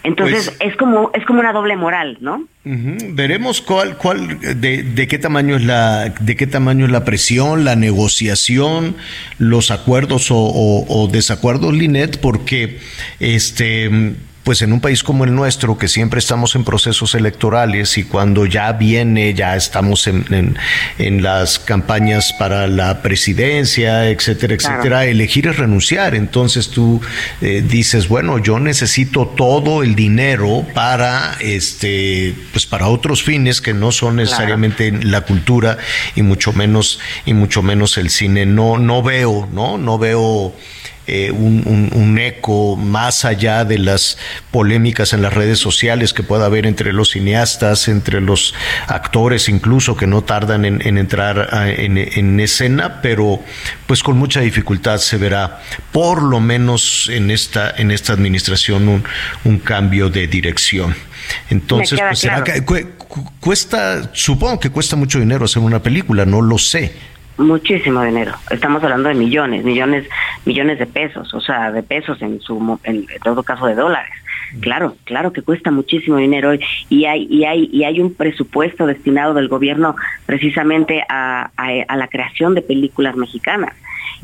Entonces 0.05 0.51
Pues 0.59 0.71
es 0.71 0.77
como 0.77 1.11
es 1.15 1.25
como 1.25 1.41
una 1.41 1.53
doble 1.53 1.75
moral, 1.75 2.19
¿no? 2.21 2.45
Ujú. 2.65 2.97
Veremos 3.15 3.61
cuál, 3.61 3.97
cuál, 3.97 4.39
de, 4.39 4.83
de 4.85 5.09
qué 5.09 5.19
tamaño 5.19 5.57
es 5.57 5.65
la, 5.65 6.11
de 6.21 6.37
qué 6.37 6.47
tamaño 6.47 6.85
es 6.85 6.93
la 6.93 7.05
presión, 7.05 7.65
la 7.65 7.75
negociación, 7.75 8.95
los 9.39 9.71
acuerdos 9.73 10.31
o, 10.31 10.37
o- 10.37 10.87
o 10.87 11.09
desacuerdos, 11.09 11.75
Linet, 11.75 12.21
porque 12.21 12.79
este 13.19 13.91
pues 14.47 14.63
en 14.63 14.73
un 14.73 14.81
país 14.81 15.03
como 15.03 15.25
el 15.25 15.35
nuestro, 15.35 15.77
que 15.77 15.89
siempre 15.89 16.21
estamos 16.21 16.55
en 16.55 16.63
procesos 16.63 17.17
electorales 17.17 17.99
y 17.99 18.05
cuando 18.05 18.47
ya 18.47 18.71
viene, 18.73 19.35
ya 19.35 19.57
estamos 19.57 20.07
en, 20.07 20.25
en- 20.33 20.57
en 20.99 21.21
las 21.25 21.59
campañas 21.59 22.33
para 22.39 22.69
la 22.69 23.03
presidencia, 23.03 24.09
etcétera, 24.09 24.57
Claro. 24.57 24.77
etcétera, 24.77 25.05
elegir 25.07 25.49
es 25.49 25.57
renunciar. 25.57 26.15
Entonces 26.15 26.69
tú 26.71 27.01
eh, 27.41 27.65
dices, 27.69 28.07
bueno, 28.07 28.39
yo 28.39 28.61
necesito 28.61 29.27
todo 29.37 29.83
el 29.83 29.97
dinero 29.97 30.65
para 30.75 31.37
este, 31.41 32.33
pues 32.53 32.67
para 32.67 32.87
otros 32.87 33.25
fines 33.25 33.61
que 33.61 33.75
no 33.75 33.91
son 33.91 34.15
necesariamente 34.15 34.93
la 34.93 35.23
cultura 35.23 35.77
y 36.15 36.23
mucho 36.23 36.53
menos 36.53 37.01
y 37.25 37.35
mucho 37.35 37.63
menos 37.65 37.99
el 37.99 38.11
cine. 38.11 38.47
No, 38.47 38.79
no 38.79 39.03
veo, 39.03 39.49
no, 39.53 39.77
no 39.77 39.99
veo. 39.99 40.55
Eh, 41.07 41.31
un, 41.31 41.63
un- 41.67 41.91
un 41.93 42.19
eco 42.19 42.77
más 42.77 43.25
allá 43.25 43.65
de 43.65 43.79
las 43.79 44.19
polémicas 44.51 45.13
en 45.13 45.23
las 45.23 45.33
redes 45.33 45.59
sociales 45.59 46.13
que 46.13 46.23
pueda 46.23 46.47
haber 46.47 46.67
entre 46.67 46.93
los 46.93 47.11
cineastas, 47.11 47.89
entre 47.89 48.21
los 48.21 48.55
actores 48.87 49.49
incluso 49.49 49.97
que 49.97 50.07
no 50.07 50.23
tardan 50.25 50.65
en, 50.65 50.87
en 50.87 50.99
entrar 50.99 51.55
a- 51.55 51.71
en, 51.71 51.97
en 51.99 52.41
escena, 52.41 53.01
pero 53.03 53.41
pues 53.87 54.03
con 54.03 54.17
mucha 54.17 54.41
dificultad 54.41 54.99
se 54.99 55.17
verá 55.17 55.61
por 55.93 56.23
lo 56.23 56.41
menos 56.41 57.09
en 57.13 57.31
esta, 57.31 57.71
en 57.77 57.91
esta 57.91 58.13
administración 58.13 58.89
un, 58.89 59.05
un 59.45 59.59
cambio 59.59 60.11
de 60.11 60.27
dirección. 60.27 60.95
Entonces, 61.51 61.99
pues 62.01 62.19
será 62.21 62.43
claro. 62.45 62.61
que 62.61 62.65
cu- 62.65 62.89
cu- 63.09 63.33
cuesta, 63.41 64.11
supongo 64.13 64.61
que 64.61 64.71
cuesta 64.71 64.97
mucho 64.97 65.19
dinero 65.19 65.45
hacer 65.45 65.63
una 65.63 65.83
película, 65.83 66.25
no 66.25 66.41
lo 66.43 66.59
sé. 66.59 66.93
Muchísimo 67.39 68.03
dinero. 68.03 68.33
Estamos 68.51 68.83
hablando 68.83 69.09
de 69.09 69.15
millones, 69.15 69.63
millones, 69.63 70.09
millones 70.47 70.79
de 70.79 70.87
pesos, 70.87 71.35
o 71.35 71.41
sea, 71.41 71.71
de 71.71 71.83
pesos 71.83 72.23
en 72.23 72.41
su, 72.41 72.79
en 72.85 73.07
todo 73.23 73.43
caso 73.43 73.67
de 73.67 73.75
dólares. 73.75 74.13
Claro, 74.61 74.97
claro 75.05 75.33
que 75.33 75.43
cuesta 75.43 75.71
muchísimo 75.71 76.17
dinero 76.17 76.53
y 76.89 77.05
hay 77.05 77.27
y 77.29 77.45
hay 77.45 77.69
y 77.73 77.85
hay 77.85 78.01
un 78.01 78.15
presupuesto 78.15 78.87
destinado 78.87 79.35
del 79.35 79.49
gobierno 79.49 79.97
precisamente 80.25 81.03
a, 81.09 81.51
a, 81.57 81.69
a 81.89 81.97
la 81.97 82.09
creación 82.09 82.55
de 82.55 82.63
películas 82.63 83.17
mexicanas 83.17 83.75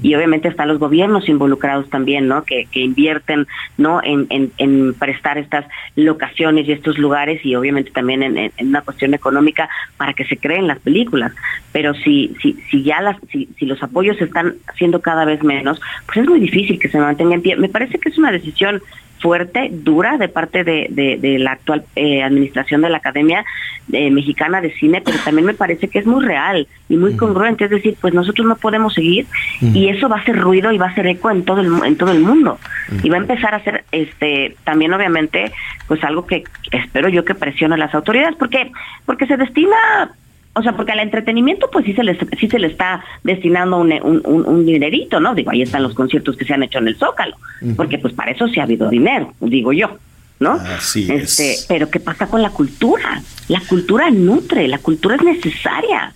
y 0.03 0.15
obviamente 0.15 0.49
están 0.49 0.69
los 0.69 0.79
gobiernos 0.79 1.29
involucrados 1.29 1.89
también, 1.89 2.29
¿no? 2.29 2.45
Que, 2.45 2.67
que 2.71 2.81
invierten, 2.81 3.47
¿no? 3.79 4.01
En, 4.03 4.27
en, 4.31 4.51
en 4.59 4.95
prestar 4.95 5.39
estas 5.39 5.65
locaciones 5.97 6.69
y 6.69 6.73
estos 6.73 6.99
lugares 6.99 7.45
y 7.45 7.55
obviamente 7.55 7.91
también 7.93 8.23
en, 8.23 8.37
en- 8.37 8.53
una 8.61 8.83
cuestión 8.83 9.15
económica 9.15 9.69
para 9.97 10.13
que 10.13 10.25
se 10.25 10.37
creen 10.37 10.67
las 10.67 10.79
películas. 10.81 11.33
Pero 11.73 11.95
si, 11.95 12.35
si, 12.43 12.55
si 12.71 12.83
ya 12.83 13.01
las, 13.01 13.17
si, 13.31 13.49
si 13.59 13.67
los 13.67 13.83
apoyos 13.83 14.21
están 14.21 14.55
siendo 14.77 15.01
cada 15.01 15.25
vez 15.25 15.43
menos, 15.43 15.81
pues 16.07 16.19
es 16.19 16.29
muy 16.29 16.41
difícil 16.41 16.79
que 16.79 16.89
se 16.89 16.99
mantenga 16.99 17.35
en 17.35 17.43
pie. 17.43 17.57
Me 17.57 17.69
parece 17.69 17.99
que 17.99 18.09
es 18.09 18.19
una 18.19 18.33
decisión 18.33 18.83
fuerte, 19.23 19.69
dura 19.73 20.19
de 20.19 20.29
parte 20.29 20.65
de, 20.65 20.89
de- 20.91 21.17
de 21.17 21.39
la 21.39 21.53
actual 21.53 21.85
eh, 21.97 22.23
administración 22.23 22.83
de 22.83 22.91
la 22.91 22.99
Academia 22.99 23.45
eh, 23.93 24.11
Mexicana 24.11 24.61
de 24.61 24.73
Cine, 24.75 25.01
pero 25.05 25.17
también 25.25 25.47
me 25.47 25.55
parece 25.55 25.89
que 25.89 26.01
es 26.01 26.07
muy 26.07 26.25
real 26.25 26.67
y 26.89 26.97
muy 26.97 27.17
congruente. 27.17 27.65
Es 27.65 27.71
decir, 27.71 27.97
pues 28.01 28.13
nosotros 28.13 28.47
no 28.47 28.57
podemos 28.57 28.95
seguir 28.95 29.27
y 29.61 29.89
eso 29.89 30.09
va 30.09 30.17
a 30.17 30.21
hacer 30.21 30.37
ruido 30.39 30.73
y 30.73 30.79
va 30.79 30.87
a 30.87 30.91
hacer 30.91 31.07
eco 31.07 31.31
en 31.31 31.45
todo 31.45 31.61
el, 31.61 31.71
en 31.87 31.97
todo 31.97 32.11
el 32.13 32.21
mundo. 32.21 32.59
Y 33.03 33.09
va 33.09 33.17
a 33.17 33.21
empezar 33.21 33.55
a 33.55 33.59
hacer 33.59 33.85
este 33.93 34.57
también 34.65 34.93
obviamente 34.93 35.53
pues 35.89 36.03
algo 36.05 36.27
que 36.27 36.45
espero 36.73 37.09
yo 37.09 37.25
que 37.25 37.35
presione 37.35 37.75
a 37.77 37.79
las 37.79 37.95
autoridades 37.95 38.35
porque 38.37 38.71
porque 39.07 39.27
se 39.27 39.37
destina 39.37 40.11
o 40.55 40.63
sea, 40.63 40.77
porque 40.77 40.93
al 40.93 41.01
entretenimiento 41.01 41.71
pues 41.73 41.85
sí 41.85 41.93
se 41.95 42.03
les 42.05 42.19
sí 42.39 42.49
se 42.49 42.59
le 42.59 42.67
está 42.69 43.03
destinando 43.25 43.79
un, 43.79 43.93
un, 43.93 44.21
un- 44.25 44.47
un 44.47 44.67
dinerito, 44.67 45.19
¿no? 45.21 45.35
Digo, 45.35 45.51
ahí 45.51 45.63
están 45.63 45.83
los 45.83 45.95
conciertos 45.95 46.37
que 46.37 46.45
se 46.45 46.53
han 46.53 46.63
hecho 46.63 46.79
en 46.79 46.89
el 46.89 46.97
Zócalo, 46.97 47.37
porque 47.77 47.99
pues 47.99 48.13
para 48.15 48.33
eso 48.33 48.47
sí 48.49 48.61
ha 48.61 48.65
habido 48.65 48.89
dinero, 48.91 49.33
digo 49.41 49.73
yo, 49.73 49.97
¿no? 50.41 50.53
Así 50.53 51.11
este, 51.11 51.55
pero 51.69 51.91
¿qué 51.91 52.01
pasa 52.01 52.27
con 52.27 52.43
la 52.43 52.51
cultura? 52.51 53.23
La 53.49 53.61
cultura 53.61 54.11
nutre, 54.11 54.69
la 54.69 54.79
cultura 54.79 55.17
es 55.17 55.23
necesaria 55.23 56.13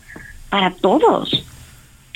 para 0.50 0.70
todos. 0.70 1.44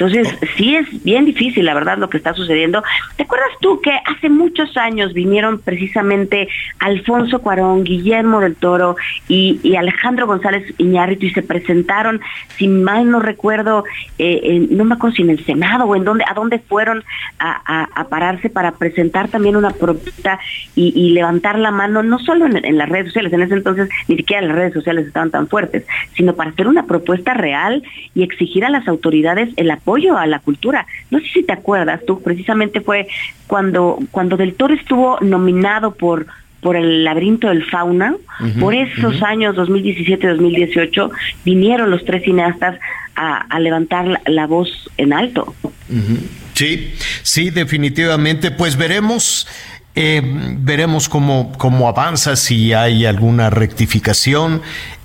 Entonces, 0.01 0.35
sí 0.57 0.77
es 0.77 1.05
bien 1.05 1.27
difícil, 1.27 1.67
la 1.67 1.75
verdad, 1.75 1.99
lo 1.99 2.09
que 2.09 2.17
está 2.17 2.33
sucediendo. 2.33 2.83
¿Te 3.17 3.25
acuerdas 3.25 3.51
tú 3.61 3.83
que 3.83 3.91
hace 4.07 4.31
muchos 4.31 4.75
años 4.79 5.13
vinieron 5.13 5.59
precisamente 5.61 6.49
Alfonso 6.79 7.41
Cuarón, 7.41 7.85
Guillermo 7.85 8.41
del 8.41 8.57
Toro 8.57 8.97
y, 9.29 9.61
y 9.63 9.77
Alejandro 9.77 10.27
González 10.27 10.65
Iñárritu 10.79 11.27
y 11.27 11.33
se 11.33 11.43
presentaron, 11.43 12.23
si 12.57 12.67
mal 12.67 13.11
no 13.11 13.21
recuerdo, 13.21 13.85
eh, 14.19 14.41
en- 14.43 14.75
no 14.75 14.87
me 14.87 14.95
acuerdo 14.95 15.17
si 15.17 15.23
en 15.23 15.31
el 15.31 15.45
Senado 15.45 15.85
o 15.85 15.95
en 15.95 16.05
dónde, 16.05 16.25
a 16.27 16.33
dónde 16.33 16.61
fueron 16.61 17.05
a, 17.39 17.61
a- 17.67 17.89
a 17.95 18.09
pararse 18.09 18.49
para 18.49 18.73
presentar 18.73 19.29
también 19.29 19.55
una 19.55 19.69
propuesta 19.71 20.39
y, 20.75 20.95
y 20.99 21.11
levantar 21.11 21.59
la 21.59 21.73
mano, 21.73 22.03
no 22.03 22.19
solo 22.21 22.47
en, 22.47 22.65
en 22.65 22.79
las 22.79 22.89
redes 22.89 23.09
sociales, 23.09 23.35
en 23.35 23.43
ese 23.43 23.53
entonces 23.53 23.91
ni 24.09 24.17
siquiera 24.17 24.41
las 24.47 24.57
redes 24.57 24.73
sociales 24.73 25.07
estaban 25.07 25.31
tan 25.31 25.47
fuertes, 25.47 25.85
sino 26.15 26.35
para 26.37 26.53
hacer 26.53 26.69
una 26.69 26.87
propuesta 26.87 27.35
real 27.35 27.83
y 28.15 28.23
exigir 28.23 28.65
a 28.65 28.71
las 28.71 28.89
autoridades 28.89 29.51
el 29.59 29.71
apoyo 29.71 29.90
a 29.97 30.27
la 30.27 30.39
cultura. 30.39 30.87
No 31.11 31.19
sé 31.21 31.27
si 31.33 31.43
te 31.43 31.53
acuerdas, 31.53 32.01
tú 32.07 32.23
precisamente 32.23 32.81
fue 32.81 33.09
cuando, 33.47 33.99
cuando 34.11 34.37
Del 34.37 34.55
Toro 34.55 34.75
estuvo 34.75 35.19
nominado 35.21 35.95
por 35.95 36.27
por 36.61 36.77
el 36.77 37.05
laberinto 37.05 37.49
del 37.49 37.65
fauna, 37.65 38.15
Ujú, 38.39 38.61
por 38.61 38.75
esos 38.75 39.17
ujú. 39.17 39.25
años 39.25 39.57
2017-2018 39.57 41.11
vinieron 41.43 41.91
los 41.91 42.05
tres 42.05 42.23
cineastas 42.23 42.79
a, 43.17 43.39
a 43.39 43.61
levantar 43.61 44.07
la, 44.07 44.21
la 44.27 44.47
voz 44.47 44.69
en 44.99 45.15
alto. 45.15 45.55
Sí, 46.53 46.93
sí, 47.23 47.49
definitivamente. 47.49 48.51
Pues 48.51 48.77
veremos, 48.77 49.49
eh, 49.95 50.21
veremos 50.59 51.09
cómo, 51.09 51.53
cómo 51.57 51.89
avanza, 51.89 52.37
si 52.37 52.75
hay 52.75 53.07
alguna 53.07 53.49
rectificación. 53.49 54.61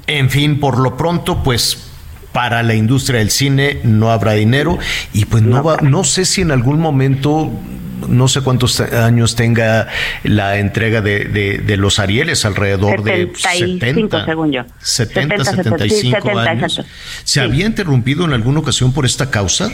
En 0.08 0.30
fin, 0.30 0.60
por 0.60 0.78
lo 0.78 0.98
pronto, 0.98 1.42
pues 1.44 1.95
para 2.36 2.64
la 2.64 2.74
industria 2.76 3.20
del 3.20 3.32
cine 3.32 3.80
no 3.84 4.12
habrá 4.12 4.34
dinero 4.34 4.78
y 5.14 5.24
pues 5.24 5.42
no 5.42 5.64
va, 5.64 5.78
no 5.78 6.04
sé 6.04 6.26
si 6.26 6.42
en 6.42 6.52
algún 6.52 6.82
momento 6.82 7.50
no 8.10 8.28
sé 8.28 8.42
cuántos 8.42 8.82
años 8.82 9.36
tenga 9.38 9.88
la 10.24 10.58
entrega 10.58 11.00
de, 11.00 11.24
de- 11.26 11.60
de 11.60 11.78
los 11.78 11.98
Arieles, 11.98 12.44
alrededor 12.44 13.04
de 13.04 13.32
75 13.38 14.18
70, 14.20 14.26
según 14.26 14.52
yo. 14.52 14.64
70, 14.82 15.46
70, 15.46 15.64
75 15.64 16.02
sí, 16.02 16.12
70, 16.12 16.42
años. 16.42 16.72
exacto. 16.74 16.92
¿Se 17.24 17.40
había 17.40 17.66
interrumpido 17.66 18.26
en 18.26 18.34
alguna 18.34 18.60
ocasión 18.60 18.92
por 18.92 19.06
esta 19.06 19.32
causa? 19.32 19.72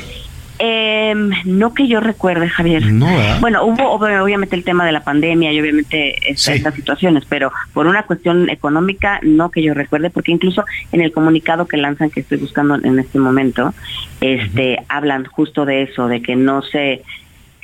Eh, 0.64 1.16
no 1.46 1.74
que 1.74 1.88
yo 1.88 2.00
recuerde, 2.00 2.48
Javier. 2.48 2.86
No. 2.92 3.08
Bueno, 3.40 3.66
hubo 3.66 3.98
ob- 3.98 4.22
obviamente 4.22 4.56
el 4.56 4.64
tema 4.64 4.86
de 4.86 4.92
la 4.92 5.04
pandemia 5.04 5.52
y 5.52 5.60
obviamente 5.60 6.16
esta- 6.30 6.52
Sí. 6.52 6.58
estas 6.58 6.76
situaciones, 6.76 7.24
pero 7.28 7.52
por 7.74 7.88
una 7.88 8.04
cuestión 8.04 8.48
económica, 8.48 9.20
no 9.24 9.50
que 9.50 9.64
yo 9.64 9.74
recuerde, 9.74 10.12
porque 10.12 10.32
incluso 10.32 10.64
en 10.92 11.02
el 11.02 11.12
comunicado 11.12 11.68
que 11.68 11.78
lanzan, 11.78 12.12
que 12.12 12.20
estoy 12.20 12.38
buscando 12.38 12.76
en 12.76 13.00
este 13.00 13.18
momento, 13.18 13.74
este, 14.22 14.78
hablan 14.88 15.26
justo 15.26 15.66
de 15.66 15.82
eso, 15.84 16.08
de 16.08 16.22
que 16.22 16.36
no 16.36 16.62
se... 16.62 17.02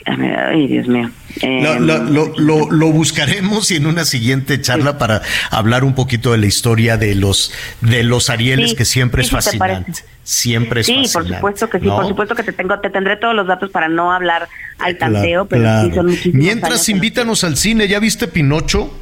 Ay, 0.06 0.68
Dios 0.68 0.88
mío. 0.88 1.10
Eh, 1.42 1.60
Lo, 1.64 1.80
lo- 1.80 2.04
lo- 2.04 2.34
lo- 2.38 2.72
lo 2.72 2.88
buscaremos 2.92 3.70
y 3.72 3.76
en 3.76 3.86
una 3.88 4.06
siguiente 4.06 4.62
charla 4.62 4.98
para 4.98 5.22
hablar 5.52 5.84
un 5.84 5.96
poquito 5.96 6.32
de 6.32 6.38
la 6.38 6.46
historia 6.46 6.98
de 6.98 7.14
los 7.16 7.52
de 7.82 8.04
los 8.04 8.30
Arieles, 8.30 8.72
Sí, 8.72 8.76
que 8.78 8.86
siempre 8.86 9.24
sí, 9.24 9.36
es 9.36 9.44
sí, 9.46 9.58
fascinante. 9.58 9.94
Siempre 10.24 10.82
es 10.82 10.88
sí, 10.88 10.94
por 10.94 11.04
fascinante. 11.04 11.36
supuesto 11.36 11.70
que 11.70 11.80
sí, 11.80 11.86
¿no? 11.88 11.96
por 11.98 12.08
supuesto 12.08 12.36
que 12.36 12.44
te 12.44 12.54
tengo, 12.54 12.80
te 12.80 12.90
tendré 12.90 13.18
todos 13.18 13.36
los 13.36 13.48
datos 13.48 13.70
para 13.72 13.88
no 13.90 14.12
hablar 14.14 14.48
al 14.80 14.98
Claro, 14.98 15.14
tanteo, 15.14 15.46
pero 15.46 15.62
claro. 15.64 15.90
sí 15.90 15.96
son 15.96 16.06
muchísimos 16.08 16.36
Mientras 16.36 16.90
invítanos 16.90 17.44
al 17.44 17.58
cine, 17.58 17.88
¿ya 17.88 18.00
viste 18.00 18.28
Pinocho? 18.28 18.94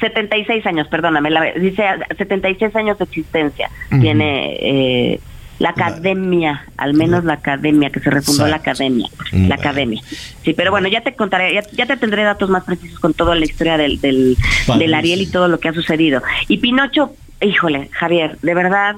76 0.00 0.64
años, 0.66 0.88
perdóname, 0.88 1.30
la, 1.30 1.52
dice 1.52 1.82
76 2.16 2.74
años 2.76 2.98
de 2.98 3.04
existencia. 3.04 3.68
Ujú. 3.92 4.00
Tiene 4.00 4.56
eh, 4.60 5.20
la 5.60 5.68
academia, 5.70 6.64
al 6.78 6.94
menos 6.94 7.22
la 7.24 7.34
academia, 7.34 7.90
que 7.90 8.00
se 8.00 8.10
refundó 8.10 8.46
la 8.48 8.56
academia. 8.56 9.06
Mm, 9.30 9.48
La 9.48 9.54
academia. 9.56 10.02
Sí, 10.42 10.54
pero 10.54 10.70
bueno, 10.70 10.88
ya 10.88 11.02
te 11.02 11.14
contaré, 11.14 11.52
ya, 11.54 11.62
ya 11.72 11.84
te 11.86 11.96
tendré 11.98 12.24
datos 12.24 12.48
más 12.48 12.64
precisos 12.64 12.98
con 12.98 13.12
toda 13.12 13.34
la 13.34 13.44
historia 13.44 13.76
del, 13.76 14.00
del, 14.00 14.36
del 14.78 14.94
Ariel 14.94 15.20
y 15.20 15.26
todo 15.26 15.48
lo 15.48 15.60
que 15.60 15.68
ha 15.68 15.74
sucedido. 15.74 16.22
Y 16.48 16.56
Pinocho, 16.58 17.14
híjole, 17.42 17.90
Javier, 17.92 18.38
de 18.40 18.54
verdad, 18.54 18.96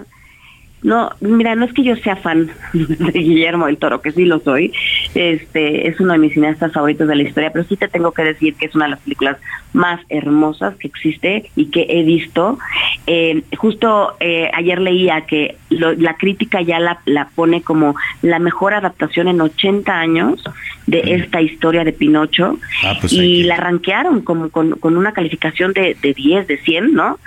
no, 0.83 1.11
mira, 1.21 1.55
no 1.55 1.65
es 1.65 1.73
que 1.73 1.85
yo 1.85 1.95
sea 1.97 2.17
fan 2.17 2.51
de 2.73 3.19
Guillermo 3.19 3.67
del 3.67 3.79
Toro, 3.79 4.03
que 4.03 4.13
sí 4.13 4.25
lo 4.25 4.41
soy, 4.41 4.73
este, 5.15 5.89
es 5.89 6.01
uno 6.01 6.13
de 6.13 6.19
mis 6.19 6.35
cineastas 6.35 6.73
favoritos 6.73 7.07
de 7.09 7.17
la 7.17 7.23
historia, 7.23 7.51
pero 7.53 7.65
sí 7.65 7.77
te 7.77 7.89
tengo 7.89 8.13
que 8.13 8.25
decir 8.25 8.55
que 8.55 8.67
es 8.67 8.75
una 8.75 8.87
de 8.87 8.93
las 8.93 9.01
películas 9.01 9.37
más 9.73 10.01
hermosas 10.09 10.75
que 10.77 10.89
existe 10.89 11.51
y 11.57 11.67
que 11.67 11.87
he 11.89 12.03
visto. 12.03 12.59
Eh, 13.07 13.43
justo 13.57 14.17
eh, 14.21 14.51
ayer 14.55 14.81
leía 14.81 15.23
que 15.23 15.57
la 15.71 16.15
crítica 16.17 16.61
ya 16.61 16.79
la, 16.79 17.01
la, 17.07 17.29
pone 17.35 17.63
como 17.63 17.95
la 18.21 18.39
mejor 18.39 18.75
adaptación 18.75 19.29
en 19.29 19.41
80 19.41 19.93
años 19.93 20.45
de 20.87 21.15
esta 21.15 21.41
historia 21.41 21.85
de 21.85 21.93
Pinocho 21.93 22.59
ah, 22.85 22.95
pues 23.01 23.13
y 23.13 23.45
la 23.45 23.57
ranquearon 23.57 24.23
como 24.23 24.51
con, 24.51 24.77
una 24.83 25.13
calificación 25.13 25.73
de, 25.73 25.97
de 26.03 26.13
10, 26.13 26.47
de 26.47 26.59
100, 26.59 26.93
¿no? 26.93 27.19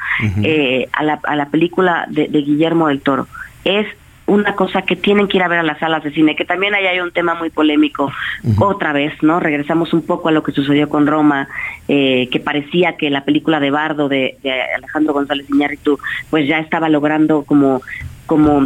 Eh, 0.43 0.87
a, 0.91 1.03
la, 1.03 1.19
a 1.23 1.35
la 1.35 1.49
película 1.49 2.05
de, 2.09 2.27
de 2.27 2.41
Guillermo 2.41 2.89
del 2.89 3.01
Toro. 3.01 3.27
Es 3.65 3.87
una 4.27 4.55
cosa 4.55 4.81
que 4.81 4.95
tienen 4.95 5.27
que 5.27 5.37
ir 5.37 5.43
a 5.43 5.47
ver 5.47 5.59
a 5.59 5.63
las 5.63 5.79
salas 5.79 6.03
de 6.03 6.11
cine, 6.11 6.35
que 6.35 6.45
también 6.45 6.73
ahí 6.73 6.87
hay 6.87 6.99
un 6.99 7.11
tema 7.11 7.35
muy 7.35 7.49
polémico 7.49 8.11
otra 8.59 8.91
vez, 8.91 9.13
¿no? 9.21 9.39
Regresamos 9.39 9.93
un 9.93 10.01
poco 10.01 10.29
a 10.29 10.31
lo 10.31 10.41
que 10.41 10.51
sucedió 10.51 10.89
con 10.89 11.05
Roma, 11.05 11.47
eh, 11.87 12.27
que 12.31 12.39
parecía 12.39 12.97
que 12.97 13.09
la 13.11 13.23
película 13.23 13.59
de 13.59 13.69
Bardo 13.69 14.09
de, 14.09 14.37
Alejandro 14.75 15.13
González 15.13 15.47
Iñárritu, 15.49 15.99
pues 16.29 16.47
ya 16.47 16.59
estaba 16.59 16.89
logrando 16.89 17.43
como 17.43 17.81
como 18.25 18.65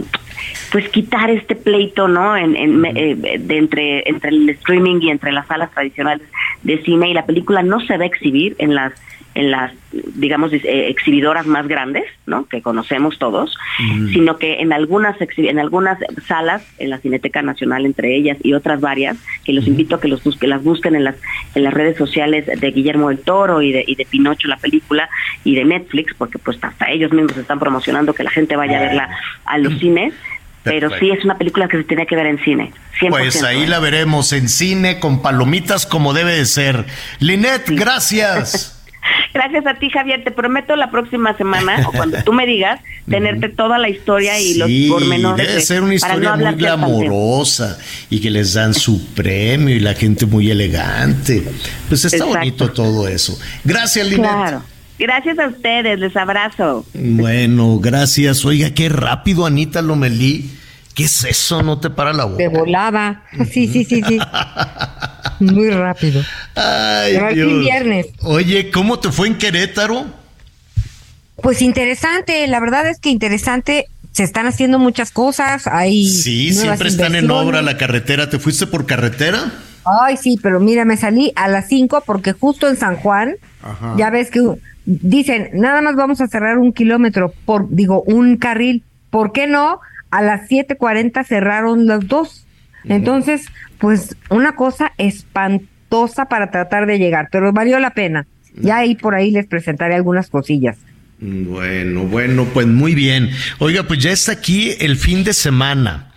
pues 0.72 0.88
quitar 0.88 1.30
este 1.30 1.54
pleito 1.54 2.08
no 2.08 2.38
en, 2.38 2.56
eh, 2.86 3.16
de 3.16 3.58
entre 3.58 4.08
entre 4.08 4.30
el 4.30 4.50
streaming 4.52 5.02
y 5.02 5.10
entre 5.10 5.34
las 5.34 5.48
salas 5.48 5.70
tradicionales 5.72 6.26
de 6.64 6.82
cine 6.84 7.10
y 7.10 7.14
la 7.14 7.26
película 7.26 7.62
no 7.62 7.82
se 7.82 7.98
va 7.98 8.06
a 8.06 8.08
exhibir 8.08 8.56
en 8.60 8.74
las 8.74 8.94
en 9.40 9.52
las, 9.52 9.72
digamos, 10.16 10.52
eh, 10.52 10.90
exhibidoras 10.90 11.46
más 11.46 11.66
grandes, 11.66 12.04
¿no? 12.26 12.46
Que 12.46 12.62
conocemos 12.62 13.18
todos, 13.20 13.56
mm. 13.80 14.10
sino 14.10 14.38
que 14.38 14.60
en 14.60 14.74
algunas 14.74 15.16
en 15.38 15.60
algunas 15.60 15.98
salas, 16.28 16.62
en 16.78 16.90
la 16.90 16.98
Cineteca 16.98 17.42
Nacional 17.42 17.86
entre 17.86 18.18
ellas 18.18 18.38
y 18.44 18.54
otras 18.54 18.82
varias, 18.82 19.16
que 19.46 19.54
los 19.54 19.66
invito 19.66 19.96
a 19.96 20.02
que 20.02 20.10
los 20.10 20.22
busquen, 20.26 20.50
las 20.50 20.62
busquen 20.62 20.94
en 20.96 21.06
las 21.06 21.16
en 21.56 21.64
las 21.64 21.74
redes 21.74 21.98
sociales 21.98 22.48
de 22.48 22.72
Guillermo 22.72 23.08
del 23.08 23.20
Toro 23.20 23.62
y 23.62 23.72
de, 23.72 23.86
y 23.88 23.96
de 23.96 24.06
Pinocho 24.06 24.50
la 24.50 24.58
película 24.58 25.10
y 25.46 25.56
de 25.56 25.64
Netflix, 25.64 26.14
porque 26.18 26.38
pues 26.38 26.58
hasta 26.62 26.92
ellos 26.92 27.14
mismos 27.14 27.38
están 27.38 27.60
promocionando 27.60 28.14
que 28.14 28.24
la 28.24 28.32
gente 28.32 28.58
vaya 28.58 28.78
a 28.78 28.82
verla 28.82 29.10
a 29.46 29.58
los 29.58 29.74
mm. 29.76 29.80
cines. 29.80 30.14
Pero 30.62 30.90
sí 31.00 31.10
es 31.10 31.24
una 31.24 31.38
película 31.38 31.70
que 31.70 31.78
se 31.78 31.84
tiene 31.86 32.06
que 32.06 32.18
ver 32.18 32.26
en 32.28 32.38
cine. 32.44 32.74
Pues 33.10 33.42
ahí 33.44 33.66
la 33.66 33.80
veremos 33.80 34.34
en 34.34 34.50
cine 34.50 35.00
con 35.00 35.22
palomitas 35.22 35.86
como 35.86 36.14
debe 36.14 36.34
de 36.34 36.46
ser. 36.46 36.86
Linet, 37.20 37.64
gracias. 37.70 38.76
Gracias 39.34 39.66
a 39.66 39.76
ti, 39.76 39.90
Javier. 39.90 40.24
Te 40.24 40.32
prometo 40.32 40.76
la 40.76 40.92
próxima 40.92 41.36
semana, 41.38 41.88
o 41.88 41.92
cuando 41.92 42.22
tú 42.24 42.34
me 42.34 42.46
digas, 42.46 42.80
tenerte 43.10 43.50
toda 43.50 43.78
la 43.78 43.90
historia 43.90 44.40
y 44.40 44.56
los 44.56 44.70
pormenores. 44.90 45.48
Debe 45.48 45.62
ser 45.62 45.82
una 45.82 45.96
historia 45.96 46.36
muy 46.36 46.56
glamorosa 46.56 47.78
y 48.10 48.20
que 48.20 48.30
les 48.30 48.54
dan 48.54 48.74
su 48.74 49.14
premio 49.14 49.76
y 49.76 49.80
la 49.80 49.94
gente 49.94 50.26
muy 50.26 50.50
elegante. 50.50 51.44
Pues 51.88 52.06
está 52.06 52.26
bonito 52.26 52.70
todo 52.72 53.08
eso. 53.08 53.40
Gracias. 53.64 54.08
Claro. 54.10 54.64
Gracias 54.98 55.40
a 55.40 55.48
ustedes, 55.48 55.98
les 55.98 56.16
abrazo. 56.18 56.86
Bueno, 56.94 57.80
gracias. 57.80 58.44
Oiga, 58.44 58.72
qué 58.72 58.90
rápido, 58.90 59.46
Anita 59.46 59.82
Lomelí. 59.82 60.59
¿Qué 60.96 61.04
es 61.06 61.24
eso? 61.24 61.64
No 61.64 61.80
te 61.80 61.90
para 61.90 62.14
la 62.14 62.26
boca. 62.26 62.38
De 62.38 62.48
volada. 62.50 63.24
Sí, 63.52 63.68
sí, 63.68 63.86
sí, 63.86 64.02
sí. 64.08 64.20
Muy 65.40 65.70
rápido. 65.70 66.22
Ay, 66.56 67.18
Dios. 67.34 67.60
viernes. 67.62 68.08
Oye, 68.24 68.70
¿cómo 68.72 69.00
te 69.00 69.12
fue 69.12 69.28
en 69.28 69.38
Querétaro? 69.38 70.06
Pues 71.42 71.62
interesante, 71.62 72.46
la 72.48 72.60
verdad 72.60 72.88
es 72.90 73.00
que 73.00 73.10
interesante. 73.10 73.86
Se 74.12 74.24
están 74.24 74.48
haciendo 74.48 74.80
muchas 74.80 75.12
cosas. 75.12 75.68
Hay 75.68 76.06
sí, 76.06 76.52
siempre 76.52 76.90
están 76.90 77.16
en 77.16 77.30
obra 77.32 77.62
la 77.62 77.78
carretera. 77.78 78.30
¿Te 78.30 78.40
fuiste 78.40 78.68
por 78.68 78.86
carretera? 78.86 79.52
Ay, 79.86 80.18
sí, 80.18 80.38
pero 80.42 80.60
mira, 80.60 80.84
me 80.84 80.98
salí 80.98 81.32
a 81.36 81.48
las 81.48 81.68
5 81.70 82.04
porque 82.06 82.34
justo 82.34 82.68
en 82.68 82.76
San 82.76 82.98
Juan, 82.98 83.36
ya 83.98 84.10
ves 84.10 84.30
que 84.32 84.42
dicen, 84.86 85.50
nada 85.54 85.82
más 85.82 85.96
vamos 85.96 86.20
a 86.22 86.28
cerrar 86.28 86.58
un 86.58 86.74
kilómetro, 86.74 87.34
por, 87.46 87.70
digo, 87.70 88.02
un 88.04 88.38
carril. 88.38 88.84
¿Por 89.10 89.32
qué 89.32 89.48
no? 89.48 89.80
A 90.12 90.22
las 90.22 90.50
7.40 90.50 91.26
cerraron 91.26 91.86
los 91.86 92.08
dos. 92.08 92.46
Entonces, 92.86 93.46
pues 93.78 94.16
una 94.30 94.56
cosa 94.56 94.94
espantosa 94.98 96.26
para 96.26 96.52
tratar 96.52 96.86
de 96.86 96.98
llegar, 96.98 97.30
pero 97.32 97.52
valió 97.52 97.80
la 97.80 97.92
pena. 97.92 98.26
Ya 98.56 98.78
ahí 98.78 98.96
por 98.96 99.16
ahí 99.16 99.32
les 99.32 99.48
presentaré 99.48 99.96
algunas 99.96 100.30
cosillas. 100.30 100.78
Bueno, 101.20 102.04
bueno, 102.04 102.46
pues 102.54 102.68
muy 102.68 102.96
bien. 102.96 103.30
Oiga, 103.60 103.84
pues 103.84 104.00
ya 104.00 104.12
está 104.12 104.32
aquí 104.32 104.74
el 104.80 104.96
fin 104.96 105.24
de 105.24 105.34
semana. 105.34 106.14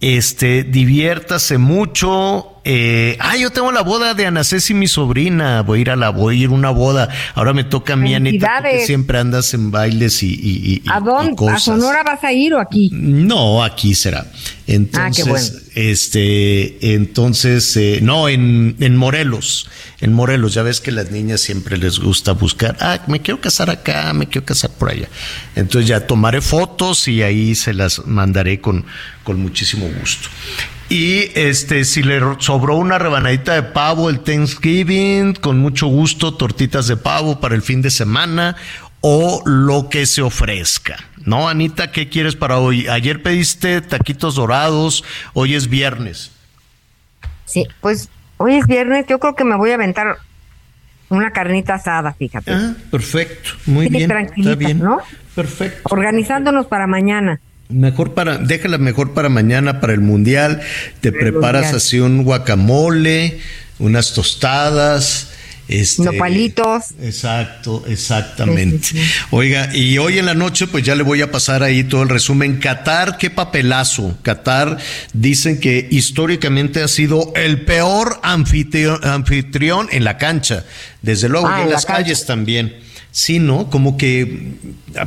Este, 0.00 0.64
diviértase 0.64 1.56
mucho, 1.56 2.53
eh, 2.64 3.16
ah, 3.20 3.36
yo 3.36 3.50
tengo 3.50 3.70
la 3.72 3.82
boda 3.82 4.14
de 4.14 4.26
Ana 4.26 4.42
Ceci, 4.42 4.72
mi 4.72 4.88
sobrina. 4.88 5.62
Voy 5.62 5.80
a 5.80 5.82
ir 5.82 5.90
a 5.90 5.96
la, 5.96 6.10
voy 6.10 6.40
a 6.40 6.44
ir 6.44 6.48
a 6.48 6.52
una 6.52 6.70
boda. 6.70 7.08
Ahora 7.34 7.52
me 7.52 7.64
toca 7.64 7.92
a 7.92 7.96
mí, 7.96 8.14
Anita, 8.14 8.62
que 8.62 8.86
siempre 8.86 9.18
andas 9.18 9.52
en 9.52 9.70
bailes 9.70 10.22
y, 10.22 10.32
y, 10.32 10.82
¿A 10.90 11.00
dónde? 11.00 11.36
¿A 11.50 11.58
Sonora 11.58 12.02
vas 12.02 12.24
a 12.24 12.32
ir 12.32 12.54
o 12.54 12.60
aquí? 12.60 12.90
No, 12.92 13.62
aquí 13.62 13.94
será. 13.94 14.26
Entonces, 14.66 15.56
ah, 15.56 15.70
este, 15.74 16.94
entonces, 16.94 17.76
eh, 17.76 17.98
no, 18.02 18.30
en, 18.30 18.76
en 18.80 18.96
Morelos. 18.96 19.68
En 20.00 20.14
Morelos, 20.14 20.54
ya 20.54 20.62
ves 20.62 20.80
que 20.80 20.90
las 20.90 21.10
niñas 21.10 21.42
siempre 21.42 21.76
les 21.76 21.98
gusta 21.98 22.32
buscar, 22.32 22.76
ah, 22.80 23.00
me 23.06 23.20
quiero 23.20 23.40
casar 23.40 23.68
acá, 23.68 24.12
me 24.14 24.26
quiero 24.26 24.46
casar 24.46 24.70
por 24.70 24.90
allá. 24.90 25.08
Entonces 25.54 25.88
ya 25.88 26.06
tomaré 26.06 26.40
fotos 26.40 27.08
y 27.08 27.22
ahí 27.22 27.54
se 27.54 27.74
las 27.74 28.06
mandaré 28.06 28.60
con, 28.60 28.86
con 29.22 29.40
muchísimo 29.40 29.86
gusto. 30.00 30.28
Y 30.94 31.32
este, 31.34 31.84
si 31.84 32.04
le 32.04 32.20
sobró 32.38 32.76
una 32.76 33.00
rebanadita 33.00 33.54
de 33.54 33.64
pavo 33.64 34.08
el 34.08 34.20
Thanksgiving, 34.20 35.34
con 35.34 35.58
mucho 35.58 35.88
gusto, 35.88 36.34
tortitas 36.34 36.86
de 36.86 36.96
pavo 36.96 37.40
para 37.40 37.56
el 37.56 37.62
fin 37.62 37.82
de 37.82 37.90
semana 37.90 38.54
o 39.00 39.42
lo 39.44 39.88
que 39.88 40.06
se 40.06 40.22
ofrezca. 40.22 40.98
¿No, 41.24 41.48
Anita? 41.48 41.90
¿Qué 41.90 42.08
quieres 42.08 42.36
para 42.36 42.58
hoy? 42.58 42.86
Ayer 42.86 43.24
pediste 43.24 43.80
taquitos 43.80 44.36
dorados, 44.36 45.02
hoy 45.32 45.56
es 45.56 45.68
viernes. 45.68 46.30
Sí, 47.44 47.66
pues 47.80 48.08
hoy 48.36 48.54
es 48.54 48.68
viernes, 48.68 49.04
yo 49.08 49.18
creo 49.18 49.34
que 49.34 49.42
me 49.42 49.56
voy 49.56 49.72
a 49.72 49.74
aventar 49.74 50.18
una 51.08 51.32
carnita 51.32 51.74
asada, 51.74 52.12
fíjate. 52.12 52.52
Ah, 52.52 52.72
perfecto, 52.92 53.50
muy 53.66 53.88
bien. 53.88 54.12
Está 54.12 54.54
bien, 54.54 54.78
¿no? 54.78 55.00
Perfecto. 55.34 55.92
Organizándonos 55.92 56.66
para 56.66 56.86
mañana. 56.86 57.40
Mejor 57.68 58.14
para, 58.14 58.38
déjala 58.38 58.78
mejor 58.78 59.14
para 59.14 59.28
mañana, 59.28 59.80
para 59.80 59.94
el 59.94 60.00
mundial. 60.00 60.60
Te 61.00 61.12
preparas 61.12 61.72
así 61.72 61.98
un 61.98 62.22
guacamole, 62.22 63.40
unas 63.78 64.12
tostadas. 64.12 65.30
Este, 65.66 66.02
Nopalitos. 66.02 66.90
Exacto, 67.00 67.84
exactamente. 67.88 68.88
Oiga, 69.30 69.74
y 69.74 69.96
hoy 69.96 70.18
en 70.18 70.26
la 70.26 70.34
noche, 70.34 70.66
pues 70.66 70.84
ya 70.84 70.94
le 70.94 71.02
voy 71.02 71.22
a 71.22 71.30
pasar 71.30 71.62
ahí 71.62 71.84
todo 71.84 72.02
el 72.02 72.10
resumen. 72.10 72.58
Qatar, 72.58 73.16
qué 73.16 73.30
papelazo. 73.30 74.18
Qatar 74.22 74.76
dicen 75.14 75.58
que 75.58 75.88
históricamente 75.90 76.82
ha 76.82 76.88
sido 76.88 77.32
el 77.34 77.62
peor 77.62 78.20
anfitrión, 78.22 79.88
en 79.90 80.04
la 80.04 80.18
cancha. 80.18 80.64
Desde 81.00 81.30
luego, 81.30 81.48
ah, 81.48 81.60
y 81.60 81.62
en, 81.62 81.70
las 81.70 81.86
calles 81.86 82.26
también. 82.26 82.76
Sí, 83.14 83.38
¿no? 83.38 83.70
Como 83.70 83.96
que 83.96 84.54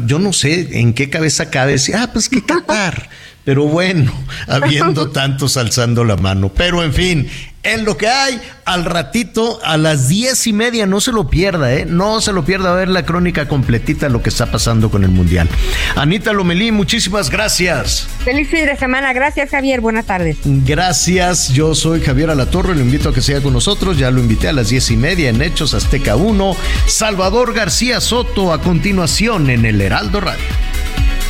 yo 0.06 0.18
no 0.18 0.32
sé 0.32 0.80
en 0.80 0.94
qué 0.94 1.10
cabeza 1.10 1.50
cabe 1.50 1.74
decir, 1.74 1.94
ah, 1.98 2.10
pues 2.14 2.30
que 2.30 2.42
Qatar. 2.42 3.10
Pero 3.48 3.64
bueno, 3.64 4.12
habiendo 4.50 5.10
tantos 5.12 5.56
alzando 5.56 6.04
la 6.04 6.18
mano. 6.18 6.52
Pero 6.54 6.84
en 6.84 6.92
fin, 6.92 7.30
en 7.64 7.86
lo 7.86 7.96
que 7.96 8.10
hay, 8.10 8.42
al 8.66 8.84
ratito, 8.84 9.62
a 9.64 9.78
las 9.78 10.10
diez 10.10 10.48
y 10.48 10.52
media, 10.52 10.86
no 10.86 11.00
se 11.00 11.14
lo 11.14 11.30
pierda, 11.30 11.74
¿eh? 11.74 11.86
No 11.86 12.20
se 12.20 12.34
lo 12.34 12.44
pierda 12.44 12.74
a 12.74 12.76
ver 12.76 12.90
la 12.90 13.06
crónica 13.06 13.48
completita 13.48 14.08
de 14.08 14.12
lo 14.12 14.22
que 14.22 14.28
está 14.28 14.48
pasando 14.48 14.92
con 14.92 15.06
el 15.06 15.12
Mundial. 15.12 15.48
Anita 15.96 16.34
Lomelí, 16.34 16.74
muchísimas 16.74 17.30
gracias. 17.30 18.10
Feliz 18.26 18.50
fin 18.50 18.66
de 18.66 18.76
semana, 18.76 19.14
gracias 19.14 19.50
Javier, 19.50 19.80
buenas 19.80 20.06
tardes. 20.06 20.36
Gracias, 20.44 21.48
yo 21.54 21.74
soy 21.74 22.02
Javier 22.02 22.32
Alatorre, 22.32 22.76
lo 22.76 22.82
invito 22.82 23.08
a 23.08 23.14
que 23.14 23.22
siga 23.22 23.40
con 23.40 23.54
nosotros, 23.54 23.98
ya 23.98 24.12
lo 24.12 24.20
invité 24.20 24.50
a 24.50 24.54
las 24.54 24.68
diez 24.68 24.92
y 24.92 24.98
media 24.98 25.30
en 25.30 25.42
Hechos 25.42 25.74
Azteca 25.74 26.18
1. 26.18 26.54
Salvador 26.88 27.54
García 27.54 28.02
Soto 28.02 28.52
a 28.52 28.60
continuación 28.60 29.50
en 29.50 29.66
el 29.66 29.80
Heraldo 29.80 30.20
Radio. 30.20 30.44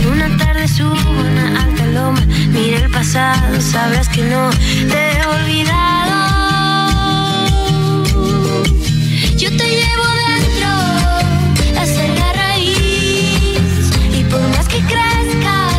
Una 0.06 0.38
tarde 0.38 0.68
subo 0.68 0.94
una 1.10 1.62
alta 1.62 1.86
loma, 1.88 2.22
mira 2.50 2.78
el 2.78 2.90
pasado, 2.92 3.60
sabes 3.62 4.08
que 4.10 4.22
no 4.24 4.50
te 4.90 5.12
he 5.12 5.26
olvidado. 5.26 6.18
Yo 9.38 9.50
te 9.50 9.66
llevo 9.66 10.08
dentro, 10.28 10.70
hasta 11.82 12.08
la 12.08 12.34
raíz, 12.34 13.92
y 14.14 14.24
por 14.30 14.42
más 14.50 14.68
que 14.68 14.80
crezca, 14.82 15.70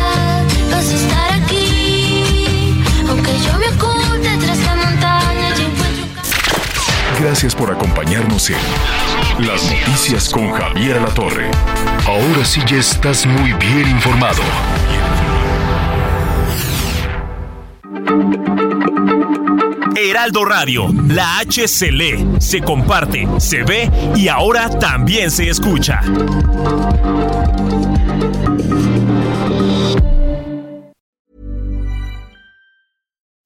vas 0.71 0.89
a 0.89 0.95
estar 0.95 1.33
aquí. 1.41 2.83
Aunque 3.09 3.31
yo 3.45 3.57
me 3.57 3.67
oculte 3.75 4.37
tras 4.37 4.59
la 4.59 4.75
montaña, 4.75 5.55
yo 5.57 5.63
encuentro. 5.65 6.05
Gracias 7.21 7.55
por 7.55 7.71
acompañarnos 7.71 8.49
en 8.49 8.57
las 9.47 9.63
noticias 9.71 10.29
con 10.29 10.51
Javier 10.51 11.01
La 11.01 11.07
Torre. 11.07 11.49
Ahora 12.05 12.43
sí 12.43 12.61
ya 12.67 12.77
estás 12.77 13.25
muy 13.25 13.53
bien 13.53 13.89
informado. 13.89 14.41
Heraldo 19.95 20.43
Radio, 20.43 20.93
la 21.07 21.39
H 21.39 21.67
se 21.69 21.91
lee, 21.91 22.27
se 22.39 22.61
comparte, 22.61 23.27
se 23.37 23.63
ve 23.63 23.89
y 24.15 24.27
ahora 24.27 24.69
también 24.77 25.31
se 25.31 25.49
escucha. 25.49 26.01